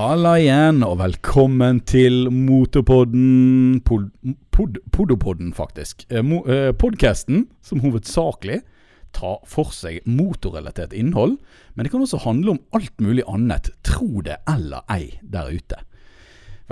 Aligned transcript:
Halla 0.00 0.38
igjen, 0.40 0.78
og 0.80 0.94
velkommen 0.96 1.82
til 1.84 2.30
Motorpodden 2.32 3.82
pod, 3.84 4.06
pod, 4.48 4.78
Podopodden, 4.96 5.50
faktisk. 5.52 6.06
Eh, 6.08 6.24
eh, 6.24 6.70
Podkasten 6.72 7.42
som 7.60 7.82
hovedsakelig 7.84 8.62
tar 9.12 9.42
for 9.44 9.74
seg 9.76 9.98
motorrelatert 10.08 10.94
innhold. 10.96 11.34
Men 11.74 11.84
det 11.84 11.92
kan 11.92 12.00
også 12.00 12.22
handle 12.24 12.54
om 12.54 12.62
alt 12.72 12.96
mulig 12.96 13.26
annet, 13.28 13.68
tro 13.84 14.22
det 14.24 14.38
eller 14.48 14.88
ei, 14.88 15.20
der 15.20 15.52
ute. 15.52 15.82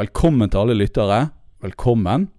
Velkommen 0.00 0.48
til 0.48 0.62
alle 0.62 0.78
lyttere. 0.78 1.26
Velkommen. 1.60 2.30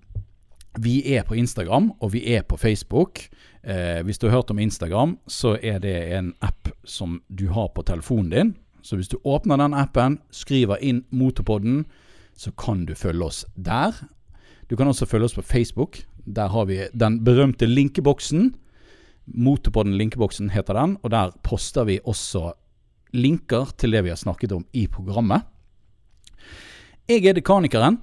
Vi 0.81 1.03
er 1.13 1.21
på 1.21 1.37
Instagram, 1.37 1.91
og 2.01 2.15
vi 2.15 2.23
er 2.33 2.41
på 2.41 2.57
Facebook. 2.57 3.27
Eh, 3.61 4.01
hvis 4.01 4.17
du 4.17 4.25
har 4.25 4.39
hørt 4.39 4.49
om 4.49 4.57
Instagram, 4.57 5.19
så 5.27 5.53
er 5.61 5.77
det 5.85 6.17
en 6.17 6.33
app 6.41 6.73
som 6.83 7.21
du 7.29 7.51
har 7.53 7.69
på 7.77 7.85
telefonen 7.85 8.33
din. 8.33 8.51
Så 8.81 8.95
hvis 8.95 9.11
du 9.11 9.17
åpner 9.23 9.59
den 9.59 9.75
appen, 9.77 10.19
skriver 10.31 10.81
inn 10.81 11.03
Motorpodden, 11.11 11.85
så 12.39 12.51
kan 12.55 12.85
du 12.87 12.95
følge 12.95 13.25
oss 13.25 13.43
der. 13.55 13.95
Du 14.69 14.75
kan 14.77 14.87
også 14.87 15.07
følge 15.09 15.25
oss 15.29 15.35
på 15.35 15.45
Facebook. 15.45 16.03
Der 16.25 16.47
har 16.47 16.65
vi 16.65 16.85
den 16.93 17.23
berømte 17.23 17.67
linkeboksen. 17.67 18.53
Motorpodden 19.25 19.97
linkeboksen 19.97 20.49
heter 20.49 20.73
den, 20.73 20.97
og 21.03 21.11
der 21.11 21.31
poster 21.43 21.83
vi 21.83 21.99
også 22.05 22.53
linker 23.13 23.73
til 23.77 23.91
det 23.91 24.03
vi 24.05 24.13
har 24.13 24.19
snakket 24.19 24.53
om 24.53 24.65
i 24.73 24.87
programmet. 24.87 25.41
Jeg 27.09 27.25
er 27.25 27.33
dekanikeren. 27.33 27.99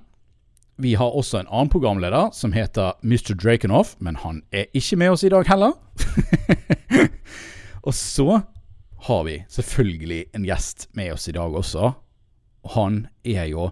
Vi 0.78 0.92
har 0.94 1.14
også 1.14 1.40
en 1.40 1.48
annen 1.48 1.70
programleder 1.72 2.32
som 2.36 2.52
heter 2.52 2.98
Mr. 3.02 3.32
Drakenhoff, 3.38 3.94
men 3.98 4.18
han 4.20 4.42
er 4.52 4.66
ikke 4.74 4.98
med 5.00 5.14
oss 5.14 5.24
i 5.24 5.30
dag 5.32 5.46
heller. 5.48 5.72
og 7.86 7.94
så 7.94 8.42
har 9.06 9.24
vi 9.24 9.36
selvfølgelig 9.48 10.24
en 10.34 10.44
gjest 10.46 10.88
med 10.98 11.12
oss 11.14 11.28
i 11.30 11.34
dag 11.36 11.54
også. 11.54 11.92
Han 12.74 13.04
er 13.24 13.44
jo 13.52 13.68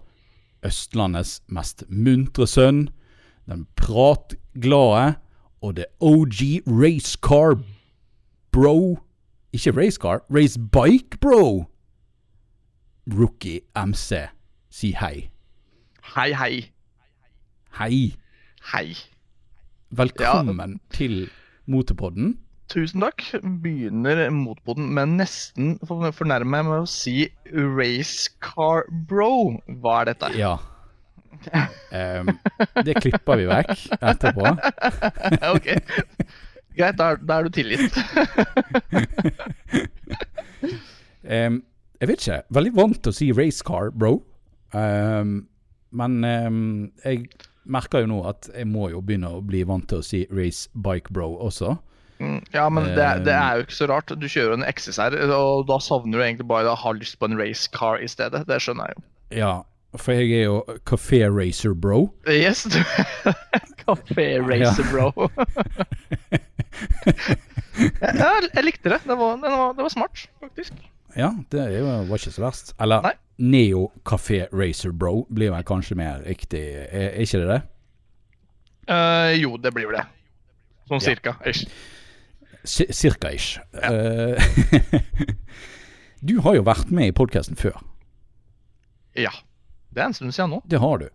Østlandets 0.65 1.41
mest 1.51 1.83
muntre 1.89 2.47
sønn. 2.47 2.85
Den 3.45 3.65
pratglade 3.75 5.17
og 5.61 5.75
det 5.75 5.89
OG 5.99 6.63
racecar 6.69 7.57
bro. 8.55 8.95
Ikke 9.51 9.75
racecar, 9.75 10.23
racebike 10.31 11.19
bro. 11.19 11.65
Rookie 13.11 13.59
MC. 13.75 14.23
Si 14.71 14.93
hei. 14.95 15.27
Hei, 16.15 16.31
hei. 16.31 16.71
Hei. 17.75 18.15
Hei. 18.71 18.95
Velkommen 19.91 20.79
ja. 20.79 20.95
til 20.95 21.29
Motorpodden. 21.67 22.37
Tusen 22.71 23.01
takk. 23.03 23.21
Begynner 23.61 24.29
motboden 24.33 24.87
med 24.95 25.07
nesten 25.19 25.67
fornærme 25.85 26.49
meg 26.49 26.63
med 26.65 26.79
å 26.85 26.87
si 26.89 27.27
racecar 27.53 28.77
bro. 29.09 29.33
Hva 29.81 29.93
er 30.01 30.05
dette? 30.13 30.27
Ja. 30.39 30.53
Um, 31.91 32.25
det 32.87 32.95
klipper 33.03 33.35
vi 33.37 33.45
vekk 33.51 33.71
etterpå. 33.99 34.45
ok. 35.55 35.67
Greit, 36.75 36.97
da, 36.99 37.05
da 37.21 37.33
er 37.37 37.43
du 37.45 37.49
tilgitt. 37.55 37.93
um, 41.35 41.55
jeg 42.01 42.07
vet 42.09 42.19
ikke. 42.21 42.39
Veldig 42.57 42.73
vant 42.81 42.99
til 43.01 43.11
å 43.13 43.19
si 43.21 43.27
racecar 43.35 43.85
bro. 43.93 44.13
Um, 44.73 45.31
men 45.95 46.11
jeg 46.25 47.17
merker 47.65 47.99
jo 48.03 48.07
nå 48.09 48.23
at 48.27 48.49
jeg 48.51 48.67
må 48.67 48.89
jo 48.91 49.01
begynne 49.05 49.29
å 49.37 49.41
bli 49.45 49.63
vant 49.67 49.87
til 49.89 49.97
å 50.01 50.05
si 50.05 50.27
race 50.33 50.69
bike 50.73 51.13
bro 51.13 51.35
også. 51.45 51.75
Mm, 52.19 52.39
ja, 52.53 52.69
men 52.71 52.85
det, 52.95 53.07
det, 53.25 53.33
er 53.35 53.57
jo 53.57 53.65
ikke 53.65 53.75
så 53.75 53.87
rart. 53.91 54.13
Du 54.15 54.27
kjører 54.31 54.55
en 54.55 54.67
XSR, 54.67 55.17
og 55.35 55.65
da 55.69 55.79
savner 55.83 56.19
du 56.19 56.23
egentlig 56.23 56.47
bare 56.47 56.71
å 56.71 56.79
ha 56.79 56.93
lyst 56.95 57.19
på 57.19 57.27
en 57.29 57.37
racecar 57.39 57.99
i 58.03 58.09
stedet. 58.11 58.45
Det 58.47 58.59
skjønner 58.63 58.91
jeg 58.91 58.97
jo. 58.97 59.05
Ja, 59.35 59.53
for 59.99 60.15
jeg 60.15 60.31
er 60.39 60.47
jo 60.47 60.79
Café 60.87 61.25
Racer 61.31 61.73
Bro. 61.73 62.09
Yes, 62.29 62.63
du 62.63 62.79
Café 63.83 64.39
Racer 64.43 64.87
Bro. 64.91 65.11
ja, 68.01 68.31
jeg 68.53 68.65
likte 68.65 68.91
det. 68.95 69.01
Det 69.03 69.17
var, 69.19 69.37
det 69.43 69.51
var, 69.51 69.75
det 69.75 69.87
var 69.87 69.93
smart, 69.93 70.27
faktisk. 70.43 70.73
Ja, 71.15 71.31
det 71.51 71.67
var 71.83 72.17
ikke 72.17 72.31
så 72.31 72.43
verst. 72.43 72.75
Eller 72.81 73.03
Nei. 73.05 73.15
Neo 73.37 73.89
Café 74.07 74.45
Racer 74.51 74.91
Bro 74.91 75.27
blir 75.31 75.51
vel 75.51 75.63
kanskje 75.67 75.95
mer 75.99 76.23
riktig, 76.27 76.63
er, 76.87 77.11
er 77.11 77.23
ikke 77.23 77.43
det 77.43 77.49
det? 77.51 77.61
Uh, 78.85 79.31
jo, 79.35 79.55
det 79.57 79.73
blir 79.75 79.89
vel 79.89 79.99
det. 79.99 80.05
Sånn 80.89 81.01
ja. 81.01 81.05
cirka. 81.07 81.35
Ish. 81.47 81.65
Cirka-ish. 82.65 83.59
Ja. 83.73 83.91
Eh, 83.91 84.43
du 86.27 86.39
har 86.41 86.57
jo 86.57 86.65
vært 86.65 86.91
med 86.91 87.11
i 87.11 87.15
podkasten 87.15 87.59
før. 87.59 87.77
Ja. 89.15 89.31
Det 89.93 90.03
er 90.03 90.09
en 90.09 90.17
stund 90.17 90.33
siden 90.35 90.55
nå. 90.57 90.61
Det 90.67 90.79
har 90.81 90.99
du. 90.99 91.07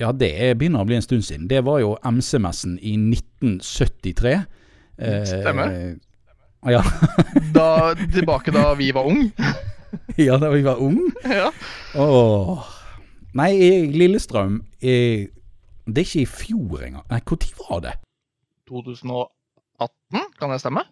Ja, 0.00 0.12
det 0.12 0.32
begynner 0.60 0.84
å 0.84 0.88
bli 0.88 0.98
en 0.98 1.04
stund 1.04 1.24
siden. 1.24 1.48
Det 1.48 1.62
var 1.64 1.80
jo 1.80 1.94
MC-messen 2.04 2.78
i 2.80 2.94
1973. 2.96 4.34
Eh, 4.96 5.22
Stemmer. 5.28 5.76
Ja. 6.66 6.82
da, 7.56 7.94
tilbake 7.94 8.52
da 8.54 8.70
vi 8.76 8.90
var 8.96 9.08
ung. 9.08 9.30
ja, 10.26 10.36
da 10.40 10.50
vi 10.52 10.64
var 10.66 10.80
ung? 10.82 11.00
Ja. 11.24 11.50
Åh. 12.00 12.72
Nei, 13.36 13.52
Lillestrøm 13.92 14.62
i, 14.80 15.28
Det 15.84 16.00
er 16.00 16.06
ikke 16.06 16.22
i 16.22 16.28
fjor 16.28 16.84
engang. 16.86 17.04
Nei, 17.12 17.20
når 17.20 17.48
var 17.60 17.82
det? 17.84 17.96
2008 18.68 19.35
18, 19.35 19.35
kan 20.38 20.52
det 20.52 20.60
stemme? 20.62 20.84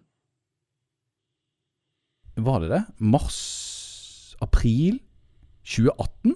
Var 2.34 2.60
det 2.60 2.68
det? 2.68 2.82
Mars? 2.98 4.36
April 4.40 4.98
2018? 5.62 6.34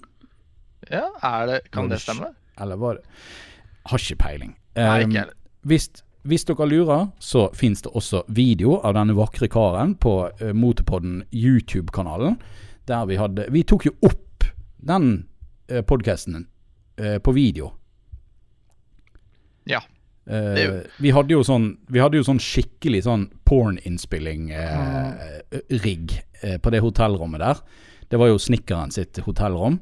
Ja, 0.90 1.46
det, 1.46 1.60
kan 1.70 1.88
det, 1.88 1.98
stemme? 1.98 2.34
Eller 2.60 2.76
var 2.76 2.94
det 2.94 3.02
Har 3.84 3.98
ikke 3.98 4.16
peiling. 4.22 4.54
Nei, 4.76 5.00
ikke 5.02 5.18
heller. 5.18 5.34
Hvis, 5.66 5.88
hvis 6.22 6.46
dere 6.48 6.68
lurer, 6.68 7.08
så 7.18 7.48
fins 7.56 7.82
det 7.82 7.92
også 7.96 8.22
video 8.28 8.78
av 8.84 8.94
denne 8.96 9.16
vakre 9.18 9.48
karen 9.50 9.96
på 10.00 10.14
uh, 10.28 10.52
Motorpodden 10.54 11.24
YouTube-kanalen. 11.32 12.38
Der 12.88 13.08
vi 13.08 13.18
hadde 13.20 13.48
Vi 13.52 13.64
tok 13.68 13.88
jo 13.88 13.94
opp 14.06 14.46
den 14.78 15.26
uh, 15.72 15.82
podkasten 15.82 16.46
uh, 17.00 17.18
på 17.18 17.34
video. 17.36 17.72
Ja. 19.68 19.82
Uh, 20.28 20.84
vi, 21.00 21.08
hadde 21.16 21.32
jo 21.32 21.40
sånn, 21.46 21.78
vi 21.88 22.02
hadde 22.02 22.18
jo 22.20 22.24
sånn 22.26 22.40
skikkelig 22.42 23.02
sånn 23.06 23.28
porninnspilling-rigg 23.48 26.06
uh, 26.12 26.18
uh, 26.44 26.58
på 26.60 26.68
det 26.74 26.80
hotellrommet 26.84 27.40
der. 27.40 27.56
Det 28.08 28.16
var 28.20 28.28
jo 28.28 28.38
snekkeren 28.40 28.90
sitt 28.92 29.18
hotellrom. 29.24 29.80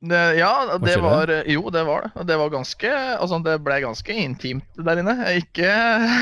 Det, 0.00 0.18
ja, 0.38 0.78
det 0.78 0.96
var, 1.02 1.26
det? 1.26 1.42
Jo, 1.50 1.70
det 1.70 1.82
var 1.84 2.02
det. 2.02 2.24
Det 2.24 2.36
var 2.38 2.50
ganske 2.52 2.90
Altså, 3.18 3.40
det 3.42 3.56
ble 3.66 3.80
ganske 3.82 4.14
intimt 4.14 4.78
der 4.78 5.00
inne. 5.02 5.14
Ikke 5.40 5.72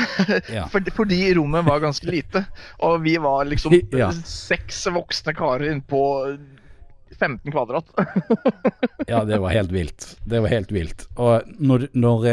ja. 0.57 0.63
fordi 0.71 1.19
rommet 1.37 1.67
var 1.67 1.83
ganske 1.83 2.09
lite. 2.09 2.41
Og 2.87 3.03
vi 3.05 3.17
var 3.21 3.45
liksom 3.45 3.75
ja. 4.01 4.09
seks 4.25 4.87
voksne 4.95 5.35
karer 5.37 5.69
innpå 5.75 6.01
15 7.11 7.51
kvadrat. 7.51 7.85
ja, 9.07 9.23
det 9.25 9.39
var 9.39 9.49
helt 9.49 9.71
vilt. 9.71 10.17
Det 10.25 10.41
var 10.43 10.51
helt 10.51 10.71
vilt. 10.71 11.07
Og 11.15 11.47
når, 11.59 11.87
når, 11.93 12.27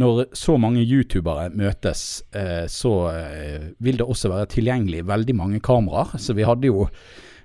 når 0.00 0.20
så 0.36 0.56
mange 0.60 0.82
youtubere 0.84 1.48
møtes, 1.56 2.22
eh, 2.36 2.66
så 2.70 2.92
eh, 3.12 3.70
vil 3.82 4.00
det 4.00 4.06
også 4.06 4.30
være 4.32 4.50
tilgjengelig 4.54 5.04
veldig 5.08 5.36
mange 5.36 5.60
kameraer. 5.64 6.16
Så 6.18 6.36
vi 6.38 6.46
hadde 6.46 6.70
jo, 6.70 6.86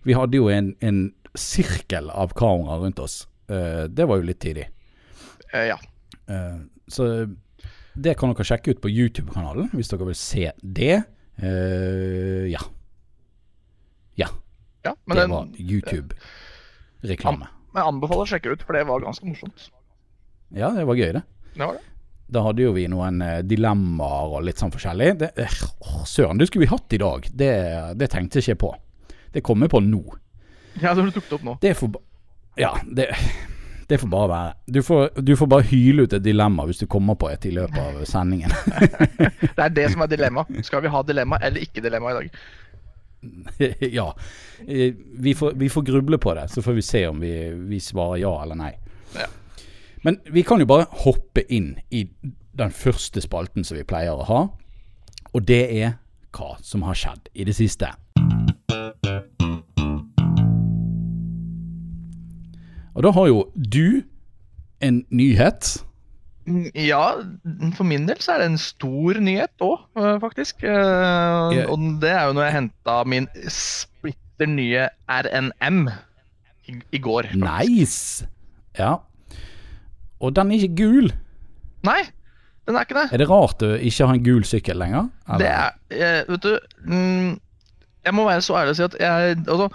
vi 0.06 0.18
hadde 0.18 0.40
jo 0.40 0.52
en, 0.54 0.74
en 0.86 1.08
sirkel 1.36 2.12
av 2.14 2.36
kameraer 2.38 2.86
rundt 2.86 3.02
oss. 3.04 3.24
Eh, 3.50 3.86
det 3.90 4.08
var 4.10 4.22
jo 4.22 4.30
litt 4.30 4.42
tidlig. 4.44 4.70
ja. 5.56 5.78
Så 6.90 7.06
det 7.94 8.16
kan 8.18 8.32
dere 8.34 8.46
sjekke 8.48 8.74
ut 8.74 8.80
på 8.82 8.90
YouTube-kanalen 8.90 9.70
hvis 9.78 9.92
dere 9.92 10.08
vil 10.10 10.18
se 10.18 10.50
det. 10.62 11.04
ja. 12.50 12.64
Ja. 14.16 14.30
Ja, 14.86 14.94
det 15.16 15.28
var 15.32 15.50
YouTube-reklame. 15.58 17.50
Men 17.74 17.82
jeg 17.82 17.92
anbefaler 17.92 18.24
å 18.24 18.30
sjekke 18.30 18.54
ut, 18.54 18.64
for 18.64 18.78
det 18.78 18.86
var 18.88 19.04
ganske 19.04 19.28
morsomt. 19.28 19.68
Ja, 20.56 20.70
det 20.76 20.86
var 20.88 21.00
gøy, 21.00 21.12
det. 21.18 21.24
Det 21.56 21.64
var 21.66 21.78
det. 21.80 21.84
Da 22.36 22.42
hadde 22.42 22.64
jo 22.64 22.74
vi 22.74 22.88
noen 22.90 23.20
uh, 23.22 23.42
dilemmaer 23.46 24.38
og 24.38 24.46
litt 24.48 24.62
sånn 24.62 24.74
forskjellig. 24.74 25.12
Det, 25.22 25.32
uh, 25.38 26.06
søren, 26.10 26.40
det 26.42 26.50
skulle 26.50 26.66
vi 26.66 26.72
hatt 26.72 26.96
i 26.96 27.02
dag. 27.02 27.28
Det, 27.34 27.52
det 28.00 28.10
tenkte 28.14 28.42
jeg 28.42 28.56
ikke 28.56 28.64
på. 28.66 28.72
Det 29.36 29.44
kommer 29.46 29.70
på 29.72 29.82
nå. 29.84 30.04
Ja, 30.80 30.94
det 30.94 31.02
har 31.02 31.10
du 31.10 31.18
tok 31.18 31.28
det 31.30 31.38
opp 31.38 31.46
nå. 31.46 31.58
Det 31.62 31.74
får 31.78 32.00
Ja, 32.60 32.72
det, 32.88 33.10
det 33.88 34.00
får 34.02 34.10
bare 34.10 34.30
være. 34.32 34.54
Du 34.66 34.84
får, 34.84 35.10
du 35.22 35.36
får, 35.38 35.48
bare 35.52 35.68
hyle 35.70 36.06
ut 36.06 36.14
et 36.16 36.24
dilemma 36.24 36.66
hvis 36.66 36.82
du 36.82 36.88
kommer 36.90 37.18
på 37.20 37.30
et 37.30 37.46
i 37.46 37.54
løpet 37.54 37.78
av 37.82 38.06
sendingen. 38.10 38.54
det 39.56 39.62
er 39.68 39.76
det 39.76 39.90
som 39.94 40.06
er 40.06 40.10
dilemma. 40.10 40.46
Skal 40.66 40.82
vi 40.86 40.94
ha 40.94 41.04
dilemma 41.06 41.40
eller 41.44 41.68
ikke 41.68 41.84
dilemma 41.86 42.14
i 42.14 42.18
dag? 42.22 42.40
ja. 43.98 44.08
Eh, 44.68 44.94
vi 45.20 45.34
får, 45.36 45.56
vi 45.60 45.70
får, 45.70 45.82
gruble 45.82 46.18
på 46.18 46.34
det, 46.38 46.48
så 46.54 46.62
får 46.62 46.74
vi 46.74 46.86
se 46.86 47.08
om 47.08 47.20
vi, 47.20 47.34
vi 47.70 47.80
svarer 47.80 48.22
ja 48.24 48.34
eller 48.44 48.60
nei. 48.60 48.72
Ja. 49.16 49.28
Men 50.06 50.20
vi 50.30 50.44
kan 50.44 50.62
jo 50.62 50.70
bare 50.70 50.88
hoppe 51.06 51.46
inn 51.50 51.76
i 51.90 52.06
den 52.56 52.72
første 52.72 53.22
spalten 53.22 53.66
som 53.66 53.78
vi 53.78 53.88
pleier 53.88 54.16
å 54.16 54.28
ha. 54.30 54.42
Og 55.34 55.48
det 55.48 55.64
er 55.76 55.98
hva 56.36 56.56
som 56.64 56.84
har 56.88 56.98
skjedd 57.00 57.30
i 57.34 57.48
det 57.48 57.56
siste. 57.58 57.90
Og 62.96 63.04
da 63.04 63.12
har 63.12 63.28
jo 63.28 63.42
du 63.56 64.04
en 64.84 65.02
nyhet 65.10 65.85
Mm, 66.46 66.68
ja, 66.78 67.02
for 67.74 67.88
min 67.90 68.06
del 68.06 68.20
så 68.22 68.36
er 68.36 68.44
det 68.44 68.50
en 68.52 68.60
stor 68.62 69.18
nyhet 69.24 69.64
òg, 69.66 69.80
eh, 69.98 70.12
faktisk. 70.22 70.62
Yeah. 70.62 71.66
Og 71.72 71.80
det 72.04 72.12
er 72.14 72.28
jo 72.28 72.36
når 72.38 72.46
jeg 72.48 72.56
henta 72.60 72.98
min 73.10 73.28
splitter 73.50 74.52
nye 74.52 74.88
RNM 75.10 75.88
i, 76.70 77.00
går. 77.02 77.32
Faktisk. 77.32 77.46
Nice! 77.46 78.28
Ja. 78.78 78.94
Og 80.22 80.36
den 80.36 80.52
er 80.52 80.62
ikke 80.62 80.84
gul. 80.84 81.10
Nei, 81.86 82.02
den 82.68 82.78
er 82.78 82.86
ikke 82.86 82.98
det. 82.98 83.08
Er 83.14 83.22
det 83.22 83.30
rart 83.30 83.60
du 83.62 83.74
ikke 83.74 84.06
har 84.06 84.14
en 84.14 84.24
gul 84.26 84.46
sykkel 84.46 84.80
lenger? 84.82 85.10
Eller? 85.30 85.42
Det 85.42 85.50
er 86.02 86.22
uh, 86.26 86.32
Vet 86.34 86.46
du 86.46 86.54
mm, 86.86 87.34
Jeg 88.06 88.14
må 88.18 88.26
være 88.26 88.42
så 88.46 88.58
ærlig 88.62 88.74
å 88.74 88.80
si 88.80 88.86
at 88.86 88.98
jeg 89.02 89.38
altså, 89.44 89.70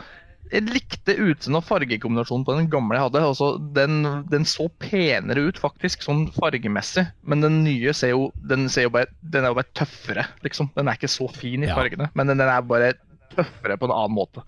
jeg 0.51 0.67
likte 0.67 1.15
utseendet 1.15 1.61
og 1.61 1.67
fargekombinasjonen 1.69 2.45
på 2.47 2.55
den 2.57 2.69
gamle 2.73 2.97
jeg 2.99 3.07
hadde. 3.07 3.23
Altså, 3.23 3.51
den, 3.77 4.01
den, 4.33 4.47
så 4.49 4.67
penere 4.83 5.45
ut, 5.47 5.61
faktisk, 5.63 6.03
sånn 6.03 6.25
fargemessig. 6.35 7.05
Men 7.23 7.45
den 7.45 7.61
nye 7.67 7.95
ser 7.97 8.15
jo, 8.17 8.31
den 8.51 8.67
ser 8.73 8.89
jo 8.89 8.95
bare, 8.97 9.11
den 9.21 9.47
er 9.47 9.55
jo 9.55 9.61
bare 9.61 9.71
tøffere, 9.79 10.25
liksom. 10.47 10.73
Den 10.75 10.91
er 10.91 10.99
ikke 10.99 11.13
så 11.13 11.29
fin 11.35 11.63
i 11.63 11.71
ja. 11.71 11.77
fargene, 11.79 12.11
men 12.19 12.33
den, 12.33 12.43
den, 12.43 12.51
er 12.51 12.67
bare 12.67 12.93
tøffere 13.35 13.79
på 13.79 13.87
en 13.87 13.95
annen 13.95 14.17
måte. 14.17 14.43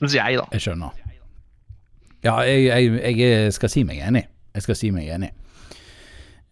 Syns 0.00 0.16
jeg, 0.18 0.40
da. 0.40 0.48
Jeg 0.56 0.66
skjønner. 0.66 0.98
Ja, 2.22 2.34
jeg, 2.46 2.66
jeg, 2.66 3.14
jeg, 3.18 3.54
skal 3.54 3.70
si 3.70 3.84
meg 3.86 4.02
enig. 4.02 4.24
Jeg 4.56 4.66
skal 4.66 4.78
si 4.78 4.90
meg 4.94 5.10
enig. 5.10 5.30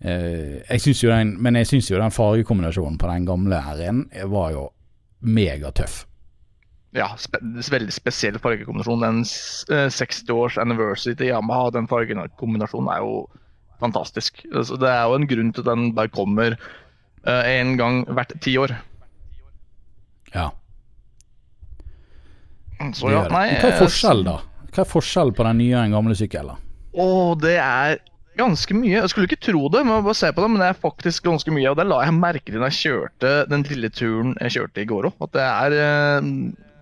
Uh, 0.00 0.62
jeg 0.62 0.80
synes 0.86 1.02
jo 1.02 1.10
den, 1.10 1.34
men 1.42 1.58
jeg 1.58 1.68
syns 1.68 1.90
jo 1.90 1.98
den 2.00 2.14
fargekombinasjonen 2.14 2.96
på 3.02 3.10
den 3.10 3.26
gamle 3.28 3.58
R1 3.66 4.06
var 4.30 4.54
jo 4.54 4.70
megatøff 5.20 6.04
ja, 6.96 7.06
spe 7.20 7.38
veldig 7.70 7.94
spesiell 7.94 8.38
fargekombinasjon. 8.42 9.04
Den 9.04 9.22
60 9.24 10.32
års 10.34 10.58
anniversary 10.58 11.14
til 11.18 11.30
Yamaha, 11.30 11.70
den 11.76 11.88
fargekombinasjonen 11.90 12.90
er 12.94 13.04
jo 13.04 13.24
fantastisk. 13.80 14.42
Altså, 14.50 14.78
det 14.80 14.90
er 14.90 15.04
jo 15.06 15.18
en 15.18 15.28
grunn 15.30 15.52
til 15.54 15.64
at 15.64 15.70
den 15.70 15.90
bare 15.96 16.12
kommer 16.12 16.56
uh, 16.56 17.42
en 17.46 17.76
gang 17.80 18.02
hvert 18.10 18.34
ti 18.42 18.56
år. 18.60 18.74
Ja. 20.34 20.50
Så 22.96 23.10
ja, 23.12 23.26
nei 23.28 23.46
Hva 23.60 23.74
er 23.74 23.80
forskjellen, 23.82 24.28
da? 24.28 24.38
Hva 24.70 24.84
er 24.84 24.88
forskjellen 24.88 25.34
på 25.36 25.44
den 25.44 25.58
nye 25.60 25.74
og 25.74 25.82
den 25.84 25.96
gamle 25.96 26.14
sykkelen? 26.16 26.62
Å, 26.90 27.06
det 27.38 27.58
er 27.60 27.98
ganske 28.40 28.74
mye. 28.74 28.96
Jeg 28.96 29.12
skulle 29.12 29.28
ikke 29.28 29.42
tro 29.50 29.68
det, 29.72 29.82
men 29.84 30.04
bare 30.06 30.16
se 30.16 30.30
på 30.32 30.42
det, 30.42 30.48
men 30.52 30.62
det 30.62 30.70
er 30.70 30.80
faktisk 30.80 31.26
ganske 31.28 31.52
mye. 31.54 31.68
Og 31.70 31.76
det 31.78 31.86
la 31.90 32.00
jeg 32.06 32.16
merke 32.16 32.48
til 32.48 32.62
da 32.62 32.70
jeg 32.70 32.80
kjørte 32.80 33.32
den 33.50 33.66
lille 33.68 33.92
turen 33.92 34.34
jeg 34.40 34.56
kjørte 34.56 34.82
i 34.82 34.88
går 34.90 35.10
òg. 35.10 35.22
At 35.26 35.36
det 35.36 35.46
er 35.46 35.76
uh, 35.76 36.30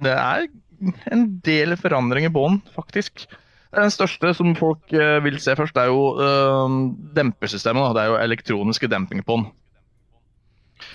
det 0.05 0.15
er 0.15 0.49
en 1.13 1.29
del 1.45 1.77
forandringer 1.81 2.33
på 2.35 2.47
den, 2.49 2.59
faktisk. 2.77 3.27
Den 3.75 3.93
største 3.93 4.33
som 4.37 4.55
folk 4.57 4.95
uh, 4.97 5.19
vil 5.25 5.39
se 5.43 5.55
først, 5.59 5.77
er 5.77 5.91
jo 5.91 6.15
uh, 6.17 6.77
dempersystemet. 7.17 7.83
Da. 7.83 7.95
Det 7.97 8.05
er 8.05 8.13
jo 8.13 8.21
elektroniske 8.23 8.91
dempinger 8.91 9.27
på 9.29 9.41
den. 9.41 9.49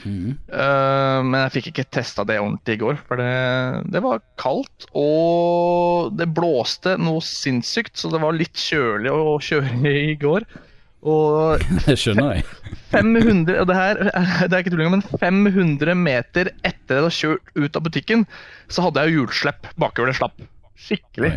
Mm. 0.08 0.36
Uh, 0.48 1.20
men 1.28 1.38
jeg 1.42 1.54
fikk 1.58 1.70
ikke 1.74 1.88
testa 2.00 2.26
det 2.28 2.40
ordentlig 2.40 2.78
i 2.78 2.82
går, 2.82 2.98
for 3.08 3.20
det, 3.20 3.34
det, 3.94 4.02
var 4.04 4.24
kaldt. 4.42 4.88
Og 4.98 6.14
det 6.18 6.32
blåste 6.34 6.96
noe 7.02 7.22
sinnssykt, 7.24 7.96
så 8.00 8.12
det 8.14 8.24
var 8.24 8.38
litt 8.38 8.58
kjølig 8.58 9.14
å 9.14 9.38
kjøre 9.44 9.94
i 9.94 10.16
går. 10.20 10.48
Og 11.04 11.64
Det 11.86 11.98
skjønner 12.00 12.38
jeg. 12.38 12.46
500, 12.94 13.56
og 13.60 13.70
det 13.70 13.78
her 13.78 14.02
det 14.04 14.54
er 14.54 14.60
ikke 14.62 14.74
tulling, 14.76 14.92
men 14.94 15.04
500 15.04 15.96
meter 15.98 16.52
etter 16.62 17.00
jeg 17.00 17.02
hadde 17.02 17.16
kjørt 17.18 17.56
ut 17.58 17.80
av 17.80 17.88
butikken, 17.88 18.28
så 18.72 18.86
hadde 18.86 19.02
jeg 19.02 19.14
jo 19.14 19.24
hjulslipp 19.24 19.72
bakover 19.82 20.12
det 20.12 20.20
slapp. 20.20 20.46
Skikkelig. 20.80 21.34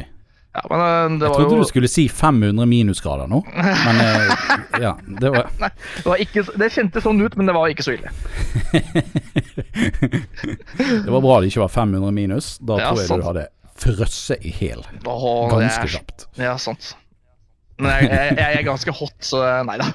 Ja, 0.57 0.63
men 0.71 0.81
eh, 0.81 1.19
det 1.21 1.29
var 1.29 1.35
jeg 1.35 1.41
trodde 1.41 1.59
jo... 1.59 1.65
du 1.65 1.69
skulle 1.69 1.89
si 1.91 2.07
500 2.09 2.69
minusgrader 2.69 3.29
nå, 3.29 3.43
men 3.57 4.01
eh, 4.05 4.45
ja, 4.87 4.95
det 5.21 5.33
var 5.35 5.51
Nei, 5.61 5.71
det, 5.99 6.07
var 6.07 6.23
ikke, 6.25 6.45
det 6.63 6.71
kjentes 6.73 7.05
sånn 7.05 7.21
ut, 7.21 7.37
men 7.37 7.51
det 7.51 7.57
var 7.57 7.73
ikke 7.73 7.85
så 7.85 7.97
ille. 7.97 8.13
det 10.79 11.13
var 11.13 11.25
bra 11.25 11.41
det 11.41 11.51
ikke 11.51 11.67
var 11.67 11.75
500 11.75 12.17
minus. 12.17 12.55
Da 12.61 12.79
ja, 12.81 12.93
tror 12.93 13.03
jeg 13.03 13.11
sant. 13.11 13.25
du 13.25 13.29
hadde 13.31 13.49
frosset 13.77 14.47
i 14.47 14.55
hæl 14.57 14.87
ganske 15.05 15.91
kjapt. 15.93 16.29
Ja, 16.41 16.57
sant. 16.61 16.95
Men 17.79 17.93
jeg, 17.93 18.11
jeg, 18.11 18.37
jeg, 18.39 18.61
er 18.61 18.67
ganske 18.67 18.95
hot, 19.01 19.17
så 19.25 19.43
nei 19.69 19.77
da. 19.83 19.91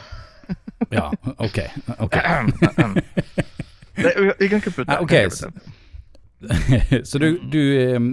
ja, 0.97 1.07
ok. 1.37 1.59
okay. 2.05 2.51
det, 3.97 4.13
vi 4.39 4.51
kan 4.51 4.61
kuppe 4.61 4.83
ut 4.83 4.91
det. 4.91 4.99
okay. 4.99 5.29
Så 7.09 7.21
du, 7.21 7.35
du, 7.53 7.61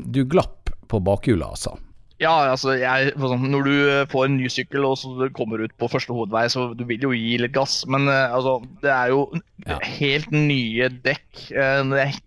du 0.04 0.24
glapp 0.28 0.70
på 0.88 1.00
bakhjulet, 1.00 1.46
altså? 1.48 1.78
Ja, 2.18 2.32
altså 2.50 2.74
jeg, 2.74 3.12
når 3.16 3.66
du 3.66 3.74
eh, 3.76 4.06
får 4.10 4.26
en 4.26 4.38
ny 4.40 4.48
sykkel 4.50 4.82
og 4.88 4.96
så 4.98 5.28
kommer 5.36 5.62
ut 5.62 5.74
på 5.78 5.88
første 5.90 6.14
hovedvei, 6.14 6.48
så 6.50 6.72
du 6.74 6.82
vil 6.88 7.04
jo 7.06 7.12
gi 7.14 7.36
litt 7.38 7.54
gass. 7.54 7.84
Men 7.86 8.10
uh, 8.10 8.34
altså, 8.34 8.56
det 8.82 8.90
er 8.90 9.12
jo 9.12 9.20
ja. 9.62 9.78
helt 10.00 10.32
nye 10.34 10.90
dekk. 11.04 11.28
Uh, 11.54 12.18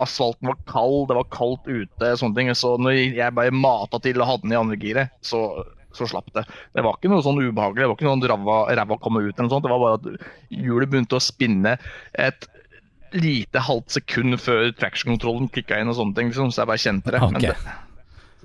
asfalten 0.00 0.50
var 0.50 0.60
kald, 0.68 1.08
det 1.08 1.16
var 1.16 1.30
kaldt 1.32 1.68
ute, 1.68 2.12
sånne 2.20 2.36
ting. 2.36 2.52
Så 2.56 2.74
når 2.80 2.98
jeg 3.00 3.36
bare 3.36 3.54
mata 3.54 4.00
til 4.04 4.20
og 4.20 4.28
hadde 4.28 4.44
den 4.44 4.54
i 4.54 4.60
andre 4.60 4.78
giret, 4.80 5.16
så 5.24 5.64
så 5.96 6.06
slapp 6.08 6.30
det. 6.36 6.44
Det 6.76 6.84
var 6.86 6.98
ikke 6.98 7.10
noe 7.10 7.24
sånn 7.24 7.40
ubehagelig. 7.40 7.82
Det 7.82 7.90
var 7.90 7.98
ikke 7.98 8.08
noe 8.08 8.30
sånn 8.30 8.78
ræva 8.78 8.98
komme 9.02 9.24
ut. 9.24 9.34
eller 9.34 9.48
noe 9.48 9.54
sånt. 9.56 9.66
Det 9.66 9.72
var 9.72 9.82
bare 9.82 9.98
at 9.98 10.26
hjulet 10.54 10.92
begynte 10.92 11.18
å 11.18 11.24
spinne 11.24 11.76
et 12.14 12.48
lite 13.16 13.62
halvt 13.66 13.96
sekund 13.98 14.38
før 14.38 14.70
traction-kontrollen 14.78 15.50
kicka 15.54 15.80
inn 15.80 15.90
og 15.90 15.98
sånne 15.98 16.16
ting. 16.16 16.30
Liksom, 16.30 16.52
så 16.54 16.62
jeg 16.62 16.70
bare 16.70 16.84
kjente 16.84 17.14
det. 17.14 17.22
Okay. 17.26 17.50
det, 17.50 17.74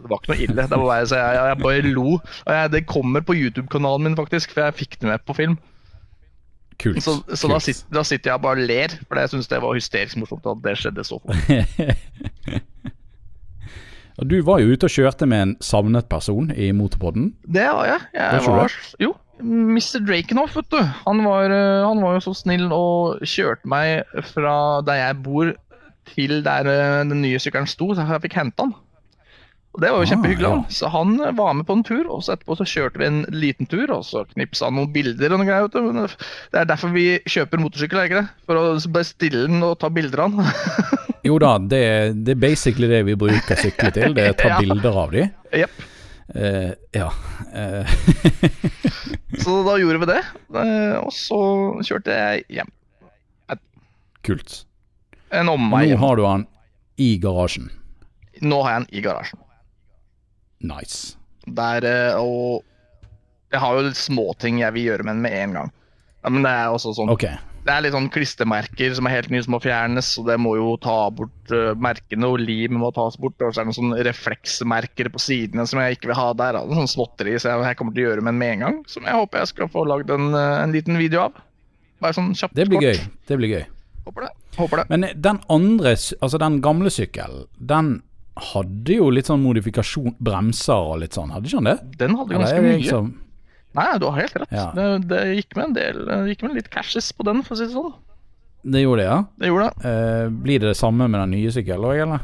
det 0.02 0.10
var 0.12 0.22
ikke 0.22 0.34
noe 0.34 0.42
ille. 0.48 0.66
Det 0.66 0.80
var 0.80 0.90
bare, 0.90 1.08
så 1.12 1.22
jeg, 1.22 1.40
jeg 1.52 1.62
bare 1.62 1.94
lo. 1.94 2.18
Jeg, 2.50 2.74
det 2.74 2.84
kommer 2.90 3.26
på 3.26 3.38
YouTube-kanalen 3.38 4.10
min, 4.10 4.20
faktisk, 4.20 4.56
for 4.56 4.66
jeg 4.66 4.80
fikk 4.82 5.00
det 5.02 5.12
med 5.12 5.26
på 5.28 5.38
film. 5.38 5.58
Kult. 6.82 7.04
Så, 7.04 7.22
så 7.30 7.48
Kult. 7.48 7.54
Da, 7.54 7.60
sitter, 7.64 7.94
da, 7.94 8.04
sitter, 8.04 8.32
jeg 8.32 8.40
og 8.42 8.48
bare 8.50 8.68
ler, 8.68 8.98
for 9.08 9.22
jeg 9.22 9.32
syns 9.32 9.48
det 9.52 9.62
var 9.64 9.78
hysterisk 9.78 10.20
morsomt 10.20 10.50
at 10.52 10.66
det 10.66 10.78
skjedde 10.82 11.06
så 11.08 11.22
fort. 11.24 11.36
Du 14.24 14.38
var 14.48 14.62
jo 14.62 14.72
ute 14.72 14.88
og 14.88 14.94
kjørte 14.94 15.28
med 15.28 15.44
en 15.44 15.54
savnet 15.64 16.08
person 16.08 16.48
i 16.52 16.70
motorpodden. 16.72 17.34
Det 17.44 17.66
var 17.68 17.90
jeg. 17.90 18.06
jeg 18.16 18.44
var, 18.48 18.76
jo, 19.04 19.12
Mr. 19.44 20.00
Drakenhoff, 20.08 20.56
vet 20.56 20.72
du. 20.72 20.80
Han 21.04 21.24
var, 21.26 21.52
eh, 21.52 21.84
han 21.84 22.00
var, 22.04 22.16
jo 22.16 22.24
så 22.30 22.36
snill 22.40 22.70
og 22.72 23.26
kjørte 23.28 23.68
meg 23.68 24.08
fra 24.32 24.56
der 24.88 25.02
jeg 25.02 25.22
bor 25.26 25.52
til 26.14 26.40
der 26.46 26.70
eh, 26.72 27.04
den 27.10 27.22
nye 27.26 27.42
sykkelen 27.42 27.68
sto, 27.68 27.92
så 27.92 28.08
jeg 28.08 28.24
fikk 28.28 28.40
hente 28.40 28.64
han. 28.64 28.76
Og 29.76 29.82
Det 29.84 29.90
var 29.92 30.00
jo 30.00 30.06
ah, 30.06 30.10
kjempehyggelig. 30.14 30.50
Ja. 30.50 30.60
Så 30.72 30.90
han 30.94 31.18
var 31.36 31.56
med 31.58 31.66
på 31.68 31.76
en 31.76 31.84
tur, 31.84 32.06
og 32.08 32.22
så 32.24 32.36
etterpå 32.36 32.56
så 32.56 32.68
kjørte 32.70 33.02
vi 33.02 33.08
en 33.10 33.18
liten 33.36 33.68
tur, 33.68 33.92
og 33.92 34.06
så 34.08 34.24
knipsa 34.30 34.70
han 34.70 34.78
noen 34.80 34.94
bilder 34.94 35.36
og 35.36 35.42
noe 35.42 35.50
greier. 35.50 36.14
Det 36.54 36.62
er 36.62 36.70
derfor 36.70 36.94
vi 36.96 37.08
kjøper 37.28 37.60
motorsykkel, 37.60 38.00
er 38.00 38.08
ikke 38.08 38.22
det? 38.22 38.46
For 38.48 38.62
å 38.62 38.94
bestille 38.96 39.50
den 39.50 39.66
og 39.68 39.76
ta 39.82 39.90
bilder 39.92 40.24
av 40.24 40.38
den. 40.38 40.48
jo 41.28 41.42
da, 41.44 41.52
det, 41.60 41.82
det, 42.22 42.38
er 42.38 42.40
basically 42.46 42.88
det 42.88 43.02
vi 43.10 43.18
bruker 43.20 43.60
sykler 43.60 43.92
til. 43.98 44.16
Det 44.16 44.30
er 44.30 44.38
å 44.38 44.40
ta 44.40 44.52
ja. 44.54 44.62
bilder 44.64 45.02
av 45.04 45.12
dem. 45.18 45.36
Yep. 45.60 45.84
Uh, 46.36 46.72
ja. 46.96 47.12
Uh. 47.52 47.96
så 49.44 49.60
da 49.68 49.76
gjorde 49.84 50.06
vi 50.06 50.12
det, 50.14 50.22
uh, 50.56 51.04
og 51.04 51.12
så 51.14 51.42
kjørte 51.84 52.16
jeg 52.16 52.48
hjem. 52.62 52.72
Kult. 54.26 54.62
En 55.36 55.52
omvei. 55.52 55.90
Nå 55.92 56.00
har 56.02 56.18
du 56.18 56.24
han 56.26 56.48
i 56.98 57.18
garasjen. 57.22 57.68
Nå 58.42 58.64
har 58.64 58.80
jeg 58.80 58.86
den 58.86 58.96
i 58.96 59.04
garasjen. 59.06 59.45
Nice. 60.66 61.16
Der, 61.46 61.86
eh, 61.86 62.20
og 62.20 62.64
jeg 63.54 63.62
har 63.62 63.78
jo 63.78 63.92
småting 63.96 64.62
jeg 64.64 64.76
vil 64.76 64.90
gjøre 64.92 65.06
med 65.06 65.18
den 65.18 65.26
med 65.26 65.36
en 65.42 65.60
gang. 65.60 65.76
Ja, 66.26 66.32
men 66.34 66.46
det 66.46 66.52
er 66.52 66.74
også 66.74 66.96
sånn 66.98 67.12
okay. 67.14 67.38
Det 67.66 67.74
er 67.74 67.82
litt 67.82 67.96
sånn 67.96 68.12
klistremerker 68.14 68.94
som 68.94 69.08
er 69.10 69.16
helt 69.16 69.32
nye, 69.34 69.42
som 69.42 69.56
må 69.56 69.60
fjernes. 69.62 70.12
Og 70.22 70.28
det 70.30 70.36
må 70.38 70.52
jo 70.54 70.76
ta 70.82 71.08
bort 71.10 71.54
uh, 71.54 71.72
merkene, 71.82 72.28
og 72.30 72.44
lim 72.44 72.78
må 72.78 72.92
tas 72.94 73.18
bort. 73.18 73.40
Og 73.42 73.56
så 73.56 73.62
er 73.62 73.66
det 73.66 73.72
noen 73.72 73.78
sånne 73.80 74.04
refleksmerker 74.06 75.10
på 75.10 75.22
sidene 75.24 75.66
som 75.66 75.82
jeg 75.82 75.98
ikke 75.98 76.12
vil 76.12 76.20
ha 76.20 76.28
der. 76.38 76.60
Altså, 76.60 76.78
sånn 76.78 76.92
småtteri 76.94 77.34
så 77.42 77.56
jeg, 77.56 77.78
kommer 77.80 77.96
til 77.96 78.04
å 78.04 78.12
gjøre 78.12 78.26
med 78.26 78.36
den 78.36 78.42
med 78.44 78.54
en 78.54 78.66
gang. 78.68 78.78
Som 78.92 79.10
jeg 79.10 79.18
håper 79.18 79.42
jeg 79.42 79.52
skal 79.56 79.72
få 79.74 79.86
lagd 79.90 80.14
en, 80.14 80.30
uh, 80.38 80.60
en 80.62 80.78
liten 80.78 81.02
video 81.02 81.24
av. 81.26 81.42
Bare 82.06 82.18
sånn 82.20 82.36
kjapt 82.38 82.54
Det 82.54 82.68
blir 82.70 82.84
kort. 82.84 83.02
gøy. 83.02 83.18
Det 83.32 83.40
blir 83.42 83.54
gøy. 83.56 83.66
Håper 84.06 84.28
det. 84.28 84.32
Håper 84.60 84.84
det. 84.84 84.86
Men 84.94 85.10
den 85.26 85.42
andre, 85.58 85.96
altså 86.22 86.42
den 86.46 86.62
gamle 86.62 86.94
sykkelen, 86.94 87.48
den 87.58 87.96
hadde 88.36 88.98
jo 88.98 89.12
litt 89.14 89.30
sånn 89.30 89.44
modifikasjon, 89.44 90.18
bremser 90.24 90.90
og 90.92 91.00
litt 91.04 91.16
sånn, 91.16 91.32
hadde 91.32 91.48
ikke 91.48 91.62
han 91.62 91.70
det? 91.70 91.78
Den 92.02 92.18
hadde 92.20 92.36
ganske 92.36 92.64
mye. 92.66 92.80
Liksom... 92.82 93.14
Nei, 93.76 93.88
du 94.00 94.08
har 94.08 94.22
helt 94.22 94.38
rett. 94.40 94.56
Ja. 94.56 94.70
Det, 94.76 94.88
det, 95.12 95.22
gikk 95.36 95.56
med 95.58 95.66
en 95.66 95.76
del 95.76 95.98
Det 96.08 96.18
gikk 96.32 96.46
med 96.46 96.54
litt 96.56 96.70
cashes 96.72 97.10
på 97.16 97.26
den, 97.28 97.42
for 97.44 97.56
å 97.56 97.60
si 97.60 97.68
det 97.68 97.76
sånn. 97.76 97.92
Det 98.66 98.82
gjorde 98.82 99.04
det, 99.04 99.10
ja? 99.10 99.18
Det 99.40 99.52
gjorde 99.52 99.68
det. 99.68 99.92
Uh, 99.92 100.38
blir 100.46 100.64
det 100.64 100.72
det 100.72 100.80
samme 100.80 101.08
med 101.08 101.20
den 101.22 101.36
nye 101.36 101.52
sykkelen 101.54 101.86
òg, 101.86 102.00
eller? 102.06 102.24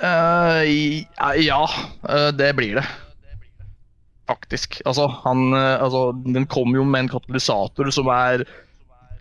Uh, 0.00 0.64
ja, 1.44 1.60
uh, 2.08 2.30
det 2.34 2.50
blir 2.58 2.80
det. 2.80 2.86
Faktisk. 4.30 4.80
Altså, 4.88 5.08
han, 5.24 5.52
altså, 5.54 6.10
den 6.24 6.48
kommer 6.50 6.80
jo 6.80 6.86
med 6.86 7.04
en 7.04 7.12
katalysator 7.12 7.90
som 7.94 8.10
er 8.14 8.44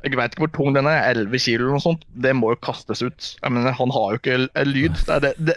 jeg 0.05 0.15
vet 0.15 0.33
ikke 0.33 0.45
hvor 0.45 0.51
tung 0.55 0.75
den 0.77 0.87
er, 0.87 1.09
11 1.11 1.41
kilo 1.43 1.65
eller 1.65 1.75
noe 1.75 1.83
sånt. 1.83 2.03
Det 2.23 2.31
må 2.37 2.53
jo 2.53 2.61
kastes 2.63 3.03
ut. 3.03 3.31
Jeg 3.41 3.51
mener, 3.51 3.75
Han 3.75 3.91
har 3.95 4.13
jo 4.13 4.19
ikke 4.21 4.37
lyd. 4.69 4.99
Det, 5.07 5.19
det, 5.25 5.33
det, 5.49 5.55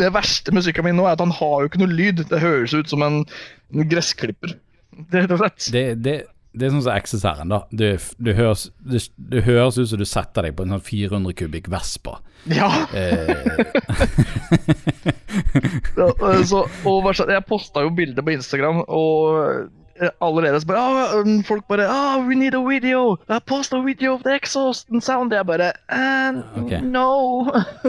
det 0.00 0.10
verste 0.16 0.52
med 0.52 0.66
sykkelen 0.66 0.90
min 0.90 1.00
nå 1.00 1.06
er 1.08 1.16
at 1.16 1.24
han 1.24 1.34
har 1.34 1.62
jo 1.62 1.70
ikke 1.70 1.80
noe 1.80 1.92
lyd. 1.92 2.26
Det 2.28 2.42
høres 2.42 2.76
ut 2.76 2.92
som 2.92 3.04
en, 3.06 3.22
en 3.74 3.88
gressklipper. 3.88 4.58
Det, 4.98 5.28
det, 5.30 5.82
det, 6.02 6.12
det 6.58 6.66
er 6.66 6.72
sånn 6.72 6.82
som 6.82 6.96
XSR-en, 6.98 7.52
da. 7.52 7.60
Det, 7.70 7.90
du 8.18 8.32
høres, 8.34 8.64
det, 8.82 9.04
det, 9.30 9.44
høres, 9.46 9.76
ut 9.78 9.92
som 9.92 10.00
du 10.00 10.06
setter 10.08 10.48
deg 10.48 10.56
på 10.58 10.64
en 10.66 10.74
sånn 10.74 10.82
400 10.82 11.36
kubikk 11.38 11.68
Vespa. 11.70 12.16
Ja. 12.50 12.66
Eh. 12.96 13.62
ja 16.00 16.08
så, 16.48 16.64
og 16.88 17.08
jeg 17.20 17.46
posta 17.46 17.84
jo 17.86 17.92
bilde 17.94 18.24
på 18.26 18.34
Instagram, 18.34 18.82
og 18.88 19.68
allerede 20.20 20.60
så 20.60 20.66
bare 20.66 20.80
ah, 20.80 21.20
um, 21.20 21.44
Folk 21.44 21.66
bare 21.68 21.86
oh, 21.88 22.24
'We 22.26 22.38
need 22.38 22.54
a 22.54 22.62
video! 22.62 23.18
Uh, 23.28 23.38
post 23.46 23.72
a 23.72 23.82
video 23.82 24.14
of 24.14 24.22
the 24.22 24.34
exhaust 24.34 24.88
and 24.90 25.02
sound!' 25.02 25.32
Jeg 25.32 25.46
bare 25.46 25.72
uh, 25.92 26.64
okay. 26.64 26.80
No! 26.82 27.44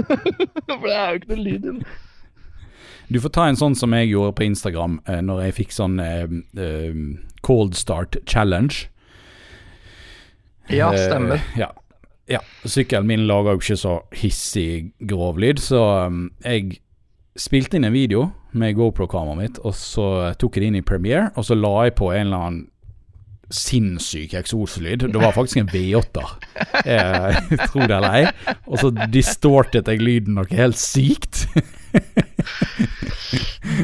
For 0.70 0.86
det 0.86 0.96
er 0.96 1.10
jo 1.10 1.20
ikke 1.22 1.36
noe 1.36 1.44
lyd 1.44 1.66
i 1.66 1.68
den. 1.68 1.84
Du 3.10 3.18
får 3.22 3.32
ta 3.34 3.48
en 3.50 3.58
sånn 3.58 3.74
som 3.78 3.94
jeg 3.98 4.12
gjorde 4.12 4.36
på 4.38 4.46
Instagram 4.46 5.00
eh, 5.10 5.22
når 5.26 5.48
jeg 5.48 5.56
fikk 5.64 5.72
sånn 5.74 5.98
eh, 6.04 6.30
eh, 6.62 6.98
Cold 7.42 7.74
Start 7.74 8.20
Challenge. 8.30 8.84
Ja, 10.70 10.92
stemmer. 10.94 11.42
Eh, 11.42 11.64
ja. 11.64 11.72
ja. 12.30 12.44
Sykkelen 12.70 13.10
min 13.10 13.26
lager 13.26 13.58
jo 13.58 13.64
ikke 13.64 13.80
så 13.82 13.96
hissig 14.14 14.92
grov 15.10 15.42
lyd, 15.42 15.58
så 15.58 15.82
um, 16.06 16.28
jeg 16.46 16.78
spilte 17.34 17.80
inn 17.80 17.90
en 17.90 17.98
video 17.98 18.28
med 18.58 18.76
GoPro-kameraet 18.78 19.40
mitt, 19.40 19.62
og 19.66 19.76
så 19.78 20.34
tok 20.40 20.58
jeg 20.58 20.64
det 20.64 20.72
inn 20.72 20.82
i 20.82 20.86
Premiere, 20.86 21.30
og 21.38 21.46
så 21.46 21.58
la 21.58 21.74
jeg 21.88 21.98
på 22.00 22.12
en 22.14 22.28
eller 22.28 22.46
annen 22.48 22.68
sinnssyk 23.50 24.36
eksoslyd. 24.38 25.08
Det 25.10 25.22
var 25.22 25.34
faktisk 25.34 25.64
en 25.64 25.72
V8-er, 25.72 26.34
jeg 26.86 27.60
tror 27.72 27.90
det 27.90 27.98
eller 27.98 28.18
ei. 28.20 28.54
Og 28.70 28.82
så 28.82 28.92
distortet 29.10 29.90
jeg 29.90 30.04
lyden 30.04 30.38
noe 30.38 30.50
helt 30.54 30.78
sykt. 30.78 31.48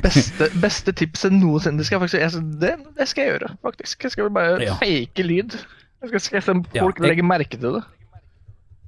beste, 0.05 0.51
beste 0.61 0.93
tipset 0.97 1.33
noensinne. 1.33 1.81
Det 1.81 1.89
skal, 1.89 2.03
faktisk, 2.03 2.21
jeg, 2.21 2.45
det, 2.61 2.75
det, 2.97 3.09
skal 3.09 3.25
jeg 3.25 3.35
gjøre, 3.35 3.51
faktisk. 3.65 4.05
Jeg 4.05 4.15
skal 4.15 4.31
bare 4.37 4.61
ja. 4.63 4.77
fake 4.81 5.25
lyd. 5.25 5.57
Jeg 6.03 6.13
skal, 6.13 6.25
skal 6.27 6.57
om 6.57 6.63
folk 6.69 7.01
ja, 7.01 7.09
legger 7.09 7.25
merke 7.25 7.57
til 7.57 7.79
det. 7.79 7.83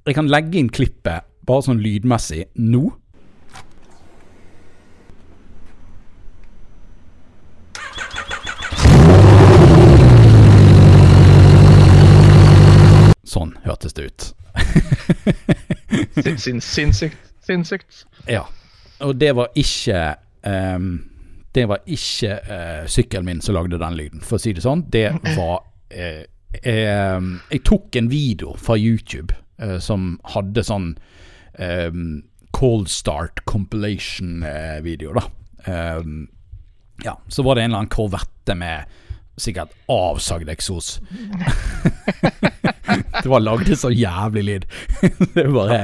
Jeg 0.07 0.15
kan 0.15 0.29
legge 0.29 0.61
inn 0.61 0.69
klippet, 0.71 1.25
bare 1.47 1.65
sånn 1.65 1.81
lydmessig, 1.83 2.45
nå. 2.61 2.85
Sånn 13.27 13.55
hørtes 13.65 13.95
det 13.97 14.07
ut. 14.07 14.27
Sinnssykt. 16.37 17.17
Sinnssykt. 17.43 18.05
Ja. 18.27 18.45
Og 19.03 19.17
det 19.19 19.35
var 19.37 19.51
ikke 19.55 20.15
um, 20.41 21.05
Det 21.53 21.67
var 21.69 21.83
ikke 21.85 22.39
uh, 22.47 22.87
sykkelen 22.89 23.27
min 23.27 23.41
som 23.41 23.55
lagde 23.57 23.79
den 23.81 23.97
lyden, 23.97 24.23
for 24.23 24.37
å 24.37 24.41
si 24.41 24.53
det 24.55 24.63
sånn. 24.65 24.85
Det 24.93 25.09
var 25.35 25.61
uh, 25.93 26.23
jeg, 26.63 27.35
jeg, 27.51 27.61
tok 27.67 27.95
en 27.99 28.09
video 28.11 28.55
fra 28.61 28.77
YouTube 28.79 29.35
uh, 29.61 29.77
som 29.83 30.15
hadde 30.33 30.63
sånn 30.65 30.93
um, 31.59 32.21
Cold 32.57 32.89
Start 32.89 33.43
compilation-video, 33.49 35.13
da. 35.17 35.25
Um, 35.67 36.29
ja, 37.03 37.17
så 37.27 37.43
var 37.45 37.57
det 37.57 37.65
en 37.65 37.71
eller 37.71 37.83
annen 37.83 37.93
korvette 37.93 38.55
med 38.57 38.87
sikkert 39.37 39.73
avsagd 39.91 40.49
eksos. 40.49 40.97
det 43.27 43.31
var 43.31 43.43
lagd 43.43 43.73
så 43.77 43.89
jævlig 43.91 44.43
lyd. 44.47 44.65
det 45.33 45.41
er 45.43 45.49
bare 45.51 45.79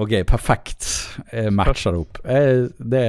Ok, 0.00 0.14
perfekt. 0.28 0.86
Jeg 1.28 1.52
matcha 1.52 1.92
det 1.92 1.98
opp. 2.00 2.20
Jeg, 2.24 2.70
det, 2.80 3.02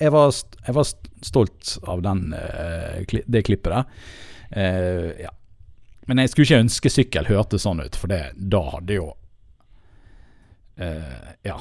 jeg, 0.00 0.10
var, 0.10 0.32
jeg, 0.66 0.74
var, 0.74 0.88
stolt 1.22 1.76
av 1.92 2.02
den, 2.02 2.32
eh, 2.34 3.20
det 3.30 3.44
klippet 3.46 3.70
der. 3.70 3.84
Uh, 4.50 5.12
ja. 5.20 5.30
Men 6.10 6.18
jeg 6.24 6.32
skulle 6.32 6.48
ikke 6.48 6.64
ønske 6.64 6.90
sykkel 6.90 7.28
hørte 7.30 7.60
sånn 7.62 7.84
ut, 7.84 7.94
for 7.94 8.10
det, 8.10 8.32
da 8.34 8.64
hadde 8.72 8.96
jo 8.98 9.06
uh, 10.82 11.30
Ja. 11.46 11.60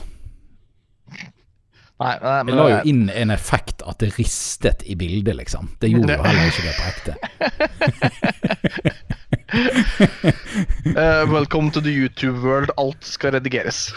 Nei, 1.99 2.15
nei, 2.23 2.35
men, 2.47 2.53
jeg 2.55 2.57
la 2.57 2.67
jo 2.71 2.81
inn 2.89 3.05
en 3.11 3.35
effekt 3.35 3.83
at 3.85 4.01
det 4.01 4.15
ristet 4.15 4.81
i 4.89 4.97
bildet, 4.97 5.35
liksom. 5.37 5.69
Det 5.83 5.91
gjorde 5.91 6.17
jo 6.17 6.25
heller 6.25 6.49
ikke 6.49 6.65
det 6.65 6.75
på 6.79 6.85
ekte. 6.95 7.13
uh, 9.53 11.25
welcome 11.33 11.71
to 11.71 11.81
the 11.81 11.89
YouTube 11.89 12.41
world. 12.43 12.71
Alt 12.77 13.03
skal 13.05 13.33
redigeres. 13.37 13.89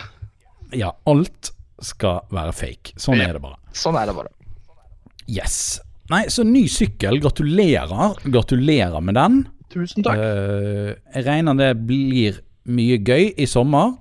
Ja, 0.73 0.93
alt 1.07 1.53
skal 1.83 2.23
være 2.33 2.55
fake. 2.57 2.95
Sånn 3.01 3.21
ja, 3.21 3.29
er 3.29 3.37
det 3.37 3.43
bare. 3.45 3.59
Sånn 3.77 3.99
er 4.01 4.09
det 4.09 4.17
bare. 4.17 4.33
Yes. 5.29 5.81
Nei, 6.13 6.25
så 6.33 6.45
ny 6.47 6.65
sykkel. 6.71 7.21
Gratulerer. 7.23 8.17
Gratulerer 8.25 9.05
med 9.05 9.19
den. 9.19 9.43
Tusen 9.73 10.05
takk. 10.07 10.21
Uh, 10.21 10.95
jeg 11.15 11.27
regner 11.29 11.59
det 11.59 11.73
blir 11.89 12.41
mye 12.69 13.01
gøy 13.03 13.33
i 13.37 13.49
sommer. 13.49 13.99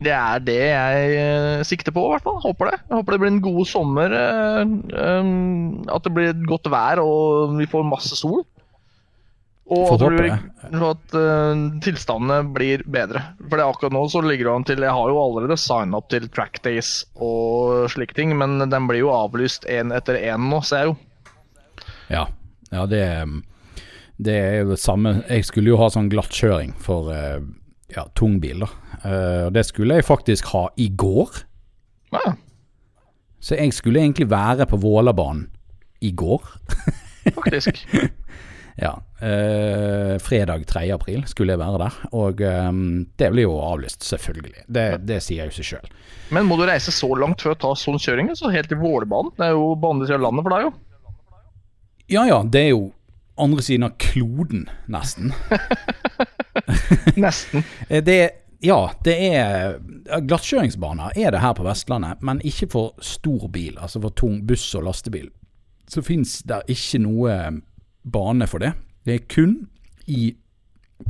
Det 0.00 0.14
er 0.16 0.40
det 0.40 0.60
jeg 0.62 1.18
uh, 1.18 1.66
sikter 1.66 1.92
på, 1.92 2.06
i 2.06 2.14
hvert 2.14 2.24
fall. 2.24 2.38
Håper 2.46 2.70
det. 2.70 2.78
Jeg 2.86 2.96
håper 3.00 3.16
det 3.16 3.20
blir 3.24 3.34
en 3.34 3.44
god 3.44 3.66
sommer. 3.68 4.16
At 5.90 6.06
det 6.06 6.14
blir 6.14 6.32
et 6.32 6.48
godt 6.48 6.70
vær 6.72 7.02
og 7.02 7.58
vi 7.58 7.68
får 7.70 7.90
masse 7.90 8.16
sol. 8.22 8.44
Og 9.70 9.92
at, 9.94 10.02
blir, 10.02 10.32
at 10.34 11.12
uh, 11.14 11.60
tilstandene 11.84 12.40
blir 12.54 12.82
bedre. 12.90 13.22
For 13.44 13.54
det 13.54 13.66
akkurat 13.68 13.94
nå 13.94 14.02
så 14.10 14.22
ligger 14.24 14.48
det 14.48 14.54
an 14.54 14.66
til 14.66 14.82
Jeg 14.82 14.96
har 14.96 15.12
jo 15.12 15.20
allerede 15.22 15.58
signa 15.60 16.00
opp 16.00 16.08
til 16.10 16.26
trackdays 16.34 16.90
og 17.22 17.86
slike 17.92 18.16
ting, 18.18 18.34
men 18.38 18.58
den 18.64 18.90
blir 18.90 19.04
jo 19.04 19.14
avlyst 19.14 19.68
én 19.70 19.94
etter 19.94 20.18
én 20.18 20.50
nå, 20.50 20.58
ser 20.66 20.82
jeg 20.82 20.90
jo. 20.90 20.98
Ja, 22.10 22.24
ja 22.74 22.84
det, 22.90 23.04
det, 24.18 24.34
er 24.34 24.58
jo 24.64 24.72
det 24.72 24.80
samme. 24.82 25.20
Jeg 25.30 25.46
skulle 25.46 25.70
jo 25.70 25.78
ha 25.78 25.90
sånn 25.94 26.10
glattkjøring 26.10 26.74
for 26.82 27.14
ja, 27.94 28.06
tungbil, 28.18 28.66
da. 28.66 28.70
Uh, 29.04 29.46
det 29.54 29.64
skulle 29.68 30.00
jeg 30.00 30.08
faktisk 30.08 30.50
ha 30.54 30.66
i 30.82 30.90
går. 30.98 31.44
Ja. 32.14 32.34
Så 33.40 33.56
jeg 33.56 33.72
skulle 33.74 34.02
egentlig 34.02 34.28
være 34.30 34.66
på 34.68 34.82
Vålerbanen 34.82 35.46
i 36.02 36.10
går. 36.10 36.42
faktisk. 37.38 37.86
Ja. 38.76 38.92
Eh, 39.20 40.18
fredag 40.22 40.66
3. 40.66 40.84
april 40.94 41.24
skulle 41.28 41.54
jeg 41.54 41.62
være 41.62 41.80
der. 41.82 41.98
Og 42.16 42.42
eh, 42.44 42.70
det 43.20 43.32
blir 43.32 43.48
jo 43.48 43.58
avlyst, 43.64 44.04
selvfølgelig. 44.06 44.66
Det, 44.68 44.86
det 45.08 45.20
sier 45.24 45.50
jo 45.50 45.56
seg 45.56 45.72
sjøl. 45.72 45.90
Men 46.30 46.46
må 46.46 46.58
du 46.60 46.66
reise 46.68 46.94
så 46.94 47.10
langt 47.18 47.42
før 47.42 47.56
å 47.56 47.60
ta 47.64 47.74
sånn 47.78 48.00
kjøring? 48.00 48.30
Så 48.38 48.52
helt 48.54 48.70
til 48.70 48.80
Vålerbanen? 48.80 49.34
Det 49.38 49.48
er 49.48 49.56
jo 49.58 49.74
på 49.80 49.92
andre 49.94 50.08
siden 50.08 50.20
av 50.20 50.28
landet 50.28 50.46
for 50.46 50.56
deg, 50.56 50.68
jo. 50.68 50.72
Ja 52.10 52.26
ja, 52.26 52.40
det 52.42 52.64
er 52.66 52.72
jo 52.72 52.84
andre 53.40 53.62
siden 53.62 53.86
av 53.86 53.96
kloden, 54.02 54.68
nesten. 54.90 55.32
nesten. 57.24 57.64
det, 58.08 58.18
ja, 58.60 58.80
det 59.06 59.16
er 59.30 59.78
Glattkjøringsbaner 60.26 61.16
er 61.16 61.32
det 61.32 61.42
her 61.42 61.54
på 61.56 61.64
Vestlandet, 61.64 62.22
men 62.26 62.42
ikke 62.46 62.68
for 62.72 63.04
stor 63.04 63.46
bil, 63.52 63.78
altså 63.78 64.02
for 64.02 64.16
tung 64.16 64.40
buss 64.46 64.66
og 64.78 64.88
lastebil. 64.88 65.30
Så 65.90 66.02
fins 66.06 66.40
det 66.46 66.62
ikke 66.70 67.00
noe 67.02 67.36
bane 68.02 68.46
for 68.50 68.62
det. 68.62 68.72
Det 69.04 69.14
er 69.14 69.28
kun 69.30 69.54
i, 70.10 70.32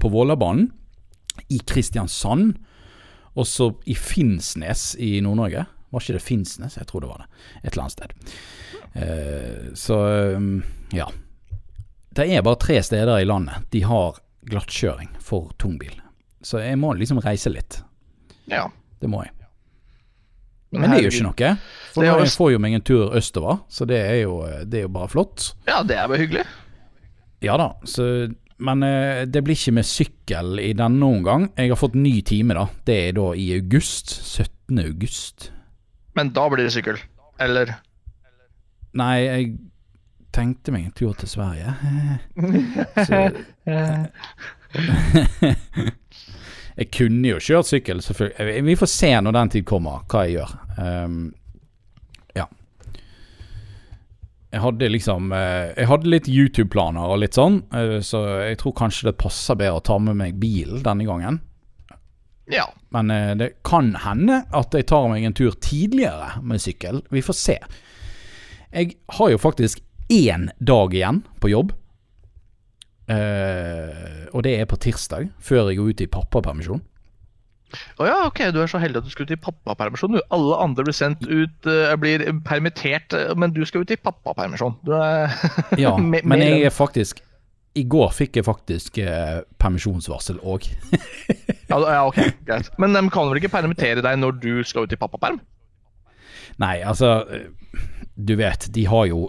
på 0.00 0.10
Vålerbanen, 0.12 0.70
i 1.48 1.60
Kristiansand, 1.66 2.58
og 3.38 3.46
så 3.46 3.70
i 3.86 3.94
Finnsnes 3.94 4.94
i 4.98 5.20
Nord-Norge. 5.24 5.64
Var 5.90 6.04
ikke 6.04 6.18
det 6.18 6.22
Finnsnes? 6.22 6.76
Jeg 6.78 6.86
tror 6.90 7.04
det 7.04 7.10
var 7.10 7.24
det. 7.24 7.28
Et 7.62 7.72
eller 7.72 7.86
annet 7.86 7.96
sted. 7.96 8.12
Uh, 8.90 9.74
så 9.78 9.98
um, 10.36 10.62
ja. 10.94 11.06
Det 12.10 12.26
er 12.26 12.42
bare 12.42 12.58
tre 12.58 12.80
steder 12.82 13.22
i 13.22 13.26
landet 13.26 13.70
de 13.70 13.84
har 13.86 14.18
glattkjøring 14.50 15.12
for 15.22 15.52
tungbil. 15.62 15.94
Så 16.42 16.62
jeg 16.62 16.78
må 16.80 16.92
liksom 16.98 17.20
reise 17.22 17.52
litt. 17.52 17.82
Ja. 18.50 18.66
Det 19.00 19.10
må 19.10 19.22
jeg. 19.24 19.34
Men, 20.70 20.84
Men 20.84 20.92
det 20.92 20.98
er 21.00 21.06
jo 21.08 21.10
ikke 21.10 21.26
noe. 21.26 21.52
For 21.90 22.06
jeg 22.06 22.32
får 22.38 22.50
jo 22.52 22.58
meg 22.62 22.74
en 22.78 22.84
tur 22.86 23.14
østover, 23.18 23.62
så 23.70 23.86
det 23.90 23.98
er, 23.98 24.18
jo, 24.22 24.36
det 24.70 24.82
er 24.82 24.84
jo 24.86 24.92
bare 24.94 25.10
flott. 25.10 25.48
Ja, 25.66 25.80
det 25.82 25.96
er 25.98 26.10
bare 26.10 26.20
hyggelig. 26.22 26.44
Ja 27.40 27.56
da, 27.56 27.70
så, 27.88 28.04
men 28.60 28.82
eh, 28.84 29.22
det 29.24 29.42
blir 29.44 29.56
ikke 29.56 29.76
med 29.78 29.88
sykkel 29.88 30.60
i 30.60 30.72
denne 30.76 31.06
omgang. 31.06 31.48
Jeg 31.56 31.72
har 31.72 31.80
fått 31.80 31.96
ny 31.96 32.20
time, 32.26 32.56
da. 32.56 32.66
Det 32.86 32.98
er 33.08 33.16
da 33.16 33.30
i 33.32 33.48
august. 33.56 34.12
17. 34.12 34.78
august. 34.84 35.50
Men 36.18 36.34
da 36.36 36.44
blir 36.52 36.66
det 36.66 36.74
sykkel? 36.76 37.00
Eller? 37.40 37.72
Nei, 39.00 39.16
jeg 39.24 39.50
tenkte 40.34 40.74
meg 40.74 40.88
en 40.88 40.96
tur 40.98 41.16
til 41.18 41.30
Sverige. 41.30 41.74
Så, 43.08 43.24
Jeg 46.80 46.88
kunne 46.94 47.28
jo 47.28 47.40
kjørt 47.42 47.68
sykkel, 47.68 47.98
selvfølgelig. 48.02 48.64
Vi 48.64 48.76
får 48.78 48.88
se 48.88 49.10
når 49.20 49.36
den 49.36 49.50
tid 49.56 49.66
kommer, 49.68 50.04
hva 50.08 50.22
jeg 50.24 50.38
gjør. 50.38 50.52
Um, 50.78 51.34
ja. 52.36 52.46
Jeg 54.50 54.64
hadde 54.64 54.88
liksom 54.90 55.30
uh, 55.30 55.70
Jeg 55.76 55.86
hadde 55.90 56.10
litt 56.10 56.28
YouTube-planer 56.30 57.12
og 57.12 57.20
litt 57.22 57.38
sånn, 57.38 57.60
uh, 57.74 57.98
så 58.02 58.24
jeg 58.48 58.58
tror 58.62 58.74
kanskje 58.80 59.10
det 59.10 59.20
passer 59.20 59.58
bedre 59.58 59.78
å 59.78 59.84
ta 59.86 59.98
med 60.02 60.18
meg 60.18 60.40
bilen 60.42 60.82
denne 60.86 61.06
gangen. 61.06 61.38
Ja. 62.50 62.66
Men 62.90 63.12
uh, 63.14 63.34
det 63.38 63.52
kan 63.66 63.92
hende 64.02 64.42
at 64.56 64.74
jeg 64.74 64.88
tar 64.90 65.06
meg 65.12 65.26
en 65.26 65.36
tur 65.38 65.54
tidligere 65.62 66.40
med 66.42 66.62
sykkel. 66.62 67.04
Vi 67.14 67.22
får 67.22 67.38
se. 67.38 67.58
Jeg 68.74 68.96
har 69.18 69.30
jo 69.30 69.38
faktisk 69.38 69.84
én 70.10 70.50
dag 70.58 70.94
igjen 70.94 71.22
på 71.42 71.52
jobb. 71.52 71.76
Og 73.10 74.42
det 74.46 74.52
er 74.54 74.68
på 74.70 74.76
tirsdag, 74.78 75.32
før 75.42 75.66
jeg 75.66 75.80
går 75.80 75.88
ut 75.90 76.02
i 76.04 76.06
pappapermisjon. 76.14 76.82
Å 77.70 78.02
oh 78.02 78.08
ja, 78.08 78.18
ok, 78.26 78.42
du 78.54 78.60
er 78.62 78.70
så 78.70 78.80
heldig 78.82 79.02
at 79.02 79.08
du 79.08 79.12
skal 79.12 79.28
ut 79.28 79.34
i 79.34 79.40
pappapermisjon. 79.40 80.18
Alle 80.34 80.58
andre 80.64 80.86
blir 80.86 80.96
sendt 80.96 81.24
ut, 81.28 81.56
uh, 81.68 81.94
blir 82.00 82.24
permittert, 82.46 83.14
men 83.38 83.54
du 83.54 83.62
skal 83.68 83.84
ut 83.84 83.94
i 83.94 83.98
pappapermisjon. 84.00 84.76
ja, 85.84 85.94
men 85.98 86.44
jeg 86.44 86.64
er 86.66 86.74
faktisk 86.74 87.22
I 87.78 87.84
går 87.86 88.10
fikk 88.10 88.40
jeg 88.40 88.44
faktisk 88.48 88.98
eh, 88.98 89.42
permisjonsvarsel 89.62 90.40
òg. 90.42 90.66
ja, 91.70 91.76
ja, 91.78 92.00
ok, 92.08 92.18
greit. 92.48 92.70
Men 92.82 92.96
de 92.98 93.04
kan 93.14 93.30
vel 93.30 93.38
ikke 93.38 93.52
permittere 93.52 94.02
deg 94.02 94.18
når 94.18 94.40
du 94.42 94.52
skal 94.66 94.88
ut 94.88 94.94
i 94.94 94.98
pappaperm? 94.98 95.38
Nei, 96.60 96.80
altså 96.82 97.22
Du 98.18 98.34
vet, 98.36 98.66
de 98.74 98.88
har 98.90 99.06
jo 99.08 99.28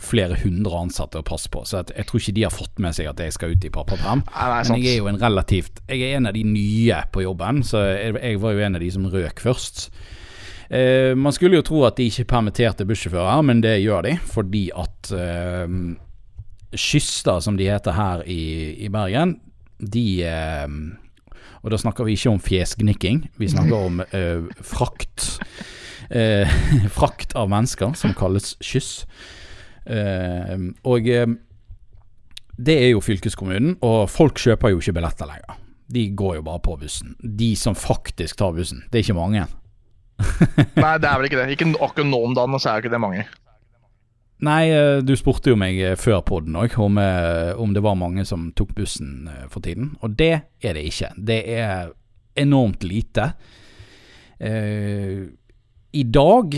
flere 0.00 0.38
hundre 0.40 0.78
ansatte 0.86 1.20
å 1.20 1.26
passe 1.26 1.50
på, 1.52 1.64
så 1.68 1.82
jeg 1.82 2.06
tror 2.08 2.22
ikke 2.22 2.34
de 2.38 2.46
har 2.46 2.54
fått 2.54 2.80
med 2.80 2.96
seg 2.96 3.10
at 3.10 3.20
jeg 3.20 3.34
skal 3.36 3.52
ut 3.52 3.66
i 3.68 3.72
pappaperm. 3.72 4.24
Men 4.24 4.80
jeg 4.80 4.94
er 4.94 5.02
jo 5.02 5.10
en 5.10 5.20
relativt 5.20 5.82
Jeg 5.88 6.00
er 6.06 6.16
en 6.16 6.30
av 6.30 6.36
de 6.36 6.44
nye 6.48 7.02
på 7.12 7.26
jobben, 7.26 7.60
så 7.66 7.84
jeg, 7.90 8.16
jeg 8.16 8.40
var 8.40 8.56
jo 8.56 8.64
en 8.64 8.78
av 8.78 8.84
de 8.84 8.90
som 8.94 9.08
røk 9.12 9.42
først. 9.44 9.90
Eh, 10.72 11.12
man 11.18 11.34
skulle 11.36 11.58
jo 11.60 11.66
tro 11.66 11.82
at 11.84 11.98
de 12.00 12.08
ikke 12.08 12.30
permitterte 12.30 12.86
bussjåfører, 12.88 13.44
men 13.44 13.60
det 13.60 13.82
gjør 13.82 14.06
de, 14.08 14.16
fordi 14.32 14.64
at 14.72 15.12
eh, 15.12 15.76
Kyster, 16.72 17.42
som 17.44 17.58
de 17.60 17.68
heter 17.68 17.92
her 17.92 18.24
i, 18.24 18.72
i 18.80 18.88
Bergen, 18.92 19.36
de 19.76 20.06
eh, 20.24 20.68
Og 21.62 21.70
da 21.70 21.78
snakker 21.78 22.08
vi 22.08 22.16
ikke 22.16 22.32
om 22.32 22.40
fjesgnikking, 22.42 23.26
vi 23.38 23.50
snakker 23.52 23.76
om 23.90 24.00
eh, 24.08 24.48
frakt. 24.64 25.28
Eh, 26.10 26.48
frakt 26.98 27.36
av 27.38 27.52
mennesker, 27.52 27.92
som 27.98 28.16
kalles 28.18 28.56
kyss. 28.64 29.04
Uh, 29.82 30.70
og 30.86 31.08
uh, 31.10 31.34
det 32.62 32.76
er 32.84 32.92
jo 32.92 33.02
fylkeskommunen, 33.02 33.76
og 33.82 34.06
folk 34.12 34.38
kjøper 34.38 34.72
jo 34.72 34.82
ikke 34.82 34.94
billetter 34.98 35.28
lenger. 35.28 35.58
De 35.92 36.06
går 36.16 36.38
jo 36.38 36.46
bare 36.46 36.62
på 36.64 36.76
bussen. 36.80 37.16
De 37.20 37.52
som 37.58 37.74
faktisk 37.76 38.38
tar 38.38 38.54
bussen. 38.56 38.84
Det 38.90 39.00
er 39.00 39.06
ikke 39.06 39.18
mange. 39.18 39.46
Nei, 40.78 40.96
det 41.02 41.08
er 41.08 41.16
vel 41.18 41.28
ikke 41.28 41.40
det. 41.40 41.48
Ikke 41.56 41.72
akkurat 41.82 42.08
nå 42.08 42.20
om 42.28 42.36
dagen, 42.36 42.60
så 42.62 42.72
er 42.72 42.84
ikke 42.84 42.92
det 42.92 43.02
mange. 43.02 43.24
Nei, 44.42 44.62
uh, 44.74 45.00
du 45.04 45.14
spurte 45.18 45.52
jo 45.52 45.58
meg 45.58 45.80
før 46.00 46.22
poden 46.26 46.56
òg 46.58 46.76
om, 46.82 47.00
om 47.62 47.74
det 47.74 47.82
var 47.84 47.98
mange 47.98 48.24
som 48.28 48.50
tok 48.58 48.72
bussen 48.78 49.26
for 49.50 49.64
tiden. 49.64 49.92
Og 50.02 50.14
det 50.18 50.32
er 50.62 50.78
det 50.78 50.86
ikke. 50.88 51.12
Det 51.18 51.40
er 51.58 51.92
enormt 52.38 52.86
lite. 52.86 53.32
I 54.42 56.02
dag 56.08 56.56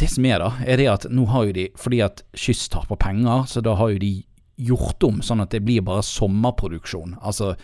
det 0.00 0.08
som 0.10 0.26
er, 0.26 0.40
da, 0.42 0.50
er 0.64 0.80
det 0.80 0.88
at 0.90 1.06
nå 1.12 1.26
har 1.30 1.46
jo 1.48 1.56
de 1.56 1.68
Fordi 1.78 2.00
at 2.04 2.22
Kyss 2.36 2.68
taper 2.72 2.98
penger, 3.00 3.46
så 3.50 3.62
da 3.64 3.76
har 3.78 3.92
jo 3.92 4.02
de 4.02 4.14
gjort 4.60 5.02
om 5.06 5.20
sånn 5.24 5.40
at 5.40 5.54
det 5.54 5.62
blir 5.64 5.84
bare 5.84 6.04
sommerproduksjon. 6.04 7.16
Altså 7.24 7.54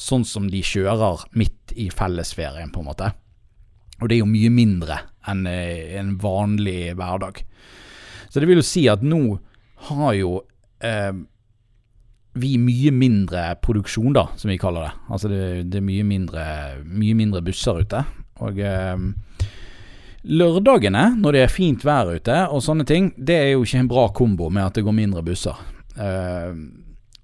sånn 0.00 0.24
som 0.28 0.50
de 0.52 0.60
kjører 0.64 1.24
midt 1.38 1.72
i 1.80 1.88
fellesferien, 1.92 2.72
på 2.72 2.82
en 2.82 2.90
måte. 2.90 3.08
Og 4.02 4.10
det 4.10 4.18
er 4.18 4.22
jo 4.22 4.30
mye 4.30 4.50
mindre 4.52 4.98
enn 5.30 5.46
eh, 5.48 5.94
en 6.00 6.16
vanlig 6.20 6.92
hverdag. 6.98 7.40
Så 8.28 8.40
det 8.40 8.48
vil 8.50 8.60
jo 8.60 8.66
si 8.66 8.84
at 8.90 9.04
nå 9.06 9.22
har 9.88 10.16
jo 10.18 10.42
eh, 10.84 11.12
vi 12.42 12.54
mye 12.60 12.92
mindre 12.96 13.44
produksjon, 13.64 14.12
da, 14.16 14.26
som 14.40 14.52
vi 14.52 14.60
kaller 14.60 14.88
det. 14.88 14.92
Altså 15.12 15.32
det, 15.32 15.42
det 15.72 15.80
er 15.80 15.88
mye 15.88 16.06
mindre, 16.08 16.44
mye 16.84 17.16
mindre 17.16 17.44
busser 17.44 17.82
ute. 17.84 18.04
Og 18.44 18.60
eh, 18.60 19.08
Lørdagene, 20.22 21.16
når 21.18 21.34
det 21.34 21.40
er 21.42 21.50
fint 21.50 21.82
vær 21.82 22.12
ute 22.14 22.36
og 22.54 22.62
sånne 22.62 22.86
ting, 22.86 23.10
det 23.18 23.34
er 23.40 23.48
jo 23.52 23.64
ikke 23.66 23.80
en 23.82 23.90
bra 23.90 24.04
kombo 24.14 24.50
med 24.54 24.68
at 24.68 24.78
det 24.78 24.84
går 24.86 24.94
mindre 24.94 25.22
busser. 25.26 25.58
Uh, 25.96 26.54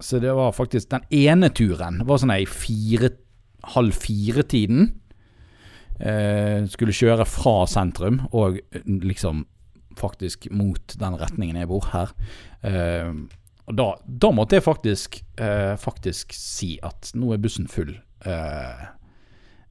så 0.02 0.18
det 0.22 0.30
var 0.36 0.52
faktisk 0.54 0.90
Den 0.92 1.06
ene 1.14 1.48
turen 1.50 2.02
var 2.06 2.20
sånn 2.20 2.34
ei 2.34 2.44
fire, 2.50 3.12
halv 3.74 3.94
fire-tiden. 4.02 4.90
Uh, 5.98 6.66
skulle 6.70 6.94
kjøre 6.94 7.26
fra 7.26 7.62
sentrum 7.70 8.24
og 8.32 8.58
liksom 8.86 9.46
faktisk 9.98 10.46
mot 10.54 10.94
den 10.98 11.18
retningen 11.18 11.58
jeg 11.58 11.70
bor 11.70 11.86
her. 11.90 12.12
Og 13.68 13.74
da, 13.74 13.86
da, 14.06 14.28
måtte 14.30 14.56
jeg 14.56 14.62
faktisk, 14.62 15.18
faktisk 15.82 16.30
si 16.38 16.76
at 16.86 17.10
nå 17.18 17.32
er 17.34 17.40
bussen 17.42 17.66
full. 17.68 17.90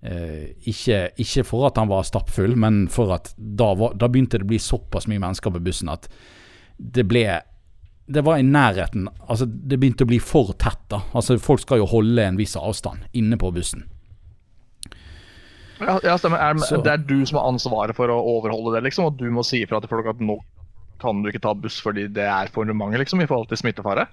Uh, 0.08 0.18
Eh, 0.38 0.44
ikke, 0.70 1.10
ikke, 1.20 1.44
for 1.44 1.68
at 1.68 1.78
han 1.82 1.90
var 1.90 2.06
stappfull, 2.08 2.56
men 2.56 2.86
for 2.92 3.12
at 3.16 3.34
da, 3.36 3.74
var, 3.76 3.96
da, 4.00 4.08
begynte 4.08 4.40
det 4.40 4.46
å 4.46 4.52
bli 4.54 4.60
såpass 4.62 5.08
mye 5.12 5.20
mennesker 5.20 5.52
på 5.52 5.60
bussen 5.66 5.92
at 5.92 6.08
det 6.78 7.08
ble 7.10 7.26
Det 8.08 8.22
var 8.24 8.38
i 8.38 8.46
nærheten 8.46 9.08
Altså, 9.26 9.48
det 9.50 9.80
begynte 9.82 10.06
å 10.06 10.08
bli 10.08 10.20
for 10.24 10.54
tett, 10.54 10.84
da. 10.94 11.02
Altså, 11.12 11.36
folk 11.44 11.60
skal 11.60 11.82
jo 11.82 11.90
holde 11.92 12.24
en 12.24 12.38
viss 12.40 12.56
avstand 12.56 13.04
inne 13.18 13.36
på 13.42 13.50
bussen. 13.52 13.84
Ja, 15.82 15.98
ja 16.06 16.16
stemmer. 16.16 16.40
Er, 16.40 16.56
det 16.56 16.94
er 16.94 17.04
du 17.04 17.26
som 17.26 17.42
har 17.42 17.50
ansvaret 17.50 17.98
for 17.98 18.14
å 18.14 18.22
overholde 18.38 18.78
det, 18.78 18.86
liksom, 18.88 19.10
og 19.10 19.20
du 19.20 19.28
må 19.34 19.44
si 19.44 19.66
ifra 19.66 19.82
til 19.84 19.92
folk 19.92 20.08
at 20.14 20.24
nå 20.24 20.38
kan 21.02 21.20
du 21.20 21.28
ikke 21.30 21.44
ta 21.44 21.52
buss 21.58 21.82
fordi 21.84 22.08
det 22.14 22.30
er 22.32 22.54
for 22.54 22.70
mange, 22.72 23.02
liksom, 23.02 23.20
i 23.22 23.28
forhold 23.28 23.52
til 23.52 23.60
smittefare? 23.60 24.08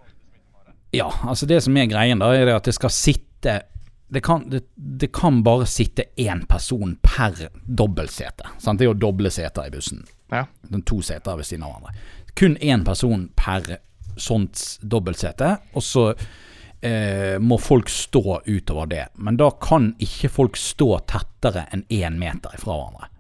Ja, 0.94 1.07
altså 1.22 1.46
det 1.46 1.62
som 1.64 1.76
er 1.78 1.87
greien, 1.90 2.18
da, 2.18 2.33
er 2.35 2.50
at 2.57 2.66
det 2.66 2.74
skal 2.74 2.92
sitte 2.92 3.61
det 4.08 4.20
kan, 4.20 4.50
det, 4.50 4.64
det 4.74 5.12
kan, 5.12 5.42
bare 5.42 5.66
sitte 5.66 6.04
én 6.16 6.44
person 6.46 6.96
per 7.02 7.48
dobbeltsete. 7.64 8.46
Sant? 8.58 8.78
Det 8.78 8.86
er 8.86 8.92
jo 8.92 9.00
doble 9.08 9.32
seter 9.32 9.68
i 9.68 9.72
bussen. 9.74 10.04
Ja. 10.30 10.44
To 10.86 11.00
seter 11.02 11.38
ved 11.38 11.48
siden 11.48 11.64
av 11.66 11.74
hverandre. 11.74 11.94
Kun 12.38 12.56
én 12.58 12.84
person 12.86 13.28
per 13.38 13.78
sånt 14.20 14.60
dobbeltsete, 14.82 15.50
og 15.74 15.82
så 15.82 16.04
eh, 16.12 17.40
må 17.42 17.58
folk 17.58 17.90
stå 17.90 18.40
utover 18.46 18.90
det. 18.90 19.04
Men 19.14 19.38
da 19.40 19.50
kan 19.62 19.92
ikke 20.02 20.30
folk 20.30 20.58
stå 20.60 20.90
tettere 21.10 21.66
enn 21.74 21.86
én 21.88 22.18
meter 22.20 22.54
fra 22.60 22.76
hverandre. 22.78 23.10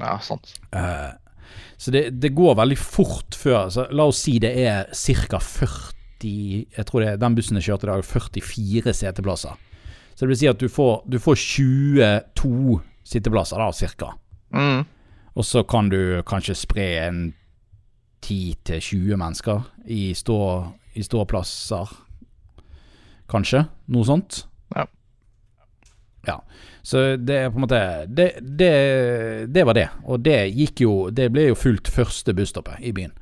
Ja, 0.00 0.16
sant. 0.24 0.54
Eh, 0.72 1.10
så 1.76 1.92
det, 1.94 2.08
det, 2.22 2.32
går 2.36 2.56
veldig 2.58 2.78
fort 2.78 3.34
før 3.36 3.70
så 3.72 3.86
La 3.96 4.04
oss 4.06 4.20
si 4.24 4.36
det 4.42 4.52
er 4.62 4.90
ca. 4.94 5.40
40 5.40 5.96
Jeg 6.22 6.84
tror 6.86 7.02
det, 7.02 7.14
den 7.22 7.36
bussen 7.36 7.58
jeg 7.58 7.70
kjørte 7.70 7.88
i 7.88 7.90
dag, 7.90 8.04
44 8.04 8.94
seteplasser. 8.94 9.69
Så 10.20 10.26
det 10.26 10.34
vil 10.34 10.36
si 10.36 10.48
at 10.50 10.60
du 10.60 10.68
får, 10.68 10.98
du 11.08 11.16
får 11.16 11.38
22 11.40 12.74
sitteplasser, 13.08 13.56
da, 13.56 13.72
cirka. 13.72 14.10
Mm. 14.52 14.82
Og 15.32 15.46
så 15.48 15.62
kan 15.64 15.88
du 15.88 16.20
kanskje 16.28 16.58
spre 16.60 16.88
en 17.06 17.22
10-20 18.20 19.16
mennesker 19.16 19.62
i, 19.88 20.10
stå, 20.12 20.36
i 20.92 21.06
ståplasser, 21.08 21.94
kanskje. 23.32 23.62
Noe 23.96 24.04
sånt. 24.04 24.42
Ja. 24.76 24.84
Ja. 26.28 26.36
Så 26.84 27.16
det 27.16 27.40
er 27.40 27.48
på 27.48 27.56
en 27.56 27.64
måte 27.64 27.80
det, 28.12 28.28
det, 28.44 28.74
det, 29.48 29.64
var 29.64 29.80
det. 29.80 29.88
Og 30.04 30.20
det 30.20 30.36
gikk 30.52 30.84
jo 30.84 30.92
Det 31.08 31.30
ble 31.32 31.46
jo 31.48 31.56
fullt 31.56 31.88
første 31.88 32.36
busstoppet 32.36 32.84
i 32.84 32.92
byen. 32.92 33.16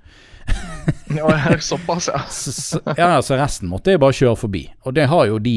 Ja, 1.16 1.58
såpass, 1.60 2.10
ja. 2.12 2.20
så, 2.30 2.80
ja, 2.96 3.22
så 3.22 3.38
resten 3.38 3.70
måtte 3.70 3.94
jeg 3.94 4.02
bare 4.02 4.16
kjøre 4.16 4.38
forbi. 4.38 4.64
Og 4.88 4.96
det 4.96 5.08
har 5.10 5.26
jo 5.30 5.38
de 5.42 5.56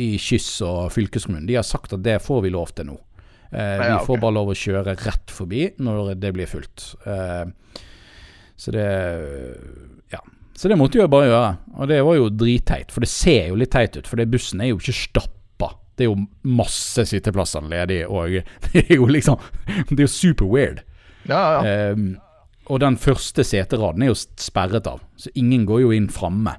i 0.00 0.08
Kyss 0.20 0.60
og 0.66 0.92
fylkeskommunen. 0.94 1.48
De 1.48 1.58
har 1.58 1.66
sagt 1.66 1.94
at 1.96 2.04
det 2.04 2.20
får 2.24 2.44
vi 2.46 2.54
lov 2.54 2.74
til 2.74 2.90
nå. 2.92 2.98
Eh, 3.54 3.82
vi 3.86 4.06
får 4.06 4.18
bare 4.22 4.34
lov 4.34 4.50
å 4.50 4.58
kjøre 4.58 4.96
rett 5.04 5.30
forbi 5.30 5.68
når 5.82 6.14
det 6.18 6.32
blir 6.34 6.50
fullt. 6.50 6.94
Eh, 7.06 7.44
så 8.56 8.74
det 8.74 8.88
Ja. 10.14 10.20
Så 10.54 10.68
det 10.70 10.78
måtte 10.78 10.98
jeg 10.98 11.10
bare 11.10 11.26
gjøre. 11.26 11.54
Og 11.78 11.88
det 11.90 12.02
var 12.06 12.14
jo 12.14 12.28
dritteit, 12.30 12.92
for 12.94 13.02
det 13.02 13.10
ser 13.10 13.48
jo 13.50 13.58
litt 13.58 13.72
teit 13.74 13.96
ut. 13.96 14.06
For 14.06 14.16
det 14.16 14.30
bussen 14.30 14.60
er 14.62 14.70
jo 14.70 14.78
ikke 14.78 14.94
stappa. 14.94 15.72
Det 15.94 16.06
er 16.06 16.12
jo 16.12 16.26
masse 16.46 17.06
sitteplasser 17.10 17.62
ledig, 17.70 18.04
og 18.06 18.38
det 18.68 18.84
er 18.86 18.96
jo 18.96 19.06
liksom 19.10 19.38
Det 19.90 19.98
er 19.98 20.06
jo 20.06 20.12
super 20.14 20.46
weird. 20.46 20.84
Ja, 21.26 21.62
ja. 21.64 21.90
Um, 21.92 22.16
og 22.66 22.80
den 22.80 22.96
første 23.00 23.44
seteraden 23.44 24.04
er 24.04 24.12
jo 24.12 24.18
sperret 24.18 24.86
av, 24.88 25.02
så 25.20 25.32
ingen 25.38 25.66
går 25.68 25.84
jo 25.84 25.90
inn 25.96 26.08
framme. 26.12 26.56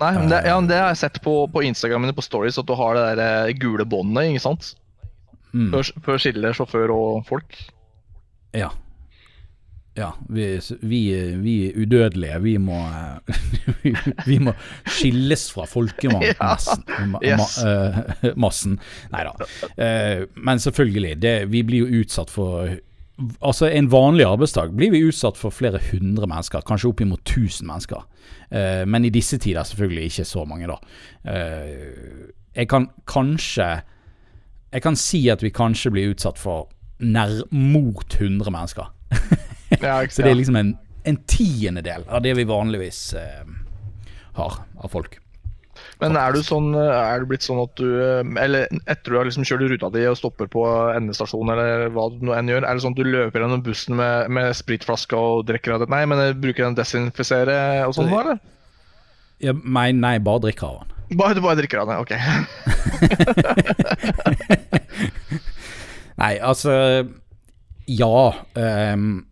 Nei, 0.00 0.12
men 0.16 0.30
det, 0.32 0.40
ja, 0.48 0.56
det 0.66 0.78
har 0.78 0.94
jeg 0.94 1.02
sett 1.04 1.18
på, 1.22 1.34
på 1.52 1.62
Instagram 1.68 2.08
på 2.16 2.24
Stories, 2.24 2.58
at 2.58 2.66
du 2.66 2.74
har 2.78 2.96
det 2.96 3.04
der 3.20 3.50
eh, 3.50 3.56
gule 3.60 3.84
båndet, 3.86 4.32
ikke 4.32 4.46
sant? 4.46 4.72
Mm. 5.52 5.68
Før, 5.74 5.90
før 6.06 6.22
skiller 6.22 6.56
sjåfør 6.56 6.94
og 6.94 7.26
folk. 7.28 7.58
Ja. 8.56 8.72
Ja, 9.94 10.14
vi, 10.32 10.46
vi, 10.80 11.00
vi 11.36 11.54
udødelige, 11.76 12.38
vi 12.40 12.54
må 12.56 12.78
Vi 14.30 14.38
må 14.40 14.54
skilles 14.88 15.50
fra 15.52 15.66
folkemassen. 15.68 16.86
Ja. 17.22 17.36
Yes. 17.36 17.58
Uh. 17.60 18.78
Nei 19.12 19.26
da. 19.28 19.34
Uh, 19.76 20.24
men 20.40 20.62
selvfølgelig, 20.64 21.18
det, 21.20 21.34
vi 21.52 21.60
blir 21.68 21.84
jo 21.84 22.00
utsatt 22.00 22.32
for 22.32 22.72
Altså 23.44 23.68
En 23.68 23.90
vanlig 23.92 24.24
arbeidsdag 24.26 24.72
blir 24.76 24.90
vi 24.90 25.02
utsatt 25.06 25.36
for 25.36 25.54
flere 25.54 25.78
hundre 25.90 26.26
mennesker, 26.26 26.64
kanskje 26.66 26.88
oppimot 26.88 27.20
1000 27.28 27.66
mennesker. 27.68 28.06
Eh, 28.50 28.84
men 28.88 29.04
i 29.04 29.12
disse 29.12 29.38
tider 29.38 29.62
selvfølgelig 29.68 30.04
ikke 30.04 30.24
så 30.24 30.44
mange, 30.48 30.66
da. 30.70 30.78
Eh, 31.32 32.30
jeg 32.56 32.68
kan 32.68 32.88
kanskje 33.06 33.82
Jeg 34.72 34.82
kan 34.82 34.96
si 34.96 35.28
at 35.28 35.42
vi 35.42 35.50
kanskje 35.50 35.90
blir 35.92 36.14
utsatt 36.14 36.38
for 36.38 36.70
nær 36.98 37.42
mot 37.50 38.14
100 38.14 38.50
mennesker. 38.50 38.88
ja, 39.82 40.06
så 40.10 40.22
det 40.22 40.30
er 40.30 40.38
liksom 40.38 40.56
en, 40.56 40.78
en 41.04 41.18
tiendedel 41.28 42.06
av 42.08 42.22
det 42.22 42.32
vi 42.36 42.46
vanligvis 42.48 43.14
eh, 43.14 43.44
har 44.32 44.62
av 44.80 44.88
folk. 44.88 45.18
Men 46.02 46.16
er 46.18 46.34
du, 46.34 46.40
sånn, 46.42 46.72
er 46.74 47.22
du 47.22 47.28
blitt 47.30 47.44
sånn 47.46 47.60
at 47.62 47.78
du 47.78 47.86
Eller 48.42 48.66
etter 48.90 49.12
du 49.12 49.18
har 49.20 49.26
liksom 49.28 49.46
kjørt 49.46 49.68
ruta 49.70 49.88
di 49.94 50.02
og 50.10 50.18
stopper 50.18 50.46
på 50.50 50.62
endestasjonen, 50.96 51.52
eller 51.54 51.92
hva 51.94 52.04
du 52.10 52.16
nå 52.26 52.32
enn 52.34 52.50
gjør, 52.50 52.64
er 52.66 52.72
det 52.74 52.82
sånn 52.84 52.96
at 52.96 53.02
du 53.02 53.06
løper 53.06 53.40
gjennom 53.44 53.62
bussen 53.64 53.94
med, 53.98 54.14
med 54.34 54.46
spritflaske 54.58 55.14
og 55.18 55.46
drikker 55.50 55.70
av 55.76 55.80
det? 55.84 55.90
Nei, 55.92 56.02
men 56.10 56.18
bruker 56.42 56.62
den 56.66 56.78
desinfisere 56.78 57.56
og 57.86 57.92
sånn, 57.96 58.10
eller? 58.10 58.38
Ja, 59.42 59.52
nei, 59.62 59.90
nei, 59.94 60.16
bare 60.22 60.40
drikker 60.44 60.66
av 60.68 60.76
den. 60.82 60.88
Bare, 61.18 61.34
du 61.36 61.40
bare 61.44 61.58
drikker 61.58 61.78
av 61.82 61.88
den, 61.90 61.98
ok. 62.02 62.12
nei, 66.22 66.34
altså 66.38 66.72
Ja. 67.90 68.32
Um, 68.54 69.26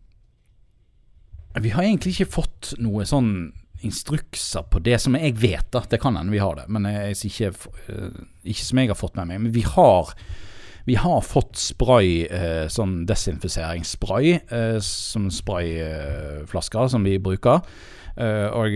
vi 1.60 1.68
har 1.74 1.82
egentlig 1.82 2.12
ikke 2.14 2.36
fått 2.40 2.74
noe 2.78 3.04
sånn 3.08 3.52
instrukser 3.80 4.62
på 4.62 4.78
det 4.84 4.98
som 5.00 5.16
jeg 5.16 5.36
vet, 5.40 5.66
da. 5.72 5.82
Det 5.88 6.00
kan 6.00 6.16
hende 6.18 6.32
vi 6.32 6.42
har 6.42 6.58
det, 6.58 6.66
men 6.68 6.88
jeg, 6.88 7.16
ikke, 7.30 7.52
eh, 7.88 8.20
ikke 8.52 8.66
som 8.66 8.80
jeg 8.82 8.92
har 8.92 8.98
fått 8.98 9.16
med 9.18 9.30
meg. 9.30 9.42
Men 9.46 9.54
vi 9.54 9.64
har, 9.66 10.12
vi 10.88 10.98
har 11.00 11.22
fått 11.24 11.56
spray, 11.60 12.26
eh, 12.26 12.66
sånn 12.72 13.04
desinfiseringsspray, 13.08 14.34
eh, 14.48 14.76
som 14.84 15.30
sprayflasker 15.32 16.92
som 16.92 17.08
vi 17.08 17.18
bruker. 17.18 17.64
og 18.20 18.74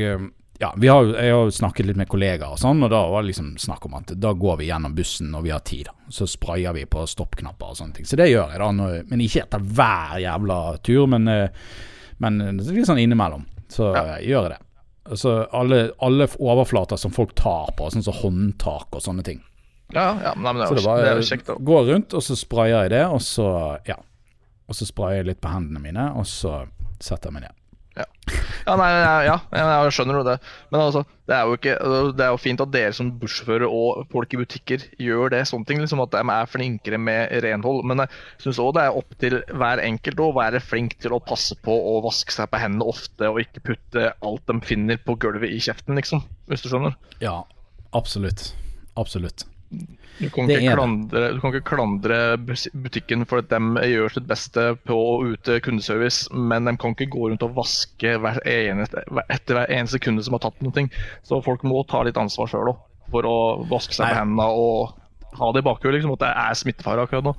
ja, 0.61 0.71
har, 0.71 1.09
jeg 1.19 1.35
har 1.35 1.51
snakket 1.51 1.87
litt 1.87 1.97
med 1.99 2.09
kollegaer 2.09 2.55
og 2.55 2.61
sånn, 2.63 2.81
og 2.87 2.91
da 2.93 3.01
var 3.11 3.25
det 3.25 3.33
liksom 3.33 3.57
snakk 3.59 3.85
om 3.89 3.97
at 3.99 4.15
da 4.17 4.31
går 4.33 4.61
vi 4.61 4.69
gjennom 4.71 4.95
bussen 4.95 5.33
når 5.35 5.43
vi 5.43 5.51
har 5.51 5.65
tid. 5.67 5.91
da. 5.91 5.93
Så 6.09 6.29
sprayer 6.31 6.73
vi 6.73 6.87
på 6.87 7.03
stoppknapper 7.11 7.75
og 7.75 7.77
sånne 7.77 7.99
ting. 7.99 8.07
Så 8.07 8.17
det 8.17 8.31
gjør 8.31 8.55
jeg 8.55 8.63
da, 8.63 8.71
når, 8.73 9.03
men 9.11 9.25
ikke 9.27 9.43
etter 9.43 9.67
hver 9.75 10.23
jævla 10.23 10.61
tur, 10.87 11.09
men, 11.11 11.29
men 12.23 12.63
litt 12.63 12.89
sånn 12.89 13.03
innimellom. 13.03 13.45
Så 13.69 13.91
ja. 13.93 14.15
gjør 14.23 14.47
jeg 14.47 14.55
det. 14.55 14.63
Altså 15.05 15.35
alle, 15.53 15.91
alle, 16.01 16.29
overflater 16.41 16.97
som 16.97 17.13
folk 17.13 17.35
tar 17.37 17.75
på, 17.77 17.91
sånn 17.93 18.07
som 18.07 18.17
håndtak 18.17 18.95
og 18.97 19.05
sånne 19.05 19.25
ting. 19.27 19.43
Ja, 19.93 20.15
ja 20.25 20.33
men 20.37 20.57
det 20.57 20.71
er, 20.71 20.79
jo, 20.81 20.95
det 20.97 21.11
er 21.11 21.21
kjekt. 21.29 21.51
Går 21.61 21.91
rundt, 21.91 22.17
og 22.17 22.25
så 22.25 22.37
sprayer 22.39 22.87
jeg 22.87 22.95
det, 22.97 23.05
og 23.13 23.21
så 23.25 23.49
ja. 23.89 23.99
Og 24.65 24.79
så 24.79 24.89
sprayer 24.89 25.21
jeg 25.21 25.29
litt 25.29 25.43
på 25.45 25.53
hendene 25.53 25.83
mine, 25.83 26.07
og 26.17 26.25
så 26.29 26.63
setter 26.97 27.29
jeg 27.29 27.37
meg 27.37 27.47
ned. 27.51 27.59
Ja. 27.95 28.07
Ja, 28.65 28.75
nei, 28.81 28.89
ja, 29.27 29.35
jeg 29.53 29.93
skjønner 29.93 30.17
jo 30.19 30.25
det. 30.27 30.35
Men 30.73 30.81
altså, 30.81 31.03
det 31.29 31.35
er 31.37 31.45
jo, 31.45 31.57
ikke, 31.59 31.75
det 32.17 32.25
er 32.25 32.33
jo 32.33 32.41
fint 32.41 32.63
at 32.65 32.73
dere 32.73 32.95
som 32.97 33.11
bussjåfører 33.21 33.67
og 33.69 34.07
folk 34.13 34.33
i 34.35 34.41
butikker 34.41 34.87
gjør 35.01 35.35
det. 35.37 35.43
sånne 35.51 35.69
ting, 35.69 35.83
liksom 35.83 36.03
At 36.05 36.15
de 36.17 36.23
er 36.23 36.51
flinkere 36.51 36.99
med 36.99 37.37
renhold. 37.45 37.85
Men 37.85 38.05
jeg 38.05 38.13
syns 38.47 38.61
òg 38.65 38.75
det 38.79 38.87
er 38.87 38.99
opp 39.03 39.17
til 39.21 39.39
hver 39.53 39.85
enkelt 39.85 40.25
å 40.25 40.33
være 40.37 40.65
flink 40.65 40.99
til 41.05 41.17
å 41.17 41.23
passe 41.23 41.59
på 41.65 41.77
å 41.95 41.99
vaske 42.05 42.35
seg 42.35 42.51
på 42.51 42.63
hendene 42.65 42.89
ofte, 42.89 43.29
og 43.29 43.43
ikke 43.45 43.67
putte 43.73 44.11
alt 44.25 44.47
de 44.49 44.61
finner 44.65 45.01
på 45.05 45.19
gulvet 45.21 45.53
i 45.53 45.61
kjeften, 45.63 46.01
liksom. 46.01 46.25
Hvis 46.49 46.65
du 46.65 46.73
skjønner? 46.73 46.97
Ja, 47.23 47.43
absolutt. 47.93 48.55
Absolutt. 48.97 49.47
Du 50.21 50.29
kan, 50.31 50.47
klandre, 50.47 51.33
du 51.35 51.41
kan, 51.43 51.51
ikke 51.51 51.75
klandre, 51.75 52.19
butikken 52.39 53.25
for 53.27 53.43
at 53.43 53.51
de 53.51 53.87
gjør 53.91 54.13
sitt 54.15 54.29
beste 54.31 54.67
på 54.87 54.95
å 54.95 55.17
ute 55.27 55.59
kundeservice, 55.65 56.29
men 56.31 56.69
de 56.69 56.77
kan 56.79 56.95
ikke 56.95 57.11
gå 57.11 57.33
rundt 57.33 57.43
og 57.43 57.57
vaske 57.57 58.13
hver 58.23 58.39
eneste, 58.47 59.03
etter 59.27 59.59
hver 59.59 59.73
eneste 59.75 59.99
kunde 60.05 60.23
som 60.23 60.37
har 60.39 60.45
tatt 60.47 60.63
noe. 60.63 60.87
Så 61.27 61.43
folk 61.43 61.67
må 61.67 61.83
ta 61.91 62.05
litt 62.07 62.21
ansvar 62.21 62.53
sjøl 62.53 62.77
for 63.11 63.27
å 63.27 63.39
vaske 63.71 63.97
seg 63.97 64.07
på 64.07 64.21
hendene 64.23 64.47
og 64.55 64.95
ha 65.35 65.51
det 65.51 65.65
i 65.65 65.67
bakhodet 65.67 65.99
liksom, 65.99 66.15
at 66.15 66.23
det 66.23 66.33
er 66.45 66.59
smittefare 66.63 67.05
akkurat 67.09 67.27
nå. 67.27 67.35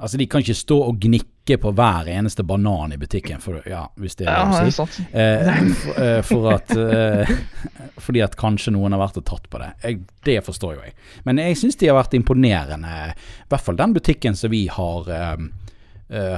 Altså, 0.00 0.16
de 0.16 0.24
kan 0.30 0.40
ikke 0.40 0.56
stå 0.56 0.76
og 0.86 1.00
gnikke 1.02 1.58
på 1.60 1.72
hver 1.76 2.08
eneste 2.08 2.44
banan 2.46 2.94
i 2.94 2.98
butikken, 3.00 3.40
for, 3.42 3.58
ja, 3.68 3.82
hvis 4.00 4.16
det 4.16 4.28
er 4.30 4.38
ja, 4.38 4.62
å 4.64 4.86
si. 4.88 5.04
Eh, 5.12 5.50
for, 5.82 5.98
eh, 6.00 6.20
for, 6.24 6.46
at 6.54 6.72
eh, 6.72 7.32
Fordi 8.06 8.22
at 8.24 8.36
kanskje 8.40 8.72
noen 8.72 8.96
har 8.96 9.02
vært 9.02 9.18
og 9.20 9.26
tatt 9.28 9.50
på 9.52 9.60
det. 9.60 9.68
Jeg, 9.84 9.98
det 10.24 10.38
forstår 10.46 10.78
jo 10.78 10.86
jeg. 10.86 10.94
Men 11.28 11.42
jeg 11.42 11.58
syns 11.60 11.76
de 11.76 11.90
har 11.90 11.98
vært 11.98 12.16
imponerende. 12.16 12.94
I 13.12 13.52
hvert 13.52 13.66
fall 13.66 13.76
den 13.76 13.92
butikken 13.98 14.38
som 14.40 14.54
vi 14.54 14.62
har 14.72 15.12
eh, 15.18 15.44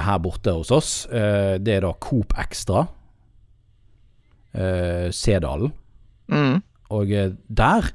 her 0.09 0.19
borte 0.25 0.57
hos 0.59 0.75
oss. 0.75 0.91
Det 1.09 1.77
er 1.77 1.87
da 1.87 1.95
Coop 2.03 2.35
Extra. 2.43 2.83
Sedalen. 5.17 5.71
Mm. 6.29 6.59
Og 6.93 7.15
der 7.49 7.93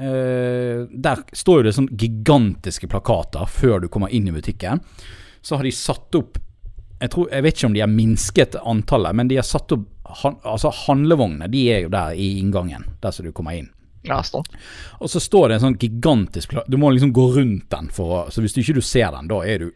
der 0.00 1.22
står 1.36 1.60
jo 1.60 1.64
det 1.66 1.72
sånn 1.76 1.88
gigantiske 2.00 2.88
plakater 2.88 3.48
før 3.50 3.82
du 3.82 3.88
kommer 3.92 4.12
inn 4.14 4.28
i 4.30 4.32
butikken. 4.32 4.80
Så 5.42 5.58
har 5.58 5.66
de 5.66 5.72
satt 5.74 6.14
opp 6.16 6.38
Jeg, 7.00 7.10
tror, 7.14 7.30
jeg 7.32 7.44
vet 7.44 7.56
ikke 7.56 7.68
om 7.70 7.74
de 7.76 7.80
har 7.80 7.88
minsket 7.88 8.56
antallet, 8.60 9.16
men 9.16 9.28
de 9.28 9.38
har 9.40 9.46
satt 9.48 9.72
opp 9.72 9.86
han, 10.22 10.36
altså 10.42 10.72
Handlevogner 10.74 11.48
de 11.48 11.62
er 11.72 11.84
jo 11.84 11.92
der 11.92 12.16
i 12.18 12.38
inngangen, 12.40 12.84
der 13.00 13.14
som 13.14 13.24
du 13.24 13.32
kommer 13.32 13.56
inn. 13.56 13.70
Ja, 14.02 14.22
stå. 14.22 14.42
Og 14.98 15.10
så 15.10 15.20
står 15.20 15.48
det 15.48 15.58
en 15.58 15.66
sånn 15.66 15.78
gigantisk 15.80 16.54
Du 16.66 16.78
må 16.80 16.90
liksom 16.90 17.12
gå 17.12 17.26
rundt 17.34 17.68
den, 17.72 17.90
å, 18.00 18.24
så 18.32 18.42
hvis 18.42 18.56
du 18.56 18.62
ikke 18.62 18.78
du 18.80 18.84
ser 18.84 19.12
den, 19.12 19.28
da 19.30 19.42
er 19.44 19.64
du 19.64 19.70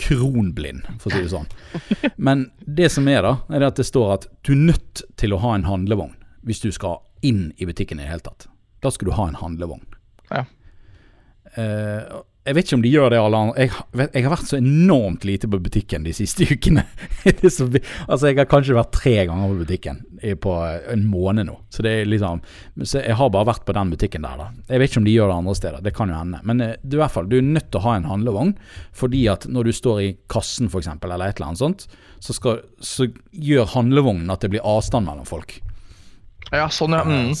kronblind, 0.00 0.88
for 0.98 1.10
å 1.10 1.14
si 1.14 1.22
det 1.22 1.32
sånn. 1.32 1.48
Men 2.28 2.48
det 2.58 2.90
som 2.92 3.06
er, 3.08 3.22
da, 3.22 3.36
er 3.54 3.68
at 3.68 3.78
det 3.78 3.86
står 3.86 4.16
at 4.16 4.26
du 4.42 4.52
er 4.56 4.64
nødt 4.72 5.04
til 5.20 5.34
å 5.34 5.40
ha 5.44 5.54
en 5.54 5.68
handlevogn 5.68 6.16
hvis 6.44 6.60
du 6.60 6.70
skal 6.74 7.00
inn 7.24 7.52
i 7.56 7.68
butikken 7.68 8.00
i 8.00 8.04
det 8.04 8.10
hele 8.10 8.26
tatt. 8.26 8.48
Da 8.84 8.92
skal 8.92 9.10
du 9.10 9.16
ha 9.16 9.26
en 9.30 9.40
handlevogn. 9.40 9.84
Ja. 10.30 10.44
Uh, 11.54 12.22
jeg 12.44 12.58
vet 12.58 12.66
ikke 12.66 12.76
om 12.76 12.82
de 12.84 12.90
gjør 12.92 13.12
det 13.14 13.18
alle 13.24 13.38
andre. 13.40 13.64
Jeg, 13.64 14.08
jeg, 14.12 14.22
har 14.26 14.32
vært 14.34 14.48
så 14.50 14.58
enormt 14.58 15.22
lite 15.24 15.48
på 15.48 15.60
butikken 15.64 16.04
de 16.04 16.12
siste 16.12 16.44
ukene. 16.52 16.82
så, 17.48 17.70
altså 18.04 18.28
Jeg 18.28 18.36
har 18.36 18.50
kanskje 18.50 18.76
vært 18.76 18.92
tre 18.92 19.14
ganger 19.30 19.48
på 19.48 19.62
butikken 19.62 20.02
på 20.44 20.52
en 20.92 21.06
måned 21.08 21.48
nå. 21.48 21.56
Så 21.72 21.84
det 21.84 21.94
er 22.02 22.08
liksom 22.08 22.42
Så 22.84 23.00
jeg 23.00 23.16
har 23.16 23.32
bare 23.32 23.48
vært 23.48 23.64
på 23.64 23.76
den 23.76 23.94
butikken 23.94 24.28
der, 24.28 24.36
da. 24.40 24.50
Jeg 24.68 24.82
vet 24.82 24.92
ikke 24.92 25.00
om 25.00 25.08
de 25.08 25.16
gjør 25.16 25.32
det 25.32 25.38
andre 25.40 25.56
steder, 25.56 25.86
det 25.88 25.94
kan 25.96 26.12
jo 26.12 26.20
hende. 26.20 26.42
Men 26.44 26.60
uh, 26.60 26.74
du, 26.84 26.98
i 26.98 27.00
hvert 27.00 27.16
fall, 27.16 27.32
du 27.32 27.38
er 27.40 27.48
nødt 27.48 27.70
til 27.70 27.80
å 27.80 27.86
ha 27.86 27.96
en 27.96 28.10
handlevogn, 28.12 28.54
fordi 28.92 29.24
at 29.32 29.48
når 29.48 29.70
du 29.70 29.76
står 29.80 30.04
i 30.04 30.12
kassen 30.28 30.68
f.eks., 30.68 30.92
eller 31.00 31.24
et 31.24 31.40
eller 31.40 31.48
annet 31.48 31.64
sånt, 31.64 31.88
så, 32.20 32.36
skal, 32.36 32.60
så 32.84 33.08
gjør 33.32 33.72
handlevognen 33.72 34.32
at 34.32 34.44
det 34.44 34.52
blir 34.52 34.68
avstand 34.68 35.08
mellom 35.08 35.24
folk. 35.28 35.62
Ja, 36.52 36.68
sånn 36.68 36.92
ja. 36.92 37.06
Mm. 37.08 37.32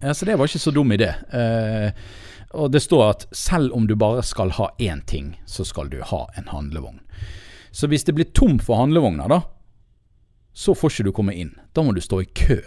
Ja, 0.00 0.14
Så 0.14 0.26
det 0.26 0.36
var 0.38 0.48
ikke 0.48 0.62
så 0.62 0.72
dum 0.72 0.92
idé. 0.92 1.12
Eh, 1.32 1.92
og 2.56 2.72
det 2.72 2.82
står 2.82 3.04
at 3.08 3.26
selv 3.36 3.74
om 3.76 3.86
du 3.86 3.94
bare 3.96 4.22
skal 4.26 4.50
ha 4.56 4.70
én 4.78 5.04
ting, 5.06 5.36
så 5.46 5.64
skal 5.64 5.90
du 5.92 6.00
ha 6.02 6.26
en 6.36 6.48
handlevogn. 6.50 7.00
Så 7.70 7.86
hvis 7.86 8.04
det 8.04 8.16
blir 8.16 8.30
tom 8.34 8.58
for 8.58 8.80
handlevogner, 8.80 9.28
da, 9.30 9.42
så 10.52 10.74
får 10.74 10.90
ikke 10.90 11.08
du 11.10 11.12
komme 11.14 11.34
inn. 11.36 11.52
Da 11.76 11.84
må 11.86 11.94
du 11.94 12.00
stå 12.02 12.22
i 12.24 12.30
kø 12.34 12.58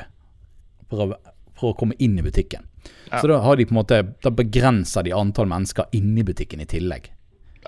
for 0.90 1.04
å, 1.04 1.10
for 1.58 1.74
å 1.74 1.78
komme 1.80 1.98
inn 2.00 2.16
i 2.20 2.24
butikken. 2.24 2.70
Ja. 3.10 3.20
Så 3.20 3.28
da 3.28 3.42
har 3.44 3.58
de 3.60 3.66
på 3.68 3.72
en 3.72 3.78
måte 3.78 3.98
Da 4.24 4.32
begrenser 4.34 5.06
de 5.06 5.14
antall 5.16 5.48
mennesker 5.48 5.92
inni 5.96 6.24
butikken 6.26 6.64
i 6.64 6.68
tillegg. 6.68 7.06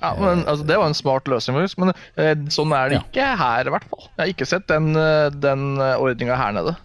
Ja, 0.02 0.12
men 0.20 0.44
altså, 0.44 0.66
Det 0.68 0.78
var 0.80 0.90
en 0.90 0.98
smart 0.98 1.30
løsning, 1.32 1.56
men 1.80 1.94
eh, 2.20 2.34
sånn 2.52 2.74
er 2.76 2.92
det 2.92 2.98
ja. 2.98 3.04
ikke 3.06 3.28
her, 3.40 3.68
i 3.68 3.74
hvert 3.76 3.88
fall. 3.92 4.08
Jeg 4.10 4.22
har 4.22 4.34
ikke 4.34 4.48
sett 4.50 4.68
den, 4.72 4.92
eh, 5.00 5.30
den 5.32 5.76
eh, 5.80 5.96
ordninga 6.02 6.36
her 6.40 6.56
nede. 6.56 6.76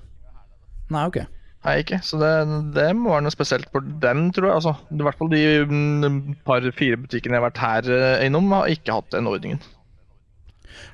Nei, 0.94 1.06
ok. 1.10 1.18
Nei, 1.60 1.74
ikke. 1.82 1.98
Så 2.04 2.16
det, 2.20 2.30
det, 2.72 2.86
må 2.96 3.12
være 3.12 3.26
noe 3.26 3.34
spesielt 3.34 3.68
for 3.72 3.84
dem, 3.84 4.30
tror 4.32 4.48
jeg. 4.48 4.60
Altså, 4.62 4.72
I 4.96 5.04
hvert 5.04 5.18
fall 5.20 5.32
de 5.32 5.42
mm, 5.68 6.20
par-fire 6.48 6.96
butikkene 7.02 7.36
jeg 7.36 7.42
har 7.42 7.48
vært 7.50 7.60
her 7.60 7.90
eh, 7.96 8.24
innom, 8.28 8.48
har 8.56 8.72
ikke 8.72 8.96
hatt 8.96 9.12
den 9.12 9.28
ordningen. 9.28 9.60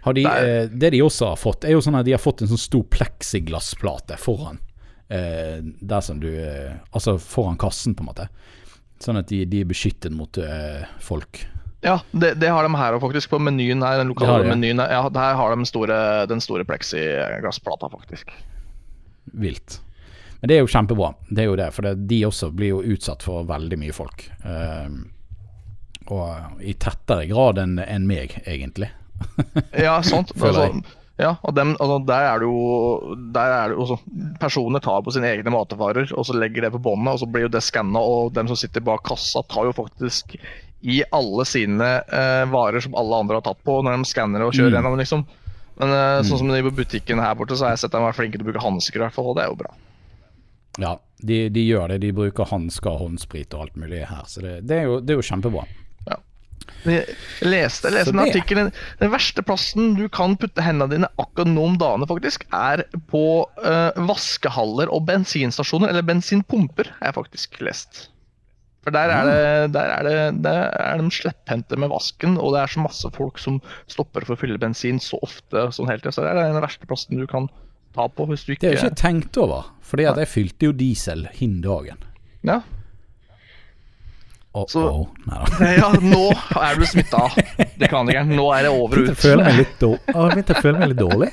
Har 0.03 0.17
de, 0.17 0.25
eh, 0.27 0.65
det 0.71 0.91
de 0.95 1.03
også 1.03 1.33
har 1.33 1.39
fått, 1.39 1.67
er 1.67 1.77
jo 1.77 1.83
sånn 1.85 1.99
at 1.99 2.07
de 2.07 2.17
har 2.17 2.23
fått 2.23 2.43
en 2.43 2.51
sånn 2.51 2.63
stor 2.63 2.83
pleksiglassplate 2.95 4.19
foran. 4.23 4.59
Eh, 5.07 5.63
der 5.63 6.03
som 6.03 6.19
du 6.19 6.33
eh, 6.35 6.73
Altså 6.91 7.15
foran 7.23 7.59
kassen, 7.63 7.95
på 7.95 8.03
en 8.03 8.11
måte. 8.11 8.27
Sånn 9.03 9.21
at 9.21 9.31
de, 9.31 9.45
de 9.47 9.63
er 9.63 9.71
beskyttet 9.71 10.11
mot 10.11 10.39
folk. 11.05 11.45
Ja, 11.85 12.01
det, 12.11 12.33
det, 12.41 12.49
har 12.51 12.65
de 12.65 12.75
her 12.75 12.97
òg, 12.97 13.03
faktisk. 13.05 13.31
På 13.31 13.39
menyen 13.39 13.85
her. 13.85 14.01
Den 14.01 14.11
lokale 14.11 14.43
de, 14.43 14.51
menyen. 14.51 14.81
Ja, 14.83 15.05
der 15.13 15.37
har 15.39 15.55
de 15.55 15.69
store, 15.69 15.99
den 16.27 16.41
store 16.43 16.65
pleksiglassplata, 16.67 17.93
faktisk. 17.93 18.33
Vilt. 19.37 19.83
Men 20.41 20.51
det 20.51 20.57
er 20.57 20.65
jo 20.65 20.71
kjempebra. 20.71 21.13
Det 21.29 21.45
er 21.45 21.51
jo 21.51 21.59
det, 21.59 21.71
for 21.75 21.87
det, 21.87 21.95
de 22.11 22.21
også 22.29 22.51
blir 22.55 22.75
jo 22.75 22.97
utsatt 22.97 23.25
for 23.25 23.47
veldig 23.49 23.79
mye 23.81 23.95
folk. 23.97 24.27
Uh, 24.45 25.07
og 26.13 26.63
i 26.63 26.77
tettere 26.79 27.27
grad 27.31 27.59
enn 27.63 27.81
en 27.83 28.07
meg, 28.07 28.39
egentlig. 28.45 28.91
ja, 29.87 29.97
sant. 30.07 30.35
Altså, 30.37 30.69
ja, 31.17 31.33
og 31.41 31.55
dem, 31.57 31.73
altså, 31.81 31.97
der 32.05 32.27
er 32.29 32.43
det 32.43 32.51
jo, 32.51 33.17
der 33.33 33.55
er 33.55 33.73
det, 33.73 33.79
også, 33.81 33.97
Personer 34.41 34.85
tar 34.85 35.01
på 35.03 35.15
sine 35.17 35.31
egne 35.33 35.53
matvarer 35.55 36.13
og 36.13 36.27
så 36.29 36.37
legger 36.37 36.67
det 36.67 36.75
på 36.75 36.83
båndet, 36.85 37.15
og 37.15 37.23
så 37.23 37.31
blir 37.31 37.47
jo 37.47 37.55
det 37.57 37.65
skanna. 37.65 38.03
Og 38.05 38.35
dem 38.37 38.51
som 38.51 38.61
sitter 38.61 38.85
bak 38.85 39.07
kassa, 39.09 39.43
tar 39.49 39.71
jo 39.71 39.75
faktisk 39.77 40.37
i 40.87 41.01
alle 41.17 41.47
sine 41.49 41.89
uh, 42.13 42.45
varer 42.53 42.85
som 42.85 42.95
alle 43.01 43.25
andre 43.25 43.41
har 43.41 43.49
tatt 43.49 43.65
på, 43.65 43.81
når 43.83 43.97
de 43.97 44.13
skanner 44.13 44.45
og 44.45 44.55
kjører 44.55 44.77
mm. 44.77 44.79
gjennom. 44.79 45.01
liksom. 45.01 45.27
Men 45.81 45.93
mm. 45.93 46.29
sånn 46.29 46.41
som 46.41 46.53
i 46.55 46.63
butikken 46.65 47.21
her 47.21 47.35
borte, 47.37 47.57
så 47.57 47.67
har 47.67 47.75
jeg 47.75 47.85
sett 47.85 47.97
dem 47.97 48.05
være 48.05 48.17
flinke 48.17 48.39
til 48.39 48.47
å 48.47 48.51
bruke 48.51 48.65
hansker, 48.65 49.09
og 49.09 49.35
det 49.37 49.45
er 49.45 49.51
jo 49.51 49.59
bra. 49.65 49.73
Ja, 50.83 50.97
de, 51.25 51.47
de, 51.53 51.65
gjør 51.65 51.93
det. 51.93 52.03
De 52.05 52.13
bruker 52.17 52.49
hansker, 52.51 53.01
håndsprit 53.01 53.55
og 53.57 53.67
alt 53.67 53.77
mulig 53.81 54.05
her. 54.09 54.25
Så 54.29 54.45
det, 54.45 54.61
det, 54.69 54.83
er, 54.83 54.89
jo, 54.91 55.01
det 55.01 55.15
er, 55.15 55.21
jo, 55.21 55.27
kjempebra. 55.27 55.65
Ja. 56.07 56.19
Jeg 56.87 57.05
leste, 57.47 57.93
leste 57.95 58.13
en 58.13 58.23
artikkel 58.25 58.61
Den, 58.61 58.73
verste 59.13 59.45
plassen 59.47 59.95
du 59.99 60.05
kan 60.13 60.37
putte 60.41 60.65
hendene 60.65 60.93
dine 60.93 61.11
akkurat 61.23 61.51
nå 61.53 61.65
om 61.71 61.79
dagene, 61.81 62.09
faktisk, 62.11 62.45
er 62.55 62.85
på 63.11 63.25
uh, 63.63 64.03
vaskehaller 64.11 64.93
og 64.93 65.07
bensinstasjoner. 65.09 65.93
Eller 65.93 66.07
bensinpumper, 66.07 66.93
har 67.01 67.11
jeg 67.11 67.19
faktisk 67.23 67.59
lest. 67.65 68.07
For 68.87 68.95
der 68.95 69.11
er, 69.11 69.27
det, 69.27 69.73
der 69.75 69.91
er, 69.91 70.07
det, 70.07 70.43
der 70.45 70.61
er 70.79 71.01
de 71.01 71.09
slepphendte 71.11 71.75
med 71.81 71.91
vasken, 71.91 72.37
og 72.39 72.53
det 72.55 72.61
er 72.61 72.71
så 72.71 72.85
masse 72.85 73.09
folk 73.17 73.41
som 73.43 73.57
stopper 73.91 74.23
for 74.23 74.37
å 74.37 74.39
fylle 74.39 74.61
bensin 74.63 75.01
så 75.03 75.19
ofte. 75.27 75.65
sånn 75.75 75.91
hele 75.91 76.05
tiden. 76.05 76.15
Så 76.15 76.23
det 76.23 76.31
er 76.37 76.53
den 76.53 76.63
verste 76.63 76.87
plassen 76.87 77.19
du 77.19 77.27
kan 77.31 77.49
ta 77.97 78.09
på. 78.09 78.29
hvis 78.31 78.47
du 78.47 78.55
ikke... 78.55 78.63
Det 78.63 78.73
har 78.73 78.79
jeg 78.85 78.93
ikke 78.93 79.03
tenkt 79.03 79.39
over, 79.43 79.71
for 79.85 80.03
jeg 80.03 80.29
fylte 80.31 80.71
jo 80.71 80.77
diesel 80.77 81.27
hin 81.37 81.61
dagen. 81.65 82.03
Ja. 82.47 82.61
Oh, 84.57 84.65
så, 84.69 84.89
oh. 84.89 85.09
ja, 85.61 85.91
nå 86.01 86.31
er 86.33 86.79
du 86.81 86.87
smitta, 86.89 87.27
mekanikeren. 87.77 88.31
Nå 88.39 88.47
er 88.57 88.65
det 88.65 88.71
over 88.73 89.03
og 89.03 89.11
ut. 89.11 89.25
Jeg 89.29 89.57
litt, 89.59 89.75
dårlig. 89.83 90.01
jeg 90.49 90.79
meg 90.79 90.95
litt 90.95 91.03
dårlig. 91.03 91.29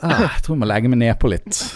Ah, 0.00 0.22
jeg 0.22 0.40
tror 0.46 0.54
jeg 0.54 0.62
må 0.62 0.68
legge 0.70 0.88
meg 0.92 1.02
nedpå 1.02 1.28
litt. 1.34 1.52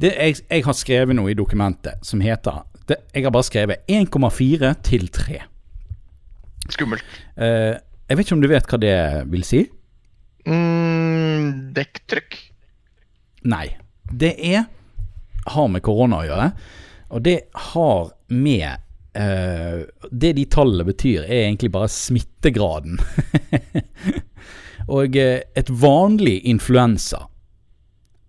Det, 0.00 0.14
jeg, 0.16 0.38
jeg, 0.48 0.62
har 0.64 0.72
skrevet 0.72 1.12
noe 1.12 1.28
i 1.28 1.36
dokumentet 1.36 2.00
som 2.08 2.22
heter 2.24 2.62
det, 2.88 2.96
Jeg 3.12 3.26
har 3.26 3.32
bare 3.34 3.44
skrevet 3.44 3.82
1,4 3.84 4.70
til 4.86 5.10
3. 5.12 5.40
Skummelt. 6.72 7.04
Uh, 7.36 7.76
jeg 8.10 8.18
vet 8.18 8.26
ikke 8.26 8.36
om 8.36 8.42
du 8.42 8.50
vet 8.50 8.68
hva 8.68 8.80
det 8.82 8.96
vil 9.30 9.46
si? 9.46 9.62
Mm, 10.50 11.70
dekktrykk? 11.76 12.36
Nei. 13.50 13.66
Det 14.10 14.34
er 14.50 14.64
har 15.50 15.68
med 15.70 15.82
korona 15.86 16.20
å 16.20 16.26
gjøre. 16.26 16.48
Og 17.14 17.22
det 17.24 17.36
har 17.70 18.10
med 18.34 18.82
uh, 19.16 19.86
Det 20.10 20.32
de 20.36 20.46
tallene 20.50 20.86
betyr, 20.86 21.22
er 21.24 21.46
egentlig 21.46 21.70
bare 21.74 21.90
smittegraden. 21.90 22.98
og 24.98 25.16
uh, 25.16 25.38
et 25.54 25.70
vanlig 25.70 26.40
influensa 26.50 27.24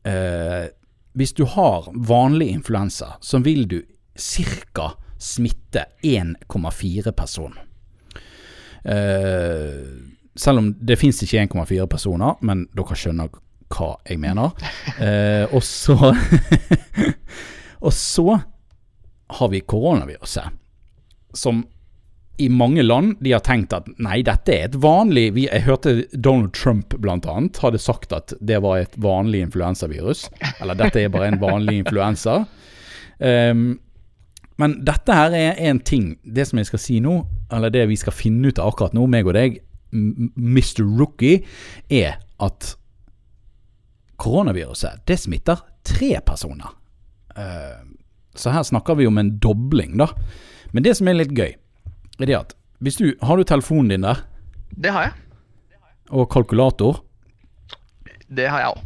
uh, 0.08 0.70
hvis 1.14 1.34
du 1.36 1.44
har 1.44 1.90
vanlig 2.08 2.48
influensa, 2.54 3.18
så 3.22 3.42
vil 3.44 3.68
du 3.68 3.82
ca. 4.16 4.94
smitte 5.20 5.86
1,4 6.04 7.12
person. 7.12 7.58
Uh, 8.86 10.10
selv 10.36 10.62
om 10.62 10.72
det 10.80 10.98
fins 11.00 11.22
ikke 11.24 11.46
1,4 11.46 11.88
personer, 11.92 12.38
men 12.42 12.66
dere 12.78 12.98
skjønner 12.98 13.32
hva 13.72 13.92
jeg 14.08 14.20
mener. 14.22 14.56
Uh, 15.00 15.46
og 15.56 15.64
så 15.66 15.98
Og 17.82 17.94
så 17.98 18.40
har 19.32 19.48
vi 19.50 19.62
koronaviruset, 19.66 20.54
som 21.34 21.64
i 22.42 22.50
mange 22.50 22.84
land 22.84 23.16
de 23.22 23.34
har 23.36 23.44
tenkt 23.46 23.74
at 23.76 23.88
nei, 24.02 24.22
dette 24.26 24.54
er 24.54 24.68
et 24.70 24.78
vanlig 24.82 25.28
Jeg 25.44 25.66
hørte 25.66 25.94
Donald 26.14 26.54
Trump 26.58 26.96
bl.a. 26.98 27.18
hadde 27.62 27.82
sagt 27.82 28.14
at 28.16 28.34
det 28.42 28.62
var 28.66 28.82
et 28.82 28.96
vanlig 28.98 29.44
influensavirus. 29.46 30.26
Eller 30.62 30.80
dette 30.80 31.04
er 31.04 31.14
bare 31.14 31.32
en 31.32 31.42
vanlig 31.42 31.82
influensa. 31.84 32.44
Um, 33.20 33.80
men 34.62 34.78
dette 34.86 35.16
her 35.16 35.34
er 35.34 35.60
en 35.70 35.80
ting 35.82 36.14
Det 36.22 36.44
som 36.48 36.60
jeg 36.60 36.70
skal 36.70 36.82
si 36.84 37.00
nå, 37.04 37.16
eller 37.54 37.74
det 37.74 37.88
vi 37.90 37.98
skal 38.00 38.16
finne 38.16 38.52
ut 38.52 38.60
av 38.62 38.72
akkurat 38.72 38.96
nå, 38.96 39.08
meg 39.10 39.28
og 39.28 39.36
deg, 39.38 39.60
Mr. 39.92 40.84
Rookie, 40.86 41.42
er 41.90 42.22
at 42.42 42.76
koronaviruset 44.22 45.02
det 45.10 45.18
smitter 45.20 45.64
tre 45.88 46.14
personer. 46.26 46.72
Uh, 47.36 47.82
så 48.38 48.54
her 48.54 48.64
snakker 48.64 48.96
vi 49.00 49.08
om 49.10 49.18
en 49.20 49.34
dobling, 49.44 49.98
da. 50.00 50.12
Men 50.72 50.86
det 50.86 50.96
som 51.00 51.10
er 51.10 51.18
litt 51.18 51.34
gøy, 51.36 51.56
er 52.22 52.30
det 52.30 52.38
at 52.38 52.56
hvis 52.82 52.98
du 52.98 53.14
Har 53.22 53.38
du 53.38 53.44
telefonen 53.46 53.92
din 53.92 54.06
der? 54.06 54.24
Det 54.72 54.92
har 54.92 55.04
jeg. 55.04 55.14
Og 56.10 56.30
kalkulator? 56.32 57.04
Det 58.28 58.48
har 58.50 58.64
jeg 58.64 58.72
òg. 58.72 58.80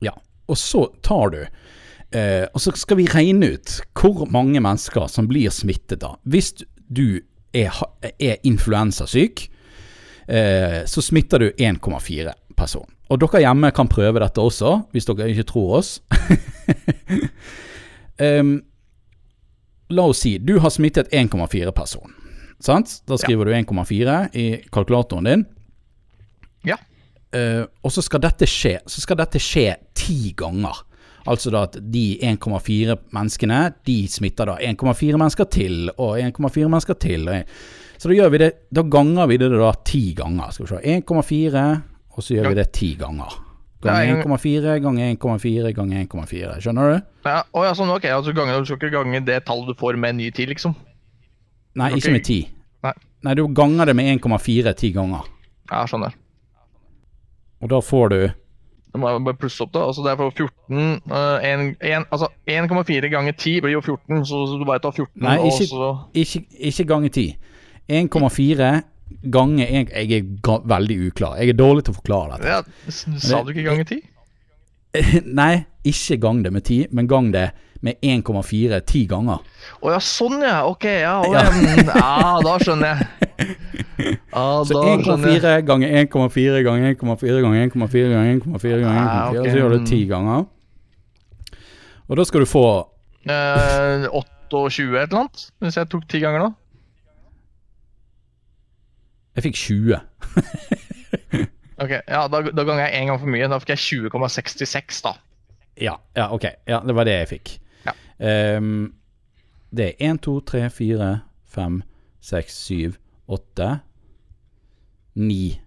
Ja. 0.00 0.14
Og 0.48 0.56
så 0.56 0.86
tar 1.04 1.34
du 1.34 1.42
eh, 2.12 2.46
Og 2.54 2.60
så 2.60 2.72
skal 2.76 3.00
vi 3.00 3.08
regne 3.10 3.54
ut 3.54 3.80
hvor 3.96 4.26
mange 4.30 4.60
mennesker 4.60 5.08
som 5.08 5.28
blir 5.30 5.50
smittet 5.54 6.02
da. 6.02 6.16
Hvis 6.24 6.54
du 6.90 7.20
er, 7.54 7.74
er 8.18 8.38
influensasyk, 8.46 9.44
eh, 10.28 10.80
så 10.86 11.02
smitter 11.02 11.38
du 11.38 11.50
1,4 11.50 12.32
person. 12.56 12.88
Og 13.10 13.18
dere 13.18 13.42
hjemme 13.42 13.72
kan 13.74 13.90
prøve 13.90 14.22
dette 14.22 14.42
også, 14.42 14.76
hvis 14.94 15.08
dere 15.08 15.30
ikke 15.32 15.48
tror 15.50 15.78
oss. 15.80 15.98
um, 18.20 18.58
La 19.90 20.04
oss 20.06 20.20
si 20.22 20.36
du 20.38 20.60
har 20.62 20.70
smittet 20.70 21.10
1,4 21.10 21.72
person. 21.74 22.12
Sant? 22.62 23.00
Da 23.10 23.16
skriver 23.18 23.48
ja. 23.50 23.58
du 23.58 23.72
1,4 23.72 24.18
i 24.38 24.44
kalkulatoren 24.70 25.26
din. 25.26 25.42
Ja. 26.68 26.76
Uh, 27.34 27.66
og 27.82 27.90
så 27.94 28.02
skal 28.02 28.24
dette 28.24 28.42
skje 28.50 28.80
Så 28.90 29.04
skal 29.04 29.20
dette 29.20 29.38
skje 29.42 29.76
ti 29.94 30.32
ganger. 30.38 30.80
Altså 31.28 31.52
da 31.52 31.64
at 31.68 31.76
de 31.92 32.04
1,4 32.24 32.96
menneskene, 33.12 33.60
de 33.86 33.98
smitter 34.08 34.48
da 34.48 34.56
1,4 34.70 35.20
mennesker 35.20 35.48
til, 35.52 35.90
og 35.98 36.16
1,4 36.20 36.70
mennesker 36.72 36.96
til. 37.00 37.28
Så 38.00 38.08
da 38.08 38.28
det 38.30 38.52
Da 38.72 38.82
ganger 38.82 39.26
vi 39.26 39.36
det 39.36 39.50
da 39.50 39.72
ti 39.84 40.14
ganger. 40.16 40.50
Skal 40.50 40.66
vi 40.66 40.68
se. 40.68 41.02
1,4, 41.04 41.82
og 42.16 42.22
så 42.24 42.34
gjør 42.34 42.48
vi 42.48 42.54
det 42.54 42.72
ti 42.72 42.94
ganger. 42.96 43.36
Ganger 43.82 44.22
1,4 44.24 44.78
ganger 44.80 45.14
1,4 45.16 45.72
ganger 45.72 46.04
1,4. 46.04 46.60
Skjønner 46.60 46.90
du? 46.92 47.04
Ja, 47.24 47.42
oh, 47.52 47.64
ja, 47.64 47.72
sånn, 47.76 47.92
ok, 47.92 48.08
altså 48.12 48.32
ganger, 48.36 48.60
Du 48.60 48.68
skal 48.68 48.76
ikke 48.76 48.96
gange 48.98 49.20
det 49.24 49.44
tallet 49.48 49.68
du 49.68 49.76
får 49.76 49.96
med 49.96 50.14
en 50.14 50.20
ny 50.20 50.30
tid, 50.30 50.52
liksom? 50.52 50.74
Nei, 51.80 51.92
ikke 51.96 52.12
med 52.12 52.24
ti. 52.24 52.42
Nei. 52.84 52.92
Nei, 53.24 53.34
du 53.36 53.46
ganger 53.56 53.88
det 53.88 53.94
med 53.96 54.20
1,4 54.20 54.74
ti 54.76 54.92
ganger. 54.92 55.24
Ja, 55.70 55.86
skjønner. 55.88 56.16
Og 57.60 57.72
da 57.72 57.80
får 57.84 58.12
du 58.12 58.20
Da 58.90 58.98
må 58.98 59.10
jeg 59.10 59.22
bare 59.26 59.38
plusse 59.38 59.62
opp, 59.62 59.72
da. 59.74 59.84
Altså 59.86 60.02
det 60.02 60.12
er 60.12 60.18
for 60.18 60.34
14 60.34 60.78
uh, 61.10 61.44
1, 61.46 61.66
1, 61.78 62.06
Altså 62.10 62.30
1,4 62.50 63.10
ganger 63.12 63.36
10 63.36 63.60
blir 63.64 63.76
jo 63.76 63.82
14, 63.84 64.24
så 64.26 64.40
du 64.58 64.64
bare 64.66 64.82
tar 64.82 64.94
14 64.96 65.22
Nei, 65.22 65.36
ikke, 65.46 65.68
så 65.70 65.90
ikke, 66.24 66.42
ikke 66.70 66.86
ganger 66.90 67.14
10. 67.14 67.26
1,4 68.00 68.70
ganger 69.30 69.74
1 69.82 69.94
Jeg 69.94 70.18
er 70.18 70.28
ga, 70.42 70.58
veldig 70.74 70.98
uklar. 71.08 71.38
Jeg 71.38 71.54
er 71.54 71.58
dårlig 71.58 71.86
til 71.86 71.94
å 71.94 72.00
forklare 72.00 72.38
dette. 72.40 72.56
Ja, 72.56 72.94
sa 73.22 73.42
du 73.46 73.54
ikke 73.54 73.68
ganger 73.68 73.90
10? 73.94 74.02
Nei, 75.40 75.52
ikke 75.86 76.18
gang 76.22 76.42
det 76.44 76.52
med 76.54 76.66
10, 76.66 76.90
men 76.90 77.10
gang 77.10 77.30
det 77.34 77.50
med 77.80 77.96
1,4 78.04 78.80
ti 78.84 79.04
ganger. 79.08 79.40
Å 79.80 79.86
oh, 79.86 79.90
ja, 79.92 80.00
sånn 80.04 80.42
ja. 80.44 80.60
Ok, 80.68 80.84
ja. 80.84 81.16
Oh, 81.24 81.32
ja. 81.32 81.46
ja 81.88 82.36
da 82.44 82.56
skjønner 82.62 82.94
jeg. 82.94 83.08
Ah, 84.32 84.62
så 84.64 84.78
1,4 84.80 85.60
ganger 85.66 85.90
1,4 86.04 86.60
ganger 86.64 86.94
1,4 86.94 87.40
ganger 87.44 87.66
1,4 87.66 88.06
ganger 88.14 88.38
1,4 88.38 88.78
ganger 88.80 89.00
1,4, 89.02 89.10
ah, 89.10 89.28
okay. 89.32 89.50
så 89.50 89.58
gjør 89.58 89.74
du 89.74 89.86
ti 89.88 89.98
ganger. 90.08 90.46
Og 92.08 92.18
da 92.20 92.24
skal 92.26 92.44
du 92.44 92.48
få 92.48 92.64
eh, 93.28 94.06
28 94.08 94.86
et 94.86 95.10
eller 95.10 95.18
annet, 95.20 95.44
hvis 95.60 95.76
jeg 95.80 95.90
tok 95.92 96.06
ti 96.08 96.22
ganger 96.22 96.46
nå. 96.46 96.50
Jeg 99.36 99.46
fikk 99.46 99.60
20. 99.60 100.00
ok, 101.84 101.92
ja, 101.96 102.22
da, 102.32 102.42
da 102.50 102.64
ganger 102.64 102.86
jeg 102.86 103.02
én 103.02 103.12
gang 103.12 103.20
for 103.20 103.30
mye. 103.30 103.50
Da 103.50 103.60
fikk 103.62 103.74
jeg 103.76 104.10
20,66, 104.10 105.02
da. 105.06 105.14
Ja, 105.80 105.98
ja, 106.18 106.30
ok. 106.34 106.48
Ja, 106.68 106.80
det 106.86 106.96
var 106.96 107.08
det 107.08 107.18
jeg 107.22 107.30
fikk. 107.36 107.52
Um, 108.20 108.92
det 109.70 109.86
er 109.86 110.10
1, 110.10 110.22
2, 110.26 110.40
3, 110.40 110.70
4, 110.70 111.10
5, 111.54 111.82
6, 112.20 112.56
7, 112.66 112.94
8, 113.26 113.68
9 115.14 115.60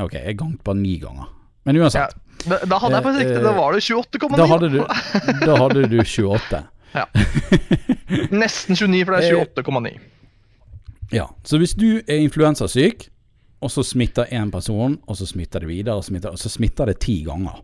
Ok, 0.00 0.14
jeg 0.14 0.38
ganget 0.40 0.62
bare 0.64 0.78
ni 0.80 0.94
ganger. 0.96 1.26
Men 1.68 1.76
uansett. 1.76 2.14
Ja, 2.46 2.58
da, 2.64 2.78
hadde 2.80 2.96
jeg 2.96 3.04
faktisk 3.04 3.20
riktig. 3.20 3.42
Da 3.44 3.52
var 3.52 3.74
det 3.76 3.82
28,9. 3.84 4.38
Da 4.40 4.46
hadde 4.48 4.70
du, 4.72 4.78
da 5.42 5.56
hadde 5.60 5.82
du 5.92 5.98
28. 6.00 6.62
ja. 6.98 7.04
Nesten 8.32 8.78
29, 8.78 9.02
for 9.04 9.16
det 9.18 9.28
er 9.28 9.42
28,9. 9.52 9.92
Ja, 11.12 11.26
så 11.44 11.60
hvis 11.60 11.74
du 11.76 12.00
er 12.00 12.22
influensasyk, 12.22 13.10
og 13.62 13.70
så 13.70 13.84
smitter 13.84 14.32
én 14.32 14.50
person, 14.50 14.96
og 15.06 15.16
så 15.20 15.28
smitter 15.28 15.60
det 15.60 15.68
videre, 15.68 15.98
og, 16.00 16.04
smitter, 16.08 16.32
og 16.32 16.40
så 16.40 16.48
smitter 16.48 16.88
det 16.88 17.02
ti 17.04 17.20
ganger, 17.26 17.60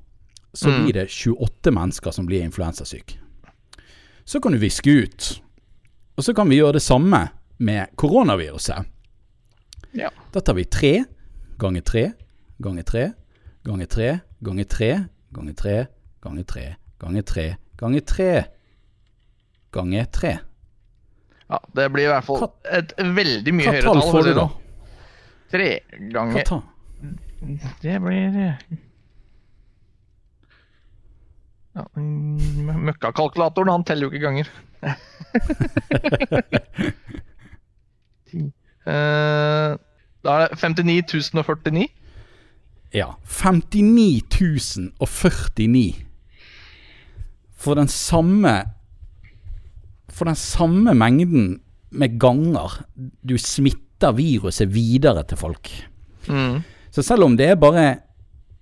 så 0.52 0.68
mm. 0.68 0.84
blir 0.84 0.98
det 1.00 1.08
28 1.08 1.72
mennesker 1.74 2.14
som 2.14 2.28
blir 2.28 2.44
influensasyke. 2.44 3.16
Så 4.28 4.40
kan 4.44 4.52
du 4.52 4.58
viske 4.60 4.92
ut. 4.92 5.26
Og 6.20 6.24
så 6.24 6.34
kan 6.36 6.50
vi 6.50 6.58
gjøre 6.58 6.76
det 6.76 6.82
samme 6.84 7.22
med 7.64 7.94
koronaviruset. 7.96 8.84
Ja. 9.96 10.10
Da 10.34 10.42
tar 10.44 10.58
vi 10.58 10.66
tre 10.68 10.90
ganger 11.56 11.80
tre 11.80 12.02
ganger 12.60 12.84
tre 12.84 13.04
ganger 13.64 13.88
tre 13.88 14.08
ganger 14.44 14.68
tre 14.68 14.90
ganger 15.32 15.54
tre 15.56 15.78
ganger 16.20 16.44
tre 16.44 16.66
ganger 17.00 17.22
tre 17.22 17.46
ganger 17.80 18.04
tre 18.12 18.28
ganger 19.72 20.10
tre. 20.12 20.34
Ja, 21.48 21.62
det 21.72 21.88
blir 21.94 22.04
i 22.04 22.12
hvert 22.12 22.28
fall 22.28 22.50
et 22.68 22.92
veldig 22.98 23.54
mye 23.56 23.72
høyere 23.72 23.86
tall. 23.86 23.96
Hva 23.96 24.02
tall 24.02 24.12
får 24.12 24.28
du 24.28 24.32
da? 24.36 24.44
Sånn. 24.44 24.84
Tre 25.54 25.70
ganger? 26.12 26.52
Det 27.80 27.96
blir 28.04 28.38
Ja, 31.78 31.84
Møkkakalkulatoren, 31.94 33.70
han 33.70 33.84
teller 33.86 34.08
jo 34.08 34.10
ikke 34.10 34.24
ganger. 34.26 34.48
uh, 38.82 39.76
da 40.26 40.34
er 40.34 40.50
det 40.50 40.58
59 40.58 41.30
049. 41.38 41.86
Ja. 42.96 43.12
59 43.22 44.90
049. 44.98 45.94
For 47.58 47.74
den 47.74 47.88
samme 47.90 48.54
For 50.08 50.24
den 50.24 50.38
samme 50.38 50.94
mengden 50.94 51.60
med 51.90 52.18
ganger 52.18 52.82
du 53.22 53.36
smitter 53.38 54.12
viruset 54.16 54.74
videre 54.74 55.22
til 55.22 55.38
folk. 55.38 55.70
Mm. 56.26 56.62
Så 56.90 57.02
selv 57.02 57.22
om 57.22 57.36
det 57.36 57.46
er 57.46 57.54
bare 57.54 58.00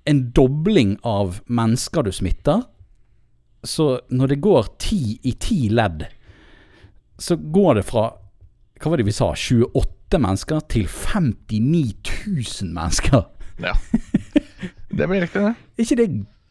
en 0.06 0.30
dobling 0.36 0.98
av 1.04 1.40
mennesker 1.48 2.02
du 2.02 2.12
smitter, 2.12 2.66
så 3.68 3.88
når 4.10 4.34
det 4.34 4.42
går 4.44 4.70
ti 4.82 5.18
i 5.26 5.34
ti 5.40 5.66
ledd, 5.72 6.06
så 7.18 7.36
går 7.36 7.80
det 7.80 7.86
fra 7.88 8.10
Hva 8.76 8.90
var 8.92 9.00
det 9.00 9.06
vi 9.08 9.14
sa? 9.16 9.30
28 9.32 10.18
mennesker 10.20 10.60
til 10.68 10.84
59 10.84 11.94
000 12.28 12.74
mennesker. 12.76 13.22
Ja. 13.64 13.72
Det 14.96 15.06
blir 15.08 15.24
riktig, 15.24 15.40
det. 15.40 15.54
Er 15.56 15.86
ikke 15.86 15.96
det 16.02 16.10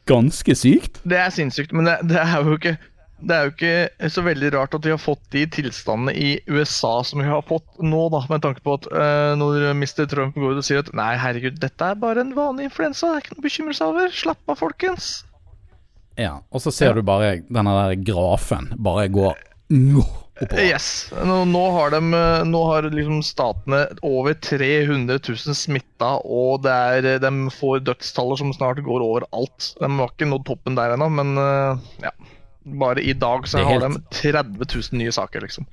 ganske 0.10 0.56
sykt? 0.58 1.00
Det 1.06 1.18
er 1.22 1.30
sinnssykt, 1.34 1.74
men 1.74 1.86
det, 1.86 2.00
det, 2.10 2.18
er 2.22 2.42
jo 2.46 2.58
ikke 2.58 2.76
det 3.26 3.36
er 3.36 3.46
jo 3.48 3.54
ikke 3.54 4.10
så 4.12 4.24
veldig 4.26 4.52
rart 4.58 4.76
at 4.76 4.86
vi 4.86 4.92
har 4.92 5.02
fått 5.02 5.22
de 5.34 5.46
tilstandene 5.56 6.14
i 6.20 6.32
USA 6.52 6.98
som 7.08 7.22
vi 7.24 7.30
har 7.30 7.46
fått 7.48 7.80
nå, 7.80 8.02
da, 8.14 8.22
med 8.30 8.44
tanke 8.44 8.62
på 8.66 8.76
at 8.78 8.90
uh, 8.92 9.32
når 9.40 9.72
Mr. 9.72 10.04
Trump 10.12 10.36
går 10.36 10.58
ut 10.58 10.62
og 10.62 10.68
sier 10.68 10.84
at 10.84 10.92
nei, 10.98 11.14
herregud, 11.22 11.62
dette 11.62 11.92
er 11.94 12.02
bare 12.02 12.26
en 12.26 12.36
vanlig 12.38 12.70
influensa, 12.70 13.14
det 13.14 13.16
er 13.16 13.24
ikke 13.24 13.38
noe 13.38 13.44
å 13.44 13.48
bekymre 13.48 13.78
seg 13.78 13.94
over, 13.94 14.12
slapp 14.14 14.52
av, 14.52 14.60
folkens. 14.60 15.14
Ja, 16.16 16.38
og 16.50 16.64
så 16.64 16.72
ser 16.72 16.96
du 16.96 17.04
bare 17.06 17.42
denne 17.52 17.74
der 17.76 17.98
grafen 18.08 18.72
bare 18.80 19.10
gå 19.12 19.28
oppover. 20.42 20.62
Yes. 20.62 21.12
Nå, 21.26 21.38
nå, 21.48 21.64
har 21.72 21.94
de, 21.96 22.00
nå 22.48 22.62
har 22.68 22.88
liksom 22.92 23.22
statene 23.24 23.86
over 24.04 24.34
300 24.34 25.20
000 25.20 25.56
smitta, 25.56 26.16
og 26.24 26.68
er, 26.68 27.08
de 27.24 27.32
får 27.56 27.86
dødstaller 27.88 28.42
som 28.42 28.54
snart 28.56 28.84
går 28.84 29.04
over 29.04 29.28
alt. 29.36 29.72
De 29.80 29.90
har 29.90 30.12
ikke 30.12 30.28
nådd 30.30 30.46
toppen 30.50 30.80
der 30.80 30.96
ennå, 30.96 31.10
men 31.22 31.38
eh, 31.42 31.86
ja. 32.08 32.16
Bare 32.66 32.98
i 32.98 33.14
dag 33.14 33.46
så 33.46 33.62
har 33.62 33.78
helt... 33.78 34.00
de 34.10 34.20
30 34.34 34.66
000 34.74 34.98
nye 34.98 35.12
saker, 35.14 35.44
liksom. 35.46 35.68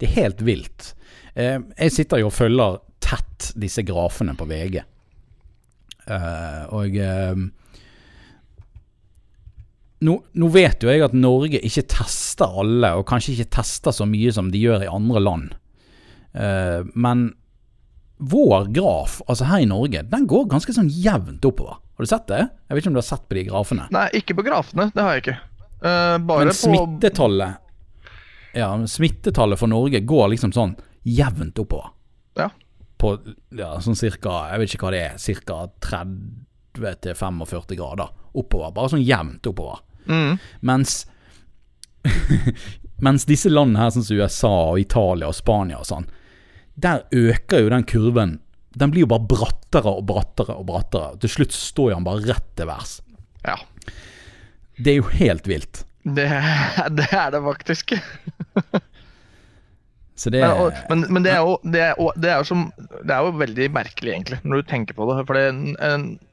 Det 0.00 0.08
er 0.08 0.14
helt 0.22 0.40
vilt. 0.44 0.94
Eh, 1.36 1.58
jeg 1.76 1.92
sitter 1.92 2.22
jo 2.22 2.30
og 2.30 2.34
følger 2.34 2.78
tett 3.04 3.50
disse 3.60 3.84
grafene 3.86 4.32
på 4.38 4.48
VG. 4.48 4.80
Eh, 6.06 6.62
og 6.72 6.96
nå, 10.04 10.16
nå, 10.36 10.48
vet 10.52 10.82
jo 10.84 10.90
jeg 10.92 11.04
at 11.06 11.14
Norge 11.16 11.60
ikke 11.64 11.86
tester 11.88 12.58
alle, 12.60 12.92
og 12.98 13.06
kanskje 13.08 13.32
ikke 13.36 13.54
tester 13.60 13.94
så 13.96 14.06
mye 14.08 14.32
som 14.34 14.50
de 14.52 14.60
gjør 14.60 14.84
i 14.84 14.92
andre 14.92 15.22
land. 15.22 15.54
Uh, 16.36 16.84
men 16.92 17.30
vår 18.16 18.68
graf, 18.76 19.20
altså 19.28 19.48
her 19.48 19.64
i 19.64 19.68
Norge, 19.68 20.02
den 20.10 20.26
går 20.28 20.48
ganske 20.52 20.72
sånn 20.76 20.90
jevnt 20.92 21.44
oppover. 21.48 21.80
Har 21.96 22.04
du 22.04 22.10
sett 22.10 22.26
det? 22.28 22.42
Jeg 22.44 22.76
vet 22.76 22.82
ikke 22.82 22.90
om 22.92 22.96
du 22.96 23.00
har 23.00 23.08
sett 23.08 23.24
på 23.28 23.38
de 23.38 23.44
grafene? 23.48 23.86
Nei, 23.94 24.06
ikke 24.18 24.36
på 24.36 24.44
grafene. 24.44 24.90
Det 24.92 25.04
har 25.04 25.16
jeg 25.16 25.24
ikke. 25.24 25.38
Uh, 25.80 26.16
men 26.24 26.52
smittetallet 26.56 27.58
Ja, 28.56 28.70
smittetallet 28.88 29.60
for 29.60 29.68
Norge 29.68 30.00
går 30.08 30.30
liksom 30.32 30.52
sånn 30.56 30.76
jevnt 31.06 31.60
oppover. 31.60 31.92
Ja. 32.36 32.50
På 33.00 33.14
ja, 33.56 33.74
sånn 33.84 33.96
cirka, 33.96 34.46
jeg 34.52 34.60
vet 34.60 34.76
ikke 34.76 34.88
hva 34.88 34.94
det 34.94 35.02
er, 35.06 35.42
ca. 35.48 35.58
30-45 36.76 37.76
grader 37.76 38.12
oppover. 38.36 38.72
Bare 38.76 38.92
sånn 38.92 39.04
jevnt 39.04 39.48
oppover. 39.48 39.84
Mm. 40.08 40.36
Mens 40.66 41.04
Mens 43.04 43.26
disse 43.28 43.50
landene 43.52 43.82
her, 43.82 43.90
sånn 43.92 44.06
som 44.06 44.20
USA 44.22 44.52
og 44.70 44.80
Italia 44.80 45.28
og 45.28 45.36
Spania 45.36 45.82
og 45.82 45.88
sånn, 45.88 46.06
der 46.80 47.04
øker 47.12 47.64
jo 47.64 47.72
den 47.72 47.84
kurven. 47.88 48.38
Den 48.76 48.92
blir 48.92 49.04
jo 49.04 49.10
bare 49.10 49.28
brattere 49.28 49.92
og 49.98 50.06
brattere 50.08 50.56
og 50.56 50.66
brattere. 50.68 51.14
Til 51.20 51.32
slutt 51.32 51.56
står 51.56 51.92
han 51.96 52.06
bare 52.06 52.24
rett 52.24 52.48
til 52.56 52.68
værs. 52.70 52.98
Ja. 53.44 53.58
Det 54.76 54.92
er 54.92 54.98
jo 55.00 55.10
helt 55.12 55.48
vilt. 55.48 55.82
Det, 56.04 56.28
det 56.98 57.08
er 57.12 57.32
det 57.34 57.42
faktisk. 57.44 57.96
Det 60.16 60.40
men, 60.40 60.50
og, 60.56 60.76
men, 60.88 61.02
men, 61.12 61.24
det, 61.26 61.32
er 61.34 61.42
jo, 61.44 61.56
det, 61.60 61.80
er, 61.90 61.98
det, 62.16 62.30
er 62.32 62.44
som, 62.48 62.62
det, 62.78 63.12
er 63.12 63.26
jo, 63.26 63.34
veldig 63.36 63.66
merkelig, 63.74 64.12
egentlig, 64.14 64.38
når 64.48 64.62
du 64.62 64.70
tenker 64.70 64.96
på 64.96 65.04
det. 65.10 65.16
For 65.28 65.36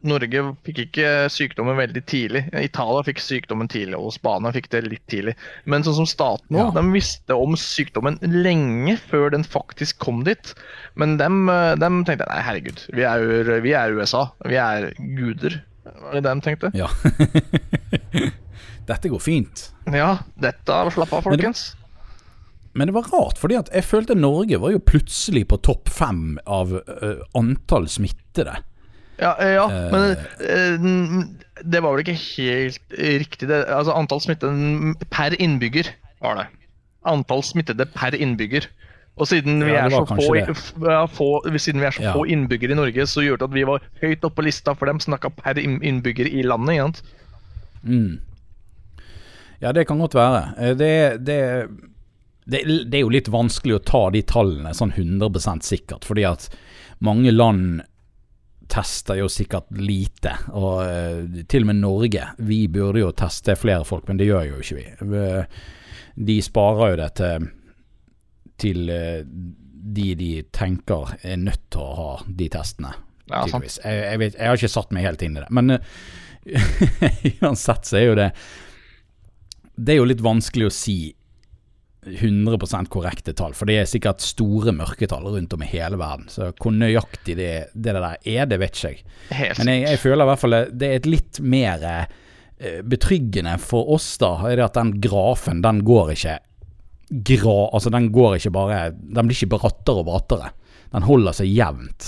Norge 0.08 0.43
fikk 0.63 0.80
ikke 0.86 1.10
sykdommen 1.34 1.76
veldig 1.76 2.04
tidlig. 2.08 2.46
Italia 2.63 3.04
fikk 3.10 3.19
sykdommen 3.19 3.67
tidlig, 3.72 4.00
og 4.00 4.15
Spania 4.15 4.54
fikk 4.56 4.72
det 4.72 4.86
litt 4.88 5.04
tidlig. 5.12 5.36
Men 5.67 5.84
sånn 5.84 6.00
som 6.00 6.08
staten 6.08 6.60
ja. 6.60 6.69
de 6.72 6.86
visste 6.96 7.36
om 7.36 7.58
sykdommen 7.60 8.22
lenge 8.24 8.96
før 9.12 9.34
den 9.36 9.43
faktisk 9.43 10.00
kom 10.04 10.24
dit. 10.28 10.56
Men 10.96 11.19
de, 11.19 11.30
de 11.84 11.91
tenkte 12.08 12.30
nei, 12.30 12.39
herregud, 12.48 12.88
vi 12.96 13.04
er, 13.10 13.54
vi 13.67 13.76
er 13.76 14.00
USA. 14.00 14.30
Vi 14.48 14.60
er 14.63 14.93
guder. 15.19 15.60
Var 15.84 16.15
det 16.15 16.24
det 16.24 16.32
de 16.32 16.48
tenkte? 16.48 16.72
Ja. 16.78 16.88
dette 18.89 19.12
går 19.12 19.24
fint. 19.24 19.69
Ja, 19.91 20.22
dette 20.39 20.84
Slapp 20.96 21.12
av, 21.12 21.28
folkens. 21.28 21.74
Men 22.73 22.89
det 22.89 22.95
var 22.95 23.09
rart, 23.13 23.38
fordi 23.38 23.57
at 23.59 23.69
jeg 23.73 23.86
følte 23.86 24.17
Norge 24.17 24.57
var 24.62 24.73
jo 24.73 24.81
plutselig 24.81 25.45
på 25.51 25.59
topp 25.65 25.91
fem 25.93 26.39
av 26.49 26.73
uh, 26.73 27.21
antall 27.38 27.86
smittede. 27.91 28.55
Ja, 29.21 29.36
ja 29.38 29.67
uh, 29.69 29.93
men 29.93 30.15
uh, 30.41 31.43
det 31.62 31.83
var 31.86 31.93
vel 31.93 32.01
ikke 32.01 32.17
helt 32.17 32.97
riktig. 32.97 33.49
Det, 33.51 33.62
altså 33.69 33.93
Antall 33.93 34.23
smittede 34.23 34.95
per 35.13 35.36
innbygger 35.38 35.91
var 36.23 36.41
det. 36.41 36.47
Antall 37.05 37.45
smittede 37.45 37.86
per 37.93 38.17
innbygger. 38.17 38.65
Og 39.21 39.29
siden 39.29 39.62
vi, 39.62 39.69
ja, 39.69 39.86
er 39.86 39.93
så, 39.93 40.01
få, 40.09 41.05
få, 41.13 41.57
siden 41.62 41.83
vi 41.83 41.86
er 41.86 41.93
så 41.93 42.01
ja. 42.07 42.13
få 42.17 42.23
innbyggere 42.33 42.73
i 42.73 42.77
Norge, 42.79 43.05
så 43.05 43.21
gjorde 43.21 43.43
det 43.43 43.51
at 43.51 43.57
vi 43.59 43.65
var 43.69 43.83
høyt 44.01 44.25
oppe 44.25 44.39
på 44.39 44.45
lista, 44.47 44.73
for 44.73 44.89
dem 44.89 44.97
snakka 45.03 45.29
per 45.38 45.62
innbygger 45.62 46.25
i 46.25 46.41
landet. 46.41 47.03
Ikke 47.83 47.93
mm. 47.93 48.13
Ja, 49.62 49.71
det 49.71 49.86
kan 49.88 50.01
godt 50.01 50.17
være. 50.17 50.73
Det, 50.75 50.95
det 51.23 51.38
det, 52.45 52.63
det, 52.89 52.97
er 52.97 53.03
jo 53.03 53.13
litt 53.13 53.32
vanskelig 53.32 53.77
å 53.77 53.84
ta 53.88 54.03
de 54.13 54.21
tallene 54.27 54.73
sånn 54.75 54.93
100 54.95 55.62
sikkert, 55.63 56.06
fordi 56.08 56.25
at 56.27 56.49
mange 57.03 57.32
land 57.32 57.84
tester 58.71 59.19
jo 59.19 59.29
sikkert 59.32 59.71
lite. 59.77 60.34
Og 60.56 60.84
uh, 60.84 61.41
til 61.49 61.65
og 61.65 61.71
med 61.71 61.82
Norge. 61.82 62.27
Vi 62.41 62.65
burde 62.71 63.03
jo 63.03 63.12
teste 63.15 63.58
flere 63.60 63.86
folk, 63.88 64.08
men 64.08 64.19
det 64.19 64.29
gjør 64.29 64.47
jo 64.53 64.62
ikke 64.63 64.79
vi. 64.79 65.17
De 66.13 66.38
sparer 66.45 66.93
jo 66.93 66.99
det 67.01 67.10
til, 67.19 67.47
til 68.63 68.84
uh, 68.89 69.21
de 69.84 70.13
de 70.15 70.32
tenker 70.56 71.17
er 71.21 71.41
nødt 71.41 71.65
til 71.73 71.84
å 71.84 71.95
ha 71.99 72.12
de 72.27 72.49
testene. 72.51 72.93
Ja, 73.32 73.45
jeg, 73.47 73.71
jeg, 73.84 74.19
vet, 74.19 74.36
jeg, 74.36 74.47
har 74.47 74.60
ikke 74.60 74.71
satt 74.71 74.91
meg 74.95 75.08
helt 75.08 75.21
inn 75.23 75.38
i 75.38 75.43
det. 75.43 75.49
Men 75.53 75.77
uansett 77.43 77.88
så 77.88 77.95
er 77.95 78.03
jo 78.03 78.15
det 78.19 78.25
Det 79.79 79.93
er 79.93 80.01
jo 80.01 80.08
litt 80.10 80.23
vanskelig 80.23 80.67
å 80.67 80.73
si 80.75 80.97
100% 82.06 82.89
korrekte 82.92 83.34
tall, 83.38 83.56
for 83.58 83.70
det 83.70 83.80
er 83.82 83.89
sikkert 83.89 84.24
store 84.24 84.74
mørketall 84.76 85.28
rundt 85.36 85.54
om 85.56 85.63
i 85.63 85.70
hele 85.72 86.00
verden. 86.00 86.30
Så 86.32 86.52
hvor 86.52 86.76
nøyaktig 86.76 87.38
det, 87.39 87.52
det 87.74 87.96
der 87.96 88.10
er, 88.16 88.48
det 88.50 88.60
vet 88.62 88.78
ikke 88.78 88.94
jeg. 88.94 89.04
Helt. 89.34 89.62
Men 89.62 89.74
jeg, 89.74 89.86
jeg, 89.88 90.02
føler 90.04 90.26
i 90.26 90.32
hvert 90.32 90.44
fall 90.44 90.58
det 90.72 90.89
er 90.89 91.02
et 91.02 91.10
litt 91.10 91.44
mer 91.44 91.86
eh, 91.89 92.82
betryggende 92.84 93.56
for 93.62 93.94
oss, 93.96 94.16
da, 94.22 94.36
er 94.50 94.60
det 94.60 94.68
at 94.70 94.80
den 94.80 94.98
grafen, 95.04 95.63
den 95.66 95.84
går 95.88 96.16
ikke 96.18 96.39
gra, 97.13 97.58
altså 97.76 97.92
den 97.94 98.08
går 98.13 98.39
ikke 98.39 98.54
bare 98.56 98.78
Den 98.96 99.28
blir 99.28 99.38
ikke 99.38 99.56
brattere 99.58 100.02
og 100.02 100.08
brattere. 100.08 100.54
Den 100.94 101.06
holder 101.08 101.34
seg 101.34 101.50
jevnt, 101.50 102.08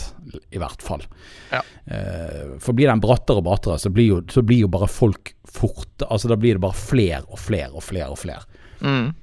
i 0.53 0.59
hvert 0.61 0.83
fall. 0.85 1.01
Ja. 1.49 1.61
Eh, 1.89 2.55
for 2.61 2.77
blir 2.77 2.91
den 2.91 3.01
brattere 3.01 3.41
og 3.41 3.47
brattere, 3.47 3.79
så 3.81 3.89
blir 3.93 4.11
jo, 4.11 4.19
så 4.29 4.43
blir 4.45 4.65
jo 4.65 4.71
bare 4.71 4.89
folk 4.91 5.33
fort 5.55 6.03
Altså 6.05 6.27
da 6.27 6.35
blir 6.35 6.57
det 6.57 6.63
bare 6.65 6.75
flere 6.77 7.23
og 7.31 7.39
flere 7.39 7.71
og 7.73 7.83
flere 7.85 8.11
og 8.13 8.19
flere. 8.21 8.43
Mm. 8.83 9.13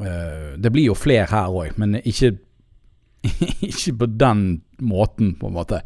Uh, 0.00 0.54
det 0.58 0.72
blir 0.74 0.88
jo 0.88 0.98
flere 0.98 1.28
her 1.30 1.54
òg, 1.54 1.78
men 1.80 2.00
ikke, 2.02 2.34
ikke 3.70 3.96
på 4.02 4.10
den 4.10 4.44
måten, 4.82 5.34
på 5.38 5.50
en 5.50 5.56
måte. 5.56 5.82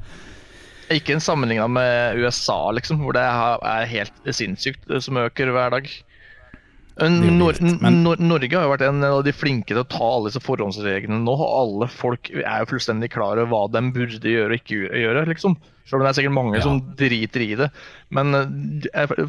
Ikke 0.92 1.12
en 1.12 1.20
sammenligna 1.20 1.66
med 1.68 2.20
USA, 2.22 2.70
liksom, 2.72 3.02
hvor 3.04 3.16
det 3.16 3.24
er 3.24 3.88
helt 3.90 4.30
sinnssykt 4.32 4.88
eh, 4.88 5.02
som 5.04 5.20
øker 5.20 5.52
hver 5.52 5.74
dag. 5.76 5.90
Nor 6.98 7.58
men... 7.62 8.00
Nor 8.02 8.18
Norge 8.18 8.56
har 8.56 8.64
jo 8.66 8.72
vært 8.72 8.86
en 8.88 9.04
av 9.06 9.20
de 9.22 9.34
flinke 9.36 9.70
til 9.70 9.82
å 9.84 9.86
ta 9.86 10.02
alle 10.02 10.32
disse 10.32 10.42
forhåndsreglene 10.42 11.20
nå. 11.22 11.34
og 11.36 11.50
Alle 11.60 11.90
folk 11.92 12.30
er 12.32 12.64
jo 12.64 12.70
fullstendig 12.72 13.12
klar 13.14 13.38
over 13.38 13.52
hva 13.52 13.60
de 13.70 13.84
burde 13.94 14.32
gjøre 14.32 14.56
og 14.56 14.62
ikke 14.62 14.80
gjøre. 15.04 15.26
liksom. 15.30 15.54
Selv 15.84 16.00
om 16.00 16.06
det 16.06 16.10
er 16.10 16.18
sikkert 16.18 16.36
mange 16.40 16.58
ja. 16.58 16.64
som 16.64 16.80
driter 16.98 17.44
i 17.44 17.52
det. 17.60 17.70
Men 18.14 18.34
eh, 18.34 18.88
jeg 18.88 19.28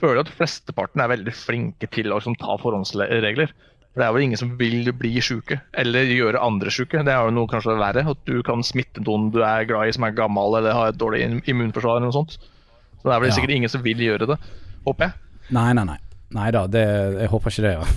føler 0.00 0.24
at 0.24 0.32
flesteparten 0.34 1.04
er 1.04 1.12
veldig 1.14 1.36
flinke 1.36 1.90
til 1.94 2.10
å 2.10 2.18
liksom, 2.18 2.38
ta 2.40 2.58
forhåndsregler. 2.64 3.54
For 3.96 4.02
Det 4.02 4.08
er 4.10 4.12
vel 4.12 4.26
ingen 4.26 4.36
som 4.36 4.50
vil 4.60 4.90
bli 4.92 5.16
syke, 5.24 5.56
eller 5.72 6.04
gjøre 6.04 6.36
andre 6.44 6.68
syke. 6.68 7.00
Det 7.00 7.08
er 7.14 7.24
jo 7.24 7.32
noe 7.32 7.48
kanskje 7.48 7.80
verre. 7.80 8.04
At 8.12 8.20
du 8.28 8.44
kan 8.44 8.60
smitte 8.60 9.00
noen 9.00 9.32
du 9.32 9.40
er 9.40 9.64
glad 9.64 9.88
i 9.88 9.96
som 9.96 10.04
er 10.04 10.12
gammel 10.12 10.52
eller 10.58 10.76
har 10.76 10.92
et 10.92 11.00
dårlig 11.00 11.24
immunforsvar. 11.48 11.96
eller 11.96 12.04
noe 12.10 12.18
sånt. 12.18 12.36
Så 12.36 13.08
det 13.08 13.14
er 13.14 13.22
vel 13.24 13.32
ja. 13.32 13.36
sikkert 13.38 13.56
ingen 13.56 13.72
som 13.72 13.80
vil 13.86 13.96
gjøre 14.04 14.28
det, 14.28 14.36
håper 14.84 15.08
jeg. 15.08 15.16
Nei, 15.56 15.72
nei, 15.78 15.86
nei. 15.88 15.96
Nei 16.36 16.48
da, 16.52 16.66
det, 16.68 16.84
jeg 17.22 17.32
håper 17.32 17.48
ikke 17.54 17.64
det, 17.64 17.72
ja. 17.72 17.80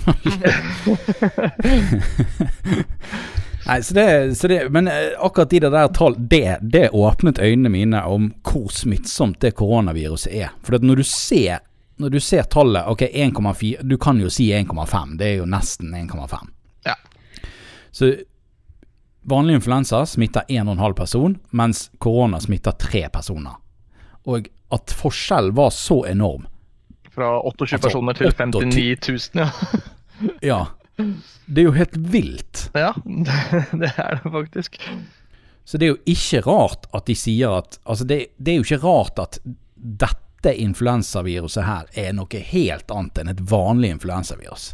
Nei, 3.66 3.82
så 3.84 3.94
det, 3.94 4.34
så 4.40 4.48
det, 4.48 4.72
men 4.72 4.88
eh, 4.88 5.12
akkurat 5.20 5.52
de 5.52 5.60
der 5.66 5.88
tall, 5.92 6.16
det, 6.16 6.58
det 6.62 6.90
åpnet 6.96 7.38
øynene 7.42 7.68
mine 7.74 8.00
om 8.08 8.32
hvor 8.46 8.70
smittsomt 8.72 9.40
det 9.44 9.52
koronaviruset 9.58 10.32
er. 10.32 10.48
For 10.64 10.78
når 10.80 10.96
du 11.02 11.04
ser, 11.04 11.60
når 12.00 12.14
du 12.14 12.20
ser 12.24 12.48
tallet, 12.50 12.86
ok 12.88 13.02
1,4 13.08 13.82
Du 13.86 13.96
kan 14.00 14.20
jo 14.20 14.30
si 14.32 14.48
1,5, 14.56 15.16
det 15.20 15.26
er 15.26 15.36
jo 15.42 15.48
nesten 15.48 15.94
1,5. 15.96 16.48
Ja. 16.88 16.96
Så 17.90 18.12
vanlig 19.28 19.60
influensa 19.60 20.04
smitter 20.06 20.48
1,5 20.48 20.96
person, 20.96 21.36
mens 21.50 21.90
korona 21.98 22.40
smitter 22.40 22.72
3 22.72 23.08
personer. 23.12 23.60
Og 24.24 24.48
at 24.70 24.94
forskjellen 24.94 25.54
var 25.56 25.70
så 25.74 26.04
enorm 26.08 26.46
fra 27.20 27.40
28 27.42 27.76
altså, 27.76 27.88
personer 27.88 28.12
til 28.12 28.32
59 28.32 29.30
000, 29.34 29.42
ja. 29.42 29.50
ja. 30.52 30.60
Det 31.46 31.62
er 31.62 31.66
jo 31.66 31.74
helt 31.74 31.96
vilt. 32.12 32.66
Ja, 32.76 32.92
det 33.82 33.92
er 33.96 34.20
det 34.20 34.32
faktisk. 34.32 34.76
Så 35.64 35.78
det 35.78 35.86
er 35.86 35.94
jo 35.94 36.00
ikke 36.12 36.42
rart 36.46 36.88
at 36.96 37.06
de 37.06 37.14
sier 37.16 37.54
at 37.60 37.78
Altså, 37.84 38.04
det, 38.04 38.34
det 38.38 38.52
er 38.52 38.58
jo 38.58 38.66
ikke 38.66 38.82
rart 38.84 39.20
at 39.22 39.38
dette 39.74 40.18
influensaviruset 40.48 41.66
her 41.66 41.88
er 41.98 42.12
noe 42.16 42.44
helt 42.52 42.90
annet 42.90 43.18
enn 43.20 43.32
et 43.32 43.42
vanlig 43.50 43.92
influensavirus. 43.96 44.70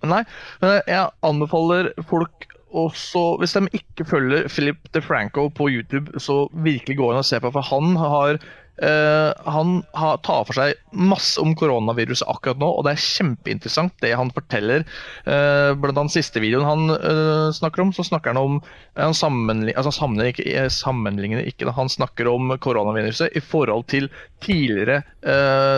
Nei, 0.00 0.22
men 0.62 0.80
jeg 0.88 1.10
anbefaler 1.26 1.92
folk 2.08 2.46
også, 2.70 3.36
hvis 3.40 3.56
de 3.56 3.66
ikke 3.74 4.06
følger 4.06 4.48
Philip 4.48 4.78
DeFranco 4.94 5.48
på 5.52 5.68
YouTube, 5.70 6.20
så 6.22 6.44
virkelig 6.64 6.96
gå 6.96 7.10
inn 7.10 7.20
og 7.20 7.26
se 7.26 7.40
på, 7.42 7.50
for 7.52 7.66
han 7.66 7.96
har 7.98 8.38
Uh, 8.80 9.36
han 9.44 9.82
har, 9.92 10.16
tar 10.24 10.46
for 10.48 10.56
seg 10.56 10.78
masse 10.96 11.36
om 11.40 11.52
koronaviruset 11.58 12.24
akkurat 12.32 12.60
nå, 12.60 12.68
og 12.78 12.86
det 12.86 12.94
er 12.94 13.02
kjempeinteressant 13.04 13.92
det 14.00 14.14
han 14.16 14.32
forteller. 14.32 14.86
Uh, 15.26 15.76
blant 15.76 16.00
annet 16.00 16.14
siste 16.14 16.40
videoen 16.40 16.64
han 16.64 16.94
uh, 16.94 17.50
snakker 17.52 17.84
om, 17.84 17.92
så 17.92 18.06
snakker 18.08 18.32
han 18.32 18.40
om 18.40 18.56
Han 18.96 19.14
sammenligner, 19.16 19.76
altså 19.76 19.92
sammenligner, 19.94 20.32
ikke, 20.32 20.64
sammenligner 20.72 21.44
ikke, 21.44 21.68
han 21.76 21.92
snakker 21.92 22.28
om 22.30 22.54
koronaviruset 22.60 23.36
i 23.36 23.42
forhold 23.44 23.86
til 23.92 24.08
tidligere 24.44 25.02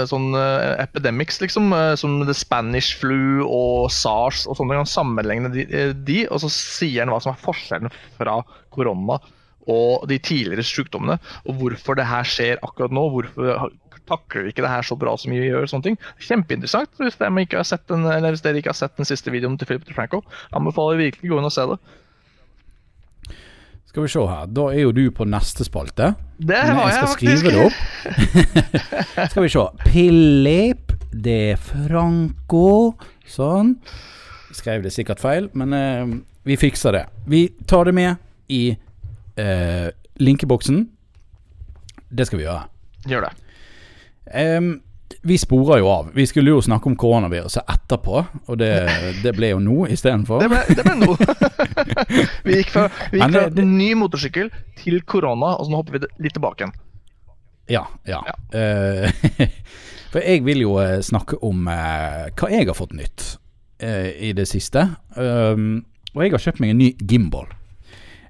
sånn 0.09 0.33
epidemics, 0.81 1.41
liksom, 1.43 1.75
som 1.99 2.17
the 2.25 2.35
Spanish 2.35 2.97
flu 3.01 3.43
og 3.45 3.91
SARS 3.93 4.47
og 4.47 4.57
sånne. 4.59 4.81
Han 4.81 4.89
sammenligner 4.89 5.53
de, 5.53 5.67
de, 6.07 6.19
og 6.31 6.43
så 6.45 6.51
sier 6.55 7.03
han 7.03 7.13
hva 7.13 7.21
som 7.23 7.35
er 7.35 7.43
forskjellen 7.43 7.95
fra 8.17 8.41
korona 8.75 9.21
og 9.71 10.09
de 10.11 10.19
tidligere 10.19 10.65
sykdommene, 10.67 11.19
og 11.47 11.61
hvorfor 11.61 11.99
det 11.99 12.09
her 12.11 12.27
skjer 12.27 12.63
akkurat 12.63 12.95
nå. 12.95 13.07
Hvorfor 13.13 13.71
takler 14.09 14.47
vi 14.47 14.53
ikke 14.53 14.65
det 14.65 14.73
her 14.73 14.87
så 14.87 14.97
bra 14.99 15.15
som 15.17 15.33
vi 15.33 15.41
gjør. 15.47 15.67
sånne 15.71 15.87
ting. 15.87 15.99
Kjempeinteressant 16.21 17.01
hvis 17.01 17.19
dere 17.21 17.45
ikke 17.45 17.61
har 17.61 17.69
sett 17.69 17.85
den, 17.91 18.07
eller 18.07 18.35
hvis 18.35 18.45
dere 18.45 18.59
ikke 18.61 18.73
har 18.73 18.79
sett 18.79 18.97
den 18.99 19.09
siste 19.09 19.33
videoen 19.35 19.59
til 19.59 19.71
Philip 19.71 19.87
DeFranco. 19.89 20.23
Anbefaler 20.57 21.01
virkelig 21.01 21.31
å 21.31 21.35
gå 21.35 21.43
inn 21.43 21.51
og 21.51 21.55
se 21.55 21.67
det. 21.71 21.79
Skal 23.93 24.07
vi 24.07 24.09
se 24.09 24.25
her, 24.25 24.47
da 24.49 24.63
er 24.73 24.87
jo 24.87 24.93
du 24.97 25.03
på 25.13 25.27
neste 25.29 25.67
spalte. 25.69 26.15
Det 26.41 26.57
har 26.57 26.79
jeg, 26.81 26.95
jeg 26.95 26.97
skal 26.97 27.11
skrive 27.13 27.51
det 27.53 27.67
opp. 27.67 29.27
skal 29.35 29.45
vi 29.45 29.51
se. 29.53 29.65
Philip 29.85 30.95
de 31.13 31.41
Franco. 31.61 32.69
Sånn. 33.29 33.77
Skrev 34.57 34.87
det 34.87 34.95
sikkert 34.97 35.21
feil, 35.21 35.51
men 35.57 35.77
eh, 35.77 36.15
vi 36.49 36.57
fikser 36.61 36.97
det. 36.97 37.05
Vi 37.29 37.47
tar 37.69 37.89
det 37.89 37.95
med 37.97 38.17
i 38.53 38.63
eh, 39.41 39.91
linkeboksen. 40.21 40.87
Det 42.13 42.27
skal 42.29 42.41
vi 42.41 42.47
gjøre. 42.47 42.65
Gjør 43.09 43.29
det. 43.29 43.35
Um, 44.33 44.75
vi 45.23 45.39
sporer 45.39 45.79
jo 45.83 45.89
av. 45.91 46.11
Vi 46.15 46.27
skulle 46.27 46.51
jo 46.51 46.63
snakke 46.63 46.89
om 46.91 46.97
koronaviruset 46.99 47.69
etterpå, 47.71 48.23
og 48.47 48.59
det, 48.59 48.73
det 49.23 49.35
ble 49.37 49.53
jo 49.53 49.61
nå 49.63 49.87
istedenfor. 49.93 50.43
Det, 50.43 50.49
ble, 50.51 50.63
det 50.79 50.85
ble 50.87 50.95
nå. 50.99 51.17
vi 52.47 52.59
gikk 52.59 52.73
fra, 52.75 52.87
vi 53.13 53.21
gikk 53.21 53.37
fra 53.37 53.45
det, 53.53 53.67
ny 53.69 53.93
motorsykkel 54.01 54.51
til 54.81 55.03
korona, 55.07 55.55
og 55.59 55.67
så 55.67 55.75
nå 55.75 55.83
hopper 55.83 55.99
vi 55.99 56.27
litt 56.27 56.37
tilbake 56.39 56.65
igjen. 56.65 56.75
Ja. 57.71 57.85
ja. 58.09 58.23
ja. 58.27 58.37
Uh, 58.51 59.47
for 60.13 60.25
jeg 60.25 60.43
vil 60.47 60.65
jo 60.65 60.77
uh, 60.81 60.99
snakke 61.05 61.39
om 61.47 61.69
uh, 61.71 62.29
hva 62.35 62.51
jeg 62.53 62.69
har 62.69 62.79
fått 62.79 62.97
nytt 62.99 63.37
i 63.83 64.29
det 64.31 64.45
siste. 64.47 64.79
Og 65.19 66.21
jeg 66.23 66.31
har 66.31 66.43
kjøpt 66.45 66.61
meg 66.63 66.71
en 66.71 66.79
ny 66.79 66.93
gimbal. 67.03 67.49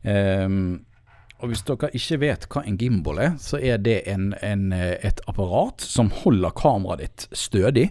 Um, 0.01 0.81
og 1.43 1.51
hvis 1.51 1.65
dere 1.67 1.91
ikke 1.99 2.21
vet 2.23 2.47
hva 2.53 2.63
en 2.63 2.79
gimbal 2.79 3.19
er, 3.19 3.33
så 3.43 3.59
er 3.59 3.81
det 3.83 4.05
en, 4.11 4.31
en, 4.47 4.71
et 4.73 5.23
apparat 5.27 5.83
som 5.83 6.13
holder 6.23 6.55
kameraet 6.55 7.03
ditt 7.03 7.27
stødig 7.35 7.89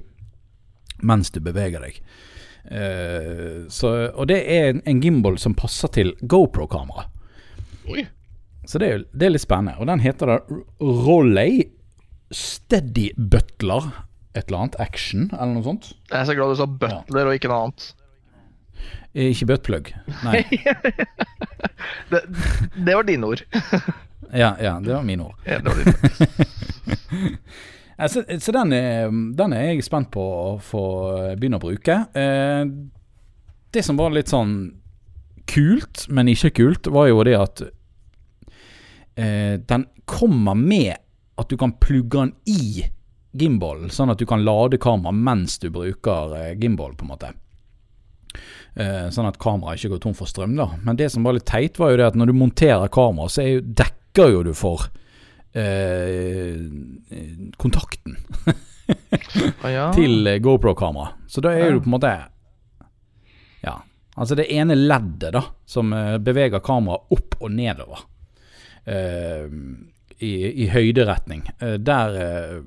mens 1.01 1.31
du 1.33 1.41
beveger 1.43 1.83
deg. 1.83 1.97
Uh, 2.61 3.67
så, 3.73 3.89
og 4.13 4.29
det 4.29 4.39
er 4.45 4.69
en, 4.69 4.81
en, 4.85 5.01
gimbal 5.01 5.39
som 5.41 5.55
passer 5.57 5.89
til 5.91 6.13
GoPro-kamera. 6.21 7.07
Så 8.69 8.79
det 8.79 8.87
er, 8.87 9.05
det 9.11 9.27
er, 9.27 9.33
litt 9.33 9.43
spennende. 9.43 9.79
Og 9.81 9.89
den 9.89 10.03
heter 10.03 10.29
da 10.29 10.37
Rolley 10.79 11.65
Steady 12.31 13.09
Butler. 13.17 13.89
Et 14.31 14.45
eller 14.45 14.61
annet 14.61 14.77
action, 14.79 15.25
eller 15.33 15.57
noe 15.57 15.65
sånt. 15.65 15.89
Jeg 16.07 16.21
er 16.21 16.29
så 16.29 16.35
glad 16.37 16.53
du 16.53 16.59
sa 16.61 16.69
butler 16.69 17.25
ja. 17.25 17.27
og 17.27 17.35
ikke 17.35 17.49
noe 17.51 17.65
annet. 17.65 17.87
Eh, 19.13 19.33
ikke 19.33 19.49
buttplug, 19.49 19.91
nei. 20.23 20.45
det, 22.11 22.21
det, 22.77 22.93
var 22.95 23.03
dine 23.03 23.27
ord. 23.27 23.43
ja, 24.43 24.53
ja, 24.61 24.77
det 24.79 24.93
var 24.93 25.03
mine 25.03 25.27
ord. 25.27 25.35
Ja, 25.43 25.59
det 25.59 25.67
var 25.67 25.81
dine 25.81 25.95
ord. 25.99 27.35
så, 28.13 28.23
så 28.39 28.55
den, 28.55 28.71
er, 28.77 29.11
den, 29.11 29.55
er, 29.57 29.65
jeg 29.73 29.83
spent 29.83 30.11
på 30.15 30.23
å 30.23 30.53
få 30.63 30.85
begynne 31.35 31.59
å 31.59 31.65
bruke. 31.65 31.97
Eh, 32.15 32.63
det 33.71 33.83
som 33.83 33.99
var 33.99 34.15
litt 34.15 34.31
sånn 34.31 34.55
kult, 35.51 36.05
men 36.07 36.31
ikke 36.31 36.55
kult, 36.61 36.87
var 36.87 37.11
jo 37.11 37.27
det 37.27 37.35
at 37.35 37.65
eh, 39.19 39.59
den 39.59 39.87
kommer 40.07 40.55
med 40.55 40.95
at 41.35 41.51
du 41.51 41.59
kan 41.59 41.75
plugge 41.83 42.15
den 42.15 42.35
i 42.47 42.87
gimbal, 43.35 43.89
sånn 43.91 44.11
at 44.11 44.19
du 44.19 44.27
kan 44.27 44.43
lade 44.43 44.79
kamera 44.79 45.11
mens 45.15 45.59
du 45.59 45.67
bruker 45.71 46.55
gimbal, 46.59 46.95
på 46.95 47.03
en 47.07 47.11
måte. 47.11 47.35
Eh, 48.71 49.09
sånn 49.11 49.27
at 49.27 49.39
kameraet 49.41 49.81
ikke 49.81 49.97
går 49.97 50.01
tom 50.05 50.15
for 50.15 50.29
strøm. 50.31 50.55
da. 50.55 50.69
Men 50.85 50.99
det 50.99 51.09
som 51.11 51.25
var 51.27 51.35
litt 51.35 51.47
teit, 51.49 51.79
var 51.79 51.91
jo 51.91 51.99
det 51.99 52.09
at 52.13 52.19
når 52.19 52.31
du 52.31 52.37
monterer 52.39 52.91
kamera, 52.91 53.27
så 53.29 53.43
jo, 53.47 53.61
dekker 53.61 54.31
jo 54.31 54.43
du 54.47 54.53
for 54.55 54.87
eh, 55.51 56.55
kontakten 57.59 58.15
ah, 59.61 59.69
ja. 59.69 59.87
til 59.97 60.37
GoPro-kamera. 60.39 61.11
Så 61.27 61.43
da 61.43 61.51
er 61.55 61.67
ja. 61.67 61.73
du 61.75 61.83
på 61.83 61.91
en 61.91 61.97
måte 61.97 62.13
Ja. 63.65 63.81
Altså 64.15 64.35
det 64.35 64.49
ene 64.51 64.75
leddet 64.75 65.35
da, 65.35 65.43
som 65.67 65.91
eh, 65.95 66.17
beveger 66.23 66.63
kameraet 66.63 67.11
opp 67.15 67.39
og 67.41 67.51
nedover. 67.51 68.07
Eh, 68.87 69.47
i, 70.21 70.31
i, 70.63 70.67
høyderetning. 70.69 71.43
Eh, 71.59 71.75
der 71.81 72.21
eh, 72.21 72.61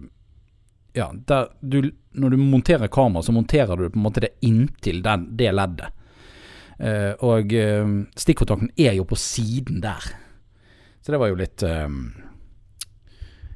Ja, 0.94 1.08
der 1.26 1.48
du 1.60 1.90
når 2.14 2.30
du 2.30 2.36
monterer 2.36 2.90
kamera, 2.92 3.22
så 3.22 3.32
monterer 3.32 3.76
du 3.76 3.88
på 3.90 3.98
en 3.98 4.04
måte 4.06 4.22
det 4.24 4.34
inntil 4.46 5.02
den, 5.02 5.28
det 5.36 5.52
leddet. 5.54 5.92
Uh, 6.74 7.14
og 7.22 7.52
uh, 7.54 7.90
stikkontakten 8.18 8.72
er 8.76 8.96
jo 8.98 9.06
på 9.06 9.18
siden 9.18 9.80
der. 9.84 10.08
Så 11.04 11.14
det 11.14 11.20
var 11.20 11.30
jo 11.30 11.36
litt 11.38 11.62
uh, 11.62 11.86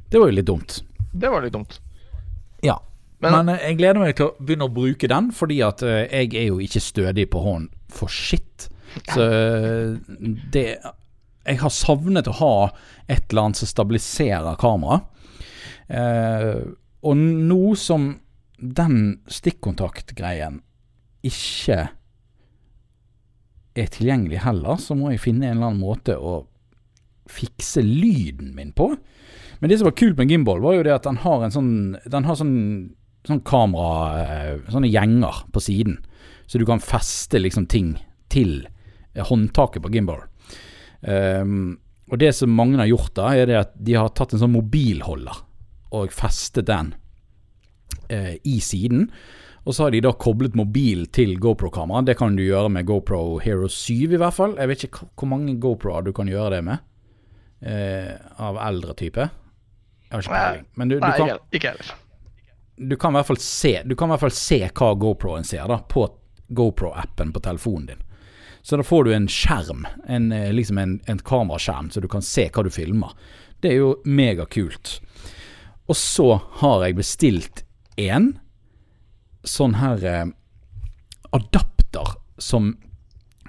Det 0.08 0.20
var 0.20 0.30
jo 0.30 0.36
litt 0.36 0.46
dumt. 0.46 0.76
Det 1.12 1.30
var 1.32 1.42
litt 1.42 1.56
dumt. 1.56 1.80
Ja. 2.62 2.76
Men, 3.18 3.34
Men 3.34 3.56
jeg 3.58 3.80
gleder 3.80 3.98
meg 3.98 4.14
til 4.18 4.28
å 4.28 4.34
begynne 4.38 4.68
å 4.68 4.74
bruke 4.74 5.10
den, 5.10 5.32
fordi 5.34 5.58
at 5.66 5.82
jeg 5.82 6.28
er 6.38 6.44
jo 6.52 6.60
ikke 6.62 6.82
stødig 6.82 7.24
på 7.32 7.42
hånd 7.42 7.72
for 7.90 8.12
shit. 8.12 8.68
Så 9.10 9.24
det 10.54 10.62
Jeg 10.78 11.58
har 11.58 11.72
savnet 11.74 12.30
å 12.30 12.36
ha 12.38 12.52
et 13.10 13.26
eller 13.32 13.48
annet 13.48 13.58
som 13.58 13.70
stabiliserer 13.72 14.54
kameraet. 14.60 15.02
og 17.02 17.16
nå 17.18 17.74
som 17.74 18.06
den 18.58 19.20
stikkontaktgreien 19.30 20.60
ikke 21.26 21.88
er 23.78 23.90
tilgjengelig 23.94 24.42
heller, 24.42 24.78
så 24.82 24.96
må 24.98 25.12
jeg 25.12 25.22
finne 25.22 25.46
en 25.46 25.58
eller 25.58 25.70
annen 25.70 25.82
måte 25.82 26.16
å 26.18 26.40
fikse 27.28 27.82
lyden 27.84 28.54
min 28.56 28.72
på. 28.76 28.90
Men 29.60 29.70
det 29.70 29.78
som 29.78 29.88
var 29.88 29.98
kult 29.98 30.18
med 30.18 30.30
gimbal, 30.32 30.62
var 30.62 30.78
jo 30.78 30.86
det 30.86 30.94
at 30.94 31.06
den 31.06 31.20
har 31.24 31.42
en 31.44 31.52
sånn 31.52 31.72
Den 32.06 32.24
har 32.24 32.38
sånn, 32.38 32.54
sånn 33.26 33.42
kamera 33.46 34.22
eh, 34.22 34.60
Sånne 34.70 34.90
gjenger 34.90 35.42
på 35.52 35.62
siden. 35.62 35.98
Så 36.46 36.60
du 36.60 36.64
kan 36.66 36.80
feste 36.82 37.40
liksom 37.42 37.66
ting 37.68 37.96
til 38.32 38.62
håndtaket 39.18 39.82
på 39.82 39.90
gimbal. 39.92 40.22
Um, 41.02 41.78
og 42.08 42.20
det 42.22 42.32
som 42.36 42.54
mange 42.54 42.78
har 42.80 42.88
gjort 42.88 43.12
da, 43.18 43.32
er 43.36 43.48
det 43.50 43.58
at 43.58 43.74
de 43.76 43.96
har 43.98 44.12
tatt 44.16 44.32
en 44.32 44.42
sånn 44.42 44.54
mobilholder 44.54 45.42
og 45.96 46.12
festet 46.12 46.68
den 46.68 46.92
eh, 46.94 47.07
i 48.08 48.56
siden. 48.64 49.10
Og 49.68 49.74
så 49.76 49.84
har 49.84 49.92
de 49.92 50.00
da 50.00 50.14
koblet 50.16 50.54
mobil 50.56 51.06
til 51.12 51.34
GoPro-kamera. 51.40 52.00
Det 52.06 52.14
kan 52.16 52.36
du 52.36 52.40
gjøre 52.40 52.70
med 52.72 52.86
GoPro 52.88 53.38
Hero 53.44 53.68
7 53.68 54.14
i 54.14 54.20
hvert 54.20 54.32
fall. 54.32 54.54
Jeg 54.56 54.70
vet 54.70 54.84
ikke 54.86 55.08
hvor 55.12 55.28
mange 55.28 55.58
GoPro-er 55.60 56.06
du 56.06 56.14
kan 56.16 56.30
gjøre 56.30 56.54
det 56.56 56.62
med. 56.70 56.86
Eh, 57.60 58.14
av 58.40 58.56
eldre 58.64 58.94
type. 58.96 59.28
Jeg 60.08 60.14
har 60.14 60.24
ikke 60.24 60.38
peiling. 60.38 60.64
Men 60.80 60.88
du, 60.88 60.96
du 60.96 61.04
kan 61.04 61.34
ikke 61.52 61.74
heller. 61.74 61.92
du 62.76 62.96
kan, 62.96 63.12
i 63.12 63.18
hvert 63.18 63.28
fall 63.28 63.42
se, 63.44 63.74
du 63.84 63.96
kan 63.98 64.08
i 64.08 64.14
hvert 64.14 64.24
fall 64.24 64.36
se 64.38 64.60
hva 64.70 64.90
GoPro-en 65.04 65.44
ser 65.44 65.68
da, 65.68 65.80
på 65.84 66.06
GoPro-appen 66.48 67.36
på 67.36 67.44
telefonen 67.44 67.90
din. 67.90 68.02
Så 68.62 68.80
da 68.80 68.88
får 68.88 69.04
du 69.04 69.14
en 69.14 69.28
skjerm, 69.28 69.84
en, 70.08 70.32
eh, 70.32 70.48
liksom 70.54 70.78
en, 70.78 70.96
en 71.06 71.18
kameraskjerm, 71.20 71.90
så 71.90 72.00
du 72.00 72.08
kan 72.08 72.24
se 72.24 72.48
hva 72.48 72.64
du 72.64 72.72
filmer. 72.72 73.12
Det 73.60 73.74
er 73.74 73.82
jo 73.82 73.94
megakult. 74.08 74.96
Og 75.88 75.96
så 75.96 76.38
har 76.62 76.86
jeg 76.86 76.96
bestilt 77.04 77.64
en 77.98 78.32
sånn 79.46 79.78
her 79.78 80.04
eh, 80.04 80.26
adapter 81.34 82.14
som 82.38 82.76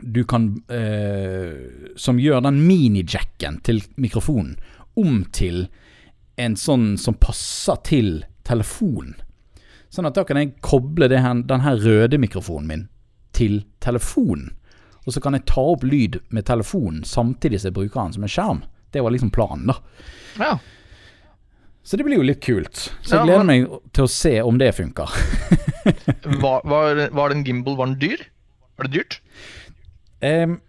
du 0.02 0.24
kan 0.24 0.64
eh, 0.72 1.96
Som 2.00 2.22
gjør 2.24 2.40
den 2.46 2.62
minijacken 2.64 3.58
til 3.68 3.82
mikrofonen 4.00 4.56
om 4.96 5.26
til 5.36 5.66
en 6.40 6.56
sånn 6.56 6.94
som 6.98 7.18
passer 7.20 7.76
til 7.84 8.08
telefonen. 8.48 9.18
Sånn 9.92 10.08
at 10.08 10.16
da 10.16 10.24
kan 10.28 10.40
jeg 10.40 10.56
koble 10.64 11.10
her, 11.12 11.44
den 11.44 11.66
her 11.66 11.84
røde 11.84 12.20
mikrofonen 12.22 12.68
min 12.70 12.88
til 13.36 13.62
telefonen. 13.84 14.54
Og 15.06 15.16
så 15.16 15.24
kan 15.24 15.36
jeg 15.36 15.48
ta 15.50 15.64
opp 15.74 15.84
lyd 15.88 16.20
med 16.36 16.48
telefonen 16.48 17.04
samtidig 17.08 17.62
som 17.62 17.72
jeg 17.72 17.78
bruker 17.80 18.02
den 18.02 18.16
som 18.16 18.26
en 18.28 18.34
skjerm. 18.34 18.64
Det 18.92 19.04
var 19.04 19.14
liksom 19.14 19.32
planen, 19.36 19.70
da. 19.70 19.78
Ja. 20.40 20.52
Så 21.84 21.98
det 21.98 22.06
blir 22.06 22.20
jo 22.20 22.26
litt 22.26 22.42
kult. 22.44 22.90
Så 23.02 23.18
jeg 23.18 23.30
gleder 23.30 23.48
meg 23.48 23.70
til 23.96 24.06
å 24.06 24.12
se 24.12 24.34
om 24.46 24.60
det 24.62 24.74
funker. 24.78 25.14
var, 26.44 26.66
var, 26.68 27.06
var 27.16 27.34
den 27.34 27.46
gimbal 27.48 27.78
var 27.80 27.90
den 27.92 28.00
dyr? 28.02 28.26
Var 28.78 28.88
det 28.88 29.00
dyrt? 29.00 29.20
Um, 30.22 30.60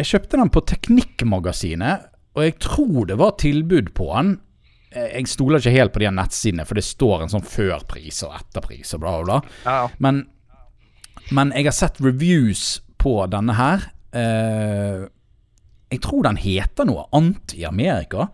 jeg 0.00 0.10
kjøpte 0.10 0.40
den 0.40 0.50
på 0.52 0.64
Teknikkmagasinet, 0.66 2.08
og 2.34 2.44
jeg 2.46 2.56
tror 2.64 3.06
det 3.08 3.18
var 3.20 3.36
tilbud 3.40 3.92
på 3.96 4.08
den. 4.12 4.34
Jeg 4.92 5.30
stoler 5.30 5.62
ikke 5.62 5.72
helt 5.72 5.94
på 5.94 6.02
de 6.02 6.10
nettsidene, 6.12 6.66
for 6.68 6.76
det 6.76 6.84
står 6.84 7.24
en 7.24 7.32
sånn 7.32 7.46
førpris 7.48 8.20
og 8.26 8.34
etterpris 8.36 8.92
og 8.96 9.02
bla, 9.04 9.14
bla, 9.14 9.24
bla. 9.24 9.56
Ja. 9.64 9.88
Men, 10.04 10.24
men, 11.30 11.54
jeg 11.56 11.70
har 11.70 11.76
sett 11.76 12.02
reviews 12.02 12.82
på 13.00 13.14
denne 13.32 13.56
her. 13.56 13.88
Uh, 14.12 15.08
jeg 15.92 16.02
tror 16.04 16.26
den 16.26 16.40
heter 16.40 16.88
noe 16.88 17.06
annet 17.16 17.54
i 17.56 17.66
Amerika. 17.68 18.28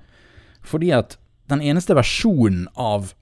Fordi 0.66 0.92
at 0.94 1.18
den 1.48 1.62
eneste 1.64 1.96
versjonen 1.96 2.66
av 2.76 3.12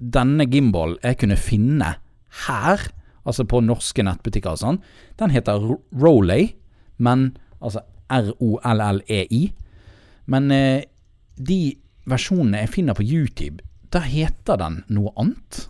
denne 0.00 0.46
gimbal 0.48 0.96
jeg 1.04 1.18
kunne 1.20 1.36
finne 1.40 1.94
her, 2.46 2.86
altså 3.24 3.44
på 3.48 3.60
norske 3.64 4.04
nettbutikker 4.04 4.54
og 4.54 4.62
sånn, 4.62 4.80
den 5.20 5.32
heter 5.34 5.60
Rolay, 6.00 6.54
men 7.00 7.32
altså 7.60 7.84
R-O-L-L-E-I. 8.10 9.42
Men 10.30 10.50
eh, 10.54 10.86
de 11.36 11.60
versjonene 12.10 12.64
jeg 12.64 12.74
finner 12.74 12.96
på 12.96 13.06
YouTube, 13.06 13.62
der 13.92 14.04
heter 14.06 14.56
den 14.60 14.82
noe 14.92 15.12
annet. 15.20 15.66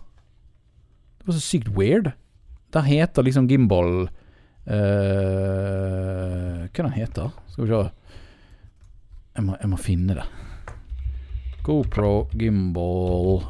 Det 1.19 1.27
var 1.27 1.37
så 1.37 1.43
sykt 1.43 1.69
weird. 1.77 2.11
Der 2.73 2.85
heter 2.87 3.25
liksom 3.25 3.49
gimbal 3.51 4.07
uh, 4.07 4.69
Hva 6.71 6.85
den 6.85 6.93
heter 6.95 7.33
Skal 7.51 7.65
vi 7.65 7.71
se. 7.73 7.81
Jeg 9.35 9.43
må, 9.43 9.57
jeg 9.59 9.69
må 9.73 9.77
finne 9.81 10.15
det. 10.21 10.27
GoPro 11.63 12.29
gimbal 12.33 13.43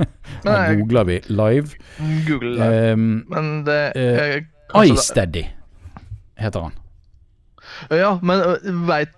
Her 0.44 0.74
googler 0.74 1.04
vi 1.04 1.20
live. 1.28 1.74
Google 2.26 2.50
live. 2.56 2.92
Um, 2.92 3.24
Men 3.28 3.64
det 3.64 3.92
uh, 3.96 4.84
iSteady 4.84 5.46
heter 6.40 6.60
han. 6.68 6.78
Ja, 7.90 8.14
men 8.22 8.40
uh, 8.40 8.70
veit 8.88 9.12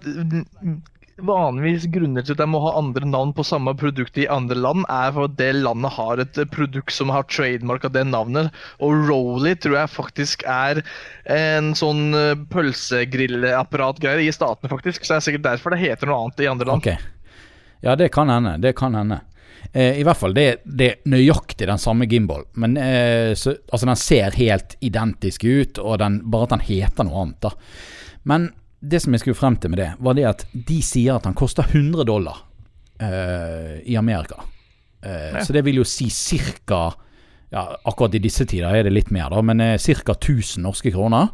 Vanligvis 1.23 1.85
grunner 1.93 2.25
til 2.25 2.35
at 2.35 2.41
jeg 2.43 2.51
må 2.51 2.59
ha 2.64 2.73
andre 2.81 3.07
navn 3.07 3.31
på 3.37 3.45
samme 3.47 3.77
produkt 3.79 4.16
i 4.18 4.27
andre 4.33 4.57
land, 4.59 4.83
er 4.91 5.12
for 5.14 5.29
at 5.29 5.37
det 5.39 5.53
landet 5.61 5.95
har 5.95 6.23
et 6.25 6.41
produkt 6.51 6.91
som 6.91 7.12
har 7.14 7.29
trademark 7.31 7.85
av 7.87 7.93
det 7.95 8.03
navnet. 8.09 8.51
Og 8.83 9.07
Rolly 9.07 9.53
tror 9.55 9.77
jeg 9.77 9.93
faktisk 9.93 10.43
er 10.51 10.81
en 11.31 11.77
sånn 11.79 12.16
pølsegrillapparatgreie 12.51 14.25
i 14.25 14.35
statene, 14.35 14.73
faktisk. 14.73 15.05
Så 15.05 15.12
det 15.12 15.20
er 15.20 15.27
sikkert 15.29 15.51
derfor 15.53 15.77
det 15.77 15.85
heter 15.85 16.11
noe 16.11 16.25
annet 16.25 16.43
i 16.43 16.51
andre 16.51 16.73
land. 16.73 16.83
Okay. 16.83 16.99
Ja, 17.83 17.97
det 17.99 18.12
kan 18.14 18.30
hende. 18.30 18.57
Det 18.62 18.76
kan 18.78 18.95
hende. 18.95 19.20
Eh, 19.72 19.99
I 20.01 20.05
hvert 20.07 20.18
fall, 20.18 20.35
det, 20.35 20.62
det, 20.64 20.89
er 20.89 21.11
nøyaktig 21.11 21.66
den 21.66 21.80
samme 21.80 22.07
gimbal. 22.11 22.45
Men 22.61 22.76
eh, 22.78 23.35
så, 23.39 23.57
altså, 23.72 23.87
den 23.89 23.99
ser 23.99 24.39
helt 24.39 24.76
identisk 24.80 25.45
ut, 25.45 25.80
og 25.83 25.99
den, 26.03 26.20
bare 26.30 26.49
at 26.49 26.57
den 26.57 26.66
heter 26.66 27.09
noe 27.09 27.26
annet, 27.26 27.41
da. 27.43 27.53
Men 28.28 28.51
det 28.83 29.03
som 29.03 29.14
jeg 29.14 29.22
skulle 29.22 29.39
frem 29.39 29.57
til 29.62 29.72
med 29.72 29.83
det, 29.83 29.91
var 30.03 30.18
det 30.18 30.26
at 30.28 30.45
de 30.53 30.80
sier 30.85 31.16
at 31.16 31.26
den 31.26 31.39
koster 31.39 31.66
100 31.68 32.07
dollar 32.07 32.45
eh, 33.03 33.78
i 33.87 33.97
Amerika. 33.99 34.43
Eh, 35.03 35.33
ja. 35.33 35.45
Så 35.45 35.55
det 35.55 35.64
vil 35.66 35.80
jo 35.83 35.87
si 35.87 36.11
ca. 36.11 36.85
Ja, 37.53 37.66
akkurat 37.85 38.14
i 38.16 38.22
disse 38.22 38.47
tider 38.49 38.72
er 38.72 38.87
det 38.87 38.95
litt 38.95 39.11
mer, 39.14 39.30
da, 39.30 39.43
men 39.45 39.61
eh, 39.61 39.78
ca. 39.78 40.14
1000 40.14 40.62
norske 40.66 40.95
kroner. 40.95 41.30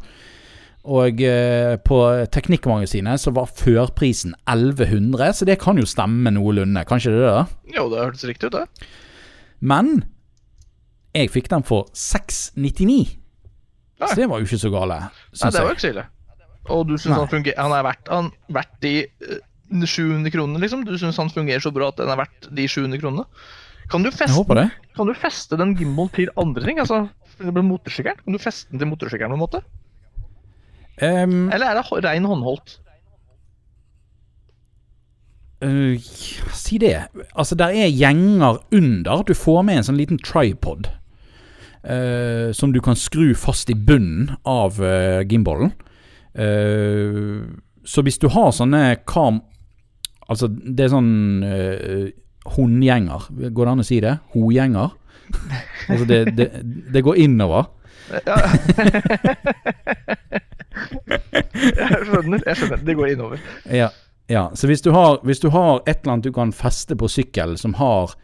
Og 0.89 1.21
eh, 1.21 1.75
på 1.85 1.97
Teknikkmagasinet 2.33 3.21
så 3.21 3.33
var 3.35 3.51
førprisen 3.53 4.33
1100, 4.49 5.35
så 5.37 5.45
det 5.45 5.59
kan 5.61 5.77
jo 5.77 5.85
stemme 5.89 6.33
noenlunde. 6.33 6.85
Kan 6.89 7.01
ikke 7.01 7.13
det 7.13 7.27
da? 7.27 7.43
Jo, 7.75 7.85
det 7.91 8.01
hørtes 8.01 8.25
riktig 8.25 8.49
ut, 8.49 8.57
det. 8.57 8.89
Men 9.59 9.99
jeg 11.13 11.29
fikk 11.33 11.49
den 11.51 11.65
for 11.67 11.89
699. 11.93 13.19
Nei. 13.99 14.07
Så 14.07 14.15
det 14.17 14.29
var 14.31 14.41
jo 14.41 14.47
ikke 14.47 14.61
så 14.61 14.71
gale. 14.73 14.97
Nei, 15.11 15.51
det 15.51 15.61
var 15.65 15.75
ikke 15.75 15.85
så 15.85 15.93
ille. 15.93 16.05
Og 16.69 16.83
du 16.85 16.95
syns 17.01 17.17
han 17.17 17.29
fungerer 17.31 17.57
Han 17.57 17.73
er 17.73 17.85
verdt, 17.85 18.09
han, 18.13 18.27
verdt 18.53 18.75
de 18.83 18.93
700 19.73 20.27
eh, 20.27 20.33
kronene, 20.33 20.61
liksom? 20.61 20.85
Du 20.87 20.93
syns 21.01 21.17
han 21.19 21.31
fungerer 21.33 21.63
så 21.63 21.73
bra 21.75 21.89
at 21.91 21.99
den 22.01 22.11
er 22.13 22.19
verdt 22.19 22.49
de 22.55 22.65
700 22.69 23.01
kronene? 23.01 23.25
Kan 23.89 24.05
du 24.05 24.11
feste, 24.13 24.69
kan 24.95 25.09
du 25.09 25.15
feste 25.17 25.57
den 25.57 25.73
gimbalen 25.77 26.11
til 26.13 26.29
andre 26.37 26.65
ting? 26.65 26.81
Altså, 26.81 27.07
motorsykkelen? 27.41 28.21
Kan 28.21 28.37
du 28.37 28.41
feste 28.41 28.69
den 28.69 28.83
til 28.83 28.91
motorsykkelen 28.91 29.33
på 29.33 29.39
en 29.39 29.45
måte? 29.45 29.63
Um, 31.01 31.51
Eller 31.51 31.71
er 31.71 31.79
det 31.79 32.03
rein 32.03 32.25
håndholdt? 32.27 32.79
Uh, 35.63 35.99
si 36.55 36.77
det. 36.79 36.95
Altså, 37.35 37.55
der 37.55 37.65
er 37.65 37.87
gjenger 37.87 38.59
under. 38.71 39.23
Du 39.27 39.33
får 39.35 39.61
med 39.67 39.79
en 39.79 39.87
sånn 39.89 39.99
liten 39.99 40.19
tripod. 40.23 40.89
Uh, 41.83 42.51
som 42.55 42.73
du 42.75 42.81
kan 42.83 42.99
skru 42.99 43.31
fast 43.39 43.71
i 43.71 43.75
bunnen 43.75 44.33
av 44.47 44.79
uh, 44.83 45.23
gimbalen. 45.27 45.71
Uh, 46.35 47.47
så 47.87 48.03
hvis 48.03 48.19
du 48.19 48.29
har 48.31 48.51
sånne 48.55 48.99
kam... 49.07 49.41
Altså, 50.29 50.47
det 50.47 50.85
er 50.85 50.93
sånn 50.93 51.13
uh, 51.43 52.07
hundgjenger. 52.55 53.29
Går 53.49 53.65
det 53.65 53.71
an 53.71 53.83
å 53.83 53.87
si 53.87 53.99
det? 54.03 54.17
Hogjenger. 54.35 54.95
altså, 55.89 56.05
det, 56.09 56.19
det, 56.37 56.51
det 56.93 57.03
går 57.07 57.23
innover. 57.23 57.71
Ja. 58.27 58.37
jeg 61.79 61.99
skjønner. 62.05 62.43
jeg 62.45 62.59
skjønner, 62.59 62.85
Det 62.85 62.95
går 62.97 63.13
innover. 63.13 63.43
Ja, 63.65 63.89
ja. 64.31 64.49
Så 64.55 64.69
hvis 64.69 64.83
du, 64.85 64.91
har, 64.95 65.19
hvis 65.27 65.41
du 65.43 65.49
har 65.53 65.81
et 65.85 66.01
eller 66.01 66.15
annet 66.15 66.29
du 66.29 66.33
kan 66.35 66.53
feste 66.55 66.97
på 66.99 67.09
sykkel 67.11 67.57
som 67.61 67.75
har 67.79 68.15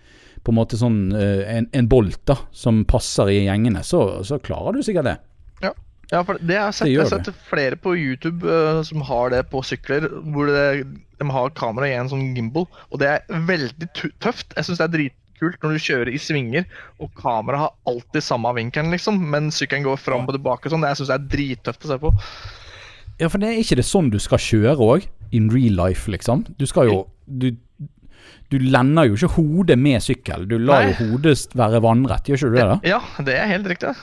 på 0.45 0.53
en 0.53 0.59
måte 0.59 0.77
sånn 0.77 0.99
uh, 1.15 1.41
en, 1.49 1.65
en, 1.73 1.87
bolt 1.89 2.21
da, 2.29 2.37
som 2.53 2.83
passer 2.85 3.31
i 3.33 3.39
gjengene, 3.47 3.81
så, 3.85 4.21
så 4.27 4.37
klarer 4.37 4.77
du 4.77 4.85
sikkert 4.85 5.09
det. 5.09 5.15
Ja, 5.63 5.71
ja 6.11 6.21
for 6.27 6.37
det 6.37 6.53
jeg 6.53 6.67
har 6.67 6.75
sett, 6.77 6.91
jeg 6.91 7.01
har 7.01 7.09
sett 7.09 7.31
flere 7.49 7.79
på 7.81 7.95
YouTube 7.97 8.45
uh, 8.45 8.83
som 8.85 9.01
har 9.07 9.33
det 9.33 9.41
på 9.49 9.63
sykler, 9.65 10.05
hvor 10.35 10.51
det, 10.53 10.85
de 11.17 11.29
har 11.33 11.55
kamera 11.57 11.89
i 11.89 11.97
en 11.97 12.11
sånn 12.11 12.35
gimbal, 12.37 12.69
og 12.91 13.01
det 13.01 13.09
er 13.15 13.45
veldig 13.49 13.89
tøft. 14.21 14.53
Jeg 14.53 14.69
syns 14.69 14.83
det 14.83 14.85
er 14.85 14.95
dritkult 15.35 15.63
når 15.63 15.75
du 15.75 15.83
kjører 15.83 16.11
i 16.13 16.19
svinger, 16.21 16.65
og 16.99 17.11
kameraet 17.19 17.65
har 17.65 17.73
alltid 17.91 18.23
samme 18.23 18.53
vinkelen, 18.55 18.91
liksom, 18.91 19.19
men 19.31 19.51
sykkelen 19.51 19.83
går 19.85 19.99
fram 19.99 20.25
og 20.27 20.35
tilbake 20.35 20.67
og 20.67 20.75
sånn. 20.75 20.87
Jeg 20.87 20.99
syns 20.99 21.11
det 21.11 21.17
er 21.17 21.27
drittøft 21.35 21.85
å 21.85 21.91
se 21.91 21.99
på. 22.01 22.13
Ja, 23.19 23.29
for 23.31 23.39
det 23.39 23.49
er 23.49 23.59
ikke 23.61 23.77
det 23.79 23.87
sånn 23.87 24.09
du 24.11 24.19
skal 24.19 24.41
kjøre 24.43 24.75
òg? 24.83 25.05
In 25.35 25.49
real 25.51 25.75
life, 25.79 26.09
liksom? 26.11 26.45
Du 26.59 26.65
skal 26.69 26.91
jo 26.91 27.05
Du, 27.25 27.49
du 28.53 28.59
lender 28.61 29.07
jo 29.09 29.15
ikke 29.17 29.31
hodet 29.39 29.77
med 29.81 30.03
sykkel. 30.03 30.43
Du 30.47 30.59
lar 30.61 30.83
Nei. 30.83 30.91
jo 30.93 31.13
hodet 31.15 31.39
være 31.57 31.81
vannrett, 31.81 32.27
gjør 32.29 32.37
ikke 32.37 32.51
du 32.51 32.57
det? 32.59 32.67
da? 32.69 32.77
Ja, 32.85 32.99
det 33.25 33.37
er 33.39 33.49
helt 33.49 33.65
riktig. 33.71 33.95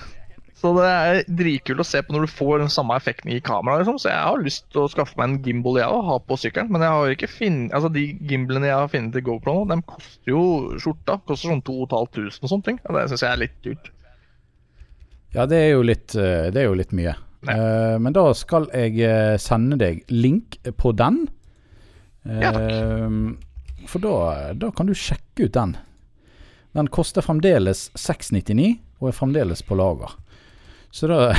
Så 0.63 0.71
det 0.77 0.85
er 0.87 1.17
dritkult 1.27 1.83
å 1.83 1.87
se 1.87 1.99
på 2.07 2.15
når 2.15 2.29
du 2.29 2.31
får 2.31 2.61
den 2.63 2.71
samme 2.71 2.95
effekten 2.95 3.33
i 3.35 3.41
kameraet. 3.43 3.83
Liksom. 3.83 3.97
Så 3.99 4.13
jeg 4.13 4.27
har 4.29 4.45
lyst 4.45 4.69
til 4.71 4.85
å 4.85 4.91
skaffe 4.93 5.19
meg 5.19 5.27
en 5.27 5.41
gimbal 5.43 5.81
jeg 5.81 5.91
og 5.91 6.05
ha 6.07 6.19
på 6.23 6.39
sykkelen. 6.39 6.71
Men 6.71 6.85
jeg 6.87 6.95
har 6.95 7.15
ikke 7.17 7.31
finnet, 7.33 7.73
altså 7.75 7.91
de 7.91 8.05
gimbalene 8.31 8.71
jeg 8.71 8.79
har 8.79 8.93
funnet 8.93 9.17
til 9.17 9.27
GoPro 9.27 9.57
nå, 9.59 9.65
de 9.73 9.81
koster 9.91 10.31
jo 10.31 10.45
skjorta. 10.79 11.19
Koster 11.27 11.51
sånn 11.51 11.65
2500 11.67 12.39
og 12.39 12.53
sånne 12.55 12.69
ting. 12.69 12.79
Og 12.87 12.95
det 12.95 13.05
syns 13.11 13.27
jeg 13.27 13.33
er 13.33 13.43
litt 13.43 13.59
dyrt. 13.67 13.91
Ja, 15.33 15.49
det 15.51 15.59
er 15.65 15.71
jo 15.73 15.83
litt, 15.89 16.15
eh, 16.15 16.49
det 16.55 16.63
er 16.63 16.69
jo 16.69 16.79
litt 16.79 16.95
mye. 16.95 17.17
Uh, 17.43 17.99
men 17.99 18.15
da 18.15 18.29
skal 18.39 18.69
jeg 18.71 19.01
uh, 19.03 19.35
sende 19.43 19.81
deg 19.81 20.05
link 20.15 20.61
på 20.79 20.93
den. 20.95 21.25
Uh, 22.23 22.39
ja, 22.39 22.53
takk. 22.55 23.49
For 23.91 23.99
da, 23.99 24.53
da, 24.55 24.71
kan 24.71 24.87
du 24.87 24.95
sjekke 24.95 25.49
ut 25.49 25.57
den. 25.57 25.75
Den 26.79 26.87
koster 26.95 27.25
fremdeles 27.25 27.89
699 27.99 28.77
og 29.03 29.11
er 29.11 29.17
fremdeles 29.17 29.65
på 29.67 29.75
lager. 29.75 30.15
Så 30.93 31.09
da 31.11 31.33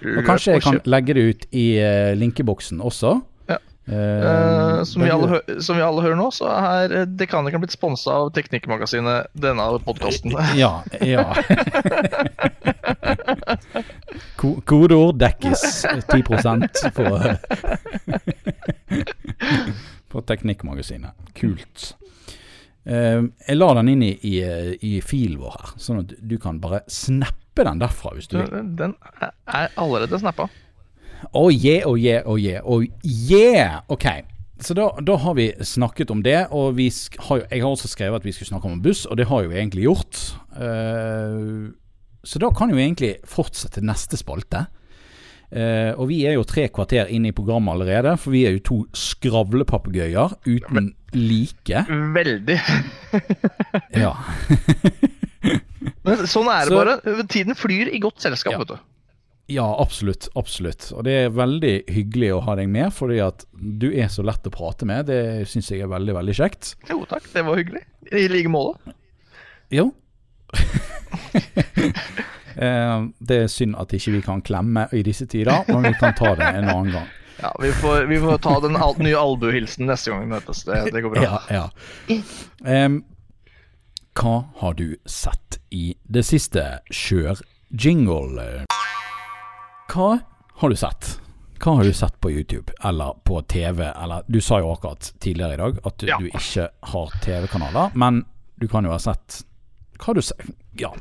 Og 0.00 0.24
kanskje 0.24 0.54
jeg 0.54 0.62
kan 0.64 0.78
legge 0.88 1.12
det 1.16 1.22
ut 1.28 1.42
i 1.52 1.76
linkeboksen 2.16 2.80
også. 2.80 3.20
Ja. 3.50 3.58
Uh, 3.90 4.80
som, 4.88 5.02
vi 5.04 5.10
alle, 5.12 5.40
som, 5.60 5.76
vi 5.76 5.82
alle 5.84 6.00
hører 6.06 6.16
nå, 6.16 6.30
så 6.32 6.48
er 6.48 7.04
Dekanikeren 7.20 7.60
blitt 7.60 7.74
sponsa 7.74 8.14
av 8.22 8.30
Teknikkmagasinet, 8.32 9.28
denne 9.36 9.66
podkasten. 9.84 10.32
Ja. 10.56 10.80
ja. 11.04 11.34
Kodeord 14.40 15.20
dekkes 15.20 15.84
10 16.08 16.24
på, 16.96 17.04
på 20.10 20.16
Teknikkmagasinet. 20.32 21.12
Kult. 21.36 21.92
Uh, 22.88 23.28
jeg 23.44 23.58
la 23.58 23.68
den 23.76 23.90
inn 23.92 24.02
i, 24.06 24.14
i, 24.24 24.34
i 24.80 24.92
filen 25.04 25.36
vår 25.42 25.58
her, 25.58 25.72
sånn 25.76 26.00
at 26.00 26.14
du 26.16 26.38
kan 26.40 26.62
bare 26.62 26.80
snappe 26.90 27.66
den 27.66 27.82
derfra 27.82 28.14
hvis 28.16 28.30
du 28.30 28.38
vil. 28.40 28.72
Den 28.78 28.96
er 29.20 29.68
allerede 29.76 30.20
snappa. 30.22 30.48
Oh 31.36 31.50
yeah, 31.52 31.84
oh 31.86 31.98
yeah, 32.00 32.24
oh 32.24 32.40
yeah. 32.40 32.64
Oh 32.64 32.80
yeah! 33.04 33.82
Ok. 33.92 34.06
Så 34.60 34.74
da, 34.76 34.90
da 35.00 35.16
har 35.16 35.34
vi 35.36 35.50
snakket 35.64 36.10
om 36.12 36.22
det, 36.24 36.46
og 36.52 36.76
har, 36.76 37.44
jeg 37.50 37.62
har 37.62 37.68
også 37.68 37.88
skrevet 37.88 38.20
at 38.20 38.26
vi 38.28 38.32
skulle 38.32 38.50
snakke 38.50 38.68
om 38.68 38.82
buss, 38.84 39.06
og 39.06 39.16
det 39.16 39.28
har 39.28 39.44
jo 39.44 39.52
egentlig 39.52 39.86
gjort. 39.86 40.20
Uh, 40.52 41.72
så 42.24 42.40
da 42.42 42.50
kan 42.52 42.72
jo 42.72 42.76
egentlig 42.80 43.16
fortsette 43.24 43.84
neste 43.84 44.20
spalte. 44.20 44.66
Uh, 45.50 45.96
og 45.96 46.10
vi 46.12 46.20
er 46.28 46.36
jo 46.36 46.44
tre 46.46 46.68
kvarter 46.70 47.08
inne 47.10 47.32
i 47.32 47.36
programmet 47.36 47.72
allerede, 47.72 48.12
for 48.20 48.36
vi 48.36 48.44
er 48.46 48.54
jo 48.58 48.66
to 48.68 48.78
skravlepapegøyer 48.94 50.36
uten 50.46 50.92
like. 51.16 51.84
Veldig. 52.14 52.60
ja. 54.04 54.14
Men 56.04 56.24
sånn 56.28 56.48
er 56.52 56.68
det 56.68 56.72
så, 56.72 56.78
bare. 56.78 57.26
Tiden 57.30 57.56
flyr 57.58 57.90
i 57.92 58.00
godt 58.02 58.22
selskap, 58.22 58.54
ja. 58.54 58.62
vet 58.62 58.72
du. 58.74 58.78
Ja, 59.50 59.66
absolutt. 59.82 60.28
Absolutt. 60.38 60.92
Og 60.94 61.04
det 61.08 61.16
er 61.24 61.32
veldig 61.34 61.72
hyggelig 61.90 62.30
å 62.36 62.42
ha 62.46 62.54
deg 62.60 62.70
med, 62.70 62.92
fordi 62.94 63.18
at 63.24 63.42
du 63.50 63.88
er 63.90 64.10
så 64.12 64.22
lett 64.26 64.46
å 64.46 64.52
prate 64.54 64.86
med. 64.86 65.08
Det 65.10 65.48
syns 65.50 65.72
jeg 65.72 65.82
er 65.82 65.90
veldig, 65.90 66.14
veldig 66.20 66.36
kjekt. 66.38 66.74
Jo 66.90 67.02
takk, 67.10 67.26
det 67.32 67.42
var 67.48 67.58
hyggelig. 67.58 67.82
I 68.14 68.28
like 68.30 68.52
måte. 68.52 68.94
Jo. 69.74 69.88
eh, 72.54 72.98
det 73.18 73.40
er 73.44 73.50
synd 73.50 73.74
at 73.78 73.94
ikke 73.98 74.14
vi 74.18 74.22
kan 74.26 74.44
klemme 74.46 74.86
i 74.94 75.02
disse 75.06 75.26
tider, 75.30 75.66
men 75.70 75.90
vi 75.90 75.96
kan 75.98 76.14
ta 76.18 76.36
det 76.38 76.52
en 76.54 76.70
annen 76.70 76.94
gang. 76.94 77.10
Ja, 77.42 77.56
Vi 77.62 77.72
får, 77.72 78.04
vi 78.04 78.20
får 78.20 78.38
ta 78.38 78.60
den 78.60 78.76
al 78.76 78.98
nye 78.98 79.16
albuehilsen 79.18 79.86
neste 79.86 80.10
gang 80.10 80.20
vi 80.20 80.32
møtes. 80.34 80.64
Det, 80.64 80.82
det, 80.92 81.00
går 81.00 81.14
bra. 81.14 81.22
Ja, 81.48 81.64
ja. 82.08 82.20
Um, 82.84 83.00
hva 84.20 84.34
har 84.60 84.74
du 84.74 84.96
sett 85.06 85.60
i 85.70 85.94
det 86.04 86.26
siste? 86.28 86.64
Kjør 86.90 87.40
jingle. 87.70 88.66
Hva 89.92 90.10
har 90.60 90.68
du 90.68 90.76
sett? 90.76 91.16
Hva 91.60 91.76
har 91.78 91.84
du 91.84 91.92
sett 91.92 92.20
på 92.20 92.30
YouTube 92.30 92.72
eller 92.84 93.16
på 93.24 93.42
TV? 93.42 93.84
Eller 93.88 94.24
Du 94.26 94.40
sa 94.40 94.60
jo 94.60 94.72
akkurat 94.72 95.12
tidligere 95.20 95.54
i 95.54 95.60
dag 95.60 95.78
at 95.84 95.98
du, 95.98 96.06
ja. 96.08 96.18
du 96.18 96.28
ikke 96.28 96.68
har 96.92 97.14
TV-kanaler, 97.24 97.92
men 97.94 98.24
du 98.60 98.68
kan 98.68 98.84
jo 98.84 98.92
ha 98.92 98.98
sett 99.00 99.42
Hva 99.98 100.10
har 100.10 100.20
du 100.20 100.22
sett? 100.24 100.44
Ja, 100.80 100.94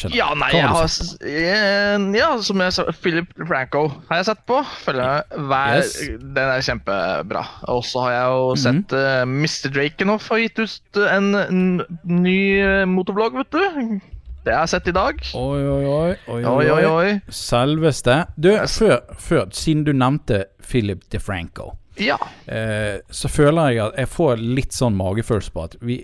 skjønner. 0.00 0.16
Ja, 0.18 0.28
nei, 0.38 0.50
jeg 0.54 0.68
har, 0.72 0.92
eh, 1.28 2.06
ja, 2.18 2.28
som 2.44 2.62
jeg 2.64 2.76
sa, 2.76 2.84
Philip 2.98 3.32
Franco 3.40 3.86
har 4.10 4.22
jeg 4.22 4.28
sett 4.30 4.44
på. 4.48 4.60
Følger 4.84 5.24
hver 5.48 5.80
yes. 5.80 5.96
Den 6.18 6.44
er 6.44 6.62
kjempebra. 6.64 7.46
Og 7.74 7.82
så 7.86 8.06
har 8.06 8.12
jeg 8.16 8.28
jo 8.28 8.44
mm 8.44 8.54
-hmm. 8.54 8.62
sett 8.66 8.92
uh, 8.92 9.08
eh, 9.08 9.24
Mr. 9.26 9.74
Drakenoff 9.74 10.28
har 10.28 10.38
gitt 10.38 10.58
ut 10.58 11.02
en, 11.08 11.34
en 11.34 11.82
ny 12.04 12.38
motorblogg, 12.86 13.36
vet 13.42 13.52
du. 13.52 14.00
Det 14.48 14.54
har 14.54 14.64
jeg 14.64 14.68
sett 14.68 14.88
i 14.88 14.92
dag. 14.96 15.18
Oi, 15.34 15.60
oi, 15.60 15.84
oi. 15.84 16.12
oi, 16.26 16.44
oi, 16.44 16.68
oi. 16.72 16.84
oi. 16.88 17.08
Selveste. 17.28 18.14
Du, 18.36 18.48
før, 18.64 19.00
før, 19.18 19.50
siden 19.52 19.84
du 19.84 19.92
nevnte 19.92 20.46
Philip 20.64 21.02
DeFranco, 21.12 21.74
ja. 22.00 22.16
eh, 22.46 23.00
så 23.10 23.28
føler 23.28 23.74
jeg 23.74 23.82
at 23.88 23.98
jeg 23.98 24.10
får 24.12 24.40
litt 24.40 24.76
sånn 24.76 24.96
magefølelse 24.96 25.52
på 25.52 25.66
at 25.66 25.76
vi 25.82 25.98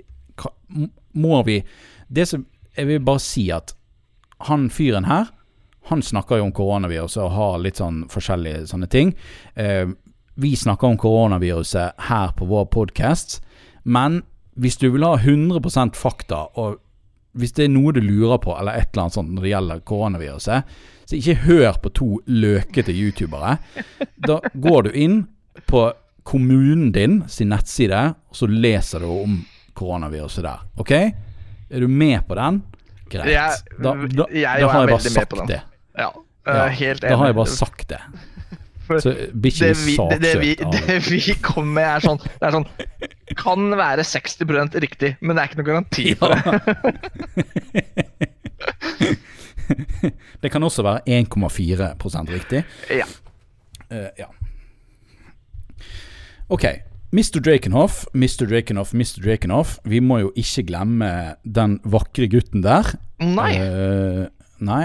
Må 1.15 1.43
vi 1.47 1.61
Det 2.11 2.25
som 2.27 2.47
Jeg 2.75 2.89
vil 2.89 3.05
bare 3.07 3.23
si 3.23 3.47
at 3.55 3.73
han 4.39 4.69
fyren 4.71 5.05
her, 5.09 5.31
han 5.85 6.03
snakker 6.03 6.41
jo 6.41 6.47
om 6.49 6.53
koronaviruset 6.57 7.23
og 7.23 7.35
har 7.37 7.59
litt 7.61 7.81
sånn 7.81 8.05
forskjellige 8.13 8.67
sånne 8.71 8.89
ting. 8.89 9.13
Eh, 9.55 9.87
vi 10.35 10.55
snakker 10.57 10.89
om 10.89 10.99
koronaviruset 10.99 12.07
her 12.09 12.33
på 12.37 12.49
vår 12.49 12.65
podkast, 12.73 13.43
men 13.85 14.23
hvis 14.57 14.79
du 14.81 14.89
vil 14.95 15.05
ha 15.05 15.19
100% 15.19 15.99
fakta 15.99 16.47
og 16.61 16.81
hvis 17.35 17.55
det 17.57 17.67
er 17.67 17.73
noe 17.75 17.93
du 17.95 18.01
lurer 18.01 18.39
på, 18.39 18.55
eller 18.55 18.79
et 18.79 18.93
eller 18.93 19.05
annet 19.05 19.17
sånt 19.17 19.33
når 19.35 19.43
det 19.43 19.51
gjelder 19.51 19.81
koronaviruset, 19.91 20.75
så 21.05 21.17
ikke 21.19 21.41
hør 21.45 21.81
på 21.83 21.93
to 21.99 22.09
løkete 22.31 22.95
youtubere. 22.95 23.57
Da 24.17 24.39
går 24.55 24.87
du 24.87 24.91
inn 24.95 25.17
på 25.67 25.89
kommunen 26.25 26.93
din 26.95 27.23
sin 27.29 27.51
nettside, 27.53 28.15
og 28.31 28.39
så 28.39 28.49
leser 28.49 29.03
du 29.03 29.11
om 29.11 29.41
koronaviruset 29.75 30.47
der. 30.47 30.63
Ok? 30.81 30.93
Er 30.95 31.83
du 31.83 31.91
med 31.91 32.23
på 32.29 32.39
den? 32.39 32.63
Greit. 33.15 33.65
Da, 33.79 33.95
da, 33.95 34.29
da 34.29 34.71
har 34.75 34.85
jeg 34.85 34.93
bare 34.93 35.15
sagt 35.17 35.43
det. 35.51 35.61
Ja, 35.97 36.13
helt 36.45 37.05
enig. 37.05 37.11
Da 37.11 37.19
har 37.21 37.33
jeg 37.33 37.39
bare 37.41 37.53
sagt 37.55 37.89
det. 37.95 38.03
Så 39.01 39.15
blir 39.33 39.55
det, 39.57 39.71
vi, 39.81 39.97
det, 39.97 40.19
det, 40.21 40.33
vi, 40.43 40.51
det 40.77 40.99
vi 41.09 41.35
kommer 41.41 41.73
med, 41.79 41.87
er 41.89 42.05
sånn, 42.05 42.19
det 42.21 42.45
er 42.45 42.53
sånn 42.53 42.67
Kan 43.41 43.73
være 43.81 44.05
60% 44.05 44.77
riktig, 44.85 45.15
men 45.25 45.33
det 45.33 45.41
er 45.41 45.49
ikke 45.49 45.63
noen 45.63 45.71
garanti 45.71 46.13
for 46.21 46.35
det. 46.35 46.43
det 50.43 50.51
kan 50.53 50.63
også 50.63 50.85
være 50.85 51.21
1,4% 51.21 52.33
riktig. 52.33 52.65
Ja. 52.91 53.07
Uh, 53.93 54.09
ja. 54.19 54.29
Ok. 56.49 56.65
Mr. 57.15 57.39
Drakenhoff, 57.39 58.05
Mr. 58.15 58.47
Drakenhoff, 58.51 58.95
Mr. 58.95 59.23
Drakenhoff. 59.23 59.79
Vi 59.85 60.01
må 60.03 60.19
jo 60.19 60.33
ikke 60.37 60.67
glemme 60.67 61.11
den 61.45 61.79
vakre 61.85 62.27
gutten 62.29 62.65
der. 62.65 62.97
Nei. 63.23 63.53
Uh, 63.61 64.27
nei. 64.65 64.85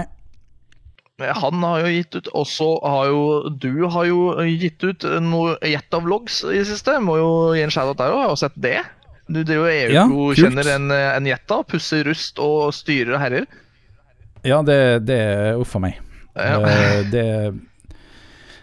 Han 1.20 1.60
har 1.66 1.82
jo 1.82 1.88
gitt 1.92 2.16
ut 2.16 2.28
Også 2.32 2.66
har 2.80 3.10
jo 3.10 3.24
du 3.60 3.82
har 3.92 4.06
jo 4.08 4.20
gitt 4.46 4.80
ut 4.80 5.04
noe 5.20 5.58
Jetta-vlogs 5.68 6.38
i 6.48 6.60
det 6.62 6.68
siste. 6.70 6.96
Må 7.04 7.18
jo 7.20 7.32
gi 7.56 7.64
en 7.66 7.74
shout-out 7.74 7.98
der 8.00 8.14
òg. 8.14 8.30
Har 8.32 8.40
sett 8.40 8.56
det? 8.56 8.78
Du 9.30 9.42
driver 9.44 9.68
jo 9.68 9.98
EU-godkjenner 10.00 10.66
ja, 10.66 10.78
en, 10.78 10.94
en 10.94 11.28
Jetta. 11.28 11.60
Pusser 11.68 12.06
rust 12.08 12.40
og 12.42 12.72
styrer 12.74 13.18
og 13.18 13.22
herjer. 13.22 13.50
Ja, 14.46 14.62
det, 14.64 14.78
det 15.08 15.18
er 15.20 15.60
uff 15.60 15.76
a 15.76 15.82
meg. 15.82 16.00
Ja. 16.34 16.60
Eh, 16.64 17.00
det, 17.10 17.24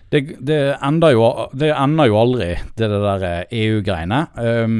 det, 0.09 0.22
det, 0.39 0.61
ender 0.84 1.13
jo, 1.13 1.28
det 1.53 1.74
ender 1.76 2.09
jo 2.09 2.20
aldri, 2.22 2.49
det, 2.80 2.89
det 2.89 3.01
der 3.03 3.28
EU-greiene. 3.51 4.24
Um, 4.36 4.80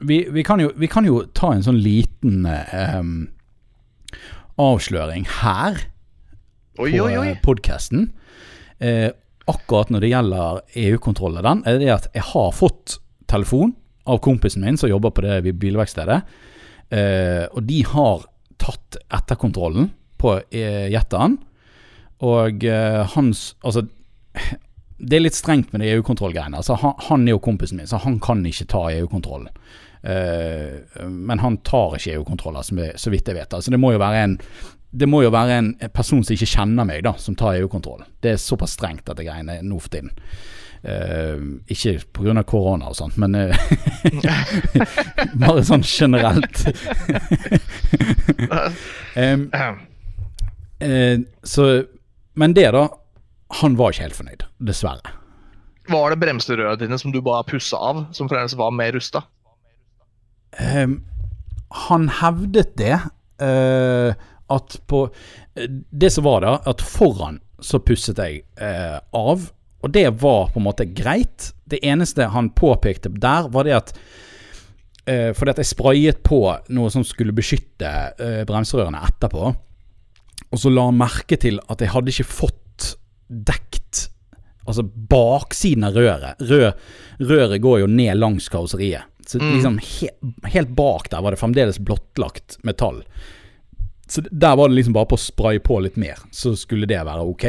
vi, 0.00 0.22
vi, 0.32 0.44
kan 0.46 0.62
jo, 0.62 0.70
vi, 0.76 0.88
kan 0.88 1.04
jo, 1.04 1.24
ta 1.36 1.52
en 1.52 1.66
sånn 1.66 1.80
liten 1.82 2.46
um, 2.48 3.28
avsløring 4.60 5.26
her 5.40 5.78
oi, 6.80 6.92
på 6.92 7.06
oi, 7.08 7.34
podkasten. 7.44 8.10
Eh, 8.80 9.08
akkurat 9.50 9.90
når 9.92 10.04
det 10.04 10.12
gjelder 10.12 10.60
EU-kontroll 10.84 11.38
av 11.40 11.46
den, 11.48 11.62
er 11.66 11.80
det 11.80 11.92
at 11.94 12.10
jeg 12.16 12.26
har 12.32 12.50
fått 12.56 12.98
telefon 13.30 13.74
av 14.10 14.20
kompisen 14.24 14.64
min 14.64 14.78
som 14.80 14.90
jobber 14.90 15.12
på 15.14 15.24
det 15.26 15.54
bilverkstedet. 15.60 16.20
Eh, 16.90 17.46
og 17.50 17.62
de 17.68 17.82
har 17.86 18.26
tatt 18.60 18.98
etterkontrollen 19.08 19.90
på 20.20 20.36
Jetteren. 20.52 21.38
Og 22.20 22.64
eh, 22.68 23.00
hans 23.14 23.54
Altså, 23.64 23.86
det 25.00 25.16
er 25.16 25.22
litt 25.24 25.38
strengt 25.38 25.72
med 25.72 25.80
de 25.82 25.94
EU-kontrollgreiene. 25.94 26.60
Altså, 26.60 26.76
han, 26.82 26.96
han, 27.08 27.26
er 27.26 27.36
jo 27.36 27.44
kompisen 27.44 27.80
min, 27.80 27.88
så 27.88 28.00
han 28.02 28.18
kan 28.22 28.44
ikke 28.46 28.68
ta 28.68 28.82
EU-kontrollen. 28.92 29.48
Uh, 30.00 31.08
men 31.08 31.42
han 31.42 31.58
tar 31.66 31.98
ikke 31.98 32.14
EU-kontroller, 32.16 32.94
så 32.96 33.12
vidt 33.12 33.28
jeg 33.28 33.36
vet. 33.36 33.56
Altså, 33.56 33.72
det 33.72 33.80
må 33.80 33.94
jo 33.94 34.02
være 34.02 34.26
en 34.26 34.38
det 34.90 35.06
må 35.06 35.20
jo 35.22 35.30
være 35.30 35.56
en 35.60 35.68
person 35.94 36.24
som 36.24 36.34
ikke 36.34 36.48
kjenner 36.50 36.86
meg, 36.88 37.04
da, 37.06 37.12
som 37.22 37.36
tar 37.38 37.60
EU-kontroll. 37.60 38.02
Det 38.22 38.32
er 38.32 38.40
såpass 38.42 38.72
strengt, 38.74 39.04
dette 39.06 39.22
greiene 39.22 39.60
nå 39.62 39.78
for 39.78 39.92
tiden. 39.92 40.10
Uh, 40.80 41.60
ikke 41.68 41.98
pga. 42.16 42.40
korona 42.48 42.88
og 42.88 42.96
sånt, 42.96 43.18
men 43.20 43.36
uh, 43.36 43.52
bare 45.42 45.64
sånn 45.68 45.84
generelt. 45.84 46.62
um, 49.20 49.44
uh, 50.80 51.18
så 51.44 51.66
Men 52.34 52.56
det, 52.56 52.70
da. 52.72 52.88
Han 53.60 53.76
var 53.76 53.92
ikke 53.92 54.06
helt 54.06 54.16
fornøyd, 54.16 54.46
dessverre. 54.62 55.12
Var 55.90 56.14
det 56.14 56.20
bremserøra 56.22 56.76
dine 56.78 56.96
som 57.02 57.12
du 57.12 57.18
bare 57.20 57.44
pussa 57.50 57.76
av, 57.76 58.04
som 58.14 58.30
fremdeles 58.30 58.54
var 58.56 58.70
mer 58.72 58.94
rusta? 58.94 59.26
Um, 60.60 61.00
han 61.88 62.10
hevdet 62.20 62.76
det. 62.80 62.98
Uh, 63.40 64.12
at 64.50 64.80
på 64.86 65.04
Det 65.90 66.10
som 66.10 66.26
var 66.26 66.42
da, 66.44 66.56
at 66.66 66.82
foran 66.82 67.40
så 67.60 67.80
pusset 67.84 68.18
jeg 68.18 68.42
eh, 68.60 68.96
av. 69.16 69.50
Og 69.80 69.92
det 69.92 70.06
var 70.20 70.50
på 70.52 70.60
en 70.60 70.66
måte 70.66 70.86
greit. 70.96 71.50
Det 71.68 71.80
eneste 71.86 72.30
han 72.32 72.50
påpekte 72.56 73.12
der, 73.12 73.48
var 73.52 73.68
det 73.68 73.76
at 73.76 73.92
eh, 75.06 75.30
Fordi 75.36 75.54
at 75.54 75.60
jeg 75.62 75.70
sprayet 75.70 76.22
på 76.24 76.40
noe 76.72 76.92
som 76.92 77.04
skulle 77.06 77.36
beskytte 77.36 77.90
eh, 78.16 78.42
bremserørene 78.48 79.02
etterpå. 79.10 79.52
Og 80.50 80.58
så 80.58 80.72
la 80.72 80.88
han 80.88 80.98
merke 80.98 81.38
til 81.40 81.60
at 81.68 81.84
jeg 81.84 81.92
hadde 81.92 82.14
ikke 82.14 82.32
fått 82.32 82.94
dekt 83.28 84.06
Altså 84.68 84.84
baksiden 84.84 85.86
av 85.88 85.96
røret. 85.96 86.42
Rør, 86.46 86.74
røret 87.26 87.62
går 87.64 87.80
jo 87.80 87.86
ned 87.90 88.20
langs 88.20 88.46
karosseriet. 88.52 89.08
Så 89.30 89.38
mm. 89.38 89.50
liksom 89.54 89.76
he, 89.78 90.08
helt 90.50 90.72
bak 90.74 91.10
der 91.12 91.22
var 91.22 91.34
det 91.34 91.38
fremdeles 91.38 91.78
blottlagt 91.78 92.58
metall. 92.66 93.04
Så 94.10 94.24
der 94.30 94.56
var 94.58 94.68
det 94.68 94.74
liksom 94.74 94.96
bare 94.96 95.06
på 95.06 95.18
å 95.18 95.22
spraye 95.22 95.62
på 95.62 95.76
litt 95.84 95.98
mer, 96.00 96.18
så 96.34 96.56
skulle 96.58 96.88
det 96.90 96.98
være 97.06 97.26
ok. 97.30 97.44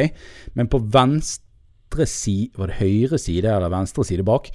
Men 0.54 0.70
på 0.70 0.78
venstre 0.94 2.06
side 2.08 2.56
Var 2.56 2.70
det 2.70 2.76
høyre 2.78 3.18
side 3.20 3.50
eller 3.52 3.68
venstre 3.68 4.04
side 4.08 4.24
bak? 4.24 4.46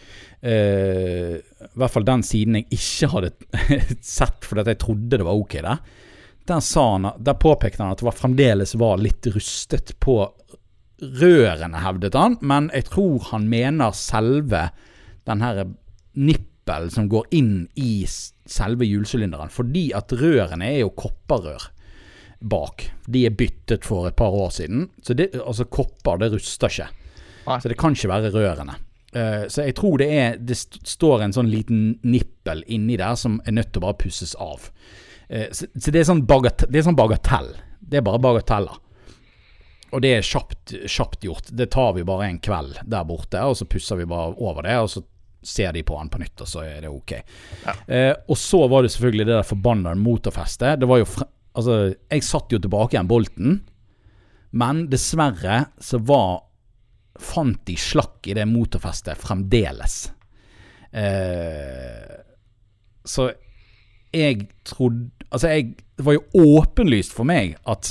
Eh, 0.41 1.35
I 1.37 1.77
hvert 1.77 1.93
fall 1.93 2.07
den 2.07 2.23
siden 2.25 2.57
jeg 2.57 2.79
ikke 2.79 3.09
hadde 3.11 3.29
sett 4.17 4.47
fordi 4.47 4.63
jeg 4.71 4.79
trodde 4.81 5.19
det 5.19 5.27
var 5.27 5.37
ok 5.37 5.53
der. 5.59 5.83
Der, 6.47 6.63
han, 6.79 7.05
der 7.19 7.37
påpekte 7.37 7.83
han 7.83 7.91
at 7.93 8.01
det 8.01 8.07
var 8.07 8.17
fremdeles 8.17 8.73
var 8.79 8.97
litt 9.03 9.27
rustet 9.35 9.93
på 10.01 10.21
rørene, 10.97 11.83
hevdet 11.83 12.17
han. 12.17 12.39
Men 12.41 12.71
jeg 12.73 12.87
tror 12.89 13.27
han 13.33 13.49
mener 13.51 13.93
selve 13.93 14.69
den 15.27 15.43
her 15.43 15.65
nippel 16.67 16.91
som 16.91 17.07
går 17.09 17.25
inn 17.31 17.67
i 17.75 18.05
selve 18.45 18.85
hjulsylinderen. 18.85 19.49
Fordi 19.49 19.93
at 19.93 20.11
rørene 20.11 20.65
er 20.65 20.81
jo 20.81 20.93
kopperrør 20.95 21.71
bak. 22.39 22.91
De 23.07 23.25
er 23.25 23.35
byttet 23.35 23.85
for 23.85 24.07
et 24.07 24.15
par 24.15 24.29
år 24.31 24.51
siden. 24.51 24.89
Så 25.01 25.13
det, 25.13 25.33
altså 25.35 25.65
kopper, 25.65 26.17
det 26.17 26.31
ruster 26.33 26.69
ikke. 26.69 26.89
Nei. 27.47 27.59
Så 27.61 27.69
det 27.69 27.77
kan 27.77 27.95
ikke 27.95 28.11
være 28.11 28.33
rørene. 28.33 28.77
Uh, 29.15 29.47
så 29.47 29.63
jeg 29.63 29.73
tror 29.77 30.01
det 30.01 30.07
er 30.11 30.33
Det 30.35 30.55
står 30.59 31.21
en 31.23 31.31
sånn 31.33 31.47
liten 31.47 31.95
nippel 32.03 32.59
inni 32.67 32.97
der 32.99 33.15
som 33.15 33.39
er 33.47 33.55
nødt 33.55 33.71
til 33.71 33.79
å 33.79 33.87
bare 33.87 34.01
pusses 34.01 34.35
av. 34.35 34.67
Uh, 35.31 35.47
så, 35.51 35.69
så, 35.77 35.91
det 35.91 36.01
er 36.01 36.09
sånn 36.11 36.25
bagatell. 36.27 36.69
Det 36.69 36.81
er, 36.81 36.89
sånn 36.89 36.99
bagatell. 36.99 37.53
det 37.79 38.01
er 38.01 38.05
bare 38.05 38.21
bagateller. 38.21 38.83
Og 39.95 40.01
det 40.03 40.17
er 40.17 40.25
kjapt, 40.25 40.73
kjapt, 40.91 41.23
gjort. 41.23 41.53
Det 41.55 41.69
tar 41.71 41.93
vi 41.95 42.03
bare 42.03 42.27
en 42.27 42.41
kveld 42.43 42.81
der 42.83 43.05
borte, 43.07 43.39
og 43.39 43.55
så 43.55 43.65
pusser 43.71 43.95
vi 43.95 44.09
bare 44.11 44.35
over 44.35 44.67
det. 44.67 44.75
Og 44.83 44.89
så 44.91 45.01
ser 45.47 45.73
de 45.75 45.83
på 45.87 45.97
han 45.99 46.11
på 46.11 46.19
nytt, 46.21 46.43
og 46.43 46.49
så 46.51 46.65
er 46.67 46.83
det 46.83 46.91
ok. 46.91 47.13
Ja. 47.63 47.75
Eh, 47.87 48.13
og 48.27 48.39
så 48.39 48.59
var 48.67 48.83
det 48.83 48.91
selvfølgelig 48.93 49.27
det 49.29 49.35
der 49.37 49.47
forbanna 49.47 49.95
motorfestet. 49.95 50.81
Det 50.83 50.89
var 50.89 51.03
jo 51.03 51.09
Altså, 51.57 51.87
jeg 51.89 52.21
satt 52.21 52.51
jo 52.53 52.59
tilbake 52.61 52.93
igjen 52.93 53.07
bolten, 53.09 53.53
men 54.61 54.83
dessverre 54.91 55.63
så 55.81 55.97
var 56.05 56.43
Fant 57.17 57.63
de 57.65 57.73
slakk 57.81 58.27
i 58.29 58.35
det 58.37 58.43
motorfestet 58.45 59.17
fremdeles. 59.17 59.95
Eh, 60.93 62.11
så 63.01 63.25
jeg 64.13 64.45
trodde 64.69 65.09
Altså, 65.31 65.49
jeg, 65.49 65.73
det 65.97 66.05
var 66.05 66.19
jo 66.19 66.45
åpenlyst 66.59 67.17
for 67.17 67.25
meg 67.27 67.57
at 67.67 67.89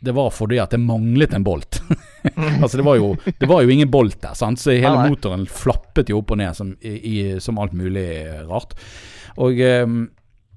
det 0.00 0.12
var 0.12 0.30
fordi 0.34 0.58
at 0.60 0.74
det 0.74 0.80
manglet 0.82 1.34
en 1.34 1.44
bolt. 1.46 1.80
altså 2.62 2.76
det 2.76 2.84
var, 2.86 2.98
jo, 3.00 3.14
det 3.38 3.48
var 3.48 3.62
jo 3.64 3.72
ingen 3.72 3.90
bolt 3.90 4.20
der, 4.22 4.36
sant? 4.38 4.60
så 4.60 4.74
hele 4.74 5.08
motoren 5.08 5.46
flappet 5.48 6.12
jo 6.12 6.20
opp 6.20 6.34
og 6.34 6.40
ned 6.42 6.56
som, 6.58 6.74
i, 6.80 7.36
som 7.42 7.58
alt 7.62 7.74
mulig 7.76 8.06
rart. 8.48 8.76
Og, 9.40 9.60
ehm, 9.60 10.06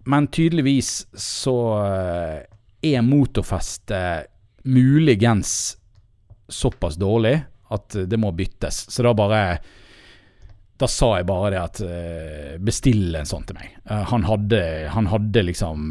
men 0.09 0.29
tydeligvis 0.33 0.91
så 1.19 1.57
eh, 1.79 2.37
er 2.93 3.05
motorfestet 3.05 4.29
muligens 4.69 5.77
såpass 6.49 6.97
dårlig 6.99 7.37
at 7.69 7.99
det 8.09 8.17
må 8.19 8.31
byttes. 8.35 8.87
Så 8.91 9.05
da 9.05 9.13
bare 9.15 9.43
da 10.79 10.87
sa 10.87 11.17
jeg 11.17 11.27
bare 11.27 11.51
det 11.51 11.59
at 11.59 11.81
eh, 11.83 12.55
bestill 12.63 13.15
en 13.19 13.27
sånn 13.27 13.43
til 13.47 13.57
meg. 13.59 13.73
Uh, 13.83 14.05
han, 14.13 14.23
hadde, 14.23 14.61
han 14.93 15.09
hadde 15.11 15.43
liksom 15.49 15.81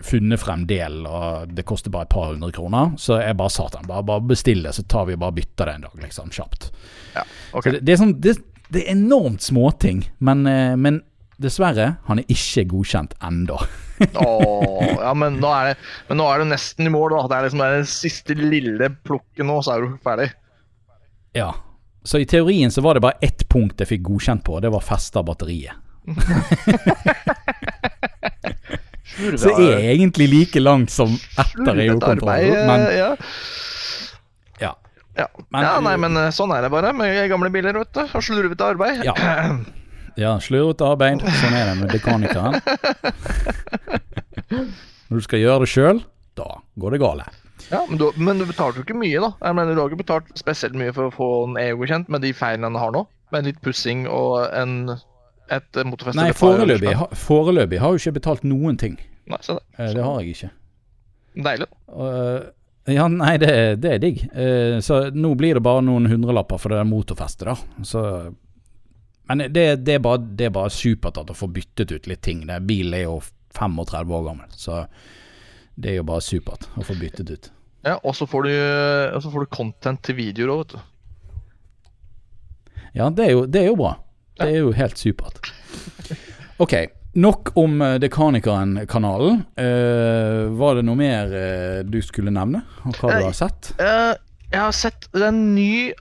funnet 0.00 0.40
frem 0.40 0.64
del, 0.66 1.02
og 1.06 1.52
det 1.52 1.64
koster 1.68 1.92
bare 1.92 2.08
et 2.08 2.14
par 2.14 2.32
hundre 2.32 2.52
kroner. 2.54 2.94
Så 3.00 3.20
jeg 3.20 3.36
bare 3.38 3.52
sa 3.52 3.68
til 3.68 3.82
ham 3.82 3.90
bare, 3.90 4.06
bare 4.08 4.24
det, 4.32 4.74
så 4.74 4.84
tar 4.88 5.06
vi 5.08 5.18
bare 5.20 5.36
bytter 5.36 5.68
det 5.68 5.76
en 5.76 5.86
dag, 5.86 6.02
liksom. 6.06 6.32
Kjapt. 6.32 6.70
Ja, 7.14 7.24
okay. 7.52 7.76
det, 7.76 7.86
det, 7.86 7.94
er 7.94 8.02
sånn, 8.02 8.18
det, 8.24 8.36
det, 8.68 8.84
er 8.84 8.92
enormt 8.94 9.44
småting, 9.44 10.04
men, 10.24 10.46
eh, 10.48 10.76
men 10.76 11.02
dessverre, 11.42 11.96
han 12.06 12.22
er 12.22 12.32
ikke 12.32 12.64
godkjent 12.70 13.16
ennå. 13.24 13.58
oh, 14.24 14.86
ja, 14.86 15.12
men 15.18 15.36
nå, 15.42 15.50
er 15.50 15.72
det, 15.72 15.90
men 16.08 16.22
nå 16.22 16.30
er 16.30 16.42
det 16.42 16.52
nesten 16.54 16.88
i 16.88 16.94
mål, 16.94 17.16
da. 17.16 17.26
Det 17.26 17.38
er 17.38 17.48
liksom 17.48 17.66
den 17.66 17.90
siste 17.90 18.38
lille 18.38 18.92
plukket 19.04 19.44
nå, 19.48 19.58
så 19.64 19.76
er 19.76 19.84
du 19.84 20.00
ferdig. 20.04 20.30
Ja. 21.36 21.52
Så 22.04 22.18
i 22.18 22.26
teorien 22.26 22.72
så 22.74 22.82
var 22.82 22.98
det 22.98 23.04
bare 23.04 23.22
ett 23.22 23.44
punkt 23.48 23.78
jeg 23.78 23.92
fikk 23.92 24.08
godkjent 24.08 24.42
på, 24.46 24.58
og 24.58 24.64
det 24.64 24.72
var 24.74 24.84
festa 24.84 25.22
batteriet. 25.26 25.78
Så 29.38 29.52
er 29.60 29.90
egentlig 29.92 30.28
like 30.32 30.62
langt 30.62 30.92
som 30.92 31.12
etter 31.38 31.82
EU-kontrollen. 31.86 32.66
Men 32.68 32.86
ja. 32.96 33.10
ja. 34.60 34.72
Ja. 35.18 35.28
Men, 35.48 35.66
ja, 35.66 35.72
nei, 35.84 35.96
men 36.00 36.16
eh, 36.16 36.30
sånn 36.32 36.52
er 36.56 36.64
det 36.64 36.72
bare 36.72 36.94
med 36.96 37.18
gamle 37.30 37.50
biler, 37.52 37.76
vet 37.82 37.92
du. 37.92 38.02
Og 38.06 38.24
slurvete 38.24 38.70
arbeid. 38.72 39.02
Ja, 39.04 39.14
ja 40.20 40.32
slurvete 40.40 40.88
arbeid. 40.88 41.24
Sånn 41.42 41.58
er 41.58 41.68
det 41.68 41.76
med 41.82 41.92
mekanikeren. 41.92 42.56
Når 45.12 45.20
du 45.20 45.24
skal 45.26 45.42
gjøre 45.42 45.66
det 45.66 45.72
sjøl, 45.72 46.02
da 46.40 46.48
går 46.80 46.96
det 46.96 47.02
galt. 47.02 47.40
Ja, 47.68 47.82
men 47.88 47.98
du, 48.00 48.08
men 48.16 48.40
du 48.40 48.46
betalte 48.48 48.80
jo 48.80 48.86
ikke 48.86 48.96
mye, 48.98 49.20
da. 49.20 49.32
Jeg 49.44 49.56
mener, 49.56 49.76
Du 49.76 49.82
har 49.82 49.92
ikke 49.92 50.02
betalt 50.02 50.32
spesielt 50.40 50.76
mye 50.76 50.92
for 50.96 51.08
å 51.08 51.14
få 51.14 51.28
en 51.46 51.58
EU-godkjent 51.60 52.10
med 52.12 52.24
de 52.24 52.32
feilene 52.36 52.72
han 52.72 52.80
har 52.80 52.94
nå? 52.96 53.04
Med 53.32 53.48
litt 53.48 53.60
pussing 53.64 54.06
og 54.10 54.48
en 54.56 54.96
et 55.58 55.78
motorfeste? 55.88 56.18
Nei, 56.18 56.32
foreløpig, 56.36 56.96
ha, 56.98 57.06
foreløpig 57.16 57.80
har 57.82 57.94
jo 57.94 58.02
ikke 58.02 58.16
betalt 58.18 58.44
noen 58.48 58.78
ting. 58.80 58.98
Nei, 59.30 59.38
så 59.44 59.58
det. 59.58 59.64
Så. 59.76 59.92
det 59.96 60.04
har 60.06 60.20
jeg 60.20 60.36
ikke. 60.36 60.50
Deilig. 61.46 61.68
Uh, 61.88 62.50
ja, 62.92 63.08
nei, 63.08 63.34
det, 63.40 63.52
det 63.82 63.96
er 63.96 64.02
digg. 64.02 64.22
Uh, 64.34 64.78
så 64.84 65.04
nå 65.14 65.34
blir 65.38 65.58
det 65.58 65.64
bare 65.64 65.84
noen 65.86 66.10
hundrelapper 66.10 66.60
for 66.60 66.72
det 66.72 66.80
der 66.82 66.88
motorfestet, 66.88 67.48
da. 67.48 67.84
Så 67.86 68.04
men 69.30 69.46
det, 69.54 69.66
det, 69.86 69.94
er 69.94 70.02
bare, 70.02 70.18
det, 70.18 70.48
er 70.50 70.52
bare, 70.52 70.70
supert 70.74 71.16
at 71.22 71.30
å 71.30 71.36
få 71.36 71.46
byttet 71.48 71.92
ut 71.94 72.08
litt 72.10 72.20
ting. 72.26 72.42
Bilen 72.66 72.96
er 72.98 73.06
jo 73.06 73.20
35 73.56 74.10
år 74.12 74.24
gammel, 74.26 74.48
så 74.58 74.82
det 75.74 75.92
er 75.92 76.00
jo 76.00 76.06
bare 76.08 76.24
supert 76.24 76.66
å 76.76 76.84
få 76.84 76.96
byttet 77.00 77.30
ut. 77.30 77.52
Ja, 77.86 77.96
og 78.02 78.14
så 78.18 78.26
får, 78.28 78.48
får, 79.24 79.46
du 79.46 79.54
content 79.54 80.02
til 80.04 80.18
videoer 80.18 80.52
òg, 80.52 80.64
vet 80.64 80.74
du. 80.74 80.80
Ja, 82.98 83.08
det 83.08 83.24
er 83.24 83.32
jo, 83.32 83.46
det 83.48 83.62
er 83.62 83.70
jo 83.70 83.78
bra. 83.80 83.94
Det 84.42 84.56
er 84.56 84.62
jo 84.64 84.74
helt 84.76 85.00
supert. 85.00 85.52
Ok, 86.62 86.76
nok 87.18 87.52
om 87.58 87.80
uh, 87.82 87.96
Dekanikeren-kanalen. 88.02 89.42
Uh, 89.58 90.52
var 90.60 90.78
det 90.78 90.86
noe 90.86 90.98
mer 90.98 91.32
uh, 91.32 91.80
du 91.86 91.98
skulle 92.04 92.34
nevne, 92.34 92.62
og 92.86 92.98
hva 93.00 93.16
du 93.16 93.26
har 93.30 93.36
sett? 93.36 93.74
jeg 94.52 94.60
har 94.60 94.74
sett 94.76 95.08
en 95.16 95.54
ny 95.56 95.92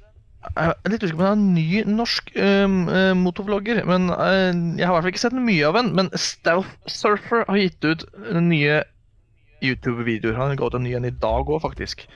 jeg 0.42 0.72
er 0.74 0.90
litt 0.90 1.04
usikker 1.06 1.20
på 1.20 1.26
om 1.30 1.44
det 1.56 1.62
er 1.62 1.84
ny 1.86 1.96
norsk 1.96 2.32
uh, 2.36 3.14
motorvlogger. 3.18 3.84
Men 3.88 4.10
uh, 4.10 4.50
Jeg 4.78 4.88
har 4.88 4.94
i 4.94 4.96
hvert 4.96 5.06
fall 5.06 5.14
ikke 5.14 5.24
sett 5.28 5.38
mye 5.38 5.68
av 5.68 5.78
den. 5.78 5.92
Men 5.98 6.10
Stealth 6.18 6.74
Surfer 6.90 7.46
har 7.48 7.62
gitt 7.62 7.86
ut 7.86 8.06
nye 8.42 8.82
YouTube-videoer. 9.62 10.40
Han 10.40 10.58
ga 10.58 10.68
ut 10.68 10.78
en 10.78 10.86
ny 10.88 10.96
en 10.98 11.08
i 11.08 11.14
dag 11.14 11.50
òg, 11.50 11.62
faktisk. 11.62 12.08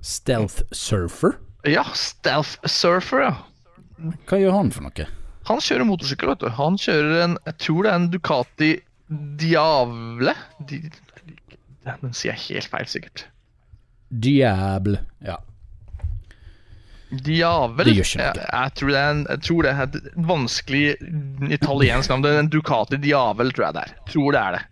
Stealth 0.00 0.64
Surfer? 0.72 1.36
Ja, 1.66 1.84
Stealth 1.98 2.58
Surfer, 2.70 3.24
ja. 3.26 3.34
Hva 4.28 4.38
gjør 4.38 4.54
han 4.54 4.72
for 4.74 4.86
noe? 4.86 5.06
Han 5.46 5.62
kjører 5.62 5.86
motorsykkel, 5.88 6.32
vet 6.32 6.42
du. 6.42 6.50
Han 6.58 6.76
kjører 6.80 7.22
en 7.24 7.36
Jeg 7.46 7.58
tror 7.62 7.86
det 7.86 7.90
er 7.90 8.00
en 8.00 8.08
Ducati 8.12 8.70
Diavle. 9.40 10.34
Di, 10.68 10.80
den 11.86 12.14
sier 12.16 12.34
jeg 12.34 12.42
helt 12.48 12.72
feil, 12.72 12.88
sikkert. 12.90 13.26
Diable, 14.10 15.02
ja. 15.26 15.38
Diavel? 17.10 17.92
Jeg, 17.94 18.16
jeg, 18.18 18.72
tror 18.74 18.90
det 18.90 18.98
er 18.98 19.12
en, 19.12 19.20
jeg 19.30 19.42
tror 19.46 19.62
det 19.62 19.72
er 19.72 19.82
et 19.86 20.08
vanskelig 20.26 20.86
italiensk 21.54 22.10
navn. 22.10 22.24
Det 22.26 22.32
er 22.32 22.42
en 22.42 22.50
Ducati 22.50 22.98
Diavel, 23.02 23.52
tror 23.54 23.68
jeg 23.68 23.78
det 23.78 23.84
er. 23.86 23.94
Tror 24.10 24.34
det 24.34 24.42
er 24.42 24.58
det. 24.58 24.64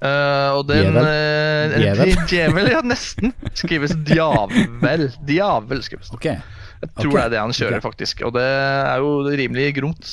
Uh, 0.00 0.56
og 0.56 0.64
den 0.70 0.96
uh, 0.96 1.74
Djevel? 1.76 2.14
Djevel, 2.30 2.70
ja, 2.72 2.80
nesten. 2.80 3.34
Skrives 3.52 3.92
djavel. 4.08 5.10
Djavel 5.28 5.84
skrives 5.84 6.08
det. 6.08 6.16
Okay. 6.16 6.40
Jeg 6.80 6.92
tror 6.96 7.12
okay. 7.12 7.18
det 7.18 7.26
er 7.26 7.32
det 7.34 7.40
han 7.42 7.52
kjører, 7.52 7.76
okay. 7.76 7.86
faktisk. 7.90 8.22
Og 8.24 8.34
det 8.38 8.48
er 8.48 9.04
jo 9.04 9.10
rimelig 9.28 9.66
gromt 9.76 10.12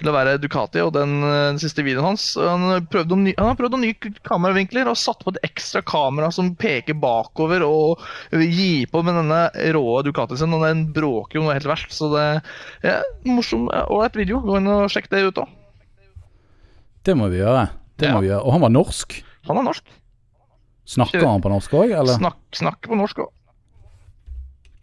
til 0.00 0.08
å 0.08 0.14
være 0.14 0.38
Ducati. 0.40 0.80
Og 0.80 0.94
den, 0.96 1.18
den 1.20 1.60
siste 1.60 1.84
videoen 1.84 2.14
hans 2.14 2.30
Han 2.40 2.86
prøvde 2.88 3.18
ny, 3.20 3.34
han 3.36 3.50
har 3.50 3.58
prøvd 3.58 3.76
noen 3.76 3.84
nye 3.90 4.12
kameravinkler 4.24 4.88
og 4.88 4.96
satt 4.96 5.20
på 5.26 5.34
et 5.34 5.42
ekstra 5.50 5.82
kamera 5.84 6.30
som 6.32 6.54
peker 6.56 6.96
bakover 6.96 7.66
og 7.66 8.00
gir 8.32 8.88
på 8.88 9.04
med 9.04 9.20
denne 9.20 9.42
rå 9.76 9.84
Ducatien 10.06 10.40
sin. 10.40 10.56
Og 10.56 10.64
den 10.64 10.86
bråker 10.96 11.40
jo 11.40 11.44
noe 11.44 11.58
helt 11.58 11.68
verst. 11.68 11.92
Så 11.92 12.08
det 12.14 12.24
er 12.88 13.04
morsom, 13.28 13.68
ålreit 13.68 14.16
video. 14.22 14.40
Gå 14.48 14.56
inn 14.62 14.72
og 14.72 14.88
sjekk 14.94 15.12
det 15.12 15.26
ut 15.28 15.44
òg. 15.44 15.52
Det 17.04 17.16
må 17.16 17.28
vi 17.32 17.40
gjøre. 17.44 17.68
Det 18.00 18.08
ja. 18.08 18.14
må 18.16 18.22
vi 18.24 18.30
gjøre. 18.30 18.44
Og 18.44 18.54
han 18.56 18.64
var 18.64 18.72
norsk? 18.72 19.18
Han 19.48 19.60
er 19.60 19.66
norsk. 19.66 19.92
Snakker 20.90 21.26
han 21.26 21.42
på 21.44 21.52
norsk 21.52 21.74
òg, 21.76 21.92
eller? 21.94 22.16
Snak, 22.18 22.38
snakker 22.56 22.90
på 22.90 22.98
norsk 22.98 23.20
òg. 23.26 23.30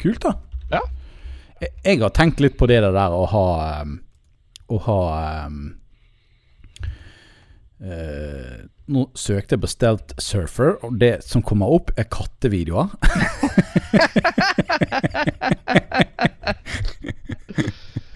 Kult, 0.02 0.22
da. 0.24 0.32
Ja. 0.72 0.84
Jeg, 1.62 1.72
jeg, 1.84 2.00
har 2.04 2.14
tenkt 2.14 2.40
litt 2.44 2.58
på 2.60 2.70
det 2.70 2.80
der 2.86 2.96
å 2.96 3.26
ha 3.32 3.48
um, 3.82 3.96
Å 4.70 4.78
ha 4.86 4.98
um, 5.48 5.62
uh, 7.82 8.58
nå 8.88 9.08
søkte 9.18 9.56
jeg 9.56 9.64
på 9.64 9.70
Stelt 9.72 10.14
Surfer, 10.22 10.78
og 10.86 11.00
det 11.02 11.16
som 11.26 11.42
kommer 11.44 11.68
opp, 11.74 11.92
er 11.98 12.06
kattevideoer. 12.08 12.88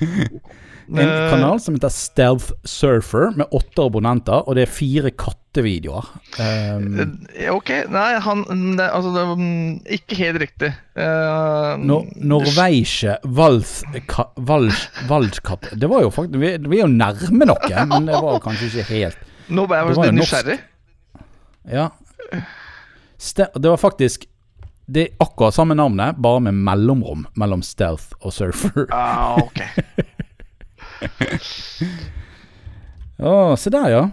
en 0.89 0.97
Eh, 1.01 1.29
kanal 1.31 1.59
som 1.61 1.75
heter 1.75 1.89
Stealth 1.93 2.51
Surfer, 2.63 3.31
med 3.37 3.47
åtte 3.51 3.83
abonnenter, 3.85 4.41
og 4.47 4.55
det 4.55 4.63
er 4.67 4.71
fire 4.71 5.11
kattevideoer. 5.11 6.07
Um, 6.39 7.17
Eh, 7.35 7.49
Ok, 7.53 7.69
nei, 7.91 8.19
han 8.19 8.45
ne, 8.49 8.83
Altså, 8.83 9.11
det 9.15 9.25
mm, 9.37 9.81
ikke 9.97 10.15
helt 10.15 10.41
riktig. 10.41 10.71
Uh, 10.95 11.75
no, 11.79 12.01
Norweische 12.15 13.17
Vals... 13.23 13.83
Valskatt 15.07 15.69
Det 15.79 15.89
var 15.89 16.01
jo 16.03 16.09
faktisk 16.11 16.39
vi, 16.41 16.57
vi 16.67 16.79
er 16.79 16.85
jo 16.85 16.91
nærme 16.91 17.47
noe, 17.47 17.85
men 17.87 18.09
det 18.09 18.19
var 18.21 18.39
kanskje 18.43 18.69
ikke 18.71 18.87
helt 18.91 19.17
Nå 19.51 19.65
ble 19.67 19.79
jeg 19.79 19.95
litt 19.95 20.15
nysgjerrig. 20.19 20.59
Ja. 21.71 21.89
Ste 23.21 23.47
det 23.55 23.69
var 23.69 23.77
faktisk 23.81 24.25
Det 24.91 25.03
er 25.05 25.23
akkurat 25.23 25.55
samme 25.55 25.75
navnet, 25.77 26.17
bare 26.19 26.41
med 26.47 26.57
mellomrom 26.67 27.25
mellom 27.39 27.61
Stealth 27.63 28.11
og 28.21 28.33
Surfer. 28.35 28.87
Ah, 28.91 29.37
ok. 29.39 29.61
Å, 33.21 33.33
se 33.59 33.71
der, 33.73 33.89
ja. 33.93 34.03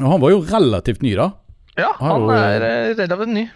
Og 0.00 0.08
han 0.14 0.22
var 0.22 0.32
jo 0.34 0.42
relativt 0.48 1.02
ny, 1.04 1.14
da. 1.18 1.30
Ja, 1.78 1.92
han 2.00 2.26
Hallo. 2.26 2.34
er 2.34 2.64
eh, 2.66 2.92
relativt 2.98 3.32
ny. 3.32 3.46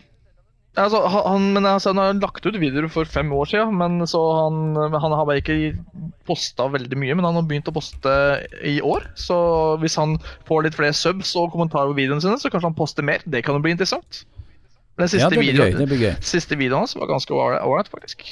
Altså, 0.75 0.99
han, 1.07 1.53
men 1.55 1.67
altså, 1.71 1.93
han 1.93 2.01
har 2.03 2.17
lagt 2.19 2.47
ut 2.49 2.57
videoer 2.59 2.89
for 2.91 3.07
fem 3.07 3.29
år 3.37 3.47
siden, 3.47 3.77
men 3.79 4.01
så 4.11 4.19
han, 4.41 4.73
han 4.91 5.13
har 5.15 5.27
bare 5.29 5.39
ikke 5.39 5.77
posta 6.27 6.67
veldig 6.73 6.99
mye. 6.99 7.15
Men 7.15 7.29
han 7.29 7.37
har 7.39 7.45
begynt 7.47 7.71
å 7.71 7.75
poste 7.77 8.15
i 8.67 8.81
år, 8.83 9.07
så 9.15 9.37
hvis 9.83 9.95
han 10.01 10.17
får 10.49 10.67
litt 10.67 10.79
flere 10.79 10.97
subs 10.99 11.31
og 11.39 11.53
kommentarer 11.55 11.93
på 11.93 11.99
videoene 12.01 12.25
sine, 12.25 12.41
så 12.43 12.51
kanskje 12.51 12.73
han 12.73 12.79
poster 12.81 13.07
mer. 13.07 13.23
Det 13.23 13.45
kan 13.47 13.55
jo 13.55 13.63
bli 13.63 13.77
interessant. 13.77 14.25
Den 14.99 15.11
siste, 15.11 15.27
Ja, 15.27 15.31
det 15.31 15.39
blir 15.39 15.53
videoen, 15.53 15.77
gøy. 15.77 15.79
Det 15.79 15.89
blir 15.93 16.03
gøy. 16.09 16.15
siste 16.27 16.59
videoen 16.59 16.83
hans 16.85 16.97
var 16.99 17.11
ganske 17.13 17.39
ålreit, 17.39 17.91
faktisk. 17.93 18.27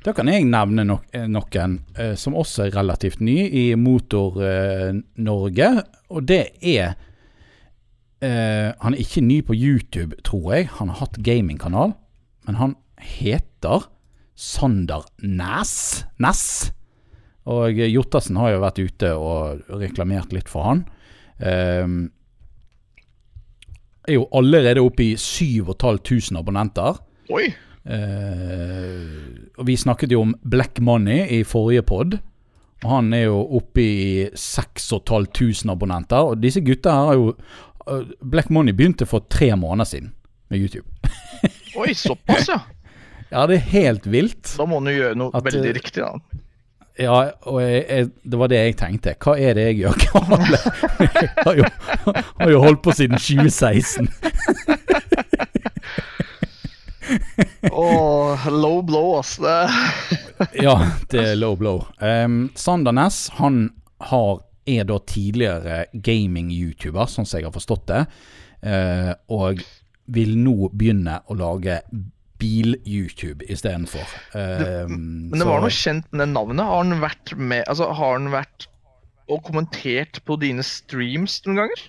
Da 0.00 0.14
kan 0.16 0.30
jeg 0.32 0.46
nevne 0.48 0.86
nok, 0.88 1.04
eh, 1.12 1.26
noen 1.28 1.74
eh, 1.92 2.14
som 2.16 2.36
også 2.38 2.64
er 2.66 2.76
relativt 2.78 3.20
ny 3.20 3.36
i 3.44 3.64
Motor-Norge, 3.76 5.68
og 6.08 6.24
det 6.28 6.44
er 6.64 6.94
eh, 8.24 8.72
Han 8.80 8.94
er 8.94 9.02
ikke 9.02 9.20
ny 9.20 9.42
på 9.44 9.52
YouTube, 9.56 10.16
tror 10.24 10.54
jeg. 10.54 10.70
Han 10.78 10.88
har 10.88 11.02
hatt 11.04 11.20
gamingkanal, 11.20 11.92
men 12.48 12.56
han 12.56 12.76
heter 12.96 13.90
Sander 14.34 15.04
Næss. 15.20 16.06
Næss. 16.16 16.72
Og 17.44 17.76
Jottassen 17.76 18.36
har 18.40 18.54
jo 18.54 18.64
vært 18.64 18.80
ute 18.80 19.12
og 19.16 19.68
reklamert 19.82 20.32
litt 20.32 20.48
for 20.48 20.64
han. 20.64 20.84
Eh, 21.40 21.84
er 24.08 24.16
jo 24.16 24.28
allerede 24.32 24.80
oppe 24.80 25.10
i 25.10 25.16
7500 25.16 26.40
abonnenter. 26.40 27.04
Oi! 27.28 27.52
Eh, 27.84 29.06
og 29.56 29.66
Vi 29.66 29.76
snakket 29.76 30.12
jo 30.12 30.24
om 30.26 30.34
Black 30.42 30.80
Money 30.80 31.24
i 31.40 31.42
forrige 31.44 31.82
pod. 31.86 32.18
Han 32.84 33.12
er 33.12 33.26
jo 33.28 33.40
oppe 33.60 33.82
i 33.84 34.28
6500 34.34 35.72
abonnenter. 35.72 36.32
Og 36.32 36.40
disse 36.42 36.62
gutta 36.64 36.94
her 36.96 37.10
har 37.10 37.18
jo 37.18 37.32
eh, 37.32 38.12
Black 38.20 38.50
Money 38.50 38.76
begynte 38.76 39.08
for 39.08 39.26
tre 39.28 39.52
måneder 39.56 39.88
siden 39.88 40.12
med 40.50 40.60
YouTube. 40.60 40.86
Oi, 41.80 41.94
såpass, 41.94 42.48
ja. 42.48 42.60
Ja, 43.30 43.44
det 43.46 43.60
er 43.60 43.66
helt 43.70 44.06
vilt. 44.10 44.56
Da 44.58 44.66
må 44.66 44.80
han 44.80 44.90
jo 44.90 44.96
gjøre 44.96 45.18
noe 45.18 45.30
At, 45.38 45.44
veldig 45.46 45.68
eh, 45.68 45.76
riktig, 45.76 46.02
da. 46.02 46.40
Ja, 47.00 47.18
og 47.48 47.60
jeg, 47.62 47.84
jeg, 47.86 48.08
det 48.32 48.38
var 48.40 48.50
det 48.50 48.58
jeg 48.58 48.74
tenkte. 48.80 49.14
Hva 49.22 49.36
er 49.38 49.54
det 49.56 49.68
jeg 49.70 49.76
gjør? 49.84 49.94
Jeg 51.00 51.30
har 51.46 51.56
jo, 51.56 51.68
har 52.40 52.50
jo 52.50 52.58
holdt 52.60 52.82
på 52.84 52.92
siden 52.96 53.16
2016. 53.16 54.10
Åh, 57.72 58.46
low 58.50 58.82
blow, 58.86 59.18
ass. 59.18 59.38
Ja, 60.66 60.76
det 61.12 61.24
er 61.32 61.34
low 61.36 61.56
blow. 61.60 61.82
Um, 62.00 62.48
Sander 62.56 62.94
Næss 62.96 63.28
han 63.36 63.66
har, 64.10 64.40
er 64.66 64.86
da 64.88 64.96
tidligere 65.04 65.82
gaming-YouTuber, 65.92 67.10
sånn 67.10 67.28
som 67.28 67.40
jeg 67.40 67.48
har 67.50 67.56
forstått 67.56 67.84
det. 67.90 68.00
Uh, 68.64 69.12
og 69.32 69.60
vil 70.10 70.34
nå 70.40 70.70
begynne 70.72 71.20
å 71.30 71.36
lage 71.38 71.80
bil-YouTube 72.40 73.44
istedenfor. 73.52 74.16
Um, 74.32 75.28
Men 75.30 75.42
det 75.42 75.48
var 75.48 75.60
noe 75.62 75.74
kjent 75.74 76.08
med 76.10 76.24
det 76.24 76.30
navnet. 76.32 76.64
Har 76.64 76.84
han 76.84 77.02
vært 77.02 77.34
med 77.36 77.66
Altså, 77.68 77.90
har 77.92 78.16
han 78.16 78.30
vært 78.32 78.68
og 79.30 79.44
kommentert 79.46 80.22
på 80.26 80.38
dine 80.42 80.64
streams 80.66 81.38
noen 81.46 81.60
ganger? 81.62 81.82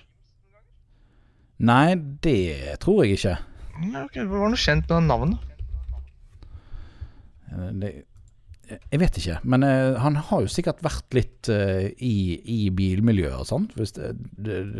Nei, 1.62 1.94
det 2.24 2.78
tror 2.82 3.02
jeg 3.04 3.18
ikke. 3.18 3.36
Ja, 3.80 4.04
ok, 4.04 4.14
Det 4.20 4.28
var 4.30 4.52
noe 4.52 4.60
kjent 4.60 4.90
med 4.90 5.08
navnet. 5.08 5.50
Det, 7.52 7.92
jeg 8.72 9.00
vet 9.02 9.16
ikke, 9.18 9.36
men 9.48 9.64
eh, 9.66 9.98
han 10.00 10.16
har 10.28 10.44
jo 10.44 10.50
sikkert 10.50 10.80
vært 10.84 11.16
litt 11.16 11.48
eh, 11.52 11.90
i, 12.00 12.38
i 12.40 12.60
bilmiljøet 12.72 13.42
og 13.42 13.48
sånt. 13.48 13.74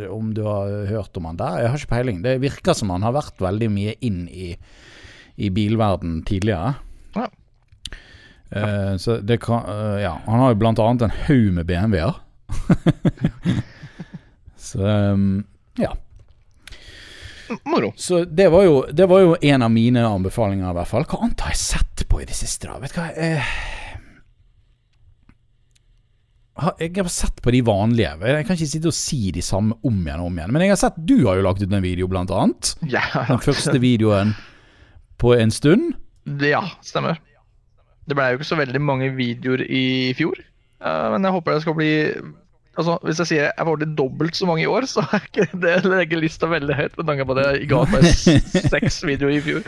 Om 0.07 0.31
du 0.37 0.43
har 0.47 0.87
hørt 0.89 1.19
om 1.19 1.29
han 1.29 1.41
der? 1.41 1.59
Jeg 1.61 1.73
har 1.73 1.83
ikke 1.83 1.93
peiling. 1.93 2.23
Det 2.25 2.39
virker 2.43 2.79
som 2.79 2.93
han 2.95 3.05
har 3.05 3.17
vært 3.17 3.43
veldig 3.43 3.69
mye 3.75 3.97
inn 4.05 4.25
i, 4.31 4.53
i 5.37 5.51
bilverden 5.53 6.21
tidligere. 6.29 6.77
Ja. 7.19 7.29
Uh, 8.53 8.95
så 9.01 9.15
det 9.25 9.39
kan 9.41 9.63
uh, 9.65 9.97
Ja, 9.97 10.11
han 10.27 10.43
har 10.43 10.51
jo 10.53 10.59
blant 10.61 10.81
annet 10.83 11.07
en 11.07 11.15
haug 11.25 11.55
med 11.57 11.69
BMW-er. 11.69 12.19
så 14.69 14.97
um, 15.13 15.45
ja. 15.81 15.95
Moro. 17.69 17.93
Så 17.97 18.25
det 18.25 18.49
var, 18.53 18.65
jo, 18.67 18.77
det 18.93 19.07
var 19.11 19.21
jo 19.25 19.37
en 19.43 19.63
av 19.67 19.71
mine 19.73 20.03
anbefalinger, 20.07 20.71
i 20.71 20.77
hvert 20.79 20.91
fall. 20.91 21.05
Hva 21.09 21.23
annet 21.25 21.41
har 21.47 21.55
jeg 21.55 21.63
sett 21.63 22.05
på 22.09 22.21
i 22.23 22.27
det 22.29 22.37
siste? 22.37 22.69
da? 22.71 22.79
Vet 22.83 22.95
du 22.95 23.01
hva? 23.01 23.11
Eh, 23.17 23.55
jeg 26.83 26.93
har 26.99 27.09
sett 27.11 27.41
på 27.43 27.51
de 27.55 27.63
vanlige. 27.65 28.13
Jeg 28.29 28.45
kan 28.47 28.57
ikke 28.59 28.69
sitte 28.69 28.91
og 28.91 28.97
si 28.97 29.31
de 29.35 29.43
samme 29.43 29.79
om 29.89 30.03
igjen 30.05 30.21
og 30.21 30.29
om 30.29 30.37
igjen. 30.39 30.53
Men 30.53 30.63
jeg 30.67 30.75
har 30.75 30.81
sett 30.83 30.99
du 31.09 31.15
har 31.25 31.39
jo 31.41 31.47
lagt 31.47 31.63
ut 31.65 31.73
en 31.73 31.83
video, 31.85 32.09
blant 32.13 32.31
annet. 32.31 32.75
Ja, 32.93 33.03
Den 33.31 33.41
første 33.43 33.79
videoen 33.83 34.35
på 35.23 35.33
en 35.39 35.51
stund. 35.55 35.95
ja, 36.45 36.63
stemmer. 36.85 37.19
Det 38.07 38.17
ble 38.19 38.33
jo 38.33 38.41
ikke 38.41 38.51
så 38.51 38.59
veldig 38.59 38.81
mange 38.83 39.09
videoer 39.17 39.63
i 39.65 40.13
fjor. 40.19 40.37
eh, 40.83 41.09
men 41.15 41.25
jeg 41.25 41.33
håper 41.39 41.55
det 41.57 41.63
skal 41.65 41.77
bli 41.79 41.91
Altså, 42.79 42.95
Hvis 43.05 43.19
jeg 43.21 43.27
sier 43.29 43.43
jeg 43.51 43.67
får 43.69 43.81
til 43.83 43.91
dobbelt 43.99 44.37
så 44.39 44.47
mange 44.49 44.63
i 44.65 44.71
år, 44.71 44.87
så 44.89 45.03
er 45.13 45.27
ikke 45.27 45.49
det 45.61 45.75
legger 45.85 46.23
lista 46.23 46.49
veldig 46.49 46.77
høyt. 46.79 46.95
Med 46.97 47.07
tanke 47.11 47.27
på 47.29 47.35
det 47.37 47.45
jeg 47.51 47.69
ga 47.69 47.83
meg 47.93 48.07
seks 48.75 49.03
videoer 49.05 49.35
i 49.37 49.43
fjor. 49.45 49.67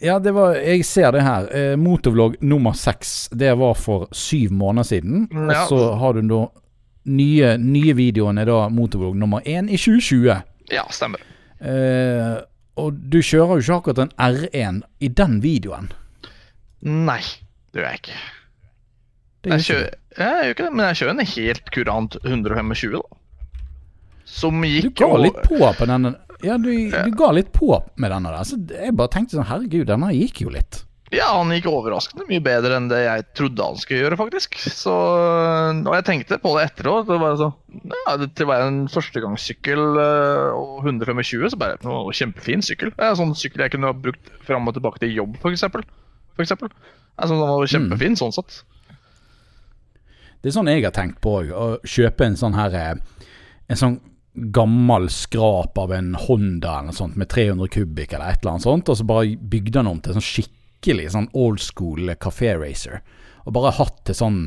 Ja, 0.00 0.14
det 0.18 0.32
var, 0.32 0.54
jeg 0.56 0.84
ser 0.88 1.10
det 1.12 1.22
her. 1.26 1.48
Eh, 1.52 1.74
motorvlogg 1.76 2.38
nummer 2.40 2.72
seks. 2.72 3.28
Det 3.36 3.50
var 3.60 3.74
for 3.76 4.06
syv 4.16 4.54
måneder 4.56 4.86
siden. 4.88 5.26
Og 5.28 5.52
Ja. 5.52 5.66
så 5.68 5.80
har 6.00 6.16
du 6.16 6.22
da 6.30 6.38
nye, 7.04 7.50
nye 7.60 7.92
videoen 7.98 8.38
er 8.40 8.48
da 8.48 8.62
motorvlogg 8.72 9.18
nummer 9.20 9.44
én 9.44 9.68
i 9.68 9.76
2020. 9.76 10.38
Ja, 10.72 10.86
stemmer. 10.88 11.20
Eh, 11.60 12.38
og 12.80 12.96
du 13.12 13.18
kjører 13.20 13.60
jo 13.60 13.60
ikke 13.60 13.76
akkurat 13.76 14.00
en 14.06 14.14
R1 14.16 14.80
i 15.04 15.08
den 15.20 15.36
videoen. 15.44 15.92
Nei, 16.80 17.20
det 17.72 17.82
gjør 17.84 17.90
jeg 17.92 18.00
ikke. 18.00 18.16
Det 19.44 19.52
Jeg 19.52 19.66
kjører, 19.68 19.94
jeg 20.18 20.48
gjør 20.48 20.54
ikke 20.54 20.66
det, 20.66 20.72
men 20.74 20.86
jeg 20.88 21.00
kjører 21.00 21.14
en 21.14 21.32
helt 21.34 21.70
kurant 21.74 22.18
125, 22.22 22.96
da. 22.96 23.20
Som 24.34 24.64
gikk 24.66 24.94
du 24.94 25.04
ga 25.04 25.12
litt 25.20 25.42
på 25.44 25.60
på 25.60 25.88
denne. 25.90 26.14
Ja, 26.44 26.56
du, 26.60 26.70
du 26.90 27.14
ga 27.16 27.30
litt 27.32 27.52
på 27.54 27.70
med 28.00 28.12
denne 28.12 28.32
der. 28.32 28.48
Så 28.48 28.58
jeg 28.58 28.96
bare 28.96 29.12
tenkte 29.12 29.38
sånn, 29.38 29.48
herregud, 29.48 29.86
denne 29.88 30.10
gikk 30.16 30.44
jo 30.44 30.52
litt. 30.52 30.82
Ja, 31.14 31.28
han 31.36 31.52
gikk 31.52 31.68
overraskende 31.70 32.24
mye 32.26 32.42
bedre 32.42 32.78
enn 32.78 32.88
det 32.90 33.02
jeg 33.04 33.24
trodde 33.38 33.66
han 33.68 33.78
skulle 33.78 34.00
gjøre, 34.02 34.18
faktisk. 34.18 34.56
Så, 34.72 34.94
og 34.94 35.92
jeg 35.94 36.06
tenkte 36.08 36.40
på 36.42 36.54
det 36.56 36.64
etterpå. 36.70 36.96
Det 37.06 37.18
var 37.22 37.36
så, 37.38 37.50
ja, 37.92 38.16
det, 38.18 38.30
til 38.34 38.48
å 38.48 38.50
være 38.50 38.70
en 38.70 38.80
førstegangssykkel 38.90 39.82
øh, 40.02 40.48
og 40.58 40.88
125, 40.88 41.46
så 41.52 41.60
bare 41.60 41.78
å, 41.86 42.08
Kjempefin 42.14 42.64
sykkel. 42.66 42.94
Det 42.96 43.04
er 43.04 43.12
en 43.12 43.20
sånn 43.20 43.36
sykkel 43.38 43.66
jeg 43.66 43.76
kunne 43.76 43.92
ha 43.92 43.96
brukt 44.06 44.32
fram 44.48 44.70
og 44.70 44.76
tilbake 44.78 45.04
til 45.04 45.14
jobb. 45.14 45.38
For 45.44 45.54
eksempel. 45.54 45.86
Altså, 46.40 47.36
den 47.36 47.44
var 47.44 47.70
kjempefin 47.76 48.18
sånn 48.18 48.34
sett. 48.34 48.62
Det 50.44 50.50
er 50.50 50.56
sånn 50.58 50.68
jeg 50.68 50.84
har 50.84 50.92
tenkt 50.92 51.22
på 51.24 51.38
òg. 51.38 51.52
Å 51.56 51.66
kjøpe 51.88 52.26
en 52.28 52.34
sånn 52.36 52.56
her 52.58 52.74
eh, 52.76 52.96
En 53.72 53.78
sånn 53.80 53.94
gammel 54.52 55.06
skrap 55.14 55.78
av 55.78 55.92
en 55.94 56.10
Honda 56.18 56.72
eller 56.80 56.90
noe 56.90 56.96
sånt 56.96 57.16
med 57.16 57.30
300 57.32 57.70
kubikk 57.70 58.12
eller 58.12 58.34
et 58.34 58.42
eller 58.42 58.56
annet 58.56 58.66
sånt, 58.66 58.90
og 58.90 58.98
så 58.98 59.06
bare 59.06 59.38
bygde 59.38 59.78
den 59.78 59.88
om 59.88 60.00
til 60.02 60.16
sånn 60.16 60.26
skikkelig 60.26 61.06
sånn 61.14 61.28
old 61.38 61.62
school 61.62 62.10
kafé 62.20 62.50
racer. 62.58 63.00
Og 63.46 63.54
bare 63.56 63.72
hatt 63.78 64.04
til 64.04 64.18
sånn 64.20 64.44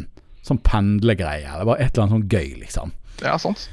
Sånn 0.48 0.62
pendlegreie, 0.64 1.44
eller 1.44 1.66
bare 1.68 1.84
et 1.84 1.98
eller 1.98 2.06
annet 2.06 2.14
sånn 2.14 2.30
gøy, 2.32 2.54
liksom. 2.62 2.94
Ja, 3.20 3.34
sant. 3.42 3.66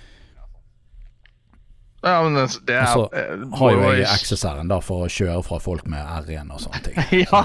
Ja, 2.02 2.16
men 2.24 2.34
det, 2.34 2.48
det 2.66 2.74
er 2.80 2.88
Og 2.88 3.04
så 3.04 3.20
eh, 3.20 3.44
har 3.60 3.76
jo 3.76 3.92
jeg 3.94 4.08
XSR-en 4.24 4.72
da 4.72 4.80
for 4.82 5.06
å 5.06 5.12
kjøre 5.12 5.44
fra 5.46 5.60
folk 5.62 5.86
med 5.92 6.02
R1 6.02 6.50
og 6.50 6.64
sånne 6.64 6.80
ting. 6.88 6.98
ja. 7.28 7.44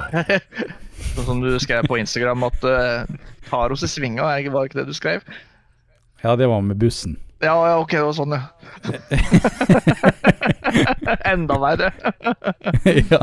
Sånn 1.16 1.28
som 1.28 1.42
du 1.44 1.50
skrev 1.62 1.88
på 1.90 1.98
Instagram 2.00 2.44
at 2.48 2.60
uh, 2.66 3.04
tar 3.50 3.74
oss 3.74 3.86
i 3.86 3.90
svinga, 3.92 4.24
var 4.24 4.52
var 4.54 4.64
ikke 4.70 4.80
det 4.82 4.90
du 4.90 4.96
skrev? 4.98 5.20
Ja, 6.24 6.36
det 6.36 6.48
var 6.52 6.62
med 6.62 6.78
bussen. 6.80 7.18
Ja, 7.40 7.56
ja, 7.70 7.78
ok, 7.80 7.92
det 7.96 8.04
var 8.04 8.14
sånn, 8.18 8.34
ja. 8.36 8.42
Enda 11.32 11.56
verre. 11.62 11.92
ja. 12.84 13.20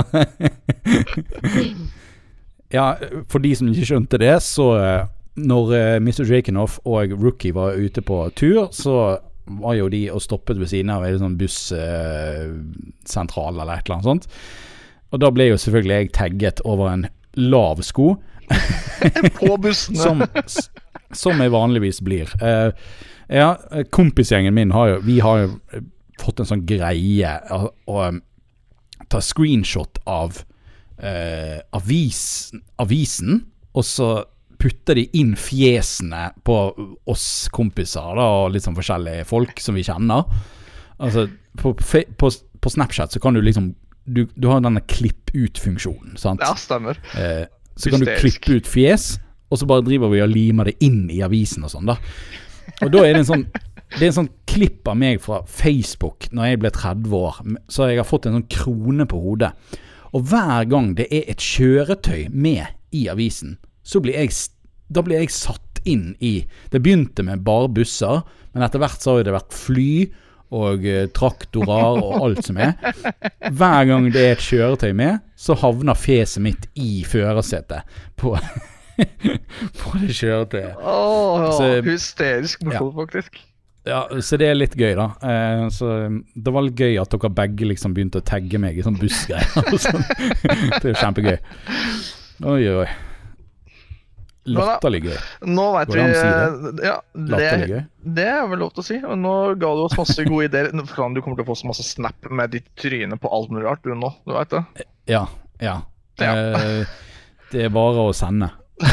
ja, 2.72 2.96
for 3.28 3.38
de 3.44 3.54
som 3.58 3.68
ikke 3.68 3.88
skjønte 3.90 4.16
det, 4.22 4.36
så 4.44 4.66
eh, 4.80 5.02
når 5.36 5.64
eh, 5.76 5.96
Mr. 6.00 6.24
Jakenoff 6.30 6.74
og 6.88 7.12
Rookie 7.12 7.52
var 7.56 7.76
ute 7.76 8.00
på 8.00 8.30
tur, 8.40 8.68
så 8.72 9.20
var 9.60 9.74
jo 9.76 9.88
de 9.92 10.10
og 10.10 10.22
stoppet 10.24 10.58
ved 10.58 10.66
siden 10.72 10.90
av 10.96 11.04
en 11.06 11.18
sånn 11.20 11.38
bussentral 11.38 13.54
eller 13.60 13.74
et 13.76 13.84
eller 13.84 13.94
annet 13.98 14.08
sånt. 14.08 14.24
Og 15.14 15.18
da 15.22 15.28
ble 15.30 15.44
jo 15.52 15.58
selvfølgelig 15.60 15.96
jeg 16.00 16.14
tagget 16.16 16.58
over 16.64 16.86
en 16.90 17.06
lav 17.36 17.82
sko. 17.86 18.14
på 19.38 19.56
bussene. 19.58 19.98
som, 19.98 20.22
som 21.12 21.42
jeg 21.42 21.52
vanligvis 21.54 22.00
blir. 22.04 22.30
Uh, 22.42 22.70
ja, 23.28 23.56
kompisgjengen 23.90 24.54
min 24.54 24.70
har 24.70 24.92
jo 24.92 24.98
Vi 25.02 25.18
har 25.20 25.40
jo 25.42 25.48
fått 26.22 26.40
en 26.40 26.48
sånn 26.48 26.62
greie 26.66 27.32
å, 27.52 27.66
å 27.90 27.96
um, 28.06 28.20
ta 29.12 29.20
screenshot 29.20 29.98
av 30.08 30.38
uh, 31.02 31.58
avis, 31.76 32.22
avisen, 32.80 33.42
og 33.76 33.84
så 33.84 34.10
putter 34.56 34.96
de 34.96 35.04
inn 35.20 35.34
fjesene 35.36 36.30
på 36.46 36.56
oss 37.12 37.26
kompiser 37.52 38.16
da, 38.16 38.28
og 38.40 38.54
litt 38.54 38.64
sånn 38.64 38.78
forskjellige 38.78 39.26
folk 39.28 39.60
som 39.60 39.76
vi 39.76 39.84
kjenner. 39.86 40.24
Altså, 40.96 41.26
på, 41.60 41.74
på, 41.76 42.30
på 42.32 42.72
Snapchat 42.72 43.12
så 43.12 43.20
kan 43.20 43.36
du 43.36 43.42
liksom 43.44 43.74
Du, 44.06 44.24
du 44.34 44.48
har 44.48 44.62
denne 44.64 44.82
klipp 44.86 45.32
ut-funksjonen, 45.34 46.16
sant? 46.20 46.42
Ja, 46.44 46.54
stemmer. 46.58 46.98
Eh, 47.18 47.44
så 47.76 47.92
kan 47.92 48.02
du 48.02 48.10
klippe 48.16 48.58
ut 48.60 48.68
fjes, 48.70 49.16
og 49.50 49.60
så 49.60 49.68
bare 49.68 49.84
driver 49.86 50.10
vi 50.12 50.22
og 50.24 50.32
limer 50.32 50.70
det 50.70 50.78
inn 50.86 51.04
i 51.12 51.20
avisen 51.26 51.66
og 51.66 51.72
sånn, 51.74 51.90
da. 51.90 51.98
Og 52.82 52.92
da 52.94 53.02
er 53.04 53.14
det 53.14 53.24
en 53.24 53.32
sånn 53.32 53.48
det 53.94 54.00
er 54.02 54.08
en 54.08 54.16
sånn 54.16 54.32
klipp 54.50 54.88
av 54.90 54.96
meg 54.98 55.20
fra 55.22 55.44
Facebook 55.46 56.26
når 56.34 56.48
jeg 56.48 56.60
ble 56.62 56.70
30 56.74 57.12
år, 57.14 57.36
så 57.70 57.86
jeg 57.86 58.00
har 58.00 58.08
fått 58.08 58.26
en 58.26 58.34
sånn 58.40 58.48
krone 58.50 59.06
på 59.08 59.20
hodet. 59.22 59.52
Og 60.10 60.26
hver 60.30 60.66
gang 60.70 60.90
det 60.98 61.06
er 61.14 61.30
et 61.30 61.42
kjøretøy 61.42 62.26
med 62.34 62.66
i 62.96 63.06
avisen, 63.12 63.56
så 63.86 64.02
blir 64.02 64.18
jeg, 64.18 64.34
da 64.90 65.04
blir 65.06 65.22
jeg 65.22 65.34
satt 65.34 65.62
inn 65.86 66.16
i 66.18 66.40
Det 66.72 66.80
begynte 66.82 67.22
med 67.22 67.44
bare 67.46 67.68
busser, 67.70 68.24
men 68.52 68.64
etter 68.66 68.82
hvert 68.82 69.02
så 69.02 69.14
har 69.14 69.26
det 69.26 69.36
vært 69.36 69.54
fly 69.54 69.90
og 70.54 70.86
uh, 70.86 71.02
traktorer 71.16 71.98
og 72.02 72.20
alt 72.20 72.46
som 72.46 72.60
er. 72.62 72.76
Hver 73.50 73.88
gang 73.90 74.08
det 74.14 74.22
er 74.22 74.36
et 74.36 74.46
kjøretøy 74.46 74.92
med, 74.96 75.24
så 75.36 75.56
havner 75.58 75.98
fjeset 75.98 76.44
mitt 76.44 76.68
i 76.78 77.02
førersetet 77.08 77.98
på, 78.20 78.36
på 79.80 79.98
det 80.02 80.14
kjøretøyet. 80.14 80.78
Oh, 80.80 81.50
så, 81.58 81.70
hysterisk 81.86 82.64
morsomt, 82.66 82.94
ja. 82.94 83.02
faktisk. 83.02 83.44
Ja, 83.86 84.00
så 84.20 84.38
det 84.40 84.48
er 84.50 84.56
litt 84.58 84.74
gøy, 84.74 84.96
da. 84.98 85.12
Eh, 85.22 85.64
så 85.70 85.92
Det 86.34 86.52
var 86.52 86.64
litt 86.66 86.80
gøy 86.80 86.96
at 86.98 87.12
dere 87.12 87.30
begge 87.30 87.68
liksom 87.70 87.94
begynte 87.94 88.18
å 88.18 88.26
tagge 88.26 88.58
meg 88.58 88.78
i 88.78 88.82
sånn 88.82 88.98
bussgreier. 88.98 89.46
det 90.80 90.82
er 90.82 90.90
jo 90.90 90.96
kjempegøy. 90.98 91.36
Oi, 92.50 92.62
oi. 92.82 92.88
Latterlig 94.46 95.00
gøy. 95.06 95.16
Nå 95.50 95.64
veit 95.74 95.88
vi 95.90 96.02
si 96.14 96.26
det? 96.26 96.84
Ja, 96.86 96.96
det, 97.12 97.80
det 98.18 98.26
er 98.30 98.46
vel 98.50 98.58
lov 98.62 98.70
til 98.76 98.82
å 98.82 98.86
si. 98.86 98.96
Nå 99.02 99.34
ga 99.58 99.70
du 99.74 99.80
oss 99.86 99.96
masse 99.98 100.22
gode 100.28 100.44
ideer. 100.48 100.66
Du 100.70 100.82
kommer 100.94 101.20
til 101.20 101.44
å 101.44 101.48
få 101.48 101.56
så 101.58 101.66
masse 101.70 101.84
snap 101.86 102.18
med 102.30 102.46
ditt 102.54 102.68
tryne 102.78 103.16
på 103.20 103.26
alt 103.32 103.50
mulig 103.54 103.66
rart, 103.66 103.82
du 103.82 103.94
nå. 103.96 104.10
Du 104.26 104.32
veit 104.36 104.50
det? 104.54 104.62
Ja. 105.10 105.24
Ja. 105.62 105.76
ja. 106.20 106.32
Eh, 106.36 106.86
det 107.52 107.60
er 107.66 107.70
bare 107.74 108.00
å 108.06 108.12
sende. 108.16 108.48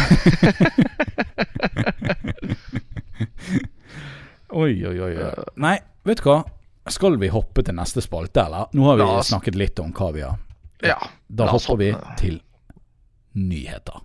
oi, 4.63 4.73
oi, 4.87 4.97
oi. 5.09 5.13
Nei, 5.59 5.77
vet 6.07 6.19
du 6.23 6.25
hva? 6.29 6.39
Skal 6.91 7.15
vi 7.19 7.27
hoppe 7.31 7.63
til 7.63 7.75
neste 7.77 8.01
spalte, 8.03 8.43
eller? 8.43 8.67
Nå 8.75 8.83
har 8.89 8.95
vi 8.99 9.05
snakket 9.29 9.55
litt 9.59 9.79
om 9.83 9.91
hva 9.95 10.09
vi 10.15 10.21
har. 10.25 10.37
Ja. 10.83 10.99
Da 11.27 11.47
hopper 11.51 11.77
vi 11.79 11.93
til 12.19 12.41
nyheter. 13.39 14.01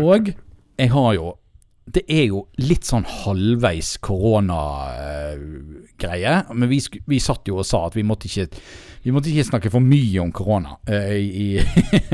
Og 0.00 0.32
jeg 0.78 0.90
har 0.90 1.14
jo 1.14 1.38
Det 1.84 2.02
er 2.08 2.24
jo 2.30 2.46
litt 2.64 2.84
sånn 2.88 3.04
halvveis 3.04 3.98
koronagreie. 4.00 6.32
Men 6.56 6.68
vi, 6.70 6.80
vi, 7.04 7.18
satt 7.20 7.44
jo 7.50 7.58
og 7.60 7.66
sa 7.68 7.84
at 7.90 7.96
vi 7.98 8.04
måtte 8.08 8.24
ikke, 8.24 8.48
vi 9.04 9.12
måtte 9.12 9.28
ikke 9.28 9.44
snakke 9.50 9.70
for 9.70 9.80
mye 9.84 10.16
om 10.22 10.32
korona 10.32 10.80
uh, 10.88 11.12
i, 11.12 11.60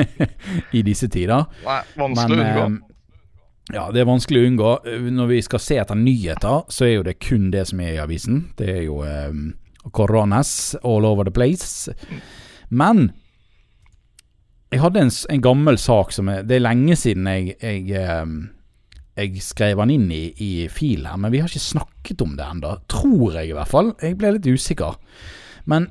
i, 0.76 0.82
disse 0.82 1.06
tider. 1.06 1.46
Nei, 1.62 1.82
vanskelig 2.02 2.34
å 2.34 2.42
unngå. 2.48 2.66
Uh, 2.66 2.82
ja, 3.70 3.86
det 3.94 4.02
er 4.02 4.10
vanskelig 4.10 4.42
å 4.42 4.46
unngå. 4.50 4.70
Når 5.14 5.26
vi 5.30 5.38
skal 5.46 5.62
se 5.62 5.78
etter 5.78 5.94
nyheter, 6.02 6.66
så 6.66 6.82
er 6.88 6.96
jo 6.96 7.06
det 7.06 7.22
kun 7.22 7.54
det 7.54 7.62
som 7.70 7.78
er 7.86 7.94
i 7.94 8.02
avisen. 8.02 8.50
Det 8.58 8.66
er 8.74 8.82
jo 8.88 9.06
um, 9.06 9.54
koronas 9.94 10.74
all 10.82 11.06
over 11.06 11.30
the 11.30 11.34
place. 11.34 11.86
Men 12.74 13.14
jeg 14.70 14.80
hadde 14.84 15.02
en, 15.02 15.10
en, 15.10 15.42
gammel 15.42 15.78
sak 15.78 16.12
som 16.14 16.30
jeg, 16.30 16.46
Det 16.46 16.56
er 16.56 16.62
lenge 16.64 16.96
siden 16.98 17.26
jeg, 17.26 17.56
jeg, 17.58 17.86
ehm, 17.98 18.36
jeg 19.18 19.42
skrev 19.42 19.82
den 19.82 19.94
inn 19.96 20.10
i, 20.14 20.24
i 20.38 20.50
fil 20.70 21.08
her, 21.10 21.18
men 21.18 21.32
vi 21.32 21.40
har 21.42 21.50
ikke 21.50 21.62
snakket 21.64 22.22
om 22.22 22.36
det 22.38 22.46
ennå. 22.46 22.76
Tror 22.90 23.34
jeg, 23.34 23.50
i 23.50 23.56
hvert 23.56 23.70
fall. 23.70 23.90
Jeg 24.00 24.18
ble 24.20 24.36
litt 24.36 24.46
usikker. 24.46 24.94
Men 25.70 25.90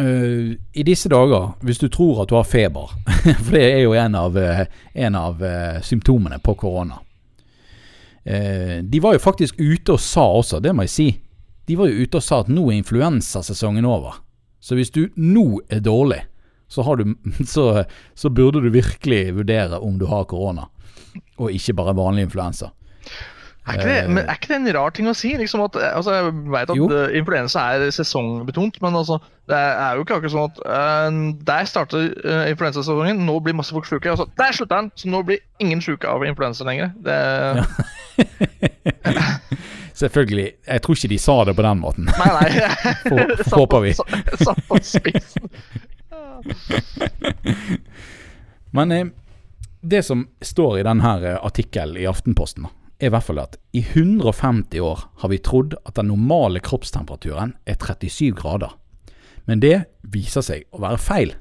uh, 0.00 0.48
i 0.56 0.86
disse 0.88 1.12
dager, 1.12 1.52
hvis 1.62 1.82
du 1.82 1.86
tror 1.92 2.24
at 2.24 2.32
du 2.32 2.38
har 2.38 2.48
feber 2.48 2.96
For 3.44 3.52
det 3.54 3.62
er 3.68 3.82
jo 3.84 3.92
en 3.94 4.16
av, 4.18 4.36
eh, 4.40 4.64
en 5.04 5.14
av 5.14 5.44
uh, 5.44 5.78
symptomene 5.84 6.40
på 6.42 6.56
korona. 6.58 6.98
De 8.22 8.98
var 9.02 9.16
jo 9.16 9.18
faktisk 9.18 9.56
ute 9.58 9.96
og 9.96 9.98
sa 9.98 10.22
også, 10.30 10.60
det 10.62 10.70
må 10.78 10.84
jeg 10.86 10.92
si. 10.92 11.06
De 11.66 11.74
var 11.74 11.88
jo 11.90 12.04
ute 12.04 12.20
og 12.20 12.22
sa 12.22 12.36
at 12.44 12.50
nå 12.54 12.68
er 12.68 12.76
influensasesongen 12.76 13.82
over. 13.82 14.20
Så 14.62 14.78
hvis 14.78 14.94
du 14.94 15.08
nå 15.18 15.58
er 15.66 15.82
dårlig, 15.82 16.20
så, 16.72 16.84
du, 16.96 17.12
så, 17.54 17.66
så, 18.14 18.30
burde 18.32 18.62
du 18.64 18.70
virkelig 18.72 19.26
vurdere 19.36 19.80
om 19.80 19.98
du 20.00 20.06
har 20.08 20.24
korona, 20.30 20.68
og 21.36 21.52
ikke 21.52 21.76
bare 21.76 21.96
vanlig 21.98 22.28
influensa. 22.28 22.72
Er 23.62 23.76
ikke, 23.76 23.86
det, 23.86 23.98
eh, 24.02 24.08
men 24.10 24.24
er 24.26 24.34
ikke 24.34 24.48
det 24.50 24.56
en 24.56 24.72
rar 24.74 24.90
ting 24.90 25.06
å 25.06 25.12
si? 25.14 25.28
Liksom 25.38 25.60
at, 25.62 25.76
altså, 25.92 26.16
jeg 26.16 26.32
vet 26.50 26.70
at 26.72 26.78
jo. 26.80 26.88
Eh, 26.90 27.12
influensa 27.20 27.66
er 27.76 27.92
sesongbetont, 27.94 28.80
men 28.82 28.96
altså, 28.98 29.20
det 29.50 29.58
er 29.58 29.94
jo 29.94 30.02
ikke 30.02 30.16
akkurat 30.18 30.34
sånn 30.34 30.48
at 30.48 30.58
uh, 30.66 31.20
der 31.46 31.68
starter 31.70 32.08
uh, 32.24 32.42
influensasesongen, 32.50 33.22
nå 33.28 33.36
blir 33.44 33.54
masse 33.54 33.74
folk 33.74 33.86
sjuke. 33.86 34.10
Altså, 34.10 34.26
der 34.40 34.56
slutter 34.56 34.82
den, 34.82 34.90
så 34.98 35.12
nå 35.12 35.22
blir 35.28 35.38
ingen 35.62 35.82
sjuke 35.84 36.10
av 36.10 36.26
influensa 36.26 36.66
lenger. 36.66 36.90
Det... 37.06 37.20
Ja. 37.60 37.68
Selvfølgelig. 40.02 40.48
Jeg 40.66 40.82
tror 40.82 40.98
ikke 40.98 41.12
de 41.12 41.18
sa 41.22 41.38
det 41.46 41.54
på 41.54 41.62
den 41.62 41.78
måten. 41.84 42.10
Nei, 42.18 42.30
nei. 42.34 42.50
Håper 43.54 43.84
vi. 43.84 43.94
Satt 43.94 44.62
på 44.66 44.80
spissen. 44.82 45.50
Men 48.76 48.92
eh, 48.92 49.10
det 49.82 50.02
som 50.06 50.24
står 50.40 50.78
i 50.80 50.86
denne 50.86 51.12
eh, 51.20 51.38
artikkelen 51.44 51.98
i 52.00 52.08
Aftenposten, 52.08 52.68
er 53.02 53.10
i 53.10 53.12
hvert 53.12 53.26
fall 53.26 53.42
at 53.42 53.58
i 53.74 53.82
150 53.82 54.80
år 54.80 55.06
har 55.22 55.32
vi 55.32 55.40
trodd 55.42 55.74
at 55.82 55.96
den 55.98 56.12
normale 56.12 56.62
kroppstemperaturen 56.62 57.56
er 57.66 57.80
37 57.80 58.30
grader. 58.38 58.76
Men 59.50 59.62
det 59.62 59.76
viser 60.14 60.44
seg 60.46 60.68
å 60.70 60.84
være 60.84 61.00
feil. 61.02 61.34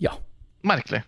Ja. 0.00 0.16
Merkelig. 0.64 1.04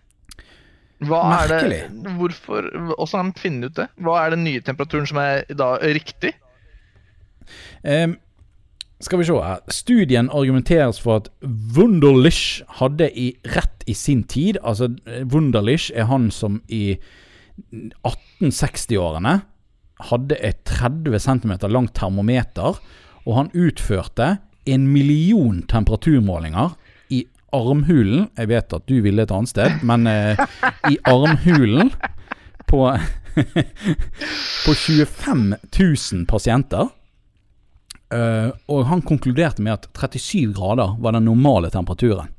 Hva 1.05 1.19
Merkelig. 1.29 1.81
er 1.85 1.91
det 1.93 2.13
Hvorfor 2.17 2.67
Hvordan 2.73 3.19
har 3.19 3.27
de 3.27 3.41
funnet 3.41 3.69
ut 3.69 3.77
det? 3.77 3.85
Hva 4.01 4.15
er 4.21 4.33
den 4.33 4.45
nye 4.47 4.63
temperaturen 4.65 5.09
som 5.09 5.19
er 5.21 5.43
da 5.49 5.75
riktig? 5.81 6.33
Um, 7.85 8.17
skal 8.99 9.19
vi 9.19 9.27
se 9.27 9.37
her. 9.37 9.61
Studien 9.69 10.29
argumenteres 10.33 10.99
for 11.01 11.21
at 11.21 11.29
Wunderlich 11.75 12.63
hadde 12.79 13.09
i 13.13 13.29
rett 13.53 13.85
i 13.85 13.93
sin 13.93 14.23
tid. 14.23 14.57
Altså, 14.63 14.89
Wunderlich 15.31 15.91
er 15.93 16.09
han 16.09 16.31
som 16.33 16.61
i 16.67 16.97
1860-årene 18.05 19.39
hadde 20.09 20.37
et 20.45 20.61
30 20.69 21.19
cm 21.19 21.53
langt 21.73 21.95
termometer, 21.97 22.77
og 23.25 23.37
han 23.37 23.53
utførte 23.53 24.37
en 24.67 24.87
million 24.91 25.61
temperaturmålinger 25.69 26.75
i 27.09 27.23
armhulen 27.55 28.27
Jeg 28.37 28.49
vet 28.51 28.73
at 28.75 28.85
du 28.89 28.99
ville 29.01 29.23
et 29.23 29.31
annet 29.31 29.49
sted, 29.49 29.79
men 29.87 30.07
eh, 30.11 30.37
i 30.91 30.97
armhulen 31.07 31.93
på 32.67 32.83
på 34.65 34.73
25 34.73 35.55
000 35.79 36.25
pasienter. 36.27 36.89
Uh, 38.07 38.53
og 38.71 38.85
han 38.87 39.03
konkluderte 39.03 39.63
med 39.63 39.73
at 39.73 39.87
37 39.91 40.53
grader 40.55 40.95
var 41.03 41.15
den 41.15 41.27
normale 41.27 41.71
temperaturen. 41.73 42.31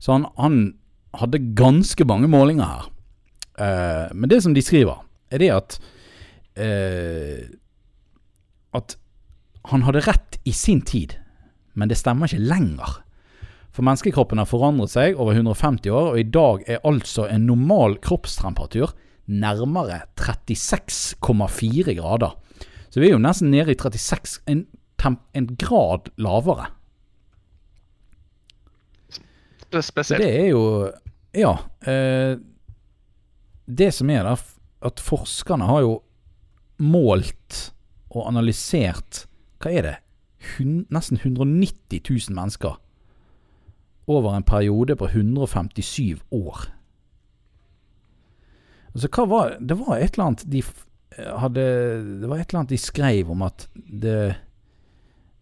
Så 0.00 0.12
han, 0.12 0.26
han 0.36 0.58
hadde 1.16 1.40
ganske 1.56 2.04
mange 2.04 2.28
målinger 2.28 2.68
her. 2.68 2.90
Uh, 3.60 4.06
men 4.16 4.28
det 4.32 4.42
som 4.44 4.56
de 4.56 4.64
skriver, 4.64 5.00
er 5.30 5.40
det 5.40 5.50
at 5.54 5.78
uh, 6.60 7.40
At 8.76 8.96
han 9.70 9.82
hadde 9.82 10.04
rett 10.06 10.38
i 10.46 10.52
sin 10.54 10.80
tid, 10.86 11.16
men 11.74 11.88
det 11.90 11.98
stemmer 11.98 12.30
ikke 12.30 12.48
lenger. 12.52 13.00
For 13.74 13.86
menneskekroppen 13.86 14.38
har 14.38 14.48
forandret 14.48 14.92
seg 14.92 15.18
over 15.18 15.34
150 15.34 15.90
år, 15.90 16.12
og 16.12 16.20
i 16.20 16.26
dag 16.26 16.62
er 16.66 16.86
altså 16.86 17.26
en 17.30 17.48
normal 17.48 17.98
kroppstemperatur 18.02 18.94
nærmere 19.30 20.00
36,4 20.18 21.94
grader. 21.98 22.34
Så 22.90 23.00
vi 23.00 23.08
er 23.08 23.14
jo 23.14 23.22
nesten 23.22 23.52
nede 23.52 23.74
i 23.74 23.78
36 23.78 24.40
En, 24.50 24.64
en 25.06 25.48
grad 25.56 26.10
lavere. 26.20 26.70
Spesielt. 29.70 30.22
Det 30.22 30.30
er 30.30 30.48
jo 30.50 30.92
Ja. 31.34 31.58
Eh, 31.86 32.38
det 33.70 33.92
som 33.94 34.10
er, 34.10 34.24
da, 34.26 34.34
at 34.82 35.00
forskerne 35.00 35.68
har 35.68 35.84
jo 35.84 36.02
målt 36.78 37.72
og 38.10 38.26
analysert 38.26 39.26
Hva 39.60 39.70
er 39.70 39.82
det? 39.86 39.96
Hun, 40.56 40.86
nesten 40.90 41.20
190 41.20 42.00
000 42.00 42.34
mennesker 42.34 42.78
over 44.10 44.34
en 44.34 44.42
periode 44.42 44.96
på 44.96 45.06
157 45.06 46.22
år. 46.32 46.64
Altså, 48.94 49.26
var 49.28 49.56
Det 49.60 49.78
var 49.78 49.98
et 49.98 50.16
eller 50.16 50.24
annet 50.24 50.44
de 50.50 50.62
hadde 51.38 51.66
Det 52.20 52.28
var 52.28 52.38
et 52.38 52.48
eller 52.48 52.58
annet 52.60 52.70
de 52.70 52.78
skrev 52.78 53.30
om 53.30 53.42
at 53.42 53.68
det 53.74 54.36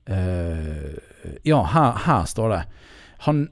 Ja, 0.08 1.58
her, 1.74 1.98
her, 2.06 2.22
står 2.24 2.52
det 2.54 2.60
Han 3.26 3.42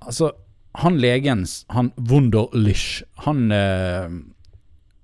Altså, 0.00 0.32
han 0.80 0.96
legen, 0.98 1.44
han 1.68 1.92
Wunderlich, 1.96 3.02
han 3.26 3.52
uh, 3.52 4.08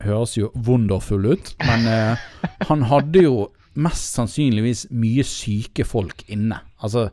høres 0.06 0.36
jo 0.38 0.50
wonderfull 0.54 1.26
ut, 1.34 1.52
men 1.60 1.86
uh, 1.90 2.26
han 2.70 2.86
hadde 2.90 3.24
jo 3.26 3.48
mest 3.76 4.16
sannsynligvis 4.16 4.86
mye 4.94 5.24
syke 5.26 5.84
folk 5.84 6.24
inne. 6.32 6.62
Altså, 6.80 7.08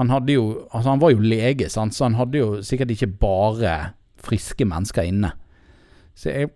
han 0.00 0.12
hadde 0.12 0.36
jo 0.36 0.46
Altså, 0.70 0.88
han 0.90 1.02
var 1.02 1.12
jo 1.12 1.24
lege, 1.24 1.68
sant, 1.72 1.96
så 1.96 2.08
han 2.08 2.18
hadde 2.20 2.40
jo 2.40 2.62
sikkert 2.64 2.94
ikke 2.94 3.12
bare 3.20 3.74
friske 4.24 4.64
mennesker 4.68 5.10
inne. 5.10 5.34
Så, 6.16 6.30
jeg, 6.32 6.54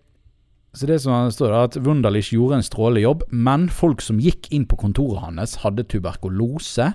så 0.73 0.87
det 0.87 1.01
som 1.03 1.31
står 1.35 1.51
er 1.51 1.65
at 1.67 1.79
Wunderlich 1.83 2.31
gjorde 2.31 2.61
en 2.61 2.67
strålende 2.67 3.03
jobb, 3.03 3.25
men 3.31 3.67
folk 3.75 4.03
som 4.05 4.21
gikk 4.23 4.47
inn 4.55 4.69
på 4.71 4.79
kontoret 4.79 5.25
hans, 5.25 5.57
hadde 5.65 5.87
tuberkulose, 5.91 6.93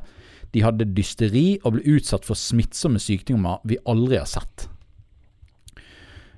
de 0.56 0.64
hadde 0.64 0.88
dysteri 0.96 1.58
og 1.66 1.76
ble 1.76 1.98
utsatt 1.98 2.24
for 2.28 2.40
smittsomme 2.40 3.02
sykdommer 3.04 3.60
vi 3.68 3.76
aldri 3.92 4.22
har 4.22 4.30
sett. 4.32 4.70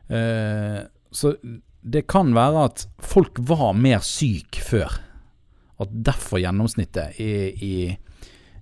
Eh, 0.09 0.81
så 1.13 1.35
det 1.81 2.07
kan 2.09 2.33
være 2.35 2.65
at 2.71 2.87
folk 3.05 3.37
var 3.45 3.77
mer 3.77 4.01
syk 4.01 4.57
før. 4.65 4.97
At 5.77 5.93
derfor 5.93 6.41
gjennomsnittet 6.41 7.19
i, 7.21 7.31
i, 7.53 7.75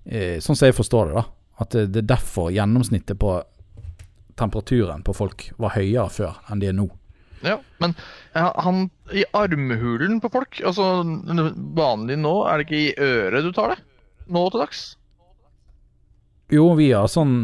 i 0.03 0.27
Sånn 0.43 0.57
som 0.57 0.67
jeg 0.67 0.75
forstår 0.75 1.09
det, 1.09 1.21
da. 1.21 1.25
At 1.63 1.77
det 1.93 2.01
er 2.03 2.09
derfor 2.11 2.51
gjennomsnittet 2.51 3.15
på 3.21 3.37
temperaturen 4.35 5.03
på 5.07 5.15
folk 5.15 5.47
var 5.63 5.77
høyere 5.77 6.11
før 6.11 6.41
enn 6.51 6.59
de 6.59 6.67
er 6.73 6.75
nå. 6.75 6.89
Ja, 7.43 7.59
men 7.83 7.95
ja, 8.33 8.61
han 8.63 8.89
i 9.11 9.25
armhulen 9.35 10.21
på 10.23 10.31
folk 10.33 10.61
Altså 10.65 10.85
Vanlig 11.75 12.17
nå, 12.19 12.31
er 12.47 12.57
det 12.57 12.65
ikke 12.65 12.79
i 12.79 12.93
øret 12.95 13.45
du 13.45 13.51
tar 13.55 13.75
det? 13.75 13.79
Nå 14.31 14.47
til 14.49 14.63
dags? 14.63 14.83
Jo, 16.53 16.73
vi 16.77 16.91
har 16.93 17.07
sånn 17.11 17.35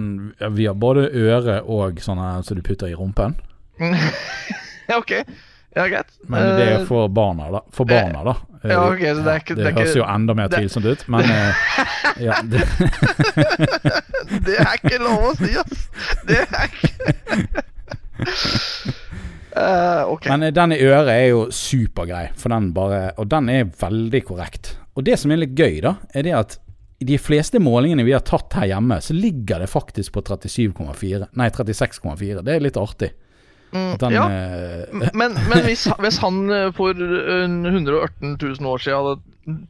Vi 0.56 0.68
har 0.70 0.78
både 0.78 1.08
øre 1.10 1.62
og 1.66 2.02
sånne 2.04 2.34
som 2.46 2.58
du 2.58 2.64
putter 2.66 2.92
i 2.92 2.98
rumpen. 2.98 3.36
ja, 3.82 4.98
ok. 4.98 5.12
Ja, 5.74 5.86
greit. 5.88 6.12
Men 6.28 6.44
det 6.58 6.66
er 6.68 6.74
eh, 6.82 6.86
for 6.86 7.08
barna, 7.08 7.48
da. 7.54 7.62
For 7.74 7.88
barna, 7.88 8.24
da. 8.28 8.36
Ja, 8.68 8.82
ok, 8.92 9.00
så 9.00 9.24
Det 9.24 9.32
er 9.32 9.40
ikke, 9.42 9.56
det, 9.56 9.64
det 9.64 9.74
høres 9.78 9.96
jo 9.98 10.06
enda 10.06 10.36
mer 10.38 10.52
tvilsomt 10.52 10.86
ut, 10.86 11.06
men 11.10 11.32
eh, 11.32 11.64
ja, 12.28 12.42
det. 12.44 12.62
det 14.46 14.58
er 14.60 14.76
ikke 14.78 15.00
lov 15.02 15.32
å 15.32 15.34
si, 15.40 15.56
ass! 15.64 15.88
Det 16.28 16.44
er 16.44 16.68
ikke 16.68 16.92
Uh, 19.52 20.08
okay. 20.14 20.32
Men 20.32 20.54
den 20.56 20.76
i 20.76 20.82
øret 20.86 21.12
er 21.12 21.26
jo 21.32 21.46
supergrei, 21.52 22.30
den 22.40 22.70
bare, 22.76 23.02
og 23.20 23.28
den 23.32 23.50
er 23.52 23.72
veldig 23.82 24.22
korrekt. 24.28 24.76
Og 24.96 25.06
det 25.08 25.18
som 25.20 25.32
er 25.34 25.42
litt 25.44 25.58
gøy, 25.58 25.82
da, 25.84 25.98
er 26.16 26.28
det 26.28 26.36
at 26.38 26.58
i 27.02 27.08
de 27.10 27.18
fleste 27.18 27.60
målingene 27.60 28.06
vi 28.06 28.14
har 28.14 28.24
tatt 28.24 28.54
her 28.60 28.70
hjemme, 28.70 29.00
så 29.02 29.16
ligger 29.18 29.64
det 29.64 29.72
faktisk 29.72 30.14
på 30.16 30.24
37,4. 30.28 31.32
Nei, 31.40 31.50
36,4. 31.50 32.44
Det 32.46 32.54
er 32.54 32.64
litt 32.64 32.78
artig. 32.78 33.10
Mm, 33.72 33.96
den, 33.98 34.16
ja, 34.16 34.26
uh, 34.28 35.02
men, 35.20 35.36
men 35.50 35.66
hvis, 35.66 35.88
hvis, 36.04 36.20
han 36.20 36.44
eh, 36.52 36.70
for 36.76 36.92
118 36.92 38.36
000 38.36 38.68
år 38.68 38.84
siden 38.84 39.00
hadde 39.00 39.62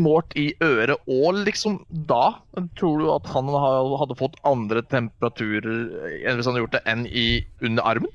målt 0.00 0.32
i 0.40 0.46
øret 0.64 0.96
og 1.10 1.42
liksom 1.44 1.82
da, 2.08 2.38
tror 2.80 3.02
du 3.02 3.10
at 3.12 3.28
han 3.34 3.50
hadde 3.52 4.16
fått 4.16 4.38
andre 4.48 4.80
temperaturer 4.88 6.22
enn 6.24 6.38
hvis 6.38 6.48
han 6.48 6.54
hadde 6.54 6.64
gjort 6.64 6.76
det, 6.78 6.82
enn 6.88 7.04
i 7.06 7.26
under 7.60 7.84
armen? 7.90 8.12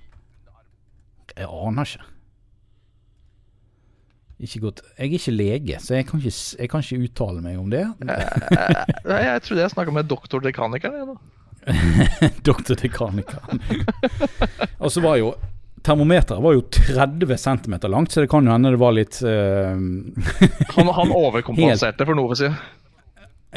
Jeg 1.36 1.50
aner 1.50 1.90
ikke. 1.90 2.14
Ikke 4.38 4.60
godt. 4.68 4.82
Jeg 4.98 5.08
er 5.08 5.18
ikke 5.18 5.34
lege, 5.34 5.80
så 5.82 5.96
jeg 5.98 6.06
kan 6.06 6.22
ikke, 6.22 6.36
jeg 6.60 6.70
kan 6.70 6.84
ikke 6.86 7.04
uttale 7.08 7.42
meg 7.42 7.58
om 7.58 7.72
det. 7.74 7.82
jeg, 8.06 9.24
jeg 9.26 9.42
trodde 9.48 9.64
jeg 9.64 9.74
snakka 9.74 9.94
med 9.96 10.10
Doktor 10.12 10.44
dekaniker 10.46 10.94
Doktor 12.48 12.78
dekaniker 12.78 13.42
Og 14.84 14.92
så 14.94 15.02
var 15.04 15.18
jo 15.18 15.34
Termometeret 15.84 16.44
var 16.44 16.54
jo 16.54 16.62
30 16.74 17.38
cm 17.38 17.76
langt, 17.88 18.12
så 18.12 18.22
det 18.22 18.30
kan 18.30 18.46
jo 18.46 18.52
hende 18.52 18.74
det 18.74 18.80
var 18.82 18.92
litt 18.92 19.22
uh, 19.24 19.78
han, 20.76 20.90
han, 20.98 21.14
overkompenserte 21.16 22.04
helt, 22.04 22.10
for 22.10 22.18
noe, 22.18 22.36
si. 22.36 22.50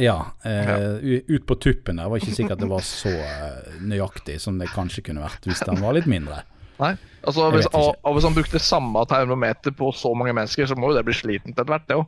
Ja. 0.05 0.14
Uh, 0.45 1.01
ut 1.27 1.47
på 1.49 1.57
tuppen 1.59 1.99
der 1.99 2.12
var 2.12 2.23
ikke 2.23 2.37
sikkert 2.37 2.62
det 2.62 2.68
var 2.71 2.85
så 2.87 3.11
uh, 3.11 3.73
nøyaktig 3.83 4.39
som 4.45 4.61
det 4.62 4.71
kanskje 4.71 5.03
kunne 5.09 5.25
vært 5.25 5.49
hvis 5.49 5.64
den 5.66 5.83
var 5.83 5.97
litt 5.99 6.07
mindre. 6.12 6.45
Nei, 6.81 6.95
altså 7.28 7.51
hvis, 7.53 7.66
og, 7.76 7.99
og 8.01 8.14
hvis, 8.16 8.24
han 8.24 8.37
brukte 8.37 8.59
samme 8.62 9.03
termometer 9.09 9.74
på 9.76 9.91
så 9.93 10.14
mange 10.16 10.33
mennesker, 10.37 10.68
så 10.68 10.76
må 10.78 10.91
jo 10.91 10.97
det 10.97 11.05
bli 11.09 11.16
slitent 11.16 11.55
etter 11.55 11.68
hvert, 11.68 11.89
det 11.89 11.97
òg. 12.01 12.07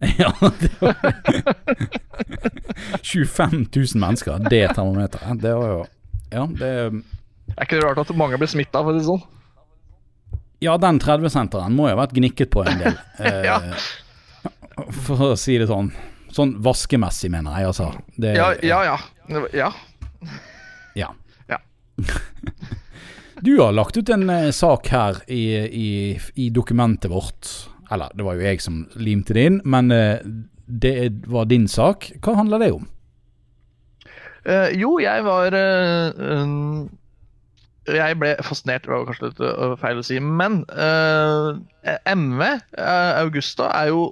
Ja, 0.16 0.30
det 0.40 0.70
var 0.80 0.96
25 3.02 3.66
000 3.76 4.00
mennesker, 4.00 4.38
det 4.50 4.68
termometeret. 4.74 5.42
Det 5.42 5.54
var 5.54 5.68
jo 5.74 5.86
Ja, 6.30 6.46
det 6.46 6.70
Er 6.70 7.66
ikke 7.66 7.76
det 7.76 7.84
rart 7.84 7.98
at 8.00 8.16
mange 8.16 8.38
blir 8.40 8.48
smitta, 8.48 8.80
for 8.80 8.90
å 8.90 8.92
si 8.96 9.02
det 9.02 9.10
sånn? 9.10 9.22
Ja, 10.60 10.76
den 10.80 11.00
30-senteren 11.00 11.76
må 11.76 11.88
jo 11.88 11.96
ha 11.96 12.00
vært 12.02 12.16
gnikket 12.16 12.50
på 12.52 12.64
en 12.68 12.78
del. 12.82 12.96
ja. 13.48 13.56
Eh, 13.60 13.76
for 15.04 15.16
å 15.30 15.36
si 15.40 15.58
det 15.60 15.68
sånn. 15.70 15.88
Sånn 16.30 16.62
vaskemessig, 16.62 17.30
mener 17.32 17.56
jeg, 17.58 17.66
altså. 17.72 17.86
Det, 18.20 18.28
ja, 18.36 18.52
ja, 18.62 18.84
ja. 18.92 18.98
Ja. 19.56 19.70
ja. 21.48 21.56
Du 23.40 23.56
har 23.60 23.72
lagt 23.72 23.96
ut 23.96 24.08
en 24.12 24.28
eh, 24.30 24.50
sak 24.52 24.90
her 24.92 25.22
i, 25.26 25.44
i, 25.56 26.20
i, 26.34 26.50
dokumentet 26.52 27.10
vårt. 27.10 27.48
Eller, 27.90 28.12
det 28.14 28.24
var 28.26 28.36
jo 28.36 28.44
jeg 28.44 28.60
som 28.60 28.82
limte 29.00 29.36
det 29.36 29.46
inn, 29.48 29.60
men 29.64 29.88
eh, 29.94 30.20
det 30.66 31.24
var 31.30 31.48
din 31.48 31.64
sak. 31.68 32.10
Hva 32.20 32.36
handler 32.36 32.60
det 32.60 32.72
om? 32.76 32.84
Eh, 34.44 34.76
jo, 34.76 34.98
jeg 35.00 35.24
var 35.24 35.52
um, 35.52 36.88
Jeg 37.88 38.16
ble 38.20 38.34
fascinert, 38.44 38.84
det 38.84 38.92
var 38.92 39.08
kanskje 39.08 39.30
litt 39.32 39.80
feil 39.80 40.00
å 40.00 40.04
si, 40.06 40.20
men 40.20 40.62
MV, 42.12 42.44
Augusta, 43.24 43.72
er 43.72 43.90
jo 43.94 44.10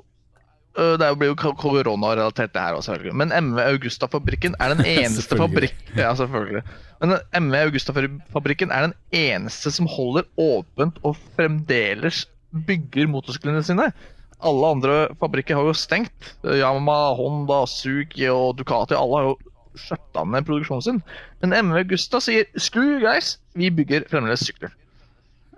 det 1.01 1.09
blir 1.19 1.33
jo 1.33 1.53
koronarelatert, 1.59 2.53
det 2.55 2.63
her 2.63 2.77
også, 2.77 2.93
selvfølgelig. 2.93 3.17
Men 3.21 3.33
MV 3.51 3.63
Augusta-fabrikken 3.65 4.55
er 4.61 4.75
den 4.75 4.87
eneste 4.99 5.39
fabrikken 5.39 5.97
Ja, 6.03 6.13
selvfølgelig. 6.19 6.63
Men 7.03 7.17
MV 7.47 7.59
Augusta-fabrikken 7.65 8.75
er 8.75 8.89
den 8.89 8.95
eneste 9.15 9.73
som 9.75 9.91
holder 9.91 10.29
åpent 10.39 11.01
og 11.07 11.19
fremdeles 11.37 12.27
bygger 12.69 13.11
motorsyklene 13.11 13.63
sine. 13.67 13.91
Alle 14.39 14.71
andre 14.71 14.97
fabrikker 15.19 15.59
har 15.59 15.67
jo 15.67 15.75
stengt. 15.75 16.35
Yama, 16.47 17.15
Honda, 17.19 17.65
Suki 17.67 18.29
og 18.31 18.59
Ducati 18.61 18.97
alle 18.97 19.19
har 19.19 19.31
jo 19.33 19.37
skjøtta 19.79 20.25
ned 20.27 20.47
produksjonen 20.47 20.85
sin. 20.85 21.01
Men 21.43 21.55
MV 21.69 21.83
Augusta 21.83 22.21
sier 22.23 22.47
'screw 22.55 22.99
guys', 23.03 23.37
vi 23.55 23.71
bygger 23.71 24.07
fremdeles 24.11 24.47
sykler. 24.47 24.75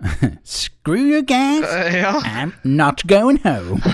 Screw 0.43 0.97
you 0.97 1.21
guys, 1.21 1.63
uh, 1.63 1.89
ja. 1.93 2.21
I'm 2.25 2.53
not 2.63 3.03
going 3.07 3.39
home. 3.43 3.81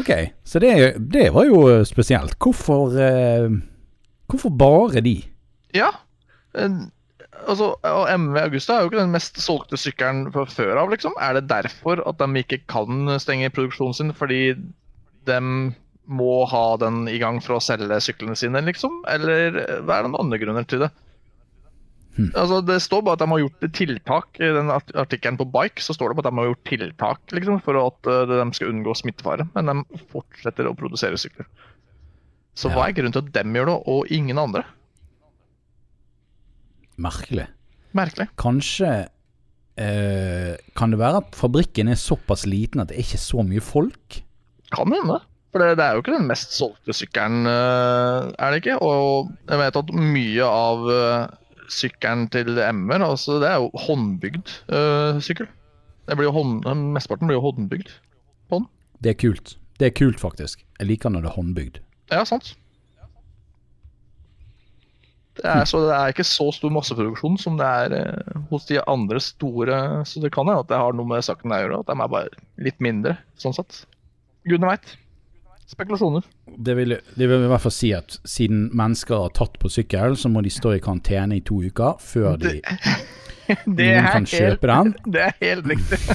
ok, 0.00 0.10
så 0.44 0.58
det, 0.58 0.94
det, 1.12 1.30
var 1.34 1.48
jo 1.48 1.84
spesielt. 1.84 2.36
Hvorfor, 2.38 2.92
uh, 2.92 3.50
hvorfor 4.28 4.50
bare 4.50 5.00
de? 5.00 5.22
Ja, 5.74 5.88
altså, 7.46 7.74
MV 8.18 8.36
Augusta 8.36 8.74
er 8.74 8.84
jo 8.84 8.90
ikke 8.90 9.00
den 9.00 9.14
mest 9.14 9.40
solgte 9.40 9.78
sykkelen 9.80 10.26
fra 10.34 10.44
før 10.50 10.82
av, 10.82 10.90
liksom. 10.92 11.14
Er 11.20 11.38
det 11.38 11.48
derfor 11.50 12.02
at 12.08 12.20
de 12.20 12.42
ikke 12.42 12.60
kan 12.68 13.08
stenge 13.22 13.52
produksjonen 13.54 13.96
sin, 13.96 14.16
fordi 14.16 14.42
de 15.28 15.40
må 16.10 16.40
ha 16.50 16.64
den 16.82 17.06
i 17.08 17.20
gang 17.22 17.38
for 17.42 17.56
å 17.56 17.64
selge 17.64 18.00
syklene 18.02 18.36
sine, 18.36 18.60
liksom? 18.66 19.00
Eller 19.08 19.54
hva 19.86 20.00
er 20.00 20.04
det 20.04 20.10
noen 20.10 20.26
andre 20.26 20.40
grunner 20.42 20.68
til 20.68 20.84
det? 20.84 20.90
Hmm. 22.20 22.32
Altså, 22.36 22.58
det 22.66 22.76
står 22.84 23.04
bare 23.06 23.16
at 23.16 23.22
de 23.22 23.30
har 23.30 23.40
gjort 23.40 23.66
tiltak. 23.76 24.40
I 24.42 24.50
den 24.56 24.72
artikkelen 24.74 25.38
på 25.40 25.46
Bike 25.54 25.80
så 25.84 25.96
står 25.96 26.12
det 26.12 26.18
bare 26.18 26.28
at 26.28 26.34
de 26.34 26.42
har 26.42 26.50
gjort 26.50 26.66
tiltak 26.68 27.34
liksom, 27.36 27.60
for 27.64 27.78
at 27.80 28.10
uh, 28.10 28.34
de 28.34 28.56
skal 28.56 28.74
unngå 28.74 28.94
smittefare. 28.98 29.46
Men 29.54 29.70
de 29.72 30.02
fortsetter 30.12 30.68
å 30.68 30.76
produsere 30.76 31.20
sykler. 31.20 31.48
Så 32.58 32.68
ja. 32.68 32.76
hva 32.76 32.88
er 32.88 32.98
grunnen 32.98 33.14
til 33.14 33.24
at 33.24 33.32
dem 33.38 33.56
gjør 33.56 33.70
det, 33.70 33.78
og 33.94 34.12
ingen 34.12 34.42
andre? 34.42 34.66
Merkelig. 37.00 37.46
Merkelig. 37.96 38.28
Kanskje 38.38 38.90
øh, 39.80 40.54
Kan 40.76 40.92
det 40.92 41.00
være 41.00 41.22
at 41.22 41.38
fabrikken 41.38 41.88
er 41.88 41.98
såpass 41.98 42.44
liten 42.46 42.82
at 42.82 42.90
det 42.90 42.98
er 42.98 43.06
ikke 43.06 43.22
så 43.22 43.46
mye 43.46 43.64
folk? 43.64 44.20
Kan 44.74 44.92
hende. 44.92 45.22
For 45.50 45.62
det, 45.62 45.78
det, 45.80 45.86
er 45.86 45.96
jo 45.96 46.02
ikke 46.04 46.14
den 46.18 46.28
mest 46.28 46.52
solgte 46.54 46.94
sykkelen, 46.94 47.48
uh, 47.48 48.28
er 48.38 48.52
det 48.52 48.60
ikke? 48.60 48.76
Og 48.84 49.32
jeg 49.48 49.62
vet 49.64 49.78
at 49.80 49.94
mye 49.96 50.50
av 50.50 50.84
sykkelen 51.70 52.28
til 52.34 52.58
MR, 52.58 53.04
altså 53.06 53.38
det 53.42 53.48
er 53.50 53.60
jo 53.62 53.70
håndbygd 53.86 54.54
uh, 54.72 55.20
sykkel. 55.22 55.48
Det 56.08 56.16
blir 56.18 56.30
jo 56.30 56.34
hånd, 56.34 56.64
Mesteparten 56.94 57.30
blir 57.30 57.38
jo 57.38 57.44
håndbygd 57.46 57.92
på 58.50 58.60
den. 58.60 58.70
Det 59.00 59.14
er 59.14 59.20
kult. 59.20 59.54
Det 59.80 59.88
er 59.88 59.94
kult, 59.96 60.20
faktisk. 60.20 60.64
Jeg 60.80 60.90
liker 60.90 61.12
når 61.12 61.24
det 61.24 61.30
er 61.30 61.38
håndbygd. 61.38 61.78
Ja, 62.10 62.24
sant. 62.28 62.54
Det 65.40 65.46
er, 65.48 65.62
så 65.64 65.78
det 65.86 65.92
er 65.94 66.12
ikke 66.12 66.26
så 66.26 66.50
stor 66.52 66.72
masseproduksjon 66.74 67.38
som 67.40 67.56
det 67.56 67.64
er 67.64 67.94
eh, 67.96 68.40
hos 68.50 68.66
de 68.68 68.80
andre 68.90 69.20
store. 69.24 69.78
Så 70.04 70.20
det 70.20 70.32
kan 70.34 70.48
hende 70.50 70.60
at 70.66 70.68
det 70.68 70.80
har 70.82 70.96
noe 70.96 71.08
med 71.08 71.24
saken 71.24 71.54
å 71.54 71.60
gjøre, 71.62 71.78
at 71.80 71.88
de 71.88 71.96
er 71.96 72.12
bare 72.12 72.42
litt 72.66 72.82
mindre, 72.84 73.14
sånn 73.40 73.56
sett. 73.56 73.84
Gudene 74.44 74.74
veit. 74.74 74.96
Spekulasjoner. 75.70 76.24
Det 76.58 76.74
vil, 76.74 76.98
det 77.14 77.28
vil, 77.30 77.44
i 77.46 77.50
hvert 77.52 77.62
fall 77.62 77.74
si 77.74 77.92
at 77.94 78.16
siden 78.26 78.70
mennesker 78.76 79.16
har 79.22 79.30
tatt 79.36 79.58
på 79.62 79.68
sykkel, 79.70 80.16
så 80.18 80.28
må 80.32 80.42
de 80.42 80.50
stå 80.50 80.72
i 80.74 80.80
karantene 80.82 81.36
i 81.38 81.42
to 81.46 81.62
uker 81.62 81.94
før 82.02 82.36
de 82.40 82.58
det, 82.58 82.62
det 83.78 83.90
noen 83.94 84.10
kan 84.10 84.26
kjøpe 84.26 84.66
den. 84.72 84.94
Det 85.14 85.22
er 85.28 85.34
helt 85.38 85.66
riktig. 85.70 85.98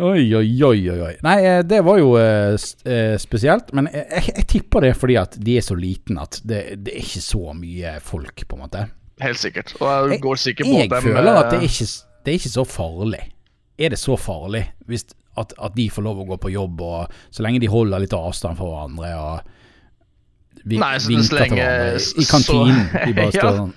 Oi, 0.00 0.32
oi, 0.32 0.48
oi, 0.64 0.88
oi. 0.88 1.12
Nei, 1.20 1.44
eh, 1.44 1.58
det 1.66 1.82
var 1.84 1.98
jo 2.00 2.14
eh, 2.16 2.54
eh, 2.88 3.18
spesielt. 3.20 3.68
Men 3.76 3.84
jeg, 3.92 4.06
jeg, 4.08 4.24
jeg, 4.30 4.46
tipper 4.48 4.80
det 4.86 4.94
fordi 4.96 5.16
at 5.20 5.36
de 5.36 5.58
er 5.60 5.64
så 5.66 5.76
liten 5.76 6.16
at 6.22 6.38
det, 6.40 6.80
det, 6.86 6.94
er 6.94 7.00
ikke 7.04 7.20
så 7.20 7.52
mye 7.52 8.00
folk, 8.04 8.46
på 8.48 8.56
en 8.56 8.62
måte. 8.64 8.86
Helt 9.20 9.40
sikkert. 9.42 9.74
Og 9.76 10.10
jeg 10.14 10.22
går 10.24 10.36
sikker 10.40 10.64
på 10.64 10.72
jeg, 10.78 10.88
jeg 10.88 11.02
føler 11.04 11.32
at 11.34 11.50
det 11.52 11.58
er, 11.60 11.66
ikke, 11.68 11.84
det 12.24 12.32
er 12.32 12.36
ikke 12.40 12.54
så 12.54 12.64
farlig. 12.64 13.20
Er 13.80 13.94
det 13.94 14.00
så 14.00 14.16
farlig 14.20 14.66
hvis 14.90 15.06
at, 15.38 15.54
at, 15.56 15.72
de 15.76 15.86
får 15.92 16.04
lov 16.04 16.20
å 16.20 16.28
gå 16.32 16.36
på 16.42 16.52
jobb, 16.52 16.82
og 16.84 17.32
så 17.32 17.44
lenge 17.46 17.62
de 17.62 17.70
holder 17.70 18.02
litt 18.02 18.16
avstand 18.16 18.58
fra 18.58 18.66
hverandre 18.66 19.14
og 19.16 19.56
vi, 20.66 20.76
Nei, 20.76 20.96
til 21.00 21.22
hverandre 21.22 21.96
i 21.96 22.26
kantinen? 22.28 22.84
Så, 22.90 23.04
de 23.06 23.16
bare 23.20 23.32
står 23.32 23.58
sånn 23.62 23.74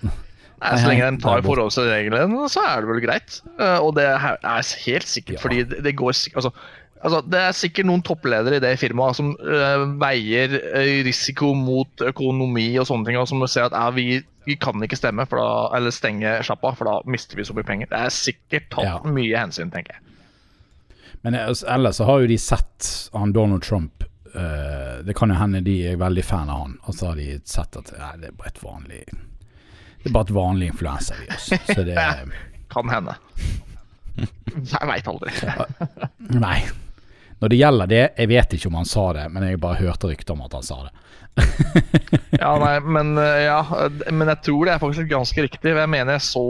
Nei, 0.64 0.78
så 0.80 0.88
lenge 0.88 1.10
de 1.12 1.20
tar 1.24 1.44
forholdsreglene, 1.44 2.46
så 2.52 2.62
er 2.64 2.84
det 2.84 2.88
vel 2.88 3.02
greit. 3.04 3.42
Eh, 3.58 3.80
og 3.84 3.98
det 3.98 4.06
er 4.08 4.38
helt 4.86 5.10
sikkert, 5.12 5.36
ja. 5.36 5.42
fordi 5.44 5.66
det, 5.68 5.82
det 5.84 5.96
går 6.00 6.14
altså, 6.14 6.54
altså, 7.02 7.20
Det 7.28 7.42
er 7.42 7.58
sikkert 7.58 7.90
noen 7.90 8.04
toppledere 8.08 8.60
i 8.60 8.64
det 8.64 8.78
firmaet 8.80 9.20
som 9.20 9.34
uh, 9.44 9.84
veier 10.00 10.56
eh, 10.72 11.02
risiko 11.04 11.52
mot 11.58 12.06
økonomi 12.08 12.70
og 12.80 12.88
sånne 12.88 13.10
ting, 13.10 13.20
og 13.20 13.28
som 13.28 13.44
ser 13.44 13.68
at 13.68 13.76
ja, 13.76 13.90
vi, 13.96 14.22
vi, 14.46 14.56
kan 14.60 14.84
ikke 14.84 15.00
stemme 15.00 15.26
da, 15.30 15.50
eller 15.78 15.94
stenge 15.94 16.38
sjappa, 16.46 16.74
for 16.78 16.90
da 16.90 16.96
mister 17.10 17.40
vi 17.40 17.46
så 17.48 17.56
mye 17.58 17.68
penger. 17.68 17.92
Det 17.92 18.00
er 18.00 18.16
sikkert 18.16 18.72
tatt 18.74 18.90
ja. 18.90 18.98
mye 19.08 19.38
hensyn, 19.40 19.72
tenker 19.74 19.98
jeg. 19.98 20.10
Men 21.24 21.38
ellers 21.40 21.96
så 21.96 22.08
har 22.10 22.24
jo 22.24 22.28
de 22.28 22.38
sett 22.42 22.90
han 23.14 23.32
Donald 23.32 23.64
Trump 23.64 24.04
uh, 24.36 25.00
Det 25.08 25.14
kan 25.16 25.32
jo 25.32 25.38
hende 25.40 25.62
de 25.64 25.78
er 25.94 26.02
veldig 26.02 26.26
fan 26.28 26.52
av 26.52 26.66
han, 26.66 26.74
og 26.84 26.98
så 26.98 27.14
har 27.14 27.22
de 27.22 27.38
sett 27.48 27.80
at 27.80 27.94
nei, 27.96 28.16
det 28.20 28.34
er 28.34 28.36
bare 28.42 28.52
et 28.52 28.60
vanlig 28.64 29.06
det 30.04 30.10
er 30.10 30.16
bare 30.18 30.28
et 30.28 30.36
vanlig 30.36 30.68
influensavirus. 30.68 31.46
Så 31.76 31.84
det 31.88 31.96
Kan 32.74 32.90
hende. 32.90 33.14
Jeg 34.18 34.88
veit 34.90 35.08
aldri. 35.08 35.32
Nei. 36.44 36.58
Når 37.40 37.52
det 37.52 37.60
gjelder 37.60 37.92
det, 37.92 38.02
jeg 38.18 38.30
vet 38.32 38.56
ikke 38.58 38.70
om 38.72 38.80
han 38.82 38.90
sa 38.90 39.06
det, 39.16 39.28
men 39.32 39.46
jeg 39.48 39.62
bare 39.64 39.80
hørte 39.80 40.10
rykter 40.10 40.36
om 40.36 40.44
at 40.44 40.58
han 40.58 40.66
sa 40.66 40.80
det. 40.88 40.92
ja, 42.44 42.52
nei, 42.62 42.76
men, 42.86 43.16
eh, 43.18 43.46
ja, 43.48 43.62
men 44.12 44.30
jeg 44.34 44.44
tror 44.46 44.68
det 44.68 44.76
er 44.76 44.84
faktisk 44.84 45.10
ganske 45.12 45.46
riktig. 45.48 45.74
Jeg 45.74 45.92
mener 45.92 46.18
jeg 46.18 46.26
så 46.28 46.46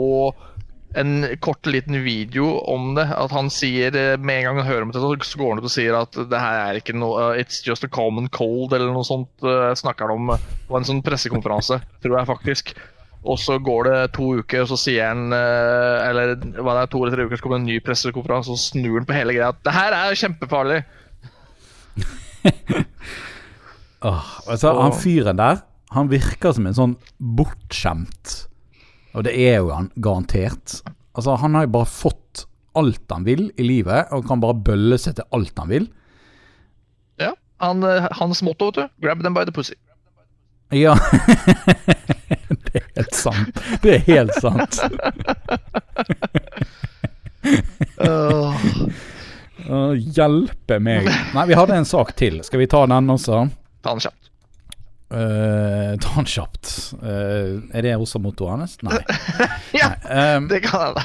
en 0.94 1.24
kort 1.42 1.66
liten 1.66 1.96
video 2.04 2.52
om 2.70 2.92
det. 2.98 3.06
At 3.16 3.34
han 3.34 3.50
sier 3.52 3.96
eh, 3.98 4.14
med 4.20 4.40
en 4.40 4.48
gang 4.48 4.62
han 4.62 4.70
hører 4.70 4.86
om 4.86 4.94
det, 4.94 5.02
så 5.26 5.40
går 5.40 5.54
han 5.54 5.62
ut 5.62 5.68
og 5.70 5.74
sier 5.74 5.98
at 5.98 6.18
det 6.30 6.40
her 6.40 6.60
er 6.68 6.80
ikke 6.80 6.96
noe 6.96 7.32
It's 7.40 7.62
just 7.66 7.86
a 7.86 7.90
common 7.90 8.28
cold, 8.34 8.72
eller 8.72 8.92
noe 8.94 9.06
sånt. 9.06 9.32
Snakker 9.80 10.10
han 10.10 10.18
om 10.18 10.34
på 10.68 10.78
en 10.78 10.90
sånn 10.90 11.04
pressekonferanse, 11.06 11.80
tror 12.04 12.20
jeg 12.20 12.30
faktisk. 12.30 12.76
Og 13.24 13.38
så 13.40 13.56
går 13.58 13.88
det 13.88 14.00
to 14.16 14.26
uker, 14.40 14.64
og 14.64 14.68
så 14.68 14.76
sier 14.80 15.08
han 15.08 15.32
eh, 15.32 16.08
Eller 16.10 16.34
hva 16.58 16.76
det 16.76 16.82
er, 16.82 16.90
to 16.92 17.00
eller 17.00 17.16
tre 17.16 17.24
uker, 17.24 17.40
så 17.40 17.46
kommer 17.46 17.62
en 17.62 17.68
ny 17.68 17.78
pressekonferanse, 17.84 18.52
og 18.52 18.60
så 18.60 18.74
snur 18.74 18.98
han 19.00 19.08
på 19.08 19.16
hele 19.16 19.36
greia. 19.36 19.54
Det 19.64 19.72
her 19.74 19.96
er 19.96 20.18
kjempefarlig! 20.20 20.82
oh, 24.04 24.26
altså, 24.46 24.74
han 24.80 24.96
fyren 24.96 25.40
der, 25.40 25.62
han 25.94 26.10
virker 26.10 26.54
som 26.56 26.66
en 26.68 26.76
sånn 26.76 26.94
bortskjemt 27.18 28.34
Og 29.14 29.26
det 29.26 29.34
er 29.38 29.60
jo 29.60 29.68
han 29.70 29.92
garantert. 30.02 30.80
Altså, 31.14 31.36
han 31.38 31.54
har 31.54 31.68
jo 31.68 31.74
bare 31.76 31.90
fått 31.90 32.46
alt 32.74 33.12
han 33.14 33.26
vil 33.26 33.46
i 33.54 33.66
livet, 33.66 34.10
og 34.10 34.26
kan 34.26 34.42
bare 34.42 34.58
bølle 34.66 34.98
seg 34.98 35.14
til 35.20 35.28
alt 35.36 35.54
han 35.60 35.70
vil. 35.70 35.86
Ja. 37.22 37.30
Han, 37.62 37.84
eh, 37.86 38.08
hans 38.18 38.42
motto, 38.42 38.72
vet 38.72 38.80
du. 38.80 39.06
Grab 39.06 39.22
them 39.22 39.36
by 39.36 39.46
the 39.46 39.54
pussy. 39.54 39.76
Ja. 40.74 40.96
det 42.66 42.80
er 42.80 42.88
helt 42.96 43.14
sant. 43.14 43.60
Det 43.84 43.94
er 43.94 44.02
helt 44.08 44.34
sant. 44.42 44.80
uh, 48.02 49.92
hjelpe 49.94 50.80
meg. 50.82 51.06
Nei, 51.36 51.46
vi 51.46 51.58
hadde 51.58 51.78
en 51.78 51.86
sak 51.86 52.16
til. 52.18 52.42
Skal 52.42 52.64
vi 52.64 52.70
ta 52.70 52.82
den 52.90 53.14
også? 53.14 53.44
Ta 53.84 53.92
den 53.92 54.00
kjapt. 54.00 54.30
Uh, 55.12 55.94
ta 56.00 56.14
den 56.16 56.28
kjapt. 56.28 56.70
Uh, 57.02 57.60
er 57.76 57.84
det 57.84 57.92
også 57.98 58.20
mottoet 58.24 58.54
hans? 58.54 58.78
Nei. 58.86 58.96
ja, 59.80 59.92
Nei. 60.00 60.22
Um, 60.38 60.48
det 60.48 60.62
kan 60.64 60.96
være. 60.96 61.04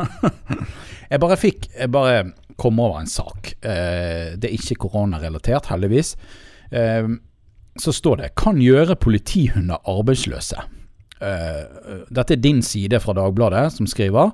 jeg 1.12 1.22
bare 1.22 1.38
fikk 1.38 1.68
Jeg 1.70 1.92
bare 1.94 2.18
kom 2.58 2.82
over 2.82 2.98
en 3.00 3.10
sak. 3.10 3.54
Uh, 3.62 4.34
det 4.34 4.50
er 4.50 4.58
ikke 4.58 4.80
koronarelatert, 4.88 5.70
heldigvis. 5.70 6.16
Uh, 6.74 7.14
så 7.78 7.94
står 7.94 8.20
det 8.20 8.34
'Kan 8.38 8.60
gjøre 8.62 8.96
politihunder 8.96 9.82
arbeidsløse'. 9.90 10.62
Dette 12.14 12.34
er 12.34 12.42
din 12.42 12.60
side 12.62 13.00
fra 13.00 13.14
Dagbladet 13.16 13.72
som 13.72 13.86
skriver. 13.86 14.30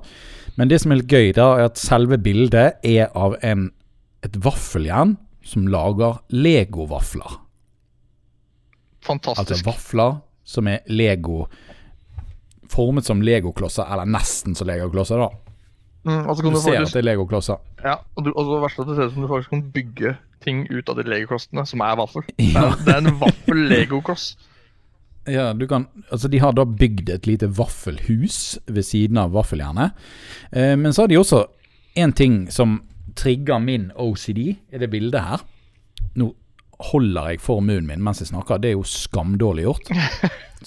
Men 0.57 0.67
det 0.67 0.81
som 0.81 0.91
er 0.91 0.99
litt 0.99 1.09
gøy, 1.09 1.31
da, 1.33 1.45
er 1.55 1.69
at 1.69 1.79
selve 1.79 2.17
bildet 2.17 2.81
er 2.83 3.07
av 3.15 3.37
en, 3.41 3.69
et 4.25 4.35
vaffeljern 4.43 5.15
som 5.51 5.67
lager 5.67 6.21
legovafler. 6.31 7.37
Fantastisk. 9.05 9.51
Altså 9.51 9.65
vafler 9.65 10.19
som 10.47 10.67
er 10.69 10.81
Lego 10.87 11.45
Formet 12.71 13.03
som 13.03 13.19
legoklosser, 13.19 13.83
eller 13.91 14.07
nesten 14.07 14.55
som 14.55 14.69
legoklosser, 14.69 15.19
da. 15.19 15.27
Mm, 16.07 16.21
du, 16.23 16.45
du 16.49 16.55
ser 16.55 16.77
faktisk, 16.77 16.85
at 16.85 16.93
det 16.95 17.01
er 17.01 17.07
legoklosser. 17.09 17.57
Ja, 17.83 17.97
og, 18.15 18.23
du, 18.23 18.29
og 18.31 18.47
det 18.47 18.59
verste 18.63 18.85
at 18.85 18.87
det 18.87 18.95
ser 18.95 19.09
ut 19.09 19.15
som 19.17 19.25
du 19.25 19.27
faktisk 19.27 19.51
kan 19.51 19.63
bygge 19.75 20.13
ting 20.41 20.61
ut 20.71 20.89
av 20.89 21.01
de 21.01 21.03
legoklossene, 21.05 21.65
som 21.67 21.83
er 21.83 21.99
vaffel. 21.99 22.23
Ja. 22.55 22.71
Det 22.79 22.95
er 22.95 23.03
en 23.03 23.19
vaffel-legokloss. 23.19 24.29
Ja, 25.29 25.51
du 25.53 25.67
kan, 25.69 25.85
altså 26.09 26.31
De 26.31 26.39
har 26.41 26.55
da 26.57 26.63
bygd 26.65 27.11
et 27.13 27.27
lite 27.29 27.51
vaffelhus 27.59 28.57
ved 28.65 28.87
siden 28.87 29.19
av 29.21 29.35
vaffeljernet. 29.35 29.99
Eh, 30.49 30.73
men 30.79 30.95
så 30.95 31.03
har 31.03 31.11
de 31.11 31.19
også 31.19 31.43
en 32.01 32.15
ting 32.15 32.45
som 32.55 32.79
trigger 33.17 33.59
min 33.63 33.89
OCD, 33.95 34.55
er 34.71 34.83
det 34.83 34.91
bildet 34.91 35.23
her. 35.25 35.43
Nå 36.19 36.31
holder 36.91 37.33
jeg 37.33 37.41
for 37.43 37.61
munnen 37.61 37.89
min 37.89 38.03
mens 38.03 38.21
jeg 38.23 38.31
snakker. 38.31 38.61
Det 38.61 38.71
er 38.71 38.77
jo 38.77 38.87
skamdårlig 38.87 39.67
gjort. 39.67 39.91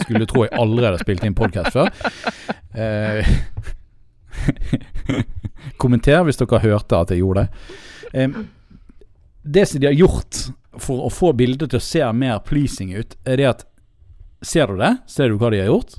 Skulle 0.03 0.27
tro 0.31 0.45
jeg 0.45 0.55
aldri 0.59 0.89
hadde 0.89 1.03
spilt 1.03 1.27
inn 1.27 1.37
podkast 1.39 1.75
før. 1.75 1.91
Eh, 2.75 3.27
kommenter 5.83 6.25
hvis 6.27 6.41
dere 6.41 6.63
hørte 6.65 7.01
at 7.01 7.15
jeg 7.15 7.23
gjorde 7.23 7.45
det. 7.45 7.73
Eh, 8.15 8.39
det 9.45 9.67
som 9.69 9.83
de 9.83 9.91
har 9.91 9.99
gjort 9.99 10.47
for 10.83 11.07
å 11.07 11.13
få 11.13 11.33
bildet 11.37 11.71
til 11.71 11.79
å 11.79 11.87
se 11.87 12.03
mer 12.17 12.41
pleasing 12.47 12.95
ut, 12.97 13.17
er 13.27 13.41
det 13.41 13.51
at 13.53 13.71
Ser 14.45 14.69
du 14.69 14.77
det? 14.77 14.91
Ser 15.09 15.31
du 15.33 15.39
hva 15.41 15.49
de 15.49 15.63
har 15.63 15.71
gjort? 15.71 15.95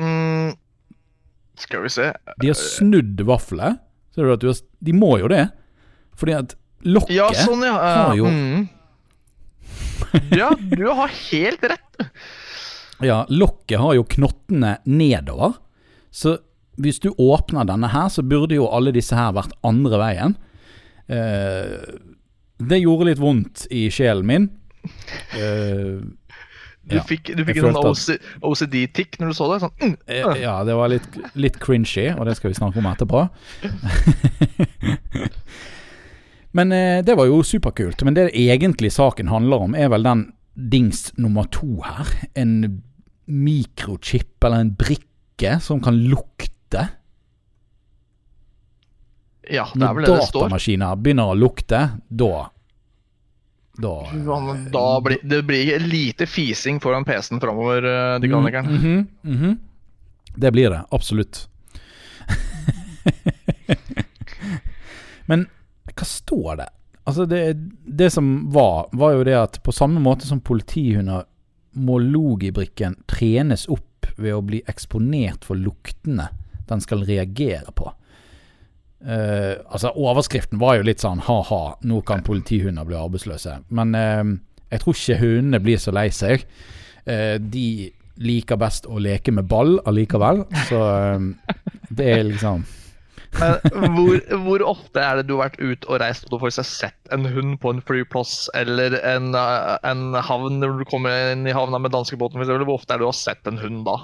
Mm, 0.00 0.54
skal 1.60 1.82
vi 1.84 1.90
se 1.92 2.06
De 2.40 2.48
har 2.48 2.56
snudd 2.56 3.20
vaffelet. 3.28 3.82
Ser 4.12 4.28
du 4.28 4.34
at 4.34 4.42
du 4.42 4.50
har, 4.50 4.60
De 4.84 4.94
må 4.96 5.16
jo 5.22 5.30
det. 5.32 5.46
Fordi 6.18 6.36
at 6.36 6.54
lokket 6.84 7.16
ja, 7.16 7.28
sånn, 7.36 7.64
ja. 7.64 7.74
Uh, 7.78 7.90
har 7.96 8.16
jo 8.18 8.30
mm. 8.30 8.62
ja, 10.40 10.48
du 10.58 10.86
har 10.90 11.12
helt 11.30 11.62
rett. 11.72 12.00
Ja, 13.02 13.22
lokket 13.30 13.80
har 13.80 13.96
jo 13.96 14.06
knottene 14.06 14.76
nedover. 14.84 15.56
Så 16.12 16.36
hvis 16.80 17.00
du 17.02 17.10
åpner 17.10 17.66
denne 17.68 17.90
her, 17.92 18.08
så 18.12 18.24
burde 18.24 18.56
jo 18.56 18.68
alle 18.72 18.92
disse 18.94 19.16
her 19.16 19.34
vært 19.36 19.54
andre 19.66 20.00
veien. 20.00 20.36
Eh, 21.12 21.78
det 22.62 22.80
gjorde 22.82 23.08
litt 23.10 23.22
vondt 23.22 23.66
i 23.74 23.86
sjelen 23.92 24.28
min. 24.28 24.48
Eh, 25.38 26.02
du 26.92 26.98
ja, 27.00 27.04
fikk, 27.08 27.32
du 27.36 27.42
fikk 27.48 27.62
en 27.62 27.76
sånn 27.76 28.20
OCD-tikk 28.44 29.18
når 29.20 29.32
du 29.32 29.36
så 29.38 29.48
det? 29.52 29.58
Sånn, 29.64 29.74
mm, 29.80 29.96
uh. 30.12 30.34
Ja, 30.40 30.56
det 30.68 30.76
var 30.78 30.92
litt, 30.92 31.08
litt 31.38 31.58
cringy, 31.62 32.10
og 32.14 32.28
det 32.28 32.36
skal 32.38 32.52
vi 32.52 32.58
snakke 32.60 32.82
om 32.82 32.88
etterpå. 32.92 33.26
Men 36.56 36.72
eh, 36.76 37.00
det 37.04 37.16
var 37.16 37.28
jo 37.30 37.40
superkult. 37.46 38.04
Men 38.04 38.16
det 38.16 38.28
egentlig 38.36 38.92
saken 38.92 39.32
handler 39.32 39.66
om, 39.66 39.76
er 39.76 39.88
vel 39.92 40.04
den 40.04 40.26
dings 40.52 41.08
nummer 41.16 41.48
to 41.52 41.80
her. 41.84 42.08
En 42.36 42.82
mikrochip 43.24 44.44
eller 44.44 44.66
en 44.66 44.74
brikke 44.76 45.56
som 45.64 45.80
kan 45.82 45.96
lukte. 45.96 46.88
Ja, 49.50 49.66
det 49.74 49.86
er 49.86 49.96
vel 49.96 50.04
det 50.06 50.12
det 50.12 50.26
står. 50.28 50.44
Når 50.44 50.52
datamaskiner 50.52 51.00
begynner 51.00 51.32
å 51.32 51.38
lukte, 51.38 51.80
da 52.08 52.34
da, 53.72 54.08
da 54.72 55.00
blir, 55.00 55.18
Det 55.22 55.42
blir 55.42 55.80
lite 55.80 56.26
fising 56.26 56.80
foran 56.80 57.04
PC-en 57.04 57.40
framover, 57.40 57.82
eh, 57.82 58.20
dekanikeren. 58.20 58.66
Mm, 58.66 58.84
mm, 58.84 59.06
mm, 59.24 59.36
-hmm. 59.36 59.56
Det 60.34 60.52
blir 60.52 60.70
det, 60.70 60.84
absolutt. 60.90 61.48
Men 65.26 65.46
hva 65.94 66.04
står 66.04 66.56
det? 66.56 66.68
Altså 67.04 67.26
det, 67.26 67.52
det, 67.86 68.10
som 68.10 68.52
var, 68.52 68.88
var 68.92 69.12
jo 69.12 69.24
det 69.24 69.38
at 69.38 69.62
på 69.62 69.72
samme 69.72 70.00
måte 70.00 70.26
som 70.26 70.40
politihunder 70.40 71.24
må 71.72 71.98
logibrikken 71.98 72.96
trenes 73.06 73.68
opp 73.68 74.06
ved 74.16 74.34
å 74.34 74.44
bli 74.44 74.62
eksponert 74.68 75.44
for 75.44 75.58
luktene 75.58 76.28
den 76.68 76.80
skal 76.80 77.04
reagere 77.04 77.72
på. 77.74 77.92
Uh, 79.02 79.58
altså 79.66 79.90
Overskriften 79.98 80.60
var 80.62 80.76
jo 80.78 80.86
litt 80.86 81.02
sånn 81.02 81.24
ha-ha, 81.26 81.62
nå 81.82 82.02
kan 82.06 82.22
politihunder 82.26 82.86
bli 82.86 82.98
arbeidsløse. 82.98 83.58
Men 83.74 83.96
uh, 83.98 84.36
jeg 84.70 84.84
tror 84.84 84.98
ikke 84.98 85.18
hundene 85.22 85.62
blir 85.62 85.80
så 85.82 85.94
lei 85.94 86.06
seg. 86.14 86.46
Uh, 87.08 87.34
de 87.42 87.90
liker 88.22 88.60
best 88.60 88.86
å 88.86 89.00
leke 89.02 89.34
med 89.34 89.48
ball 89.50 89.78
allikevel, 89.88 90.44
så 90.68 90.82
det 91.96 92.08
er 92.12 92.24
liksom 92.28 92.62
Men 93.40 93.94
hvor, 93.96 94.18
hvor, 94.44 94.62
ofte 94.74 95.00
er 95.00 95.16
det 95.18 95.22
du 95.30 95.38
har 95.38 95.46
vært 95.48 95.62
ute 95.62 95.88
og 95.88 96.02
reist 96.02 96.26
og 96.26 96.34
du 96.34 96.42
får 96.42 96.52
sett 96.68 97.14
en 97.16 97.24
hund 97.32 97.54
på 97.62 97.72
en 97.72 97.80
flyplass 97.80 98.50
eller 98.58 98.98
en, 99.08 99.32
en 99.32 100.02
havn 100.28 100.60
når 100.60 100.82
du 100.82 100.84
kommer 100.90 101.32
inn 101.32 101.46
i 101.48 101.54
havna 101.56 101.80
med 101.80 101.94
danskebåten? 101.96 102.36
Hvor 102.44 102.74
ofte 102.76 102.92
er 102.92 103.00
det 103.00 103.06
du 103.06 103.08
har 103.08 103.16
sett 103.16 103.48
en 103.48 103.62
hund 103.62 103.86
da? 103.88 103.96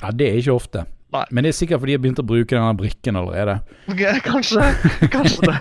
Ja, 0.00 0.14
Det 0.16 0.30
er 0.30 0.40
ikke 0.40 0.56
ofte. 0.56 0.86
Nei. 1.14 1.24
Men 1.32 1.44
det 1.46 1.54
er 1.54 1.56
sikkert 1.56 1.80
fordi 1.80 1.94
jeg 1.94 2.02
begynte 2.04 2.24
å 2.24 2.28
bruke 2.28 2.52
denne 2.52 2.76
brikken 2.76 3.16
allerede. 3.16 3.54
Kanskje. 4.28 4.66
Kanskje 5.12 5.48
det. 5.48 5.58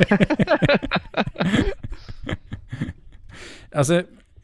altså, 3.79 4.01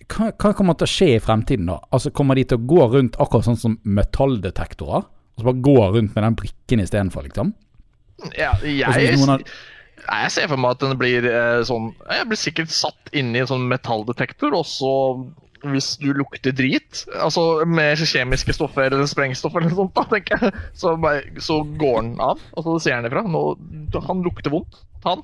hva, 0.07 0.30
hva, 0.31 0.53
kommer 0.55 0.77
til 0.80 0.88
å 0.88 0.93
skje 0.93 1.09
i 1.17 1.19
fremtiden, 1.23 1.67
da? 1.71 1.81
Altså, 1.93 2.13
Kommer 2.15 2.39
de 2.39 2.45
til 2.47 2.61
å 2.61 2.65
gå 2.71 2.88
rundt 2.95 3.19
akkurat 3.19 3.49
sånn 3.49 3.59
som 3.59 3.77
metalldetektorer? 3.84 5.03
Og 5.34 5.41
så 5.41 5.49
bare 5.49 5.65
gå 5.65 5.77
rundt 5.97 6.15
med 6.15 6.27
den 6.27 6.39
brikken 6.39 6.84
istedenfor, 6.84 7.27
liksom? 7.27 7.53
Ja, 8.38 8.53
jeg, 8.63 9.17
har... 9.19 9.41
jeg 10.05 10.31
ser 10.31 10.51
for 10.51 10.61
meg 10.61 10.75
at 10.75 10.84
den 10.85 10.99
blir 10.99 11.25
eh, 11.27 11.63
sånn 11.67 11.89
Jeg 12.05 12.27
blir 12.30 12.39
sikkert 12.39 12.71
satt 12.71 13.09
inni 13.11 13.41
en 13.41 13.49
sånn 13.49 13.65
metalldetektor, 13.67 14.53
og 14.55 14.67
så 14.69 14.93
hvis 15.72 15.94
du 16.02 16.10
lukter 16.15 16.56
drit, 16.56 17.03
altså 17.15 17.64
med 17.69 18.02
kjemiske 18.03 18.56
stoffer 18.56 18.90
eller 18.90 19.07
sprengstoff 19.10 19.56
eller 19.56 19.72
noe 19.72 19.80
sånt, 19.84 19.94
da, 19.95 20.03
tenker 20.11 20.41
jeg, 20.41 20.64
så, 20.80 20.95
så 21.44 21.61
går 21.80 22.02
den 22.02 22.18
av. 22.23 22.41
Og 22.57 22.68
så 22.68 22.76
ser 22.84 22.99
han 22.99 23.07
ifra. 23.07 23.23
Nå, 23.23 23.44
han 24.07 24.26
lukter 24.26 24.53
vondt. 24.53 24.81
Han. 25.07 25.23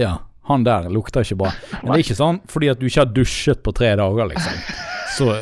Ja, 0.00 0.18
han 0.50 0.64
der 0.66 0.88
lukter 0.90 1.22
ikke 1.22 1.38
bra. 1.44 1.52
Men 1.80 1.92
det 1.92 1.98
er 1.98 2.04
ikke 2.06 2.18
sånn 2.18 2.40
fordi 2.50 2.72
at 2.72 2.80
du 2.80 2.88
ikke 2.88 3.04
har 3.04 3.14
dusjet 3.14 3.62
på 3.62 3.74
tre 3.76 3.94
dager, 4.00 4.32
liksom. 4.32 4.58
Så 5.12 5.34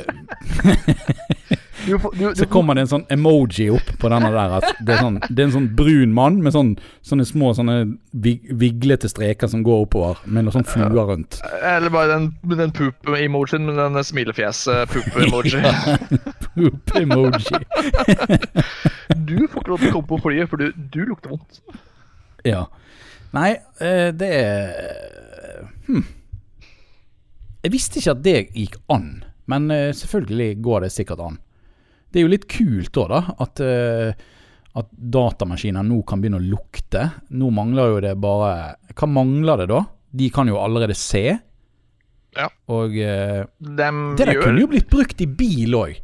Du, 1.86 1.96
du, 1.96 2.08
du, 2.12 2.34
så 2.36 2.44
kommer 2.46 2.76
det 2.76 2.82
en 2.84 2.90
sånn 2.90 3.04
emoji 3.12 3.70
opp 3.72 3.88
på 4.00 4.08
denne 4.12 4.28
der. 4.34 4.52
At 4.58 4.80
det, 4.84 4.94
er 4.94 5.00
sånn, 5.00 5.14
det 5.28 5.40
er 5.40 5.46
en 5.48 5.54
sånn 5.54 5.68
brun 5.76 6.12
mann 6.16 6.40
med 6.44 6.52
sånn, 6.54 6.74
sånne 7.06 7.24
små 7.28 7.54
sånne 7.56 7.76
viglete 8.12 9.08
streker 9.10 9.50
som 9.50 9.62
går 9.66 9.86
oppover, 9.86 10.20
med 10.26 10.46
noen 10.46 10.58
sånn 10.58 10.68
fluer 10.68 11.08
rundt. 11.08 11.40
Eller 11.64 11.92
bare 11.94 12.12
den, 12.12 12.26
den 12.52 12.74
poop-emojien 12.76 13.64
med 13.68 13.80
den 13.80 13.96
smilefjes-poop-emoji. 14.10 15.62
poop-emoji. 16.50 17.62
du 19.16 19.38
får 19.48 19.62
ikke 19.62 19.72
lov 19.72 19.80
til 19.80 19.88
å 19.88 19.94
komme 19.96 20.10
på 20.12 20.20
flyet, 20.26 20.52
for 20.52 20.60
du, 20.60 20.76
du 20.92 21.00
lukter 21.08 21.32
vondt. 21.32 21.62
Ja. 22.44 22.66
Nei, 23.36 23.50
eh, 23.78 24.08
det 24.16 24.30
er 24.34 25.68
hm. 25.86 26.02
Jeg 27.60 27.74
visste 27.74 28.00
ikke 28.00 28.14
at 28.16 28.24
det 28.24 28.38
gikk 28.56 28.78
an, 28.90 29.08
men 29.50 29.70
eh, 29.74 29.90
selvfølgelig 29.96 30.50
går 30.64 30.86
det 30.86 30.92
sikkert 30.94 31.22
an. 31.22 31.36
Det 32.10 32.20
er 32.20 32.26
jo 32.26 32.32
litt 32.32 32.48
kult 32.50 32.98
òg, 32.98 33.12
da. 33.12 33.20
At, 33.44 33.60
uh, 33.62 34.78
at 34.80 34.88
datamaskiner 35.14 35.84
nå 35.86 36.00
kan 36.08 36.22
begynne 36.22 36.40
å 36.40 36.48
lukte. 36.56 37.04
Nå 37.38 37.52
mangler 37.54 37.92
jo 37.92 38.00
det 38.02 38.16
bare 38.18 38.50
Hva 38.98 39.06
mangler 39.06 39.62
det 39.62 39.68
da? 39.70 39.84
De 40.18 40.30
kan 40.34 40.50
jo 40.50 40.58
allerede 40.58 40.96
se. 40.98 41.22
Ja. 42.34 42.48
Og 42.66 42.96
uh, 42.98 43.46
det 43.62 43.90
der 44.18 44.34
gjør... 44.34 44.42
kunne 44.42 44.64
jo 44.64 44.72
blitt 44.72 44.90
brukt 44.90 45.22
i 45.22 45.28
bil 45.30 45.78
òg. 45.78 46.00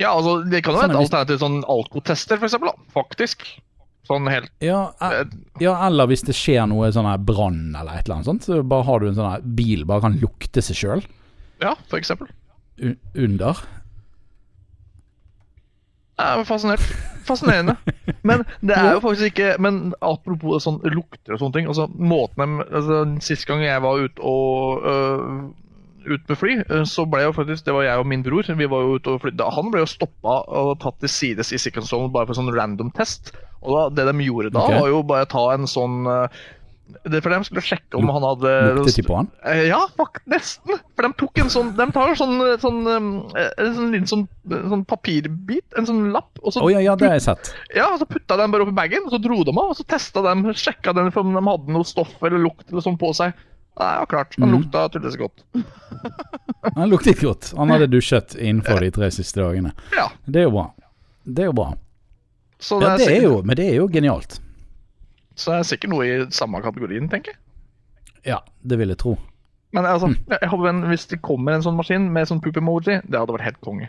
Ja, 0.00 0.16
altså 0.16 0.40
det 0.48 0.64
kan 0.64 0.74
jo 0.74 0.82
være 0.82 0.96
et 0.96 1.02
alternativ 1.04 1.42
sånn 1.42 1.60
alkotester, 1.70 2.40
for 2.40 2.48
eksempel, 2.48 2.72
da. 2.72 2.90
Faktisk. 2.96 3.46
Sånn 4.08 4.26
helt 4.32 4.48
ja, 4.64 4.90
er, 5.04 5.28
ja, 5.62 5.74
eller 5.86 6.08
hvis 6.10 6.24
det 6.26 6.34
skjer 6.34 6.64
noe 6.70 6.88
sånn 6.94 7.08
brann 7.26 7.76
eller 7.76 7.98
et 7.98 8.06
eller 8.06 8.16
annet 8.18 8.30
sånt, 8.30 8.46
så 8.48 8.62
bare 8.66 8.86
har 8.88 9.02
du 9.02 9.10
en 9.10 9.18
sånn 9.18 9.50
bil 9.58 9.84
bare 9.88 10.06
kan 10.06 10.16
lukte 10.22 10.64
seg 10.64 10.78
sjøl. 10.78 11.04
Ja, 11.60 11.74
for 11.90 12.00
eksempel. 12.00 12.30
under. 13.14 13.60
Jeg 16.20 16.40
er 16.40 16.44
fascinert. 16.48 16.84
Fascinerende. 17.28 17.76
Men 18.26 18.44
det 18.60 18.76
er 18.76 18.94
jo 18.96 19.00
faktisk 19.04 19.30
ikke 19.30 19.54
Men 19.62 19.92
apropos 20.04 20.64
sånn 20.66 20.80
lukter 20.88 21.36
og 21.36 21.42
sånne 21.42 21.56
ting. 21.56 21.68
Altså, 21.70 21.86
måten 21.94 22.60
altså, 22.66 23.02
Sist 23.24 23.46
gang 23.48 23.62
jeg 23.64 23.84
var 23.84 24.00
ute 24.04 24.24
og 24.24 24.86
øh, 24.90 25.34
ut 26.06 26.30
med 26.30 26.38
fly, 26.38 26.54
så 26.88 27.04
ble 27.08 27.24
jo 27.26 27.34
faktisk 27.36 27.66
Det 27.66 27.74
var 27.76 27.84
jeg 27.86 28.02
og 28.02 28.08
min 28.08 28.22
bror. 28.24 28.46
Vi 28.46 28.68
var 28.70 28.84
jo 28.86 28.96
ute 28.98 29.14
og 29.14 29.24
fly, 29.24 29.34
Han 29.56 29.72
ble 29.72 29.82
jo 29.84 29.90
stoppa 29.90 30.40
og 30.46 30.78
tatt 30.82 31.00
til 31.02 31.12
sides 31.12 31.52
i 31.52 31.60
sikkerhetssonen 31.60 32.12
bare 32.14 32.30
for 32.30 32.38
sånn 32.38 32.52
random 32.54 32.92
test. 32.96 33.34
Og 33.60 33.74
da, 33.74 33.82
det 33.98 34.08
de 34.08 34.24
gjorde 34.24 34.54
da, 34.54 34.64
okay. 34.64 34.80
var 34.80 34.88
jo 34.88 35.02
bare 35.04 35.28
ta 35.28 35.44
en 35.52 35.68
sånn 35.68 36.08
uh, 36.08 36.40
det 37.06 37.20
for 37.22 37.32
De 37.32 37.46
skulle 37.46 37.62
sjekke 37.64 37.98
om 37.98 38.08
han 38.10 38.24
hadde 38.24 38.52
Luktet 38.78 38.98
de 39.00 39.04
på 39.06 39.16
han? 39.18 39.28
Eh, 39.46 39.66
ja, 39.68 39.78
faktisk, 39.98 40.26
nesten. 40.32 40.80
For 40.96 41.06
de 41.06 41.10
tok 41.20 41.42
en 41.42 41.52
sånn 41.52 41.72
De 41.78 41.86
tar 41.94 42.12
en 42.12 42.18
sånn, 42.18 42.36
sånn, 42.62 42.80
sånn, 42.88 43.44
en 43.44 43.76
sånn 43.76 44.08
sånn, 44.10 44.24
sånn, 44.72 44.84
papirbit, 44.90 45.66
en 45.78 45.88
sånn 45.88 46.08
lapp 46.14 46.40
og 46.42 46.54
så, 46.54 46.64
oh, 46.64 46.70
ja, 46.72 46.82
ja, 46.82 46.96
det 46.98 47.10
har 47.10 47.18
jeg 47.18 47.26
sett. 47.28 47.52
Ja, 47.76 47.90
og 47.92 48.00
Så 48.02 48.08
putta 48.10 48.38
de 48.40 48.48
bare 48.52 48.66
oppi 48.66 48.74
bagen, 48.76 49.06
og 49.06 49.14
så 49.14 49.20
dro 49.22 49.42
de 49.46 49.54
av. 49.54 49.72
Og 49.72 49.78
så 49.78 49.86
testa 49.88 50.24
de, 50.24 50.54
sjekka 50.56 50.94
de 50.96 51.06
om 51.06 51.36
de 51.36 51.44
hadde 51.46 51.76
noe 51.76 51.86
stoff 51.86 52.12
eller 52.24 52.42
lukt 52.42 52.66
eller 52.70 52.84
sånn 52.84 52.98
på 53.00 53.12
seg. 53.16 53.36
Nei, 53.78 53.92
ja, 53.96 54.06
klart. 54.06 54.34
Han 54.38 54.48
mm. 54.48 54.56
lukta 54.56 54.88
tydeligvis 54.88 55.16
godt. 55.16 55.44
han 56.74 56.88
luktet 56.88 57.20
godt. 57.20 57.52
Han 57.56 57.70
hadde 57.70 57.86
dusjet 57.86 58.34
innenfor 58.34 58.80
de 58.80 58.90
tre 58.90 59.10
siste 59.14 59.40
dagene. 59.40 59.72
Ja. 59.96 60.10
Det 60.26 60.42
er 60.42 60.48
jo 60.48 60.54
bra. 60.56 60.66
Det 61.24 61.46
er 61.46 61.50
jo 61.52 61.56
bra. 61.56 61.70
Det 62.60 62.76
er 62.76 62.82
ja, 62.82 62.96
det 62.96 63.08
er 63.16 63.22
jo, 63.24 63.36
men 63.42 63.56
det 63.56 63.68
er 63.70 63.78
jo 63.78 63.86
genialt. 63.88 64.40
Så 65.34 65.54
det 65.54 65.60
er 65.60 65.68
sikkert 65.70 65.94
noe 65.94 66.08
i 66.08 66.18
samme 66.36 66.60
kategorien, 66.60 67.08
tenker 67.08 67.32
jeg. 67.32 67.40
Ja, 68.34 68.42
det 68.60 68.76
vil 68.76 68.92
jeg 68.92 69.00
tro. 69.00 69.14
Men 69.72 69.86
altså, 69.86 70.10
mm. 70.10 70.18
jeg 70.34 70.50
håper 70.50 70.68
en, 70.68 70.82
hvis 70.90 71.06
det 71.08 71.22
kommer 71.24 71.56
en 71.56 71.64
sånn 71.64 71.78
maskin 71.78 72.10
med 72.12 72.28
sånn 72.28 72.42
poop-emoji, 72.44 72.98
det 73.06 73.16
hadde 73.16 73.36
vært 73.38 73.46
helt 73.48 73.60
konge. 73.64 73.88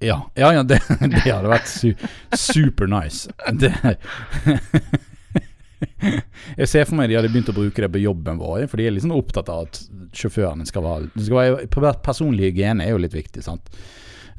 Ja, 0.00 0.16
ja, 0.34 0.50
ja 0.56 0.62
det, 0.64 0.80
det, 1.12 1.22
hadde 1.28 1.52
vært 1.52 1.68
su 1.68 1.92
super 2.34 2.88
nice. 2.90 3.30
Det 3.52 3.70
Jeg 6.60 6.68
ser 6.70 6.86
for 6.88 6.98
meg 6.98 7.10
de 7.10 7.18
hadde 7.18 7.30
begynt 7.32 7.50
å 7.52 7.56
bruke 7.56 7.84
det 7.84 7.90
på 7.92 8.02
jobben 8.02 8.40
vår, 8.40 8.66
for 8.70 8.80
de 8.80 8.88
er 8.88 8.94
liksom 8.96 9.14
opptatt 9.16 9.50
av 9.52 9.66
at 9.68 9.80
sjåførene 10.16 10.66
skal 10.68 10.84
være, 10.86 11.10
skal 11.22 11.84
være 11.84 11.96
Personlig 12.04 12.50
hygiene 12.50 12.86
er 12.86 12.94
jo 12.94 13.02
litt 13.02 13.16
viktig, 13.16 13.44
sant. 13.44 13.72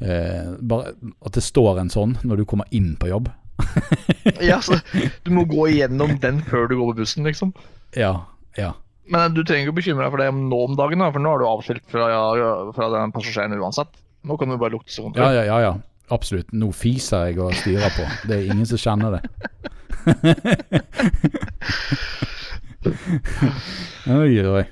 Eh, 0.02 0.54
bare 0.58 0.96
at 1.22 1.38
det 1.38 1.44
står 1.46 1.84
en 1.84 1.92
sånn 1.94 2.18
når 2.26 2.42
du 2.42 2.48
kommer 2.50 2.70
inn 2.76 2.96
på 3.00 3.12
jobb. 3.12 3.30
ja, 4.42 4.58
så 4.66 4.80
Du 5.22 5.30
må 5.36 5.46
gå 5.50 5.68
igjennom 5.70 6.16
den 6.22 6.42
før 6.48 6.66
du 6.70 6.78
går 6.80 6.94
på 6.94 7.02
bussen, 7.04 7.28
liksom. 7.30 7.54
Ja, 7.98 8.16
ja. 8.58 8.74
Men 9.12 9.36
du 9.36 9.44
trenger 9.44 9.68
ikke 9.68 9.76
å 9.76 9.80
bekymre 9.82 10.06
deg 10.06 10.14
for 10.14 10.24
det 10.24 10.30
nå 10.38 10.64
om 10.66 10.78
dagen, 10.80 11.04
for 11.12 11.22
nå 11.24 11.36
er 11.36 11.42
du 11.42 11.48
avskilt 11.50 11.86
fra, 11.92 12.08
ja, 12.10 12.52
fra 12.76 12.90
den 12.94 13.14
passasjeren 13.14 13.58
uansett. 13.60 13.92
Nå 14.28 14.38
kan 14.38 14.50
du 14.50 14.58
bare 14.62 14.76
lukte 14.76 14.94
sånn. 14.94 15.14
Ja, 15.18 15.32
ja, 15.36 15.46
ja, 15.48 15.60
ja. 15.66 15.74
Absolutt. 16.12 16.52
Nå 16.54 16.72
fiser 16.76 17.30
jeg 17.30 17.40
og 17.40 17.54
styrer 17.56 17.94
på. 17.96 18.06
Det 18.28 18.38
er 18.38 18.50
ingen 18.52 18.68
som 18.68 18.80
kjenner 18.82 19.18
det. 19.18 19.24
oi, 24.22 24.34
oi. 24.42 24.66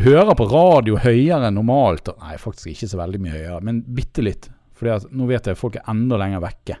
hører 0.00 0.34
på 0.38 0.46
radio 0.50 0.96
høyere 1.00 1.46
enn 1.48 1.56
normalt. 1.58 2.06
Nei, 2.22 2.36
faktisk 2.40 2.68
ikke 2.72 2.88
så 2.92 2.98
veldig 3.00 3.20
mye 3.22 3.36
høyere, 3.36 3.60
men 3.68 3.76
bitte 3.96 4.20
litt. 4.24 4.44
Fordi 4.78 4.90
at 4.96 5.04
nå 5.14 5.22
vet 5.28 5.46
jeg 5.46 5.54
at 5.56 5.60
folk 5.60 5.74
er 5.78 5.88
enda 5.92 6.16
lenger 6.20 6.40
vekke. 6.42 6.74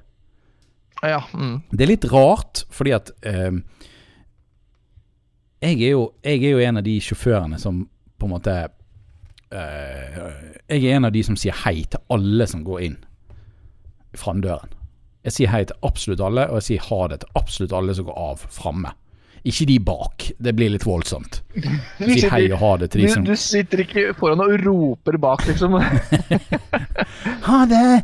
Ja, 1.02 1.22
mm. 1.34 1.56
Det 1.70 1.84
er 1.84 1.90
litt 1.90 2.04
rart, 2.12 2.64
fordi 2.70 2.92
at 2.94 3.10
eh, 3.26 3.52
jeg, 5.62 5.78
er 5.78 5.90
jo, 5.96 6.04
jeg, 6.22 6.42
er 6.42 6.50
jo, 6.54 6.60
en 6.62 6.78
av 6.78 6.84
de 6.86 7.00
sjåførene 7.02 7.58
som 7.62 7.88
på 8.18 8.24
en 8.28 8.34
måte 8.36 8.54
eh, 9.50 10.18
Jeg 10.70 10.84
er 10.84 10.96
en 10.96 11.08
av 11.08 11.14
de 11.14 11.22
som 11.26 11.36
sier 11.38 11.56
hei 11.64 11.82
til 11.90 12.00
alle 12.14 12.46
som 12.50 12.62
går 12.66 12.78
inn 12.86 12.98
framdøren. 14.18 14.70
Jeg 15.22 15.36
sier 15.36 15.52
hei 15.52 15.62
til 15.68 15.76
absolutt 15.86 16.20
alle, 16.24 16.48
og 16.50 16.58
jeg 16.58 16.66
sier 16.66 16.88
ha 16.88 17.00
det 17.12 17.22
til 17.22 17.38
absolutt 17.38 17.72
alle 17.78 17.94
som 17.94 18.08
går 18.08 18.18
av 18.18 18.42
framme. 18.50 18.90
Ikke 19.42 19.66
de 19.66 19.76
bak. 19.82 20.28
Det 20.38 20.52
blir 20.54 20.70
litt 20.70 20.84
voldsomt. 20.86 21.40
Si 21.98 22.28
hei 22.30 22.44
og 22.52 22.58
ha 22.60 22.72
det 22.82 22.92
til 22.92 23.02
de 23.02 23.08
som 23.10 23.24
Du, 23.26 23.32
du 23.32 23.38
sitter 23.38 23.82
ikke 23.82 24.14
foran 24.18 24.42
og 24.44 24.54
roper 24.62 25.18
bak, 25.22 25.42
liksom. 25.48 25.78
ha 27.48 27.58
det! 27.70 27.88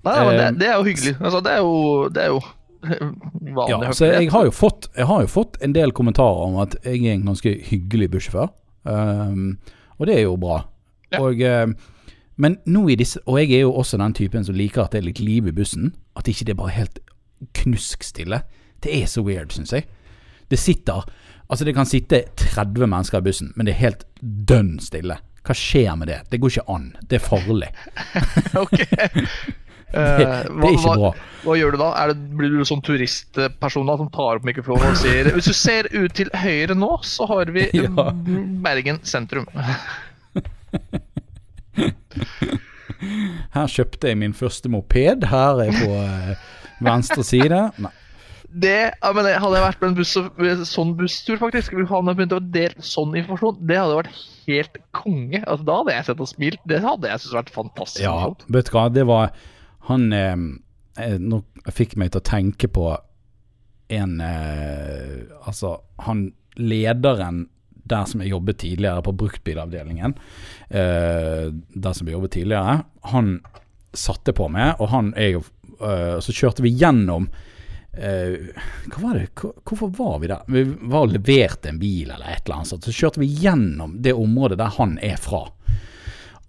Nei, 0.00 0.16
men 0.24 0.34
det, 0.38 0.46
det, 0.60 0.68
er 0.70 0.78
jo 0.78 0.86
hyggelig. 0.86 1.14
Altså, 1.20 1.42
det 1.44 1.52
er 1.52 1.60
jo, 1.60 1.74
det 2.08 2.22
er 2.22 2.30
jo 2.32 2.40
vanlig. 3.58 3.74
Ja, 3.74 3.92
så 3.92 4.08
jeg 4.08 4.30
har, 4.32 4.50
fått, 4.54 4.88
jeg 4.96 5.06
har 5.10 5.26
jo 5.26 5.30
fått 5.30 5.58
en 5.64 5.74
del 5.76 5.92
kommentarer 5.96 6.46
om 6.48 6.58
at 6.62 6.78
jeg 6.84 7.02
er 7.04 7.18
en 7.18 7.28
ganske 7.30 7.52
hyggelig 7.68 8.10
bussjåfør. 8.14 8.50
Um, 8.88 9.58
og 9.98 10.08
det 10.08 10.16
er 10.16 10.24
jo 10.24 10.36
bra. 10.40 10.62
Ja. 11.12 11.20
Og, 11.20 11.42
um, 11.42 11.74
men 12.40 12.56
nå 12.64 12.86
i 12.88 12.96
disse 12.96 13.20
Og 13.28 13.36
jeg 13.40 13.52
er 13.58 13.66
jo 13.66 13.74
også 13.76 13.98
den 14.00 14.14
typen 14.16 14.44
som 14.46 14.56
liker 14.56 14.86
at 14.86 14.94
det 14.94 15.02
er 15.02 15.08
litt 15.10 15.20
liv 15.20 15.48
i 15.50 15.54
bussen. 15.54 15.92
At 16.16 16.28
ikke 16.30 16.46
det 16.48 16.54
er 16.54 16.60
bare 16.62 16.76
helt 16.76 17.00
knuskstille. 17.56 18.42
Det 18.80 18.94
er 18.96 19.08
så 19.10 19.22
weird, 19.24 19.52
syns 19.52 19.74
jeg. 19.76 19.88
Det 20.50 20.58
sitter 20.58 21.04
Altså, 21.50 21.66
det 21.66 21.74
kan 21.74 21.86
sitte 21.86 22.22
30 22.38 22.86
mennesker 22.86 23.18
i 23.18 23.26
bussen, 23.26 23.48
men 23.56 23.66
det 23.66 23.72
er 23.74 23.80
helt 23.80 24.04
dønn 24.22 24.76
stille. 24.78 25.16
Hva 25.42 25.56
skjer 25.56 25.96
med 25.98 26.06
det? 26.06 26.20
Det 26.30 26.38
går 26.38 26.52
ikke 26.52 26.70
an. 26.70 26.84
Det 27.10 27.18
er 27.18 27.24
farlig. 27.24 27.70
ok. 28.62 28.76
Det, 28.78 28.92
det, 29.90 30.28
er 30.28 30.44
ikke 30.46 30.84
bra. 30.84 30.94
Hva, 31.00 31.10
hva 31.42 31.56
gjør 31.58 31.74
du 31.74 31.80
da? 31.80 31.88
Det, 32.12 32.16
blir 32.38 32.54
du 32.54 32.62
sånn 32.68 32.84
turistperson 32.86 33.90
da, 33.90 33.98
som 33.98 34.12
tar 34.14 34.38
opp 34.38 34.46
mikrofonen 34.46 34.92
og 34.92 35.00
sier 35.00 35.32
Hvis 35.34 35.50
du 35.50 35.56
ser 35.56 35.90
ut 35.90 36.14
til 36.14 36.30
høyre 36.38 36.76
nå, 36.78 36.92
så 37.02 37.26
har 37.32 37.50
vi 37.56 37.66
ja. 37.80 38.10
Bergen 38.62 39.02
sentrum. 39.02 39.50
Her 43.54 43.70
kjøpte 43.70 44.10
jeg 44.10 44.18
min 44.20 44.36
første 44.36 44.68
moped. 44.72 45.24
Her 45.30 45.62
er 45.64 45.72
på 45.78 45.90
eh, 46.02 46.46
venstre 46.84 47.24
side. 47.24 47.62
Nei. 47.80 47.92
Det, 48.50 48.90
men 49.14 49.28
Hadde 49.38 49.58
jeg 49.58 49.62
vært 49.62 49.78
på 49.78 49.86
en 49.86 49.94
buss, 49.94 50.16
sånn 50.72 50.96
busstur, 50.98 51.36
faktisk, 51.38 51.76
han 51.86 52.08
begynt 52.08 52.34
å 52.34 52.40
dele 52.42 52.82
sånn 52.82 53.14
informasjon, 53.20 53.60
det 53.68 53.76
hadde 53.78 54.00
vært 54.00 54.24
helt 54.48 54.80
konge. 54.96 55.42
Altså, 55.44 55.66
da 55.68 55.76
hadde 55.78 55.94
jeg 55.94 56.08
sett 56.08 56.24
og 56.24 56.30
smilt. 56.32 56.64
Det 56.66 56.80
hadde 56.82 57.12
jeg 57.12 57.22
syntes 57.22 57.36
vært 57.38 57.54
fantastisk. 57.54 58.02
Ja, 58.02 58.16
vet 58.50 58.70
du 58.70 58.74
hva, 58.74 58.88
det 58.90 59.06
var 59.06 59.30
Han 59.88 60.10
eh, 60.12 60.34
eh, 61.00 61.14
Nå 61.22 61.40
fikk 61.72 61.94
meg 62.00 62.10
til 62.12 62.20
å 62.20 62.26
tenke 62.26 62.68
på 62.70 62.90
en 63.90 64.18
eh, 64.24 65.30
Altså, 65.46 65.76
han 66.02 66.26
lederen 66.58 67.44
der 67.90 68.08
som 68.08 68.22
jeg 68.22 68.32
jobbet 68.32 68.60
tidligere, 68.62 69.02
på 69.04 69.14
bruktbilavdelingen, 69.22 70.14
eh, 70.68 71.46
der 71.50 71.96
som 71.96 72.08
jeg 72.08 72.16
jobbet 72.16 72.36
tidligere, 72.38 72.80
han 73.12 73.38
satte 73.92 74.32
på 74.36 74.48
meg, 74.52 74.78
og 74.78 74.92
han 74.92 75.14
jo 75.16 75.42
eh, 75.82 76.18
Så 76.22 76.32
kjørte 76.36 76.62
vi 76.62 76.70
gjennom 76.78 77.28
eh, 77.92 78.50
hva 78.86 79.02
var 79.02 79.18
det? 79.18 79.28
Hvorfor 79.66 79.90
var 79.96 80.18
vi 80.22 80.30
der? 80.30 80.44
Vi 80.46 80.64
var 80.82 81.06
og 81.06 81.14
leverte 81.14 81.72
en 81.72 81.80
bil 81.80 82.10
eller 82.10 82.28
et 82.30 82.44
eller 82.44 82.60
annet. 82.60 82.84
Så 82.86 82.94
kjørte 82.94 83.22
vi 83.22 83.26
gjennom 83.42 83.96
det 84.02 84.14
området 84.14 84.60
der 84.60 84.76
han 84.76 84.98
er 85.02 85.18
fra. 85.20 85.46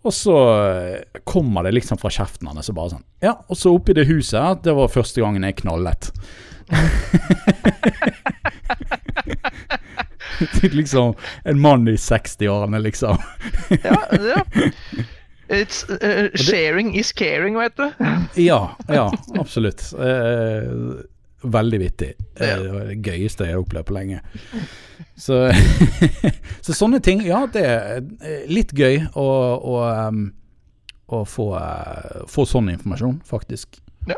Og 0.01 0.13
så 0.13 0.37
eh, 0.67 1.19
kommer 1.23 1.63
det 1.65 1.75
liksom 1.77 1.97
fra 2.01 2.09
kjeften 2.13 2.49
hans 2.49 2.65
så 2.69 2.73
bare 2.77 2.95
sånn 2.95 3.05
Ja, 3.21 3.35
og 3.47 3.57
så 3.57 3.73
oppi 3.75 3.93
det 3.97 4.09
huset, 4.09 4.63
det 4.65 4.73
var 4.77 4.93
første 4.93 5.21
gangen 5.21 5.45
jeg 5.45 5.59
knallet. 5.61 6.11
liksom 10.61 11.15
en 11.43 11.59
mann 11.59 11.87
i 11.87 11.95
60-årene, 11.95 12.79
liksom. 12.79 13.17
ja, 13.83 13.97
ja. 14.11 14.45
It's, 15.51 15.89
uh, 15.89 16.29
sharing 16.35 16.95
is 16.95 17.11
caring, 17.11 17.57
vet 17.57 17.77
du. 17.77 17.91
ja, 18.41 18.77
ja, 18.87 19.13
absolutt. 19.39 19.93
Uh, 19.99 21.03
veldig 21.41 21.79
vittig. 21.79 22.13
Uh, 22.41 22.63
det 22.63 22.71
var 22.71 22.85
det 22.87 22.99
gøyeste 23.03 23.47
jeg 23.49 23.57
har 23.57 23.63
opplevd 23.65 23.89
på 23.89 23.97
lenge. 23.97 24.21
Så, 25.19 25.41
så, 26.61 26.73
sånne 26.73 27.01
ting, 27.03 27.25
ja, 27.27 27.43
det 27.51 27.65
er 27.67 27.99
litt 28.47 28.71
gøy 28.77 29.03
å, 29.11 29.27
å, 29.59 29.75
å 31.11 31.21
få, 31.27 31.49
uh, 31.57 32.23
få, 32.31 32.47
sånn 32.47 32.71
informasjon, 32.71 33.19
faktisk. 33.27 33.81
Ja. 34.07 34.17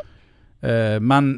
men 1.02 1.34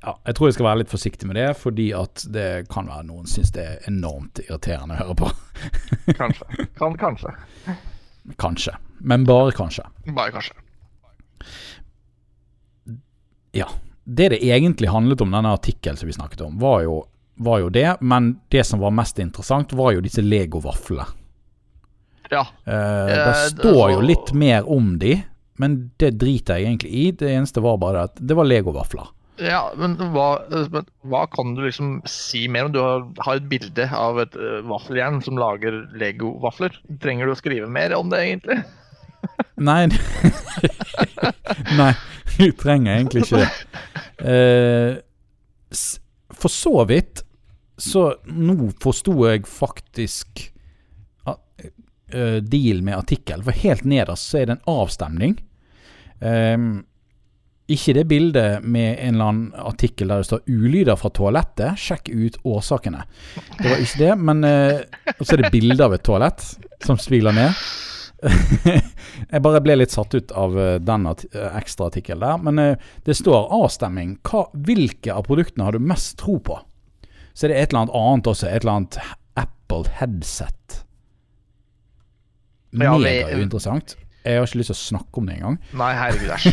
ja, 0.00 0.14
jeg 0.24 0.36
tror 0.36 0.48
jeg 0.48 0.56
skal 0.56 0.66
være 0.70 0.80
litt 0.80 0.92
forsiktig 0.92 1.28
med 1.28 1.36
det, 1.36 1.50
fordi 1.60 1.90
at 1.96 2.22
det 2.32 2.48
kan 2.72 2.88
være 2.88 3.04
noen 3.10 3.28
syns 3.28 3.52
det 3.52 3.66
er 3.66 3.90
enormt 3.90 4.40
irriterende 4.46 4.96
å 4.96 5.02
høre 5.02 5.16
på. 5.20 5.28
kanskje. 6.20 6.66
Kan, 6.78 6.96
kanskje. 7.00 7.34
Kanskje. 8.40 8.74
Men 9.04 9.26
bare 9.28 9.52
kanskje. 9.56 9.84
Bare 10.16 10.32
kanskje. 10.32 10.56
Ja. 13.56 13.68
Det 14.04 14.30
det 14.32 14.40
egentlig 14.42 14.88
handlet 14.88 15.20
om, 15.20 15.30
denne 15.30 15.52
artikkelen 15.52 16.00
som 16.00 16.08
vi 16.08 16.16
snakket 16.16 16.40
om, 16.48 16.56
var 16.58 16.80
jo, 16.86 16.96
var 17.36 17.60
jo, 17.60 17.68
det. 17.68 18.00
Men 18.00 18.38
det 18.48 18.64
som 18.66 18.80
var 18.80 18.96
mest 18.96 19.20
interessant, 19.20 19.76
var 19.76 19.92
jo 19.92 20.02
disse 20.04 20.24
Lego-vaflene. 20.24 21.06
Ja. 22.30 22.46
Eh, 22.64 23.12
det 23.12 23.36
står 23.52 23.96
jo 23.98 24.02
litt 24.06 24.32
mer 24.32 24.64
om 24.70 24.94
de, 24.98 25.18
men 25.60 25.90
det 26.00 26.14
driter 26.16 26.56
jeg 26.56 26.70
egentlig 26.70 26.90
i. 26.90 27.06
Det 27.12 27.28
eneste 27.34 27.60
var 27.60 27.76
bare 27.82 28.08
at 28.08 28.16
det 28.16 28.38
var 28.38 28.48
Lego-vafler. 28.48 29.12
Ja, 29.40 29.60
men 29.78 29.96
hva, 30.12 30.42
men 30.50 30.88
hva, 31.08 31.22
kan 31.32 31.54
du 31.56 31.62
liksom 31.64 32.00
si 32.08 32.44
mer 32.52 32.68
om? 32.68 32.74
Du 32.74 32.80
har, 32.82 33.06
har 33.24 33.40
et 33.40 33.48
bilde 33.48 33.86
av 33.96 34.20
et 34.20 34.36
uh, 34.36 34.60
vaffeljern 34.68 35.20
som 35.24 35.40
lager 35.40 35.82
Lego-vafler. 36.00 36.76
Trenger 37.02 37.28
du 37.28 37.34
å 37.34 37.38
skrive 37.38 37.70
mer 37.70 37.94
om 37.96 38.12
det, 38.12 38.20
egentlig? 38.26 38.60
Nei 39.70 39.82
Nei, 41.80 41.90
du 42.38 42.46
trenger 42.56 42.98
egentlig 42.98 43.26
ikke 43.26 43.42
det. 43.42 43.50
Uh, 44.20 44.92
for 46.40 46.52
så 46.52 46.72
vidt 46.88 47.22
Så 47.80 48.02
nå 48.28 48.70
forsto 48.80 49.14
jeg 49.28 49.44
faktisk 49.48 50.42
uh, 51.28 52.38
deal 52.42 52.82
med 52.84 52.98
artikkel. 52.98 53.44
For 53.46 53.64
helt 53.64 53.86
nederst 53.88 54.28
så 54.28 54.42
er 54.42 54.50
det 54.50 54.58
en 54.58 54.68
avstemning. 54.68 55.38
Um, 56.20 56.82
ikke 57.74 57.94
det 57.96 58.04
bildet 58.10 58.64
med 58.64 58.98
en 58.98 59.14
eller 59.14 59.30
annen 59.30 59.52
artikkel 59.58 60.10
der 60.10 60.22
det 60.22 60.28
står 60.28 60.42
'ulyder 60.46 60.98
fra 60.98 61.10
toalettet'. 61.14 61.76
Sjekk 61.78 62.08
ut 62.08 62.38
årsakene. 62.44 63.04
Det 63.58 63.68
var 63.68 63.84
ikke 63.84 64.00
det, 64.00 64.14
men 64.18 64.44
eh, 64.44 64.80
Og 65.18 65.26
så 65.26 65.36
er 65.36 65.44
det 65.44 65.52
bilde 65.52 65.84
av 65.84 65.94
et 65.94 66.04
toalett 66.04 66.42
som 66.84 66.98
sviler 66.98 67.32
ned. 67.36 67.54
jeg 69.32 69.42
bare 69.42 69.62
ble 69.64 69.78
litt 69.78 69.94
satt 69.94 70.14
ut 70.14 70.32
av 70.36 70.56
uh, 70.56 70.74
den 70.76 71.06
uh, 71.08 71.14
ekstra 71.56 71.88
artikkelen 71.88 72.20
der. 72.20 72.42
Men 72.44 72.76
det 73.04 73.16
står 73.16 73.48
avstemming. 73.56 74.18
Hva, 74.26 74.44
hvilke 74.52 75.14
av 75.14 75.24
produktene 75.28 75.64
har 75.68 75.72
du 75.72 75.80
mest 75.80 76.18
tro 76.20 76.38
på? 76.38 76.58
Så 77.32 77.46
er 77.46 77.54
det 77.54 77.60
et 77.60 77.72
eller 77.72 77.86
annet 77.86 77.96
annet 77.96 78.30
også. 78.34 78.48
Et 78.50 78.60
eller 78.60 78.76
annet 78.76 79.00
Apple 79.40 79.96
headset. 80.00 80.84
Megauinteressant. 82.70 83.96
Jeg 84.24 84.36
har 84.36 84.46
ikke 84.46 84.60
lyst 84.60 84.72
til 84.72 84.76
å 84.76 84.82
snakke 84.82 85.20
om 85.22 85.28
det 85.28 85.38
engang. 85.38 85.56
Nei, 85.80 85.90
herregud, 85.96 86.32
æsj. 86.36 86.50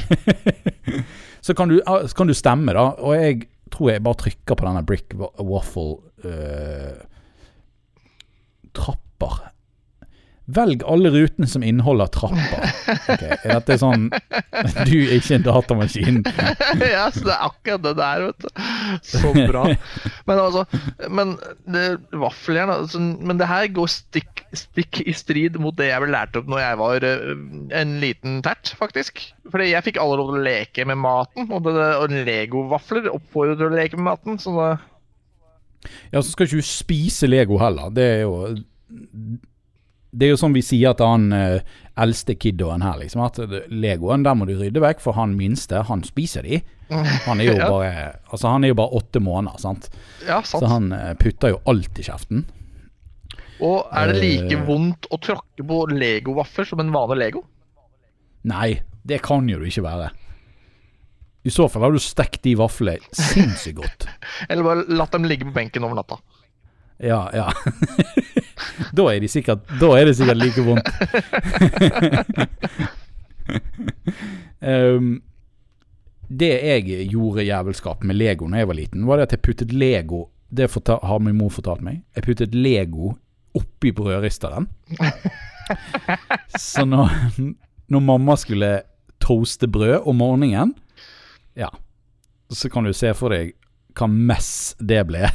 så, 1.45 1.55
kan 1.57 1.71
du, 1.71 1.79
ah, 1.83 2.07
kan 2.15 2.29
du 2.29 2.35
stemme, 2.37 2.75
da. 2.77 2.85
Og 3.03 3.17
jeg 3.17 3.41
tror 3.73 3.91
jeg 3.91 4.03
bare 4.05 4.21
trykker 4.23 4.55
på 4.55 4.67
denne 4.69 4.85
brick 4.87 5.15
waffle 5.43 5.99
uh, 6.23 7.03
Trapper. 8.77 9.41
Velg 10.47 10.83
alle 10.87 11.09
rutene 11.11 11.47
som 11.49 11.63
inneholder 11.65 12.07
trapper. 12.15 12.69
Okay, 12.87 13.35
er 13.43 13.57
dette 13.57 13.75
sånn 13.81 14.05
Du 14.87 14.93
er 14.95 15.17
ikke 15.17 15.35
en 15.35 15.43
datamaskin? 15.43 16.21
ja, 16.95 17.09
så 17.11 17.25
det 17.25 17.33
er 17.33 17.41
akkurat 17.49 17.83
det 17.83 17.93
der, 17.99 18.23
vet 18.29 18.45
du. 18.45 18.61
Så 19.03 19.33
bra. 19.35 19.65
Men 20.29 20.39
altså 20.39 20.63
Men 21.11 21.33
det, 21.67 21.83
vaffeljern 22.15 22.71
altså, 22.77 23.01
Men 23.01 23.41
det 23.41 23.49
her 23.49 23.67
går 23.75 23.91
stikk, 23.91 24.45
stikk 24.55 25.01
i 25.03 25.15
strid 25.17 25.59
mot 25.59 25.75
det 25.75 25.89
jeg 25.89 26.05
ble 26.05 26.13
lært 26.15 26.39
opp 26.39 26.47
når 26.47 26.63
jeg 26.63 26.79
var 26.79 27.07
uh, 27.11 27.33
en 27.81 27.97
liten 27.99 28.39
tert, 28.45 28.71
faktisk. 28.79 29.19
Fordi 29.51 29.67
jeg 29.73 29.83
fikk 29.89 29.99
alle 29.99 30.15
lov 30.21 30.31
til 30.31 30.39
å 30.39 30.45
leke 30.47 30.87
med 30.87 31.01
maten, 31.03 31.51
og, 31.51 31.67
det, 31.67 31.89
og 31.99 32.15
Lego-vafler 32.27 33.11
oppfordrer 33.11 33.59
til 33.59 33.67
å 33.67 33.75
leke 33.75 33.99
med 33.99 34.07
maten, 34.13 34.39
så 34.39 34.55
da 34.55 34.71
Ja, 36.15 36.23
så 36.23 36.31
skal 36.31 36.47
ikke 36.47 36.63
du 36.63 36.71
spise 36.71 37.27
Lego 37.27 37.59
heller. 37.59 37.91
Det 37.91 38.09
er 38.15 38.25
jo 38.25 38.55
det 40.11 40.27
er 40.27 40.33
jo 40.33 40.39
sånn 40.39 40.55
vi 40.55 40.63
sier 40.65 40.95
til 40.97 41.09
han 41.09 41.27
uh, 41.35 41.77
eldste 41.99 42.37
kiddoen 42.39 42.83
her, 42.85 42.97
liksom, 43.01 43.23
at 43.25 43.39
Legoen 43.73 44.23
der 44.25 44.37
må 44.37 44.47
du 44.47 44.55
rydde 44.57 44.83
vekk, 44.83 45.01
for 45.03 45.17
han 45.17 45.35
minste, 45.37 45.83
han 45.89 46.03
spiser 46.07 46.47
de. 46.47 46.61
Han 47.25 47.41
er 47.41 47.49
jo 47.49 47.55
ja. 47.59 47.67
bare 47.67 47.89
Altså 48.31 48.47
han 48.47 48.63
er 48.63 48.71
jo 48.71 48.77
bare 48.79 49.01
åtte 49.01 49.19
måneder, 49.19 49.59
sant. 49.59 49.89
Ja, 50.23 50.39
sant. 50.41 50.61
Så 50.63 50.71
han 50.71 50.93
uh, 50.95 51.11
putter 51.19 51.55
jo 51.55 51.59
alt 51.67 51.99
i 51.99 52.05
kjeften. 52.07 52.45
Og 53.57 53.89
er 53.89 54.13
det 54.13 54.21
like 54.21 54.59
uh, 54.61 54.63
vondt 54.67 55.09
å 55.11 55.19
tråkke 55.21 55.65
på 55.67 55.81
legovaffer 55.91 56.69
som 56.69 56.83
en 56.83 56.93
vanlig 56.93 57.19
Lego? 57.23 57.43
Nei, 58.47 58.77
det 59.07 59.19
kan 59.25 59.47
jo 59.49 59.59
det 59.59 59.73
ikke 59.73 59.85
være. 59.87 60.11
I 61.47 61.51
så 61.53 61.67
fall 61.71 61.85
har 61.87 61.95
du 61.95 62.01
stekt 62.03 62.41
de 62.43 62.57
vaflene 62.59 63.15
sinnssykt 63.15 63.79
godt. 63.79 64.07
Eller 64.49 64.65
bare 64.67 64.87
latt 64.91 65.15
dem 65.15 65.27
ligge 65.27 65.47
på 65.47 65.55
benken 65.55 65.85
over 65.87 65.99
natta. 65.99 66.19
Ja, 67.03 67.27
ja. 67.33 67.51
da, 68.93 69.07
er 69.11 69.19
de 69.23 69.29
sikkert, 69.31 69.63
da 69.81 69.91
er 69.97 70.09
det 70.09 70.15
sikkert 70.17 70.39
like 70.41 70.63
vondt. 70.65 70.87
um, 74.73 75.21
det 76.27 76.51
jeg 76.51 77.07
gjorde 77.11 77.45
jævelskap 77.47 78.03
med 78.03 78.17
Lego 78.19 78.47
når 78.47 78.57
jeg 78.63 78.67
var 78.67 78.79
liten, 78.81 79.05
var 79.07 79.17
det 79.17 79.29
at 79.29 79.37
jeg 79.37 79.45
puttet 79.47 79.71
Lego 79.71 80.25
Det 80.49 80.67
har 80.87 81.19
min 81.19 81.37
mor 81.37 81.49
fortalt 81.51 81.81
meg. 81.83 82.01
Jeg 82.15 82.23
puttet 82.23 82.55
Lego 82.55 83.13
oppi 83.57 83.91
brødristeren. 83.91 84.67
Så 86.57 86.85
når, 86.85 87.11
når 87.91 87.99
mamma 87.99 88.35
skulle 88.39 88.81
toaste 89.19 89.67
brød 89.67 90.07
om 90.07 90.15
morgenen, 90.15 90.75
ja, 91.55 91.67
så 92.51 92.69
kan 92.69 92.87
du 92.87 92.93
se 92.93 93.11
for 93.17 93.33
deg 93.33 93.55
hva 93.97 94.07
mess 94.07 94.75
det 94.79 95.01
ble. 95.09 95.27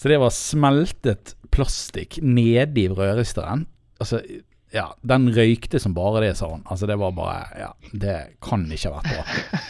Så 0.00 0.08
det 0.08 0.16
var 0.22 0.32
smeltet 0.32 1.34
plastikk 1.52 2.16
nedi 2.24 2.86
brødristeren. 2.88 3.66
Altså, 4.00 4.22
ja, 4.72 4.86
den 5.04 5.26
røykte 5.34 5.76
som 5.82 5.92
bare 5.92 6.22
det, 6.24 6.36
sa 6.38 6.48
hun. 6.48 6.62
Altså, 6.64 6.86
det 6.88 6.96
var 6.96 7.12
bare 7.12 7.42
Ja, 7.58 7.68
det 7.92 8.14
kan 8.40 8.64
ikke 8.72 8.94
ha 8.94 9.02
vært 9.02 9.10
bra. 9.18 9.60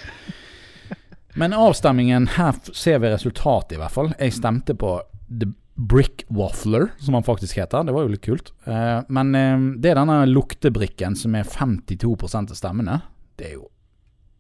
Men 1.41 1.55
avstemmingen, 1.57 2.29
her 2.37 2.55
ser 2.71 3.01
vi 3.03 3.11
resultatet, 3.11 3.75
i 3.75 3.81
hvert 3.81 3.95
fall. 3.95 4.13
Jeg 4.21 4.37
stemte 4.37 4.77
på 4.79 4.93
The 5.27 5.49
Brick 5.75 6.23
Waffler, 6.29 6.93
som 7.03 7.17
han 7.19 7.27
faktisk 7.27 7.59
heter. 7.59 7.87
Det 7.87 7.95
var 7.97 8.07
jo 8.07 8.13
litt 8.13 8.27
kult. 8.27 8.53
Uh, 8.67 9.01
men 9.09 9.31
uh, 9.35 9.67
det 9.81 9.93
er 9.93 9.99
denne 9.99 10.19
luktebrikken 10.29 11.17
som 11.17 11.35
er 11.39 11.49
52% 11.49 12.55
av 12.55 12.59
stemmene. 12.59 12.99
Det 13.39 13.49
er 13.49 13.55
jo 13.59 13.69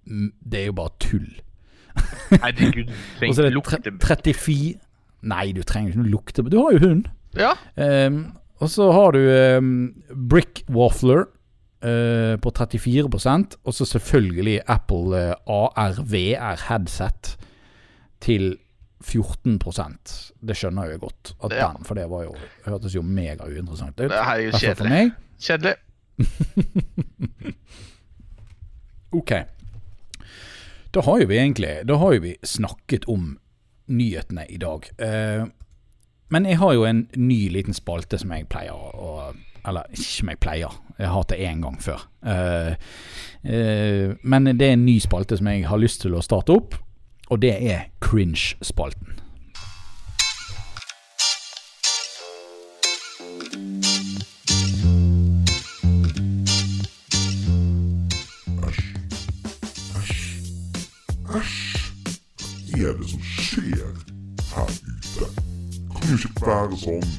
Det 0.04 0.60
er 0.60 0.66
jo 0.68 0.76
bare 0.76 0.94
tull. 1.02 1.30
Herregud, 2.30 2.90
så 3.34 3.46
er 3.46 3.54
det 3.54 3.94
34 4.02 4.89
Nei, 5.22 5.50
du 5.56 5.62
trenger 5.66 5.92
ikke 5.92 6.02
noe 6.02 6.14
lukte 6.14 6.44
Du 6.48 6.58
har 6.62 6.76
jo 6.76 6.84
hund. 6.84 7.10
Ja. 7.36 7.52
Um, 7.76 8.22
og 8.60 8.72
så 8.72 8.88
har 8.92 9.16
du 9.16 9.20
um, 9.58 9.74
Brick 10.30 10.64
Waffler 10.72 11.26
uh, 11.84 12.34
på 12.40 12.52
34% 12.56 13.60
og 13.64 13.76
så 13.76 13.86
selvfølgelig 13.88 14.58
Apple 14.68 15.22
uh, 15.30 15.76
ARVR 15.76 16.66
headset 16.68 17.36
til 18.20 18.52
14% 19.00 20.12
Det 20.44 20.56
skjønner 20.56 20.90
jeg 20.90 21.00
godt, 21.00 21.32
at 21.44 21.52
ja. 21.56 21.70
den, 21.72 21.84
for 21.88 21.96
det 21.96 22.04
var 22.10 22.26
jo, 22.26 22.34
hørtes 22.66 22.94
jo 22.94 23.02
mega 23.02 23.46
uinteressant 23.48 23.96
ut. 23.96 24.10
Det 24.10 24.18
er 24.18 24.42
jo 24.44 24.50
kjedelig. 24.60 25.06
Kjedelig. 25.40 25.74
ok. 29.20 29.32
Da 30.92 31.04
har 31.06 31.22
jo 31.22 31.28
vi 31.30 31.38
egentlig 31.38 31.70
Da 31.88 31.96
har 31.96 32.12
jo 32.12 32.20
vi 32.26 32.34
snakket 32.44 33.06
om 33.08 33.38
nyhetene 33.90 34.46
i 34.48 34.58
dag. 34.62 34.86
Uh, 35.02 35.48
men 36.30 36.46
jeg 36.46 36.58
har 36.58 36.74
jo 36.76 36.84
en 36.86 37.06
ny 37.18 37.40
liten 37.50 37.74
spalte 37.74 38.18
som 38.18 38.32
jeg 38.32 38.46
pleier 38.50 38.74
å 38.74 39.32
Eller 39.68 39.90
ikke 39.92 40.06
som 40.08 40.28
jeg 40.30 40.38
pleier, 40.40 40.76
jeg 40.96 41.04
har 41.04 41.18
hatt 41.18 41.32
det 41.34 41.42
én 41.44 41.60
gang 41.60 41.74
før. 41.82 42.06
Uh, 42.24 42.72
uh, 43.44 44.14
men 44.22 44.46
det 44.56 44.68
er 44.68 44.72
en 44.72 44.86
ny 44.86 44.96
spalte 45.04 45.36
som 45.36 45.50
jeg 45.52 45.66
har 45.68 45.82
lyst 45.82 46.00
til 46.00 46.14
å 46.16 46.22
starte 46.24 46.56
opp 46.56 46.78
og 47.30 47.42
det 47.42 47.70
er 47.72 47.80
cringe-spalten. 48.00 49.20
Æsj. 58.68 58.84
Æsj. 59.96 60.14
Æsj. 61.36 61.90
Hva 62.70 62.88
er 62.88 62.96
det 62.98 63.08
som 63.10 63.20
skjer? 63.22 63.39
Kan 66.10 66.18
jo 66.18 66.26
ikke 66.26 66.42
være 66.42 66.76
sånn. 66.80 67.10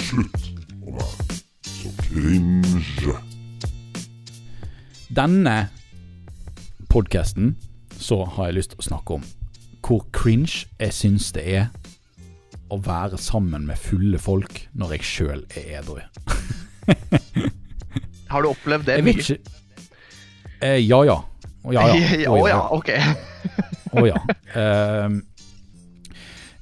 Slutt 0.00 0.46
å 0.80 0.94
være 0.96 1.34
så 1.68 1.90
cringe. 1.98 3.16
Denne 5.12 5.56
podkasten 6.88 7.50
så 8.00 8.22
har 8.38 8.48
jeg 8.48 8.56
lyst 8.56 8.72
til 8.72 8.80
å 8.80 8.86
snakke 8.86 9.18
om 9.18 9.26
hvor 9.84 10.06
cringe 10.16 10.62
jeg 10.80 10.96
syns 10.96 11.28
det 11.36 11.44
er 11.58 11.68
å 12.72 12.80
være 12.80 13.20
sammen 13.20 13.68
med 13.68 13.76
fulle 13.76 14.16
folk 14.16 14.62
når 14.72 14.96
jeg 14.96 15.08
sjøl 15.10 15.44
er 15.52 15.82
edru. 15.82 16.00
har 18.32 18.40
du 18.40 18.54
opplevd 18.54 18.88
det 18.88 18.96
Jeg 19.02 19.08
vet 19.10 19.20
Ikke, 19.20 19.38
eh, 20.64 20.80
ja 20.80 21.04
ja. 21.12 21.20
Å 21.60 21.72
ja, 21.76 21.86
ja. 21.92 22.32
Å 22.32 22.40
ja, 22.48 22.64
ok. 22.72 22.90
Å 24.00 24.08
ja. 24.08 24.24
Uh, 24.56 25.20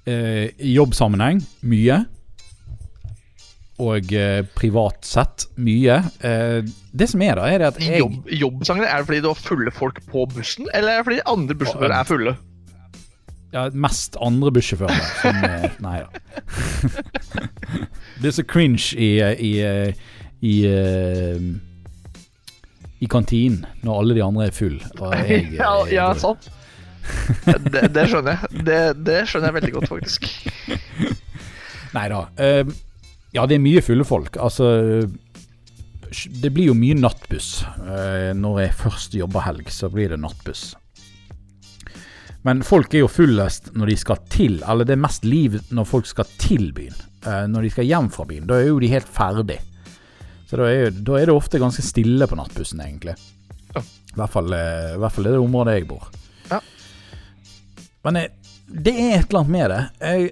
uh, 0.08 0.46
jobbsammenheng 0.58 1.42
mye 1.62 2.02
og 3.82 4.12
eh, 4.14 4.42
privat 4.54 5.06
sett 5.06 5.46
mye. 5.62 5.98
Eh, 6.22 6.60
det 6.92 7.08
som 7.10 7.22
er 7.24 7.38
da, 7.38 7.48
er 7.48 7.66
at 7.70 7.80
jeg 7.80 8.02
Jobb, 8.02 8.28
Jobbsangene, 8.28 8.86
er 8.86 9.00
det 9.00 9.08
fordi 9.08 9.20
du 9.24 9.28
har 9.32 9.40
fulle 9.40 9.74
folk 9.74 10.00
på 10.10 10.26
bussen, 10.34 10.68
eller 10.74 10.92
er 10.92 11.02
det 11.02 11.08
fordi 11.08 11.20
andre 11.32 11.56
bussjåfører 11.62 11.96
er 11.96 12.08
fulle? 12.08 12.36
Ja, 13.52 13.66
mest 13.74 14.16
andre 14.22 14.52
bussjåfører. 14.54 15.02
Som, 15.22 15.42
eh, 15.48 15.68
nei 15.86 15.98
da. 16.04 16.08
det 18.20 18.30
er 18.30 18.38
så 18.38 18.46
cringe 18.48 18.94
i, 18.96 19.12
i, 19.18 19.52
i, 20.40 20.54
i 20.54 20.56
i 23.02 23.06
kantinen 23.10 23.64
når 23.82 23.96
alle 23.98 24.14
de 24.14 24.22
andre 24.22 24.44
er 24.46 24.52
full. 24.54 24.76
Jeg, 24.78 25.48
ja, 25.58 25.72
ja, 25.90 26.12
sant. 26.14 26.46
Det, 27.72 27.88
det, 27.94 28.06
skjønner 28.10 28.36
jeg. 28.36 28.62
Det, 28.66 28.78
det, 29.06 29.18
skjønner 29.28 29.50
jeg 29.50 29.56
veldig 29.58 29.72
godt, 29.76 29.90
faktisk. 29.90 30.28
Nei 31.96 32.06
da. 32.12 32.22
Uh, 32.38 32.72
ja, 33.32 33.46
det 33.48 33.56
er 33.56 33.64
mye 33.64 33.82
fulle 33.84 34.04
folk. 34.04 34.36
Altså 34.40 34.68
Det 36.12 36.50
blir 36.52 36.70
jo 36.70 36.76
mye 36.78 36.98
nattbuss. 36.98 37.50
Uh, 37.80 38.30
når 38.38 38.62
jeg 38.66 38.78
først 38.84 39.18
jobber 39.18 39.46
helg, 39.48 39.72
så 39.72 39.90
blir 39.92 40.12
det 40.12 40.20
nattbuss. 40.22 40.70
Men 42.42 42.64
folk 42.66 42.94
er 42.94 43.04
jo 43.04 43.10
fullest 43.10 43.70
når 43.78 43.92
de 43.92 43.98
skal 44.00 44.22
til, 44.32 44.56
eller 44.66 44.86
det 44.88 44.96
er 44.96 45.04
mest 45.04 45.26
liv 45.26 45.60
når 45.70 45.86
folk 45.86 46.08
skal 46.10 46.30
til 46.42 46.72
byen. 46.74 46.96
Uh, 47.26 47.44
når 47.50 47.68
de 47.68 47.74
skal 47.76 47.86
hjem 47.86 48.10
fra 48.14 48.26
byen. 48.28 48.48
Da 48.50 48.58
er 48.58 48.72
jo 48.72 48.80
de 48.82 48.90
helt 48.92 49.10
ferdig. 49.10 49.60
Så 50.52 50.58
da 50.60 50.66
er, 50.68 50.90
da 50.92 51.16
er 51.16 51.30
det 51.30 51.32
ofte 51.32 51.56
ganske 51.56 51.80
stille 51.80 52.26
på 52.28 52.36
nattbussen, 52.36 52.82
egentlig. 52.84 53.14
Ja. 53.72 53.80
I, 53.80 54.16
hvert 54.18 54.32
fall, 54.34 54.52
eh, 54.52 54.90
I 54.92 54.98
hvert 55.00 55.14
fall 55.16 55.30
er 55.30 55.32
det 55.32 55.40
området 55.40 55.76
jeg 55.78 55.86
bor. 55.88 56.10
Men 58.02 58.18
det 58.66 58.92
er 58.92 59.18
et 59.18 59.28
eller 59.28 59.42
annet 59.42 59.54
med 59.56 59.70
det. 59.70 59.82
Jeg, 60.00 60.30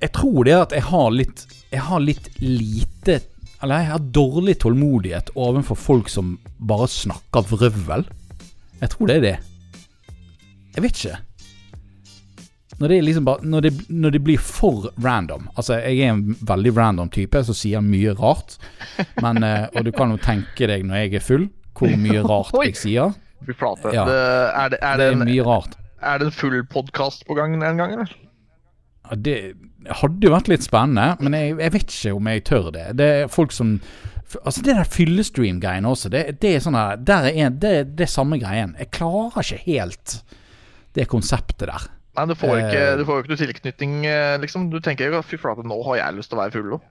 jeg 0.00 0.12
tror 0.16 0.44
det 0.46 0.54
er 0.54 0.62
at 0.64 0.76
jeg 0.76 0.86
har 0.90 1.10
litt 1.14 1.46
jeg 1.70 1.86
har 1.86 2.02
litt 2.02 2.30
lite 2.42 3.20
Eller 3.62 3.84
jeg 3.84 3.90
har 3.92 4.06
dårlig 4.16 4.56
tålmodighet 4.62 5.30
overfor 5.38 5.78
folk 5.78 6.08
som 6.08 6.38
bare 6.56 6.88
snakker 6.88 7.44
vrøvl. 7.50 8.06
Jeg 8.80 8.92
tror 8.94 9.10
det 9.10 9.16
er 9.18 9.26
det. 9.26 9.36
Jeg 10.74 10.84
vet 10.86 11.02
ikke. 11.02 11.18
Når 12.80 12.88
det, 12.88 12.98
liksom 13.04 13.26
bare, 13.28 13.44
når, 13.44 13.60
det, 13.60 13.72
når 13.92 14.14
det, 14.14 14.20
blir 14.24 14.38
for 14.40 14.86
random 15.04 15.50
Altså, 15.52 15.76
jeg 15.84 15.98
er 16.00 16.14
en 16.14 16.36
veldig 16.48 16.70
random 16.78 17.10
type 17.12 17.42
som 17.44 17.56
sier 17.56 17.84
mye 17.84 18.14
rart. 18.16 18.56
Men, 19.20 19.42
eh, 19.44 19.66
og 19.74 19.84
du 19.84 19.92
kan 19.92 20.14
jo 20.14 20.16
tenke 20.24 20.70
deg 20.70 20.86
når 20.88 21.04
jeg 21.04 21.18
er 21.20 21.26
full, 21.26 21.44
hvor 21.76 21.92
mye 22.00 22.24
rart 22.24 22.56
jeg 22.64 22.78
sier. 22.80 23.12
Ja. 23.92 24.06
Det, 24.08 24.16
er, 24.16 24.72
det, 24.72 24.80
er, 24.80 24.96
det, 24.96 25.10
er 25.12 25.20
mye 25.20 25.44
rart. 25.44 25.76
Er 26.00 26.20
det 26.20 26.30
en 26.30 26.34
full 26.34 26.60
podkast 26.72 27.26
på 27.28 27.36
gang 27.36 27.54
en 27.56 27.76
gang, 27.76 27.92
eller? 27.92 28.12
Ja, 29.10 29.16
Det 29.16 29.36
hadde 30.00 30.26
jo 30.26 30.32
vært 30.32 30.48
litt 30.48 30.64
spennende, 30.64 31.16
men 31.20 31.36
jeg, 31.36 31.58
jeg, 31.58 31.72
vet 31.74 31.94
ikke 31.94 32.14
om 32.16 32.30
jeg 32.30 32.44
tør 32.48 32.70
det. 32.74 32.86
Det 33.00 33.10
er 33.18 33.30
folk 33.32 33.52
som 33.52 33.78
Altså 34.46 34.62
Det 34.62 34.76
der 34.76 34.86
fyllestream-greiene 34.86 35.90
også, 35.90 36.08
det, 36.08 36.20
det, 36.38 36.52
er 36.54 36.60
sånn 36.62 36.76
der, 36.78 37.00
der 37.02 37.24
er 37.26 37.38
en, 37.48 37.56
det, 37.58 37.72
det 37.98 38.04
er 38.04 38.12
samme 38.12 38.36
greien. 38.38 38.76
Jeg 38.78 38.92
klarer 38.94 39.42
ikke 39.42 39.64
helt 39.64 40.20
det 40.94 41.08
konseptet 41.10 41.66
der. 41.66 41.88
Nei, 42.14 42.26
du 42.30 42.36
får 42.38 42.60
ikke, 42.60 42.84
eh. 42.84 42.92
du 43.00 43.02
får 43.08 43.24
ikke 43.24 43.32
noe 43.32 43.40
tilknytning, 43.40 43.96
eh, 44.06 44.36
liksom. 44.42 44.68
Du 44.70 44.78
tenker 44.82 45.10
jo 45.10 45.22
fy 45.26 45.38
flate, 45.40 45.66
nå 45.66 45.80
har 45.88 45.98
jeg 45.98 46.18
lyst 46.20 46.30
til 46.30 46.38
å 46.38 46.42
være 46.44 46.54
full 46.54 46.76
òg. 46.78 46.86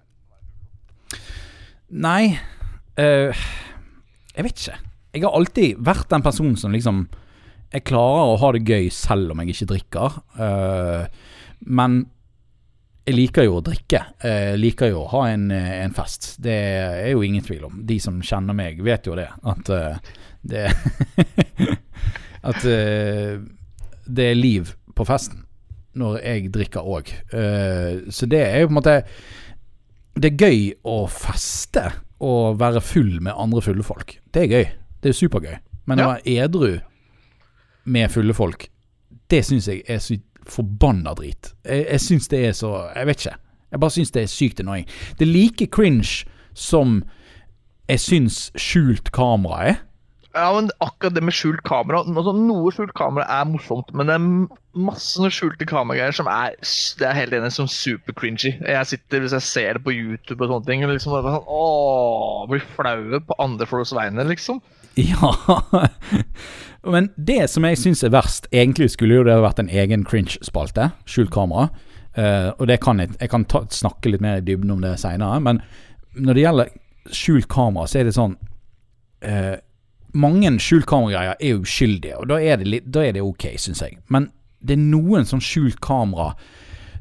Nei. 1.90 2.36
Uh, 3.00 3.32
jeg 4.36 4.46
vet 4.50 4.64
ikke. 4.66 4.78
Jeg 5.16 5.24
har 5.24 5.40
alltid 5.40 5.80
vært 5.88 6.12
den 6.12 6.28
personen 6.28 6.60
som 6.60 6.76
liksom 6.76 7.06
Jeg 7.70 7.86
klarer 7.86 8.32
å 8.32 8.38
ha 8.42 8.54
det 8.56 8.64
gøy 8.66 8.88
selv 8.94 9.34
om 9.34 9.44
jeg 9.44 9.54
ikke 9.54 9.68
drikker. 9.74 10.16
Uh, 10.40 11.06
men 11.70 12.00
jeg 13.06 13.16
liker 13.18 13.46
jo 13.46 13.60
å 13.60 13.66
drikke. 13.66 14.02
Jeg 14.22 14.58
liker 14.62 14.92
jo 14.92 15.04
å 15.04 15.12
ha 15.14 15.24
en, 15.32 15.50
en, 15.54 15.94
fest. 15.98 16.32
Det 16.42 16.56
er 16.56 17.12
jo 17.14 17.22
ingen 17.26 17.46
tvil 17.46 17.68
om. 17.70 17.80
De 17.86 18.00
som 18.02 18.18
kjenner 18.26 18.58
meg, 18.58 18.82
vet 18.86 19.10
jo 19.10 19.18
det. 19.18 19.28
At 19.50 19.70
uh, 19.74 20.18
det 20.42 20.66
At 22.50 22.66
uh, 22.66 23.38
det 24.10 24.28
er 24.32 24.38
liv 24.38 24.74
på 24.98 25.06
festen 25.06 25.46
når 26.00 26.20
jeg 26.22 26.52
drikker 26.54 26.86
òg. 26.86 27.10
Så 28.14 28.28
det 28.30 28.40
er 28.46 28.62
jo 28.62 28.68
på 28.70 28.72
en 28.72 28.78
måte 28.78 28.94
Det 30.16 30.30
er 30.30 30.44
gøy 30.46 30.62
å 30.88 31.00
feste 31.12 31.82
og 32.24 32.60
være 32.62 32.82
full 32.84 33.18
med 33.26 33.34
andre 33.34 33.64
fulle 33.66 33.84
folk. 33.84 34.14
Det 34.32 34.46
er 34.46 34.54
gøy. 34.54 34.70
Det 35.02 35.12
er 35.12 35.18
supergøy. 35.18 35.58
Men 35.90 36.04
å 36.04 36.12
være 36.14 36.38
edru 36.46 36.78
med 37.90 38.12
fulle 38.14 38.36
folk, 38.38 38.68
det 39.30 39.44
syns 39.46 39.68
jeg 39.70 39.84
er 39.90 40.02
så 40.04 40.18
forbanna 40.50 41.14
drit. 41.18 41.54
Jeg, 41.66 41.86
jeg 41.86 42.02
syns 42.06 42.32
det 42.32 42.40
er 42.48 42.56
så 42.58 42.72
Jeg 42.96 43.10
vet 43.10 43.26
ikke. 43.26 43.38
Jeg 43.72 43.82
bare 43.84 43.94
syns 43.94 44.12
det 44.16 44.24
er 44.24 44.32
sykt 44.32 44.64
annoying. 44.64 44.88
Det 45.20 45.28
er 45.28 45.34
like 45.34 45.68
cringe 45.70 46.26
som 46.58 47.04
jeg 47.90 48.02
syns 48.02 48.50
skjult 48.58 49.12
kamera 49.14 49.62
er. 49.68 49.78
Ja, 50.38 50.52
men 50.54 50.70
akkurat 50.78 51.16
det 51.18 51.24
med 51.26 51.34
skjult 51.34 51.64
kamera 51.66 52.04
altså, 52.04 52.36
Noe 52.38 52.70
skjult 52.74 52.94
kamera 52.98 53.26
er 53.34 53.48
morsomt, 53.50 53.90
men 53.98 54.06
det 54.06 54.14
er 54.20 54.28
masse 54.78 55.32
skjulte 55.34 55.66
kameragreier 55.66 56.14
som 56.14 56.30
er 56.30 56.54
Det 57.00 57.08
er 57.08 57.18
helt 57.18 57.34
enig 57.34 57.50
som 57.56 57.68
super 57.70 58.14
cringy. 58.14 58.54
Jeg 58.62 58.90
sitter, 58.92 59.24
Hvis 59.24 59.34
jeg 59.34 59.48
ser 59.48 59.80
det 59.80 59.84
på 59.88 59.96
YouTube 59.96 60.46
og 60.46 60.54
sånne 60.54 60.70
ting, 60.70 60.86
liksom, 60.86 61.18
sånn, 61.18 61.40
åh, 61.50 62.46
blir 62.52 62.62
flaue 62.76 63.22
på 63.26 63.40
andre 63.42 63.66
folks 63.70 63.96
vegne, 63.98 64.28
liksom. 64.30 64.62
Ja. 65.10 65.88
Men 66.84 67.10
det 67.18 67.50
som 67.52 67.66
jeg 67.68 67.78
syns 67.80 68.02
er 68.08 68.14
verst 68.14 68.48
Egentlig 68.56 68.90
skulle 68.94 69.20
jo 69.20 69.26
det 69.28 69.36
vært 69.44 69.60
en 69.60 69.72
egen 69.72 70.06
cringe-spalte. 70.08 70.92
Skjult 71.10 71.32
kamera. 71.36 71.70
Uh, 72.18 72.52
og 72.58 72.68
det 72.72 72.80
kan 72.84 73.00
jeg, 73.00 73.14
jeg 73.20 73.32
kan 73.32 73.46
ta, 73.48 73.62
snakke 73.72 74.12
litt 74.12 74.24
mer 74.24 74.40
i 74.40 74.46
dybden 74.46 74.72
om 74.74 74.84
det 74.84 74.96
seinere. 75.00 75.40
Men 75.44 75.62
når 76.18 76.36
det 76.36 76.46
gjelder 76.46 76.72
skjult 77.16 77.50
kamera, 77.52 77.88
så 77.88 78.00
er 78.00 78.10
det 78.10 78.16
sånn 78.18 78.38
uh, 79.28 79.56
Mange 80.18 80.50
skjult 80.64 80.88
kamera-greier 80.90 81.38
er 81.38 81.60
uskyldige, 81.62 82.18
og 82.18 82.32
da 82.32 82.40
er 82.42 82.58
det, 82.58 82.66
litt, 82.66 82.88
da 82.90 83.04
er 83.06 83.14
det 83.14 83.22
ok, 83.22 83.52
syns 83.62 83.84
jeg. 83.86 84.00
Men 84.10 84.32
det 84.66 84.74
er 84.74 84.82
noen 84.82 85.28
sånn 85.30 85.44
skjult 85.44 85.78
kamera 85.86 86.32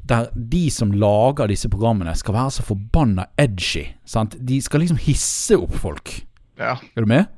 der 0.08 0.28
de 0.32 0.66
som 0.72 0.92
lager 0.92 1.48
disse 1.48 1.70
programmene, 1.72 2.12
skal 2.16 2.36
være 2.36 2.52
så 2.58 2.66
forbanna 2.68 3.26
edgy. 3.40 3.86
Sant? 4.08 4.36
De 4.40 4.60
skal 4.64 4.84
liksom 4.84 5.00
hisse 5.04 5.56
opp 5.56 5.74
folk. 5.80 6.12
Ja. 6.60 6.76
Er 6.96 7.04
du 7.04 7.08
med? 7.08 7.32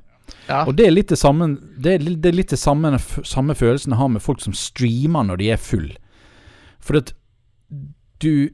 Ja. 0.48 0.64
Og 0.66 0.74
det 0.78 0.86
er 0.86 0.94
litt 0.94 1.12
det 1.12 1.18
samme 1.20 1.52
Det 1.80 1.92
er, 1.94 2.04
det 2.04 2.30
er 2.30 2.36
litt 2.36 2.54
samme, 2.58 2.92
samme 2.98 3.54
følelsen 3.54 3.94
jeg 3.94 4.00
har 4.00 4.10
med 4.12 4.24
folk 4.24 4.42
som 4.42 4.56
streamer 4.56 5.26
når 5.28 5.40
de 5.40 5.50
er 5.54 5.60
full. 5.60 5.90
For 6.82 7.00
at 7.00 7.14
du 8.20 8.50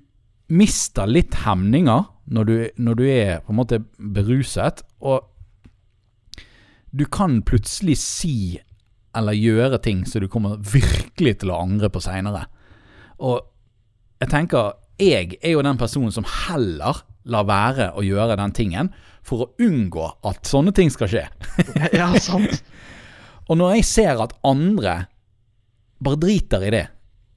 mister 0.53 1.09
litt 1.11 1.35
hemninger 1.43 2.05
når 2.27 2.45
du, 2.45 2.55
når 2.77 2.99
du 2.99 3.05
er 3.07 3.41
på 3.47 3.55
en 3.55 3.59
måte 3.61 3.81
beruset, 3.97 4.83
og 4.99 5.27
du 6.91 7.05
kan 7.13 7.41
plutselig 7.47 7.99
si 8.03 8.37
eller 9.17 9.37
gjøre 9.37 9.79
ting 9.85 10.05
som 10.09 10.23
du 10.23 10.29
kommer 10.29 10.59
virkelig 10.61 11.39
til 11.41 11.53
å 11.53 11.61
angre 11.63 11.91
på 11.93 12.03
seinere. 12.05 12.47
Og 13.23 13.41
jeg 14.21 14.33
tenker 14.33 14.75
jeg 15.01 15.37
er 15.45 15.53
jo 15.53 15.65
den 15.65 15.79
personen 15.81 16.13
som 16.13 16.27
heller 16.47 17.03
lar 17.29 17.47
være 17.49 17.91
å 17.99 18.05
gjøre 18.07 18.39
den 18.41 18.55
tingen 18.57 18.93
for 19.27 19.45
å 19.45 19.51
unngå 19.63 20.07
at 20.29 20.47
sånne 20.49 20.73
ting 20.77 20.91
skal 20.93 21.11
skje. 21.11 21.25
ja, 21.99 22.11
sant. 22.23 22.63
Og 23.51 23.59
når 23.59 23.77
jeg 23.77 23.89
ser 23.89 24.23
at 24.23 24.35
andre 24.47 25.05
bare 26.03 26.21
driter 26.21 26.65
i 26.67 26.73
det, 26.75 26.87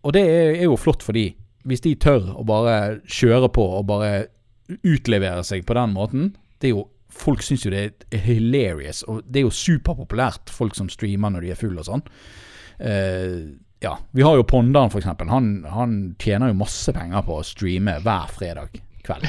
og 0.04 0.16
det 0.16 0.24
er 0.26 0.64
jo 0.64 0.78
flott 0.80 1.04
for 1.06 1.16
de, 1.16 1.28
hvis 1.70 1.84
de 1.84 1.94
tør 2.02 2.32
å 2.40 2.46
bare 2.48 3.00
kjøre 3.06 3.50
på 3.54 3.66
og 3.78 3.86
bare 3.92 4.14
utlevere 4.88 5.44
seg 5.46 5.66
på 5.68 5.76
den 5.78 5.94
måten, 5.96 6.32
det 6.62 6.72
er 6.72 6.78
jo 6.78 6.88
Folk 7.20 7.42
syns 7.42 7.64
jo 7.66 7.72
det 7.74 8.06
er 8.14 8.22
hilarious, 8.22 9.00
og 9.10 9.24
det 9.26 9.40
er 9.42 9.48
jo 9.48 9.54
superpopulært, 9.58 10.52
folk 10.54 10.76
som 10.78 10.92
streamer 10.94 11.34
når 11.34 11.42
de 11.42 11.50
er 11.50 11.58
fulle 11.58 11.82
og 11.82 11.88
sånn. 11.88 12.04
Uh, 12.78 13.50
ja, 13.82 13.96
vi 14.14 14.22
har 14.24 14.38
jo 14.38 14.46
Pondaren, 14.48 14.92
for 14.94 15.02
eksempel. 15.02 15.32
Han, 15.34 15.48
han 15.74 15.96
tjener 16.22 16.52
jo 16.52 16.60
masse 16.62 16.94
penger 16.94 17.26
på 17.26 17.40
å 17.40 17.48
streame 17.48 17.98
hver 18.06 18.30
fredag 18.30 18.78
kveld. 19.08 19.26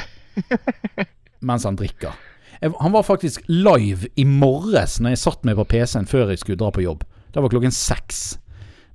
mens 1.48 1.64
han 1.64 1.78
drikker. 1.80 2.12
Jeg, 2.60 2.74
han 2.76 2.92
var 2.92 3.06
faktisk 3.06 3.46
live 3.48 4.10
i 4.20 4.24
morges 4.28 4.98
når 5.00 5.10
jeg 5.14 5.20
satt 5.22 5.46
meg 5.48 5.56
på 5.56 5.64
PC-en 5.72 6.08
før 6.08 6.28
jeg 6.32 6.40
skulle 6.42 6.60
dra 6.60 6.68
på 6.74 6.84
jobb. 6.84 7.00
Det 7.32 7.42
var 7.42 7.52
klokken 7.52 7.72
seks. 7.72 8.38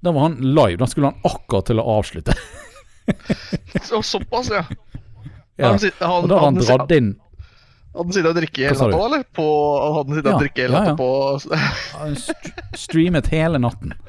Da 0.05 0.09
var 0.13 0.21
han 0.27 0.35
live. 0.43 0.77
Da 0.81 0.87
skulle 0.89 1.07
han 1.09 1.19
akkurat 1.25 1.65
til 1.69 1.79
å 1.81 1.83
avslutte. 1.97 2.33
Så, 3.87 3.95
såpass, 4.05 4.47
ja. 4.53 4.63
ja. 5.57 5.67
Han, 5.71 5.79
han, 5.79 6.23
og 6.23 6.29
da 6.29 6.35
har 6.41 6.47
han 6.49 6.57
dratt 6.57 6.91
inn 6.95 7.09
Hadde 7.95 8.09
han 8.09 8.15
sittet 8.15 8.31
og 8.31 8.35
drukket 8.35 8.63
hele 8.65 8.75
natta, 8.75 9.03
eller? 9.05 9.21
På, 9.37 9.45
hadde 9.95 10.09
han 10.09 10.15
sittet 10.17 10.27
ja, 10.27 10.31
og 10.33 10.41
drukket 10.43 10.63
hele 10.65 10.75
ja, 10.75 10.81
ja. 10.89 10.95
på 10.99 11.09
Streamet 12.85 13.25
hele 13.31 13.57
natten. 13.63 13.89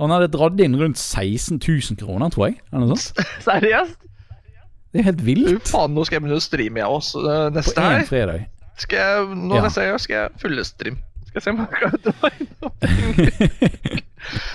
Han 0.00 0.10
hadde 0.10 0.34
dratt 0.34 0.58
inn 0.60 0.74
rundt 0.80 0.98
16 0.98 1.60
000 1.62 1.96
kroner, 2.00 2.28
tror 2.34 2.44
jeg. 2.48 2.56
Eller 2.72 2.86
noe 2.90 2.98
sånt. 2.98 3.20
Seriøst? 3.46 3.98
Det 4.96 5.02
er 5.02 5.10
helt 5.10 5.24
vilt. 5.26 5.68
Faen, 5.68 5.92
nå 5.92 6.04
skal 6.08 6.16
jeg 6.16 6.24
begynne 6.24 6.40
å 6.40 6.44
streame, 6.44 6.80
jeg 6.80 6.98
også. 6.98 7.24
Neste 7.52 7.76
På 7.76 7.90
en 7.92 8.06
fredag. 8.08 8.46
Skal 8.80 9.00
jeg, 9.00 9.36
nå 9.36 9.56
ja. 9.56 9.62
neste 9.64 9.84
gang 9.84 10.00
skal 10.00 10.16
jeg 10.16 10.40
fullestream. 10.40 10.98
Skal 11.28 11.38
jeg 11.38 11.44
se 11.44 11.52
om 11.52 11.58
jeg 11.60 11.68
kan 11.76 11.92
dra 12.06 12.14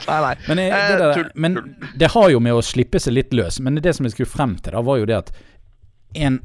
Nei, 0.08 0.18
nei. 0.26 0.36
Men, 0.50 0.60
jeg, 0.60 0.72
det 0.74 0.98
der, 1.00 1.20
eh, 1.20 1.28
men, 1.36 1.58
det 1.96 2.10
har 2.12 2.30
jo 2.34 2.42
med 2.44 2.58
å 2.58 2.64
slippe 2.66 3.00
seg 3.00 3.16
litt 3.16 3.36
løs. 3.36 3.62
Men 3.64 3.80
det 3.80 3.94
som 3.96 4.08
jeg 4.08 4.16
skulle 4.16 4.32
frem 4.32 4.58
til, 4.60 4.76
da 4.76 4.82
var 4.86 5.00
jo 5.00 5.08
det 5.10 5.20
at 5.20 5.34
en 6.20 6.42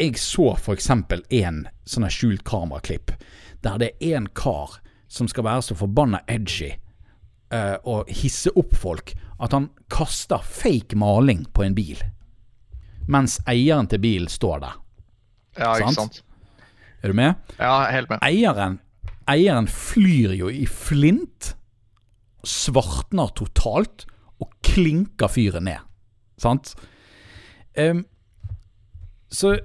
Jeg 0.00 0.16
så 0.16 0.54
for 0.56 0.72
eksempel 0.72 1.20
en 1.28 1.66
sånn 1.84 2.08
skjult 2.08 2.40
kameraklipp 2.48 3.12
der 3.60 3.76
det 3.76 3.90
er 4.00 4.16
en 4.16 4.30
kar 4.32 4.78
som 5.12 5.28
skal 5.28 5.44
være 5.44 5.66
så 5.66 5.76
forbanna 5.76 6.22
edgy 6.24 6.70
uh, 7.52 7.76
og 7.84 8.08
hisse 8.08 8.48
opp 8.56 8.72
folk 8.80 9.12
at 9.44 9.52
han 9.52 9.68
kaster 9.92 10.40
fake 10.40 10.96
maling 10.96 11.44
på 11.52 11.66
en 11.66 11.76
bil 11.76 12.00
mens 13.08 13.38
eieren 13.48 13.88
til 13.90 14.02
bilen 14.02 14.28
står 14.30 14.60
der. 14.64 14.76
Ja, 15.58 15.72
ikke 15.78 15.94
sant? 15.96 16.22
Er 17.00 17.12
du 17.12 17.16
med? 17.16 17.34
Ja, 17.56 17.86
helt 17.90 18.10
med. 18.10 18.20
Eieren, 18.26 18.78
eieren 19.30 19.68
flyr 19.70 20.34
jo 20.36 20.50
i 20.52 20.66
flint, 20.68 21.54
svartner 22.44 23.32
totalt 23.36 24.06
og 24.40 24.52
klinker 24.64 25.28
fyren 25.32 25.68
ned. 25.68 25.80
Sant? 26.40 26.74
Um, 27.76 28.04
så 29.28 29.56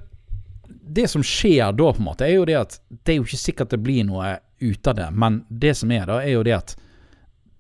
det 0.68 1.08
som 1.08 1.24
skjer 1.24 1.72
da, 1.72 1.92
på 1.94 2.02
en 2.02 2.08
måte, 2.08 2.28
er 2.28 2.38
jo 2.38 2.48
det 2.48 2.58
at 2.60 2.80
det 3.04 3.16
er 3.16 3.20
jo 3.20 3.28
ikke 3.28 3.42
sikkert 3.42 3.74
det 3.74 3.82
blir 3.84 4.06
noe 4.08 4.38
ut 4.62 4.88
av 4.88 4.98
det, 4.98 5.08
men 5.12 5.44
det 5.50 5.74
som 5.80 5.92
er 5.92 6.06
da, 6.10 6.20
er 6.22 6.38
jo 6.38 6.44
det 6.46 6.56
at 6.56 6.76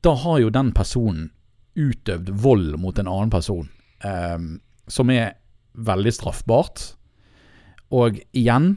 da 0.05 0.13
har 0.21 0.39
jo 0.43 0.51
den 0.53 0.69
personen 0.75 1.31
utøvd 1.75 2.29
vold 2.39 2.75
mot 2.79 2.99
en 2.99 3.09
annen 3.09 3.31
person, 3.33 3.67
um, 4.05 4.51
som 4.87 5.09
er 5.11 5.33
veldig 5.77 6.13
straffbart. 6.15 6.83
Og 7.95 8.19
igjen 8.35 8.75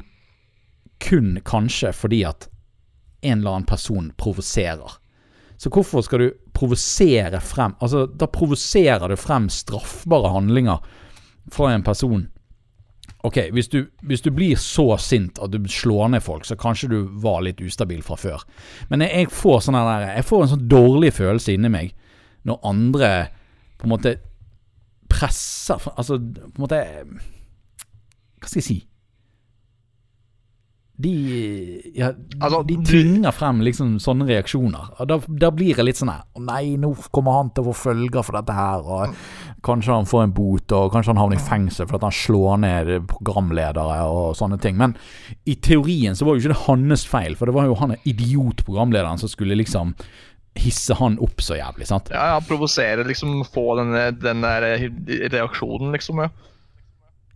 kun 1.02 1.36
kanskje 1.46 1.92
fordi 1.94 2.24
at 2.26 2.48
en 3.26 3.40
eller 3.40 3.58
annen 3.58 3.68
person 3.68 4.10
provoserer. 4.18 4.98
Så 5.58 5.70
hvorfor 5.74 6.04
skal 6.06 6.22
du 6.22 6.28
provosere 6.54 7.40
frem 7.42 7.74
Altså, 7.82 8.06
da 8.06 8.28
provoserer 8.30 9.10
du 9.10 9.16
frem 9.18 9.48
straffbare 9.50 10.30
handlinger 10.34 10.82
fra 11.50 11.72
en 11.74 11.82
person. 11.82 12.28
Ok, 13.26 13.40
hvis 13.52 13.68
du, 13.68 13.80
hvis 14.06 14.22
du, 14.22 14.30
blir 14.30 14.56
så 14.56 14.92
sint 15.02 15.40
at 15.42 15.50
du 15.50 15.58
slår 15.68 16.12
ned 16.12 16.22
folk, 16.22 16.46
så 16.46 16.54
kanskje 16.56 16.90
du 16.92 16.98
var 17.18 17.40
litt 17.42 17.60
ustabil 17.60 18.02
fra 18.06 18.14
før. 18.16 18.44
Men 18.92 19.02
jeg, 19.02 19.24
jeg 19.24 19.32
får 19.34 19.64
sånn 19.66 19.78
der, 19.78 20.06
jeg 20.14 20.26
får 20.28 20.44
en 20.44 20.52
sånn 20.52 20.68
dårlig 20.70 21.10
følelse 21.16 21.56
inni 21.56 21.72
meg 21.72 21.96
når 22.46 22.60
andre 22.70 23.10
på 23.78 23.88
en 23.88 23.92
måte 23.92 24.14
presser 25.08 25.82
Altså, 25.94 26.18
på 26.18 26.54
en 26.58 26.64
måte 26.64 26.82
Hva 28.38 28.48
skal 28.48 28.60
jeg 28.60 28.68
si? 28.68 28.78
De, 30.98 31.12
ja, 31.94 32.08
altså, 32.40 32.64
de 32.66 32.74
tvinger 32.82 33.30
frem 33.30 33.60
liksom 33.62 34.00
sånne 34.02 34.26
reaksjoner. 34.26 34.88
Og 34.98 35.06
da, 35.06 35.20
da 35.44 35.50
blir 35.54 35.78
det 35.78 35.84
litt 35.86 36.00
sånn 36.00 36.10
her 36.10 36.24
nei, 36.42 36.72
nå 36.74 36.90
kommer 37.14 37.36
han 37.36 37.52
til 37.54 37.62
å 37.62 37.68
få 37.68 37.74
følger 37.84 38.26
for 38.26 38.34
dette 38.34 38.56
her. 38.56 38.82
Og 38.82 39.60
kanskje 39.62 39.94
han 39.94 40.08
får 40.10 40.24
en 40.24 40.34
bot, 40.34 40.74
og 40.74 40.90
kanskje 40.90 41.14
han 41.14 41.20
havner 41.22 41.38
i 41.38 41.46
fengsel 41.46 41.86
for 41.86 42.00
at 42.00 42.08
han 42.08 42.16
slår 42.18 42.58
ned 42.64 42.90
programledere 43.12 44.00
og 44.10 44.34
sånne 44.40 44.58
ting. 44.62 44.74
Men 44.80 44.96
i 45.46 45.54
teorien 45.62 46.18
så 46.18 46.26
var 46.26 46.34
jo 46.34 46.42
ikke 46.42 46.56
det 46.56 46.64
hans 46.64 47.06
feil, 47.06 47.38
for 47.38 47.46
det 47.46 47.54
var 47.54 47.70
jo 47.70 47.78
han 47.78 47.94
idiotprogramlederen 48.02 49.22
som 49.22 49.30
skulle 49.30 49.58
liksom 49.62 49.94
hisse 50.58 50.96
han 50.98 51.18
opp 51.22 51.42
så 51.44 51.56
jævlig, 51.58 51.88
sant? 51.90 52.12
Ja, 52.14 52.34
ja 52.34 52.42
provosere, 52.44 53.06
liksom. 53.08 53.40
Få 53.48 53.78
den, 53.80 53.94
den 54.20 54.44
der 54.44 54.68
reaksjonen, 55.32 55.92
liksom. 55.94 56.24
ja 56.26 56.30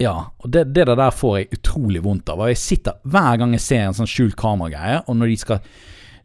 ja, 0.02 0.14
og 0.36 0.50
det, 0.50 0.64
det, 0.74 0.86
der 0.88 1.14
får 1.14 1.38
jeg 1.38 1.58
utrolig 1.58 2.02
vondt 2.04 2.30
av. 2.32 2.42
Og 2.42 2.52
jeg 2.52 2.60
sitter 2.60 2.98
Hver 3.08 3.38
gang 3.40 3.54
jeg 3.56 3.64
ser 3.64 3.86
en 3.86 3.96
sånn 3.96 4.10
skjult 4.10 4.36
kameragreie, 4.40 5.02
og 5.06 5.18
når 5.18 5.32
de 5.32 5.38
skal 5.42 5.60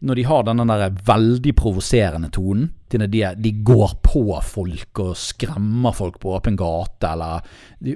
Når 0.08 0.20
de 0.20 0.26
har 0.30 0.44
denne 0.46 0.66
der 0.70 0.98
veldig 1.08 1.54
provoserende 1.58 2.30
tonen, 2.34 2.68
til 2.88 3.02
når 3.02 3.10
de, 3.14 3.22
de, 3.44 3.54
går 3.66 3.96
på 4.06 4.26
folk 4.46 5.00
og 5.04 5.16
skremmer 5.18 5.96
folk 5.98 6.20
på 6.22 6.36
åpen 6.38 6.56
gate, 6.60 7.10
eller 7.10 7.42
de 7.82 7.96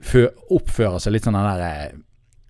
oppfører 0.50 0.98
seg 1.00 1.14
litt 1.14 1.28
sånn 1.28 1.38
den 1.38 1.46
der 1.46 1.62
eh, 1.68 2.00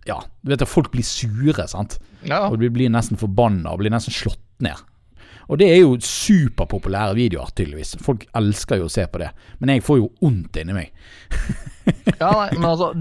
Ja, 0.08 0.22
du 0.42 0.54
vet 0.54 0.64
at 0.64 0.72
folk 0.72 0.90
blir 0.94 1.06
sure, 1.06 1.68
sant. 1.70 2.00
Ja. 2.24 2.48
Og 2.48 2.58
de 2.64 2.72
blir 2.74 2.90
nesten 2.90 3.20
forbanna 3.20 3.76
og 3.76 3.84
blir 3.84 3.94
nesten 3.94 4.16
slått 4.16 4.42
ned. 4.64 4.80
Og 5.52 5.60
det 5.60 5.68
er 5.68 5.82
jo 5.82 5.98
superpopulære 6.00 7.18
videoer, 7.18 7.52
tydeligvis. 7.52 7.98
Folk 8.00 8.24
elsker 8.40 8.80
jo 8.80 8.88
å 8.88 8.94
se 8.94 9.04
på 9.12 9.20
det. 9.20 9.34
Men 9.60 9.74
jeg 9.74 9.84
får 9.84 10.00
jo 10.00 10.08
vondt 10.24 10.62
inni 10.62 10.78
meg. 10.78 10.94
ja, 12.22 12.30
nei, 12.38 12.50
men 12.58 12.68
altså 12.70 12.92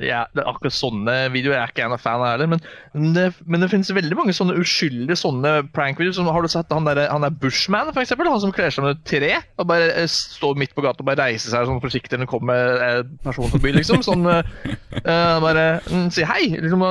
ja, 0.00 0.24
det 0.32 0.42
er 0.42 0.48
Akkurat 0.48 0.74
sånne 0.74 1.14
videoer 1.34 1.58
er 1.58 1.72
ikke 1.72 1.84
jeg 1.84 1.92
noen 1.92 2.02
fan 2.02 2.22
av 2.22 2.34
heller. 2.34 2.50
Men 2.50 3.12
det, 3.16 3.26
men 3.50 3.62
det 3.62 3.70
finnes 3.72 3.90
veldig 3.94 4.18
mange 4.18 4.34
sånne 4.36 4.56
uskyldige 4.60 5.18
sånne 5.20 5.54
prank-videoer. 5.74 6.30
Har 6.34 6.44
du 6.44 6.50
sett 6.52 6.72
han 6.72 6.88
der, 6.88 7.04
han 7.10 7.26
der 7.26 7.34
Bushman, 7.42 7.90
for 7.92 8.02
eksempel? 8.04 8.30
Han 8.30 8.42
som 8.42 8.54
kler 8.54 8.72
seg 8.74 8.86
med 8.86 8.96
et 8.96 9.04
tre 9.08 9.32
og 9.60 9.68
bare 9.68 9.90
eh, 9.92 10.08
står 10.10 10.58
midt 10.60 10.74
på 10.76 10.84
gata 10.84 11.02
og 11.02 11.08
bare 11.08 11.28
reiser 11.28 11.52
seg 11.52 11.68
sånn 11.68 11.82
forsiktig 11.82 12.18
når 12.18 12.26
det 12.26 12.30
kommer 12.32 12.84
en 12.88 13.12
person 13.24 13.52
forbi, 13.52 13.74
liksom. 13.76 14.02
Sånn 14.04 14.26
uh, 14.28 14.42
bare 15.44 15.66
mm, 15.86 16.08
sier 16.14 16.28
hei, 16.28 16.48
liksom, 16.54 16.84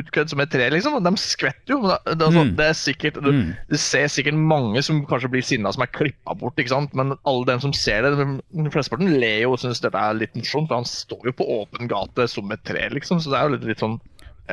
utkledd 0.00 0.32
som 0.32 0.42
et 0.44 0.52
tre, 0.52 0.68
liksom. 0.74 0.98
Og 0.98 1.06
de 1.06 1.14
skvetter 1.20 1.76
jo. 1.76 1.80
Det, 1.86 1.98
det, 2.12 2.18
altså, 2.26 2.44
mm. 2.46 2.54
det 2.58 2.68
er 2.68 2.78
sikkert 2.78 3.20
du, 3.20 3.30
mm. 3.36 3.46
du, 3.70 3.78
ser 3.80 4.10
sikkert 4.12 4.38
mange 4.38 4.82
som 4.86 5.02
kanskje 5.08 5.32
blir 5.34 5.46
sinna, 5.46 5.72
som 5.74 5.84
er 5.86 5.92
klippa 5.94 6.36
bort, 6.38 6.58
ikke 6.60 6.74
sant. 6.74 6.96
Men 6.98 7.14
alle 7.28 7.48
dem 7.48 7.62
som 7.62 7.74
ser 7.76 8.06
det, 8.06 8.28
flesteparten 8.74 9.14
ler 9.20 9.44
jo 9.44 9.54
og 9.54 9.62
syns 9.62 9.82
dette 9.82 9.98
er 10.00 10.18
litt 10.18 10.36
morsomt. 10.38 10.70
for 10.70 10.80
han 10.80 10.88
står 10.90 11.30
jo 11.30 11.36
på 11.40 11.48
åpen 11.60 11.90
gate 11.90 12.26
som 12.30 12.50
et 12.54 12.64
tre, 12.66 12.88
liksom. 12.94 13.22
Så 13.22 13.32
det 13.32 13.38
er 13.38 13.48
jo 13.48 13.54
litt, 13.56 13.68
litt 13.72 13.82
sånn 13.82 14.00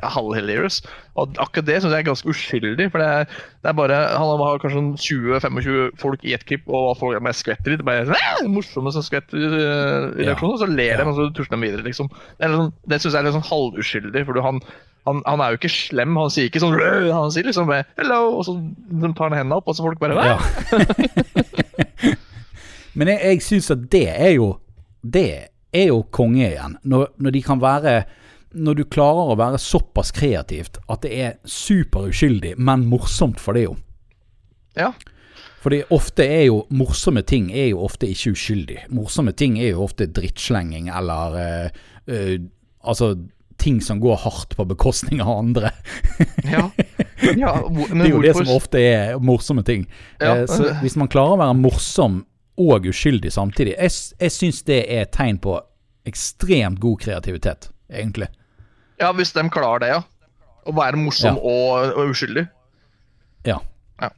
halv-hilarious. 0.04 0.82
Og 1.18 1.38
akkurat 1.42 1.68
det 1.68 1.78
syns 1.82 1.94
jeg 1.94 2.04
er 2.04 2.08
ganske 2.08 2.32
uskyldig. 2.32 2.90
For 2.94 3.02
det 3.02 3.08
er, 3.08 3.38
det 3.64 3.72
er, 3.72 3.78
bare 3.78 4.00
Han 4.18 4.42
har 4.42 4.62
kanskje 4.62 4.84
20-25 5.02 5.42
sånn 5.42 5.96
folk 6.02 6.26
i 6.26 6.36
et 6.38 6.46
klipp, 6.50 6.68
og 6.68 6.98
folk 7.00 7.18
er 7.18 7.24
bare 7.26 7.38
skvetter 7.38 7.74
litt. 7.74 7.86
Bare 7.88 8.20
morsomme 8.52 8.94
som 8.94 9.06
skvetter 9.06 9.40
i 9.40 9.48
reaksjonen, 9.54 10.54
og 10.54 10.62
så 10.62 10.70
ler 10.70 11.02
de, 11.02 11.08
og 11.08 11.18
så 11.18 11.30
tusler 11.38 11.58
de 11.58 11.64
videre, 11.66 11.88
liksom. 11.88 12.12
Det, 12.38 12.52
sånn, 12.54 12.76
det 12.86 13.02
syns 13.02 13.14
jeg 13.14 13.22
er 13.22 13.30
litt 13.30 13.38
sånn 13.40 13.50
halvuskyldig, 13.50 14.26
for 14.30 14.44
han, 14.46 14.62
han, 15.10 15.26
han, 15.26 15.44
er 15.44 15.54
jo 15.54 15.62
ikke 15.62 15.74
slem. 15.74 16.22
Han 16.22 16.34
sier 16.34 16.52
ikke 16.52 16.64
sånn 16.64 16.78
Han 16.78 17.34
sier 17.34 17.50
liksom 17.50 17.74
'hello', 17.74 18.38
og 18.38 18.48
så 18.48 18.58
tar 19.18 19.30
han 19.30 19.40
hendene 19.42 19.60
opp, 19.60 19.70
og 19.70 19.78
så 19.78 19.88
folk 19.88 20.02
bare 20.02 20.14
ja. 20.22 20.38
Men 22.98 23.12
jeg, 23.12 23.20
jeg 23.22 23.42
syns 23.46 23.70
at 23.70 23.84
det 23.94 24.08
er 24.10 24.32
jo 24.40 24.56
Det 25.06 25.54
er 25.78 25.92
jo 25.92 26.02
konge 26.14 26.46
igjen. 26.50 26.78
Når, 26.84 27.12
når, 27.18 27.36
de 27.36 27.44
kan 27.46 27.62
være 27.62 27.98
Når 28.58 28.78
du 28.80 28.84
klarer 28.90 29.34
å 29.34 29.38
være 29.38 29.60
såpass 29.60 30.14
kreativt 30.16 30.80
at 30.88 31.04
det 31.04 31.12
er 31.14 31.38
superuskyldig, 31.44 32.56
men 32.58 32.88
morsomt 32.90 33.42
for 33.44 33.58
det 33.58 33.68
jo. 33.68 33.76
Ja. 34.78 34.94
Fordi 35.62 35.82
ofte 35.92 36.24
er 36.24 36.46
jo 36.48 36.62
morsomme 36.70 37.26
ting 37.28 37.50
er 37.52 37.72
jo 37.74 37.82
ofte 37.84 38.08
ikke 38.08 38.32
uskyldig. 38.38 38.86
Morsomme 38.96 39.34
ting 39.36 39.58
er 39.60 39.74
jo 39.74 39.84
ofte 39.84 40.08
drittslenging 40.08 40.88
eller 40.94 41.42
øh, 41.42 41.82
øh, 42.08 42.38
Altså 42.88 43.18
ting 43.60 43.82
som 43.84 44.00
går 44.00 44.16
hardt 44.22 44.56
på 44.56 44.64
bekostning 44.70 45.22
av 45.22 45.40
andre. 45.42 45.72
ja. 46.54 46.70
ja 47.36 47.54
det 47.92 48.06
er 48.06 48.14
jo 48.14 48.22
det 48.24 48.36
som 48.38 48.52
ofte 48.54 48.80
er 48.80 49.18
morsomme 49.20 49.66
ting. 49.68 49.88
Ja. 50.22 50.44
Uh, 50.44 50.46
så 50.48 50.72
hvis 50.84 50.96
man 50.96 51.10
klarer 51.12 51.36
å 51.36 51.42
være 51.42 51.58
morsom 51.60 52.22
og 52.58 52.90
uskyldig 52.90 53.32
samtidig. 53.34 53.76
Jeg, 53.78 53.92
jeg 54.22 54.34
syns 54.34 54.64
det 54.68 54.82
er 54.86 55.06
et 55.06 55.14
tegn 55.14 55.40
på 55.42 55.60
ekstremt 56.08 56.82
god 56.82 57.02
kreativitet, 57.04 57.70
egentlig. 57.92 58.30
Ja, 59.02 59.12
hvis 59.14 59.34
de 59.36 59.46
klarer 59.54 59.84
det, 59.84 59.90
ja. 59.94 60.04
Å 60.68 60.76
være 60.76 61.00
morsom 61.00 61.38
ja. 61.38 61.42
og, 61.42 61.94
og, 61.94 62.12
uskyldig. 62.12 62.44
Ja. 63.48 63.60
ja. 64.02 64.10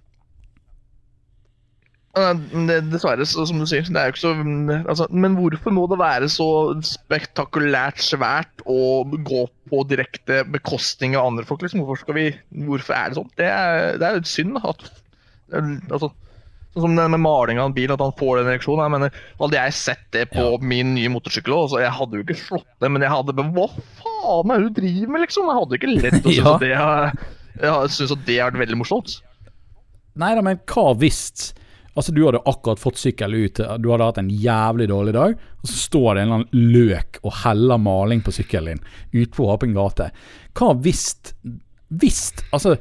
Det, 2.15 2.79
dessverre, 2.89 3.27
som 3.27 3.59
du 3.61 3.67
sier. 3.69 3.85
Det 3.85 3.99
er 3.99 4.09
jo 4.09 4.15
ikke 4.15 4.23
så 4.23 4.31
altså, 4.79 5.09
Men 5.13 5.35
hvorfor 5.37 5.75
må 5.75 5.85
det 5.91 5.99
være 6.01 6.31
så 6.31 6.47
spektakulært 6.85 8.01
svært 8.01 8.63
å 8.65 9.03
gå 9.05 9.45
på 9.69 9.83
direkte 9.91 10.41
bekostning 10.49 11.19
av 11.19 11.29
andre 11.33 11.45
folk? 11.45 11.61
Liksom? 11.65 11.83
Hvorfor, 11.85 12.17
vi, 12.17 12.31
hvorfor, 12.65 12.95
er 12.97 13.11
det 13.11 13.19
sånn? 13.19 13.29
Det 13.37 13.51
er, 13.51 13.99
det 13.99 14.07
er 14.07 14.17
litt 14.17 14.31
synd 14.31 14.57
at 14.63 14.89
altså, 15.91 16.13
som 16.83 16.95
det 16.97 17.05
med 17.13 17.21
maling 17.23 17.59
av 17.61 17.69
en 17.69 17.75
bil, 17.75 17.91
at 17.93 18.03
han 18.03 18.15
får 18.19 18.41
den 18.41 18.51
reaksjonen. 18.51 18.83
Jeg 18.85 18.93
mener, 18.95 19.21
Hadde 19.39 19.59
jeg 19.59 19.77
sett 19.77 20.05
det 20.15 20.25
på 20.33 20.45
ja. 20.45 20.57
min 20.71 20.93
nye 20.97 21.11
motorsykkel 21.13 21.55
òg, 21.55 21.77
jeg 21.81 21.95
hadde 21.99 22.19
jo 22.19 22.25
ikke 22.25 22.39
slått 22.39 22.69
det, 22.81 22.91
men 22.91 23.05
jeg 23.05 23.13
hadde 23.13 23.37
Hva 23.39 23.69
faen 24.01 24.53
er 24.53 24.63
det 24.63 24.69
du 24.69 24.81
driver 24.81 25.13
med, 25.13 25.25
liksom? 25.25 25.49
Jeg 25.49 25.61
hadde 25.61 25.79
ikke 25.79 25.93
lett 25.95 26.19
å 26.19 26.33
synes 26.33 26.41
ja. 26.41 26.55
at 26.55 26.65
det 26.65 27.63
Jeg 27.63 27.95
synes 27.95 28.13
at 28.15 28.27
det 28.27 28.37
har 28.39 28.51
vært 28.51 28.63
veldig 28.65 28.81
morsomt. 28.81 29.15
Nei 30.19 30.33
da, 30.35 30.43
men 30.45 30.61
hva 30.67 30.91
hvis 30.99 31.53
Altså, 31.97 32.13
du 32.15 32.21
hadde 32.23 32.39
akkurat 32.47 32.79
fått 32.79 32.99
sykkel 33.01 33.33
ut, 33.35 33.59
du 33.59 33.87
hadde 33.91 34.05
hatt 34.07 34.19
en 34.21 34.29
jævlig 34.31 34.85
dårlig 34.87 35.13
dag, 35.17 35.33
og 35.35 35.67
så 35.67 35.79
står 35.81 36.05
det 36.15 36.21
en 36.21 36.29
eller 36.29 36.37
annen 36.37 36.69
løk 36.77 37.17
og 37.25 37.33
heller 37.41 37.81
maling 37.81 38.21
på 38.23 38.31
sykkelen 38.37 38.79
din 38.79 39.25
ute 39.25 39.33
på 39.35 39.49
åpen 39.51 39.73
gate. 39.75 40.11
Hva 40.55 40.69
hvis 40.79 41.09
Hvis 41.89 42.21
Altså 42.53 42.77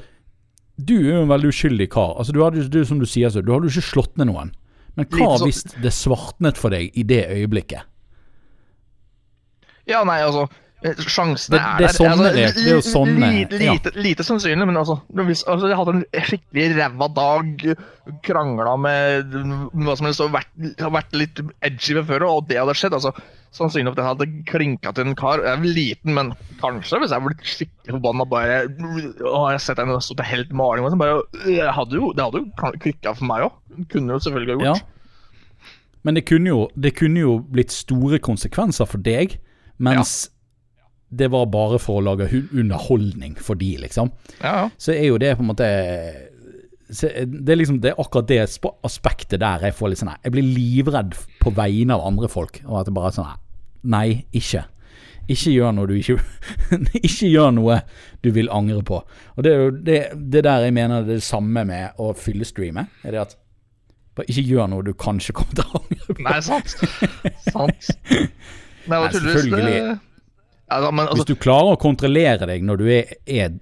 du 0.79 0.95
er 1.01 1.13
jo 1.17 1.25
en 1.25 1.33
veldig 1.33 1.51
uskyldig 1.51 1.89
kar. 1.91 2.15
Altså, 2.21 2.35
du 2.35 2.41
hadde, 2.45 2.65
du, 2.71 2.81
som 2.87 3.01
du 3.03 3.07
sier, 3.09 3.33
så, 3.35 3.43
du 3.43 3.51
hadde 3.55 3.67
jo 3.69 3.75
ikke 3.75 3.91
slått 3.91 4.15
ned 4.21 4.31
noen. 4.31 4.55
Men 4.99 5.07
hva 5.15 5.35
hvis 5.43 5.65
det 5.83 5.93
svartnet 5.95 6.59
for 6.59 6.75
deg 6.75 6.95
i 6.99 7.05
det 7.07 7.25
øyeblikket? 7.35 7.87
Ja, 9.89 10.03
nei, 10.07 10.21
altså 10.23 10.49
Sjansene 10.79 11.59
er 11.59 11.81
der. 11.83 11.91
Sånne, 11.91 12.29
altså, 12.31 12.53
det 12.55 12.63
er 12.63 12.77
jo 12.77 12.83
sånne 12.87 13.29
Lite, 13.35 13.59
lite, 13.59 13.93
lite 13.99 14.27
sannsynlig, 14.27 14.67
men 14.69 14.79
altså, 14.79 15.01
hvis 15.11 15.43
altså, 15.51 15.73
Jeg 15.73 15.79
hadde 15.81 15.95
en 15.97 16.05
skikkelig 16.29 16.67
ræva 16.77 17.09
dag, 17.17 17.65
krangla 18.27 18.77
med 18.79 19.35
hva 19.75 19.97
som 19.99 20.07
helst 20.07 20.23
og 20.23 20.37
vært, 20.37 20.53
vært 20.79 21.19
litt 21.19 21.43
edgy 21.67 21.99
ved 21.99 22.07
før, 22.13 22.29
og 22.29 22.47
det 22.51 22.61
hadde 22.61 22.77
skjedd. 22.79 22.95
altså 22.95 23.11
Sannsynlig 23.55 23.95
at 23.95 24.01
jeg 24.01 24.09
hadde 24.11 24.27
klinka 24.49 24.93
til 24.95 25.09
en 25.09 25.17
kar. 25.19 25.41
Jeg 25.45 25.57
er 25.57 25.77
liten, 25.79 26.15
men 26.17 26.33
kanskje 26.61 27.01
hvis 27.03 27.15
jeg 27.15 27.25
ble 27.25 27.35
skikkelig 27.41 27.97
forbanna 27.97 28.27
bare 28.29 28.59
Å, 28.69 28.69
jeg 29.23 29.33
har 29.33 29.63
sett 29.65 29.81
en 29.83 29.95
stått 30.05 30.25
helt 30.29 30.53
maling 30.57 30.85
og 30.85 30.93
sånn, 30.93 31.01
bare 31.01 31.73
hadde 31.75 31.97
jo, 31.97 32.13
Det 32.17 32.27
hadde 32.27 32.43
jo 32.45 32.73
klikka 32.85 33.15
for 33.17 33.31
meg 33.31 33.49
òg. 33.49 33.61
Kunne 33.93 34.17
jo 34.17 34.23
selvfølgelig 34.27 34.59
ha 34.59 34.73
gjort. 34.73 34.83
Ja. 34.83 35.75
Men 36.07 36.15
det 36.15 36.29
kunne, 36.29 36.53
jo, 36.53 36.67
det 36.79 36.95
kunne 36.97 37.25
jo 37.25 37.39
blitt 37.53 37.75
store 37.75 38.21
konsekvenser 38.23 38.87
for 38.89 39.03
deg, 39.03 39.41
mens 39.83 40.19
ja 40.29 40.35
det 41.09 41.31
var 41.33 41.47
bare 41.49 41.79
for 41.81 41.99
å 41.99 42.05
lage 42.05 42.29
underholdning 42.53 43.39
for 43.41 43.57
de, 43.59 43.71
liksom. 43.81 44.11
Ja. 44.43 44.69
Så 44.77 44.93
er 44.93 45.07
jo 45.09 45.21
det 45.21 45.35
på 45.39 45.45
en 45.45 45.49
måte 45.49 45.69
det 46.89 47.53
er 47.53 47.59
liksom 47.59 47.83
Det 47.85 47.91
er 47.91 48.01
akkurat 48.01 48.29
det 48.31 48.39
aspektet 48.87 49.43
der 49.43 49.67
jeg 49.67 49.77
får 49.77 49.91
litt 49.93 50.01
sånn 50.01 50.15
Jeg 50.25 50.33
blir 50.33 50.47
livredd 50.47 51.17
på 51.43 51.53
vegne 51.53 51.97
av 51.99 52.07
andre 52.09 52.31
folk. 52.33 52.63
Og 52.65 52.81
at 52.81 52.89
det 52.89 52.95
bare 52.97 53.13
er 53.13 53.19
sånn 53.19 53.35
Nei, 53.89 54.25
ikke. 54.35 54.65
Ikke 55.29 55.53
gjør 55.53 55.75
noe 55.77 55.91
du 55.91 55.95
ikke 55.99 56.17
Ikke 57.07 57.29
gjør 57.29 57.53
noe 57.59 57.83
du 58.25 58.31
vil 58.35 58.49
angre 58.51 58.81
på. 58.87 59.03
Og 59.37 59.45
det 59.45 59.53
er 59.53 59.61
jo 59.61 59.75
det, 59.91 59.99
det 60.33 60.43
der 60.49 60.65
jeg 60.65 60.75
mener 60.75 61.05
det, 61.05 61.19
er 61.19 61.21
det 61.21 61.29
samme 61.29 61.63
med 61.69 62.01
å 62.01 62.11
fyllestreame. 62.17 62.89
Er 63.05 63.15
det 63.15 63.23
at 63.27 63.37
bare 64.19 64.33
ikke 64.33 64.43
gjør 64.49 64.71
noe 64.73 64.83
du 64.83 64.91
kanskje 64.99 65.35
kommer 65.37 65.61
til 65.61 65.69
å 65.69 65.83
angre 65.85 66.17
på. 66.17 66.23
Nei, 66.27 66.39
sant. 66.43 66.73
sant. 67.47 67.91
Nei, 68.91 68.99
selvfølgelig. 69.15 69.77
Ja, 70.69 70.91
men, 70.91 71.05
altså, 71.07 71.23
Hvis 71.23 71.29
du 71.31 71.39
klarer 71.41 71.77
å 71.77 71.81
kontrollere 71.81 72.49
deg 72.51 72.65
når 72.67 72.81
du 72.81 72.89
er, 72.93 73.13
er, 73.31 73.55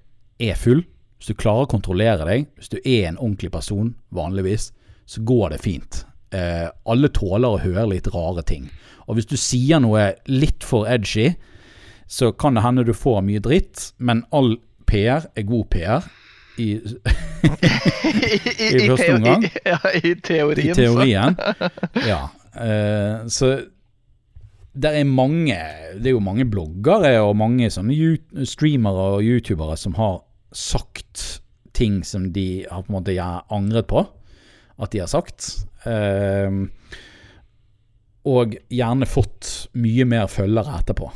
er 0.43 0.57
full, 0.59 0.81
hvis 1.16 1.32
du 1.32 1.38
klarer 1.38 1.64
å 1.64 1.70
kontrollere 1.70 2.26
deg, 2.28 2.48
hvis 2.59 2.72
du 2.72 2.78
er 2.82 3.09
en 3.09 3.18
ordentlig 3.18 3.52
person 3.55 3.94
vanligvis, 4.14 4.70
så 5.06 5.22
går 5.24 5.55
det 5.55 5.62
fint. 5.64 6.02
Eh, 6.34 6.66
alle 6.84 7.10
tåler 7.14 7.55
å 7.55 7.62
høre 7.62 7.86
litt 7.94 8.10
rare 8.12 8.44
ting. 8.47 8.68
Og 9.06 9.16
hvis 9.16 9.30
du 9.30 9.36
sier 9.38 9.80
noe 9.80 10.10
litt 10.28 10.66
for 10.66 10.88
edgy, 10.90 11.32
så 12.06 12.32
kan 12.32 12.59
det 12.59 12.64
hende 12.66 12.84
du 12.86 12.93
får 12.94 13.22
mye 13.26 13.43
dritt, 13.43 13.93
men 13.98 14.24
all 14.34 14.56
PR 14.86 15.26
er 15.34 15.47
god 15.47 15.70
PR. 15.72 16.06
I, 16.56 16.78
I, 16.80 18.86
første 18.88 19.12
omgang. 19.12 19.43
Ja, 19.66 19.76
I 19.93 20.14
teorien. 20.24 20.70
I 20.72 20.76
teorien. 20.76 21.36
ja. 22.10 22.20
Eh, 22.56 23.26
så 23.28 23.51
det 24.76 24.93
er 24.93 25.09
mange 25.09 25.56
Det 25.97 26.09
er 26.09 26.14
jo 26.14 26.22
mange 26.24 26.47
bloggere 26.48 27.12
og 27.24 27.36
mange 27.36 27.68
sånne 27.72 28.47
streamere 28.48 29.05
og 29.16 29.24
youtubere 29.24 29.76
som 29.80 29.97
har 30.01 30.22
sagt 30.57 31.43
ting 31.77 32.01
som 32.05 32.31
de 32.33 32.65
har 32.70 32.87
på 32.87 32.93
en 32.93 32.99
måte 32.99 33.16
angret 33.53 33.89
på 33.91 34.07
at 34.77 34.93
de 34.93 35.03
har 35.03 35.11
sagt. 35.11 35.53
Uh, 35.87 36.66
og 38.27 38.57
gjerne 38.74 39.07
fått 39.07 39.69
mye 39.78 40.05
mer 40.09 40.27
følgere 40.27 40.81
etterpå. 40.81 41.07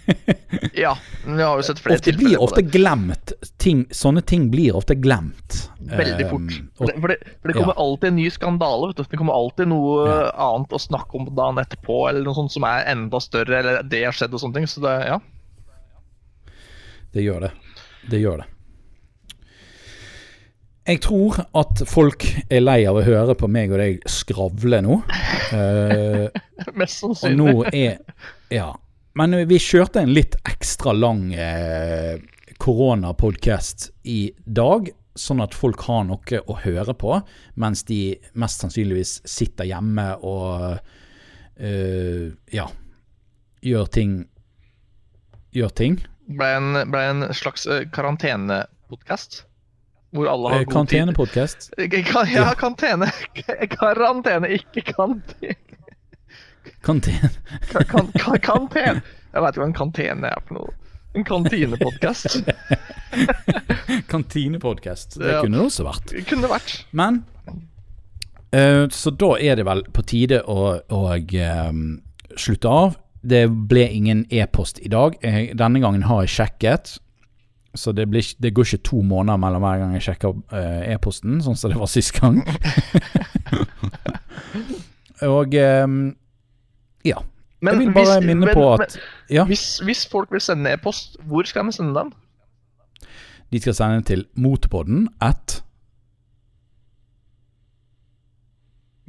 ja, 0.84 0.96
vi 1.22 1.36
har 1.38 1.60
jo 1.60 1.62
sett 1.62 1.78
flere 1.78 2.00
ofte 2.00 2.10
tilfeller 2.10 2.32
blir 2.32 2.42
ofte 2.42 2.64
glemt. 2.66 3.34
Ting, 3.62 3.84
sånne 3.94 4.24
ting 4.26 4.48
blir 4.50 4.74
ofte 4.74 4.96
glemt. 4.98 5.60
Veldig 5.78 6.26
fort. 6.32 6.56
Um, 6.58 6.72
og, 6.80 6.88
for, 6.88 7.12
det, 7.12 7.18
for, 7.36 7.46
det, 7.46 7.54
kommer 7.60 7.76
ja. 7.76 7.78
alltid 7.84 8.08
en 8.10 8.18
ny 8.18 8.26
skandale. 8.34 8.90
Vet 8.90 8.98
du. 8.98 9.04
Det 9.12 9.20
kommer 9.20 9.38
alltid 9.38 9.70
noe 9.70 10.08
ja. 10.08 10.18
annet 10.48 10.74
å 10.74 10.82
snakke 10.82 11.20
om 11.20 11.30
dagen 11.30 11.62
etterpå, 11.62 12.00
eller 12.10 12.26
noe 12.26 12.40
sånt 12.40 12.56
som 12.56 12.66
er 12.66 12.90
enda 12.90 13.22
større, 13.22 13.60
eller 13.60 13.86
det 13.86 14.02
har 14.08 14.18
skjedd 14.18 14.34
og 14.34 14.42
sånne 14.42 14.58
ting. 14.58 14.70
Så 14.72 14.82
det, 14.82 14.96
ja. 15.12 15.20
Det 17.14 17.22
gjør 17.22 17.46
det. 17.46 17.52
Det 18.10 18.18
gjør 18.18 18.42
det. 18.42 18.51
Jeg 20.82 20.98
tror 21.04 21.38
at 21.58 21.82
folk 21.86 22.24
er 22.50 22.64
lei 22.64 22.80
av 22.90 22.98
å 22.98 23.04
høre 23.06 23.36
på 23.38 23.46
meg 23.50 23.70
og 23.70 23.78
deg 23.78 24.00
skravle 24.10 24.80
nå. 24.82 24.96
Uh, 25.52 26.26
Mest 26.80 27.02
sannsynlig. 27.04 27.36
Og 27.36 27.38
nå 27.38 27.68
er 27.70 28.00
Ja. 28.52 28.72
Men 29.14 29.36
vi 29.44 29.58
kjørte 29.60 30.00
en 30.00 30.14
litt 30.16 30.38
ekstra 30.48 30.94
lang 30.96 31.26
koronapodkast 32.62 33.90
i 34.08 34.32
dag, 34.46 34.88
sånn 35.14 35.42
at 35.44 35.52
folk 35.52 35.82
har 35.84 36.06
noe 36.08 36.40
å 36.48 36.56
høre 36.62 36.94
på 36.96 37.18
mens 37.60 37.84
de 37.88 38.14
mest 38.40 38.62
sannsynligvis 38.64 39.18
sitter 39.28 39.68
hjemme 39.68 40.06
og 40.24 40.78
uh, 40.80 42.26
ja 42.54 42.68
gjør 43.60 43.90
ting 43.92 44.22
Gjør 45.52 45.72
ting. 45.76 45.98
Ble 46.32 46.46
en, 46.56 46.76
ble 46.88 47.00
en 47.10 47.26
slags 47.36 47.66
uh, 47.68 47.82
karantenepodkast? 47.92 49.42
Hvor 50.12 50.28
alle 50.28 50.48
har 50.52 50.60
eh, 50.60 50.64
god 50.64 50.68
tid. 50.68 50.98
Karantenepodkast? 50.98 51.70
Ja, 52.34 52.52
karantene. 52.58 53.08
Karantene, 53.78 54.52
ikke 54.58 54.84
kantine. 54.92 55.56
Kantene. 56.84 57.30
Kantene. 58.42 59.00
Jeg 59.32 59.42
veit 59.42 59.54
ikke 59.54 59.62
hva 59.62 59.68
en 59.70 59.76
kantene 59.76 60.32
er 60.32 60.44
for 60.44 60.58
noe. 60.60 60.74
En 61.12 61.24
kantinepodkast. 61.28 62.38
kantinepodkast. 64.12 65.18
Det 65.20 65.32
ja. 65.32 65.40
kunne 65.44 65.58
det 65.58 65.66
også 65.66 65.84
vært. 65.84 66.12
Det 66.12 66.24
kunne 66.28 66.48
vært. 66.48 66.74
Men 66.96 67.22
uh, 68.56 68.88
Så 68.92 69.12
da 69.16 69.34
er 69.40 69.60
det 69.60 69.66
vel 69.68 69.84
på 69.92 70.04
tide 70.08 70.40
å, 70.48 70.74
å 70.80 71.02
um, 71.16 71.84
slutte 72.36 72.72
av. 72.72 72.96
Det 73.22 73.44
ble 73.48 73.86
ingen 73.92 74.24
e-post 74.32 74.80
i 74.82 74.92
dag. 74.92 75.16
Denne 75.20 75.84
gangen 75.84 76.04
har 76.08 76.24
jeg 76.24 76.36
sjekket. 76.36 76.96
Så 77.74 77.92
det, 77.92 78.04
blir, 78.10 78.34
det, 78.42 78.54
går 78.54 78.64
ikke 78.68 78.84
to 78.84 79.00
måneder 79.00 79.36
mellom 79.40 79.62
hver 79.64 79.78
gang 79.80 79.94
jeg 79.96 80.04
sjekker 80.04 80.34
uh, 80.52 80.82
e-posten, 80.92 81.38
sånn 81.40 81.56
som 81.56 81.72
det 81.72 81.78
var 81.80 81.88
sist 81.88 82.12
gang. 82.18 82.42
og 85.36 85.56
um, 85.56 86.02
ja. 87.08 87.22
Men 87.62 87.78
jeg 87.78 87.80
vil 87.80 87.94
bare 87.94 88.18
hvis, 88.18 88.26
minne 88.26 88.50
men, 88.50 88.54
på 88.58 88.66
at 88.74 88.98
ja. 89.30 89.46
hvis, 89.48 89.78
hvis, 89.86 90.04
folk 90.10 90.34
vil 90.34 90.42
sende 90.44 90.74
e-post, 90.74 91.16
hvor 91.24 91.48
skal 91.48 91.64
vi 91.70 91.76
sende 91.78 91.96
den? 91.96 92.12
De 93.52 93.60
skal 93.60 93.76
sende 93.78 94.00
den 94.00 94.08
til 94.10 94.26
motepodden 94.36 95.08
at 95.22 95.62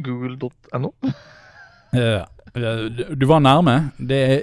Google.no? 0.03 0.93
Uh, 1.93 2.23
du 3.19 3.27
var 3.27 3.39
nærme. 3.39 3.91
Det 3.99 4.23
er 4.23 4.41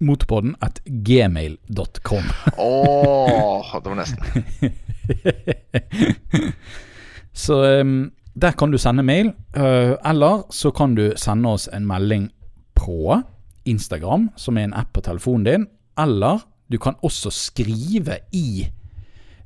motorpodden 0.00 0.54
at 0.64 0.80
gmail.com. 0.84 2.24
Åh, 2.58 3.74
oh, 3.74 3.82
det 3.82 3.90
var 3.90 3.98
nesten. 3.98 4.74
så 7.44 7.80
um, 7.80 8.10
der 8.34 8.54
kan 8.58 8.70
du 8.70 8.78
sende 8.78 9.02
mail, 9.02 9.32
uh, 9.56 9.94
eller 10.04 10.44
så 10.54 10.70
kan 10.70 10.94
du 10.94 11.12
sende 11.16 11.48
oss 11.48 11.68
en 11.72 11.86
melding 11.86 12.30
på 12.78 13.22
Instagram, 13.68 14.30
som 14.36 14.58
er 14.58 14.68
en 14.68 14.76
app 14.78 14.92
på 14.94 15.04
telefonen 15.04 15.46
din, 15.46 15.68
eller 15.98 16.44
du 16.68 16.78
kan 16.78 16.98
også 17.02 17.32
skrive 17.34 18.20
i 18.32 18.68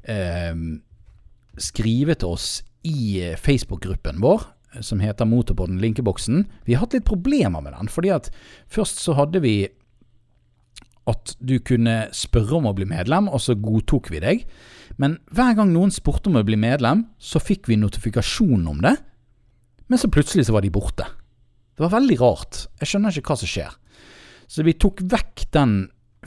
uh, 0.09 0.57
Skrive 1.61 2.15
til 2.17 2.33
oss 2.33 2.63
i 2.89 3.21
Facebook-gruppen 3.37 4.23
vår, 4.23 4.47
som 4.81 5.03
heter 5.05 5.29
Motorpodden 5.29 5.77
Linkeboksen. 5.83 6.47
Vi 6.65 6.73
har 6.73 6.87
hatt 6.87 6.97
litt 6.97 7.05
problemer 7.05 7.61
med 7.61 7.75
den, 7.77 7.91
fordi 7.93 8.09
at 8.15 8.31
først 8.73 9.03
så 9.05 9.13
hadde 9.19 9.43
vi 9.45 9.69
at 11.11 11.35
du 11.43 11.57
kunne 11.65 12.07
spørre 12.15 12.59
om 12.61 12.69
å 12.71 12.75
bli 12.77 12.87
medlem, 12.87 13.29
og 13.29 13.43
så 13.43 13.57
godtok 13.59 14.11
vi 14.13 14.21
deg. 14.23 14.45
Men 15.03 15.17
hver 15.35 15.57
gang 15.59 15.73
noen 15.73 15.91
spurte 15.95 16.31
om 16.31 16.39
å 16.39 16.45
bli 16.47 16.59
medlem, 16.61 17.07
så 17.19 17.43
fikk 17.43 17.71
vi 17.71 17.81
notifikasjon 17.81 18.69
om 18.71 18.83
det. 18.85 18.95
Men 19.91 20.01
så 20.01 20.11
plutselig 20.13 20.47
så 20.47 20.55
var 20.55 20.65
de 20.65 20.73
borte. 20.73 21.09
Det 21.75 21.85
var 21.85 21.97
veldig 21.97 22.19
rart. 22.21 22.67
Jeg 22.81 22.93
skjønner 22.93 23.19
ikke 23.19 23.33
hva 23.33 23.41
som 23.41 23.51
skjer. 23.51 23.75
Så 24.47 24.65
vi 24.67 24.77
tok 24.77 25.03
vekk 25.11 25.47
den 25.57 25.77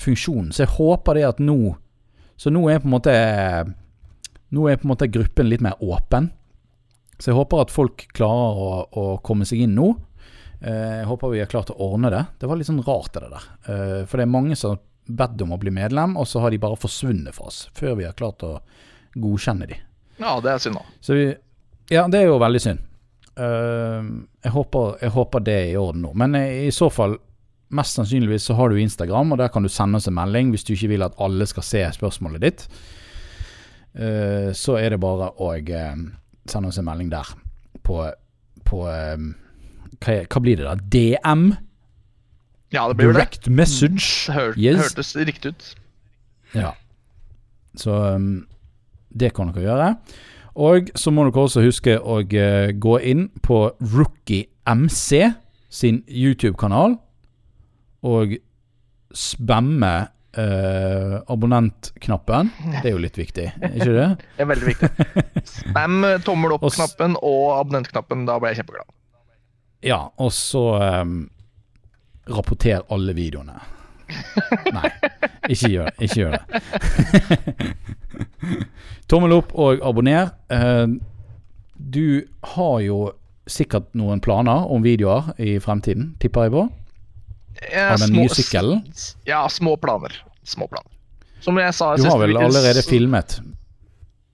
funksjonen. 0.02 0.52
Så 0.52 0.66
jeg 0.66 0.76
håper 0.76 1.20
det 1.20 1.28
at 1.30 1.42
nå 1.44 1.76
Så 2.36 2.52
nå 2.52 2.66
er 2.68 2.82
på 2.84 2.90
en 2.90 2.92
måte 2.92 3.14
Nå 4.52 4.66
er 4.68 4.76
på 4.76 4.84
en 4.84 4.92
måte 4.92 5.08
gruppen 5.08 5.48
litt 5.48 5.64
mer 5.64 5.80
åpen. 5.80 6.30
Så 7.20 7.32
jeg 7.32 7.38
håper 7.38 7.64
at 7.64 7.72
folk 7.72 8.04
klarer 8.16 8.60
å, 8.60 8.72
å 8.92 9.06
komme 9.24 9.48
seg 9.48 9.64
inn 9.64 9.76
nå. 9.78 9.94
Eh, 10.61 10.99
jeg 11.02 11.07
håper 11.10 11.34
vi 11.34 11.41
har 11.44 11.52
klart 11.52 11.72
å 11.73 11.77
ordne 11.91 12.11
det. 12.14 12.23
Det 12.40 12.49
var 12.49 12.60
litt 12.60 12.69
sånn 12.69 12.84
rart, 12.86 13.14
det 13.14 13.32
der. 13.32 13.48
Eh, 13.68 14.02
for 14.07 14.18
det 14.18 14.26
er 14.26 14.32
mange 14.32 14.57
som 14.60 14.76
har 14.76 14.82
bedt 15.06 15.44
om 15.45 15.53
å 15.53 15.60
bli 15.61 15.73
medlem, 15.73 16.15
og 16.18 16.27
så 16.30 16.41
har 16.44 16.53
de 16.53 16.61
bare 16.61 16.80
forsvunnet 16.80 17.36
fra 17.36 17.49
oss 17.52 17.65
før 17.77 17.99
vi 17.99 18.07
har 18.07 18.18
klart 18.18 18.45
å 18.45 18.57
godkjenne 19.22 19.69
de. 19.69 19.77
Ja, 20.18 20.38
det 20.41 20.53
er 20.53 20.64
synd, 20.64 20.80
da. 20.80 20.98
Så 21.03 21.18
vi, 21.18 21.30
ja, 21.91 22.07
det 22.10 22.23
er 22.23 22.32
jo 22.32 22.41
veldig 22.41 22.64
synd. 22.64 22.91
Uh, 23.36 24.23
jeg, 24.40 24.53
håper, 24.56 24.94
jeg, 25.03 25.11
håper, 25.11 25.41
det 25.44 25.56
er 25.60 25.69
i 25.73 25.77
orden 25.77 26.06
nå. 26.06 26.14
Men 26.18 26.38
i 26.40 26.72
så 26.73 26.88
fall, 26.90 27.18
mest 27.76 27.99
sannsynligvis 27.99 28.48
så 28.48 28.56
har 28.57 28.72
du 28.72 28.80
Instagram, 28.80 29.36
og 29.36 29.41
der 29.44 29.52
kan 29.53 29.65
du 29.65 29.69
sende 29.69 29.99
oss 29.99 30.07
en 30.10 30.15
melding 30.15 30.53
hvis 30.53 30.64
du 30.65 30.72
ikke 30.73 30.94
vil 30.94 31.06
at 31.06 31.19
alle 31.22 31.45
skal 31.52 31.68
se 31.68 31.84
spørsmålet 31.98 32.45
ditt. 32.45 32.65
Så 34.56 34.76
er 34.76 34.91
det 34.91 34.99
bare 34.99 35.30
å 35.40 35.52
sende 35.56 36.72
oss 36.72 36.80
en 36.80 36.88
melding 36.88 37.11
der 37.11 37.30
på, 37.84 37.99
på 38.68 38.82
hva, 40.04 40.18
hva, 40.26 40.42
blir 40.44 40.60
det 40.60 40.68
da? 40.68 40.76
DM? 40.76 41.48
Ja, 42.74 42.88
det 42.90 42.98
blir 42.98 43.14
Direct 43.14 43.46
det. 43.46 43.54
message. 43.54 44.28
Mm. 44.28 44.36
Hør, 44.36 44.58
yes. 44.60 44.82
Hørtes 44.82 45.16
riktig 45.16 45.54
ut. 45.56 45.68
Ja. 46.56 46.74
Så 47.78 47.92
um, 48.16 48.48
det 49.10 49.34
kan 49.36 49.52
dere 49.54 49.68
gjøre. 49.68 49.92
Og 50.56 50.92
så 50.96 51.12
må 51.12 51.28
dere 51.28 51.46
også 51.48 51.64
huske 51.66 51.98
å 52.00 52.22
uh, 52.24 52.72
gå 52.72 52.98
inn 53.04 53.30
på 53.44 53.62
Rookie 53.94 54.48
MC 54.66 55.26
sin 55.70 56.02
YouTube-kanal 56.08 56.96
og 58.06 58.36
spamme 59.16 59.94
uh, 60.38 61.16
abonnentknappen. 61.32 62.52
Det 62.80 62.90
er 62.90 62.96
jo 62.96 63.04
litt 63.04 63.20
viktig, 63.20 63.50
ikke 63.74 63.92
det? 63.92 64.10
det 64.38 64.46
er 64.46 64.52
veldig 64.52 64.70
viktig. 64.72 65.08
Spam 65.56 66.06
tommel 66.26 66.56
opp-knappen 66.58 67.18
og 67.22 67.58
abonnentknappen. 67.60 68.28
Da 68.30 68.40
blir 68.40 68.54
jeg 68.54 68.64
kjempeglad. 68.64 68.92
Ja, 69.86 69.99
og 70.18 70.32
så 70.34 70.64
um, 70.82 71.18
rapporter 72.26 72.82
alle 72.94 73.14
videoene. 73.14 73.60
Nei, 74.76 74.90
ikke 75.49 75.70
gjør, 75.70 75.91
ikke 76.02 76.18
gjør 76.24 76.38
det. 76.38 77.76
Tommel 79.12 79.36
opp 79.38 79.53
og 79.53 79.84
abonner. 79.86 80.34
Uh, 80.49 80.98
du 81.76 82.26
har 82.56 82.80
jo 82.86 82.99
sikkert 83.45 83.91
noen 83.98 84.22
planer 84.26 84.66
om 84.74 84.82
videoer 84.86 85.36
i 85.38 85.60
fremtiden, 85.62 86.16
tipper 86.22 86.48
jeg 86.48 86.56
på? 86.56 86.66
Av 87.86 88.02
den 88.02 88.16
nye 88.18 88.32
sykkelen? 88.34 88.82
Ja, 89.30 89.45
små 89.53 89.78
planer. 89.78 90.18
Små 90.44 90.68
planer. 90.72 90.90
Som 91.45 91.60
jeg 91.62 91.74
sa 91.78 91.94
Du 91.95 92.07
har 92.10 92.18
vel 92.24 92.38
allerede 92.41 92.82
filmet? 92.86 93.38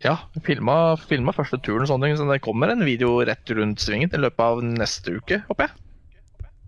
Ja, 0.02 0.16
filma, 0.46 0.98
filma 0.98 1.34
første 1.36 1.60
turen, 1.62 1.86
sånne 1.90 2.10
ting, 2.10 2.18
så 2.18 2.26
det 2.30 2.40
kommer 2.42 2.72
en 2.74 2.82
video 2.86 3.20
rett 3.28 3.50
rundt 3.54 3.84
svingen 3.84 4.10
i 4.10 4.22
løpet 4.22 4.42
av 4.42 4.62
neste 4.66 5.14
uke, 5.20 5.44
håper 5.50 5.68
jeg. 5.68 5.74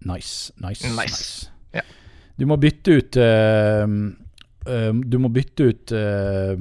Nice, 0.04 0.54
nice. 0.62 0.86
nice. 0.86 0.98
nice. 1.00 1.50
Ja. 1.74 1.82
Du 2.38 2.46
må 2.50 2.58
bytte 2.62 2.98
ut 3.00 3.18
uh, 3.22 3.86
uh, 4.68 4.94
Du 5.08 5.18
må 5.22 5.30
bytte 5.34 5.64
ut 5.72 5.94
uh, 5.96 6.60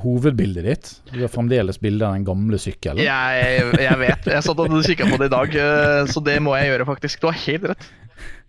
hovedbildet 0.00 0.66
ditt. 0.66 0.90
Du 1.12 1.20
har 1.22 1.32
fremdeles 1.32 1.80
bilde 1.80 2.04
av 2.04 2.18
den 2.18 2.26
gamle 2.28 2.58
sykkelen. 2.60 3.00
Jeg, 3.04 3.64
jeg, 3.80 3.96
vet. 4.00 4.28
Jeg 4.34 4.44
satt 4.44 4.60
og 4.60 4.76
kikka 4.84 5.08
på 5.08 5.20
det 5.20 5.28
i 5.30 5.34
dag, 5.34 5.48
så 6.08 6.22
det 6.24 6.38
må 6.40 6.56
jeg 6.56 6.70
gjøre, 6.72 6.88
faktisk. 6.88 7.20
Du 7.20 7.28
har 7.28 7.36
helt 7.46 7.64
rett. 7.72 7.90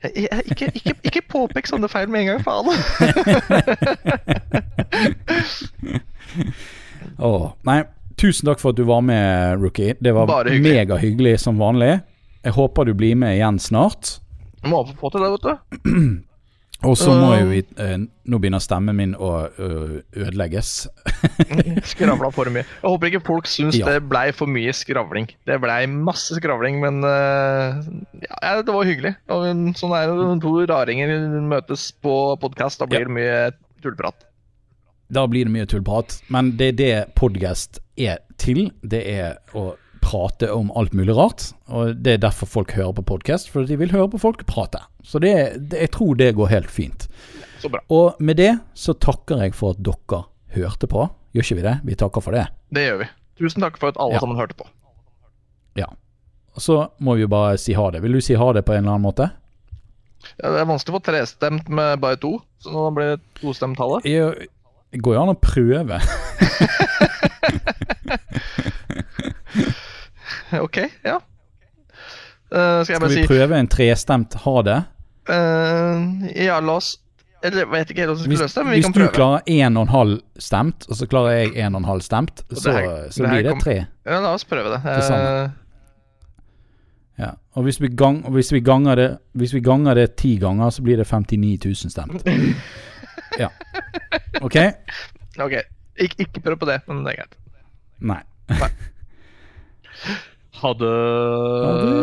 Jeg, 0.02 0.12
jeg, 0.26 0.46
ikke 0.52 0.68
ikke, 0.80 0.94
ikke 1.12 1.24
påpek 1.32 1.68
sånne 1.70 1.92
feil 1.92 2.08
med 2.12 2.24
en 2.24 2.28
gang, 2.32 2.42
faen. 2.44 2.72
Åh, 7.20 7.46
nei, 7.68 7.82
tusen 8.22 8.50
takk 8.50 8.62
for 8.64 8.74
at 8.74 8.80
du 8.80 8.86
var 8.90 9.04
med, 9.06 9.62
Rookie. 9.62 9.96
Det 10.00 10.16
var 10.16 10.50
megahyggelig 10.52 11.40
som 11.46 11.62
vanlig. 11.62 12.00
Jeg 12.42 12.58
håper 12.58 12.90
du 12.90 12.96
blir 12.98 13.16
med 13.20 13.38
igjen 13.38 13.60
snart. 13.62 14.18
Må 14.66 14.84
få 14.98 15.10
til 15.14 15.24
det, 15.26 15.32
vet 15.36 15.48
du. 15.48 16.22
Og 16.82 16.96
så 16.98 17.14
må 17.14 17.36
jo 17.38 17.60
uh, 17.78 17.92
Nå 18.02 18.38
begynner 18.42 18.62
stemmen 18.64 18.98
min 18.98 19.12
å 19.14 19.30
uh, 19.54 20.00
ødelegges. 20.18 20.72
Skravla 21.92 22.32
for 22.34 22.50
mye. 22.54 22.66
Jeg 22.66 22.88
håper 22.88 23.12
ikke 23.12 23.24
folk 23.28 23.50
syns 23.50 23.78
ja. 23.78 23.86
det 23.86 24.08
blei 24.10 24.30
for 24.34 24.50
mye 24.50 24.74
skravling. 24.74 25.30
Det 25.46 25.60
blei 25.62 25.84
masse 25.92 26.38
skravling, 26.40 26.80
men 26.82 27.06
uh, 27.06 27.78
ja, 28.26 28.56
det 28.66 28.74
var 28.74 28.90
hyggelig. 28.90 29.14
Og 29.30 29.46
sånn 29.78 29.94
er 29.98 30.10
det 30.10 30.18
når 30.18 30.42
to 30.42 30.56
raringer 30.74 31.14
møtes 31.54 31.92
på 32.02 32.18
podkast. 32.42 32.82
Da 32.82 32.90
blir 32.90 33.06
det 33.06 33.18
mye 33.20 33.38
tullprat. 33.86 34.26
Da 35.12 35.26
blir 35.28 35.46
det 35.46 35.52
mye 35.52 35.68
tullprat. 35.68 36.22
Men 36.32 36.54
det 36.56 36.68
er 36.72 36.76
det 36.80 36.92
podkast 37.20 37.82
er 38.00 38.22
til. 38.40 38.70
Det 38.80 39.02
er 39.12 39.42
å 39.52 39.74
prate 40.00 40.48
om 40.56 40.70
alt 40.80 40.94
mulig 40.96 41.18
rart. 41.18 41.50
Og 41.68 41.98
det 42.00 42.14
er 42.16 42.22
derfor 42.24 42.48
folk 42.48 42.72
hører 42.78 42.94
på 42.96 43.04
podkast, 43.10 43.50
for 43.52 43.68
de 43.68 43.76
vil 43.80 43.92
høre 43.92 44.08
på 44.14 44.22
folk 44.24 44.46
prate. 44.48 44.80
Så 45.04 45.20
det, 45.20 45.34
det, 45.68 45.82
jeg 45.84 45.92
tror 45.98 46.16
det 46.16 46.30
går 46.38 46.54
helt 46.54 46.72
fint. 46.72 47.10
Så 47.60 47.68
bra. 47.74 47.84
Og 47.92 48.22
med 48.24 48.40
det 48.40 48.54
så 48.72 48.96
takker 48.96 49.44
jeg 49.44 49.56
for 49.58 49.76
at 49.76 49.82
dere 49.84 50.22
hørte 50.56 50.88
på. 50.88 51.10
Gjør 51.36 51.48
ikke 51.48 51.60
vi 51.60 51.68
det? 51.68 51.76
Vi 51.92 52.00
takker 52.00 52.24
for 52.24 52.40
det. 52.40 52.46
Det 52.72 52.86
gjør 52.88 53.04
vi. 53.04 53.10
Tusen 53.42 53.68
takk 53.68 53.82
for 53.82 53.92
at 53.92 54.00
alle 54.00 54.16
ja. 54.16 54.24
sammen 54.24 54.40
hørte 54.40 54.56
på. 54.62 54.70
Ja. 55.76 55.90
Så 56.56 56.80
må 57.04 57.18
vi 57.20 57.26
jo 57.26 57.34
bare 57.36 57.60
si 57.60 57.76
ha 57.76 57.90
det. 57.92 58.00
Vil 58.04 58.16
du 58.16 58.24
si 58.24 58.40
ha 58.40 58.48
det 58.56 58.64
på 58.64 58.78
en 58.78 58.86
eller 58.86 58.96
annen 58.96 59.10
måte? 59.10 59.28
Ja, 60.38 60.54
det 60.54 60.64
er 60.64 60.72
vanskelig 60.72 60.96
å 60.96 61.00
få 61.02 61.06
trestemt 61.12 61.70
med 61.72 62.00
bare 62.00 62.20
to, 62.22 62.36
så 62.64 62.72
nå 62.72 62.88
blir 62.96 63.16
det 63.16 63.22
tostemt 63.42 63.76
tostemtallet. 63.76 64.52
Det 64.92 65.00
går 65.00 65.16
jo 65.16 65.22
an 65.22 65.32
å 65.32 65.38
prøve. 65.40 66.00
ok, 70.66 70.78
ja. 71.06 71.20
Uh, 72.52 72.84
skal, 72.84 72.98
skal 72.98 73.06
vi 73.08 73.22
si, 73.22 73.28
prøve 73.30 73.56
en 73.56 73.70
trestemt 73.72 74.36
ha 74.44 74.56
det? 74.68 74.80
Uh, 75.30 76.28
ja, 76.36 76.58
la 76.60 76.74
oss 76.82 76.98
Eller 77.46 77.70
vet 77.72 77.94
ikke 77.94 78.02
helt 78.04 78.12
hvordan 78.12 78.28
vi 78.28 78.36
skal 78.36 78.44
løse 78.44 78.58
det, 78.58 78.66
men 78.66 78.74
vi 78.76 78.82
kan 78.84 78.92
prøve. 78.92 79.06
Hvis 79.06 79.14
du 79.14 79.16
klarer 79.16 79.40
én 79.48 79.80
og 79.80 79.84
en 79.88 79.94
halv 79.96 80.20
stemt, 80.44 80.80
og 80.90 81.00
så 81.00 81.08
klarer 81.14 81.32
jeg 81.38 81.56
én 81.56 81.72
og 81.72 81.80
en 81.80 81.88
halv 81.88 82.04
stemt, 82.04 82.44
så, 82.52 82.76
her, 82.76 83.08
så 83.16 83.24
blir 83.24 83.48
det, 83.48 83.54
det 83.54 83.64
tre. 83.64 83.78
Ja, 84.04 84.20
la 84.20 84.36
oss 84.36 84.46
prøve 84.50 84.76
det. 84.76 84.82
Uh, 84.84 85.48
ja. 87.22 87.32
Og 87.56 87.64
hvis 87.64 87.80
vi, 87.82 87.88
gang, 87.96 88.22
hvis, 88.36 88.52
vi 88.52 88.60
det, 88.60 89.10
hvis 89.34 89.54
vi, 89.56 89.62
ganger 89.64 89.94
det, 89.94 90.16
ti 90.20 90.36
ganger, 90.38 90.70
så 90.70 90.84
blir 90.84 90.98
det 91.00 91.08
59 91.08 91.60
000 91.66 91.76
stemt. 91.96 92.28
ja. 93.40 93.50
OK? 94.42 94.58
Ok. 95.40 95.56
Ik 96.02 96.16
ikke 96.20 96.42
prøv 96.44 96.58
på 96.62 96.68
det, 96.70 96.82
men 96.88 97.04
det 97.06 97.14
er 97.14 97.22
greit. 97.24 97.38
Nei. 98.00 98.22
Nei. 98.50 98.72
Ha 100.62 100.70
det. 100.78 100.90
Ha 101.66 101.72
det. 101.82 101.94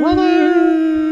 Ha 0.00 0.12
det. 0.16 1.05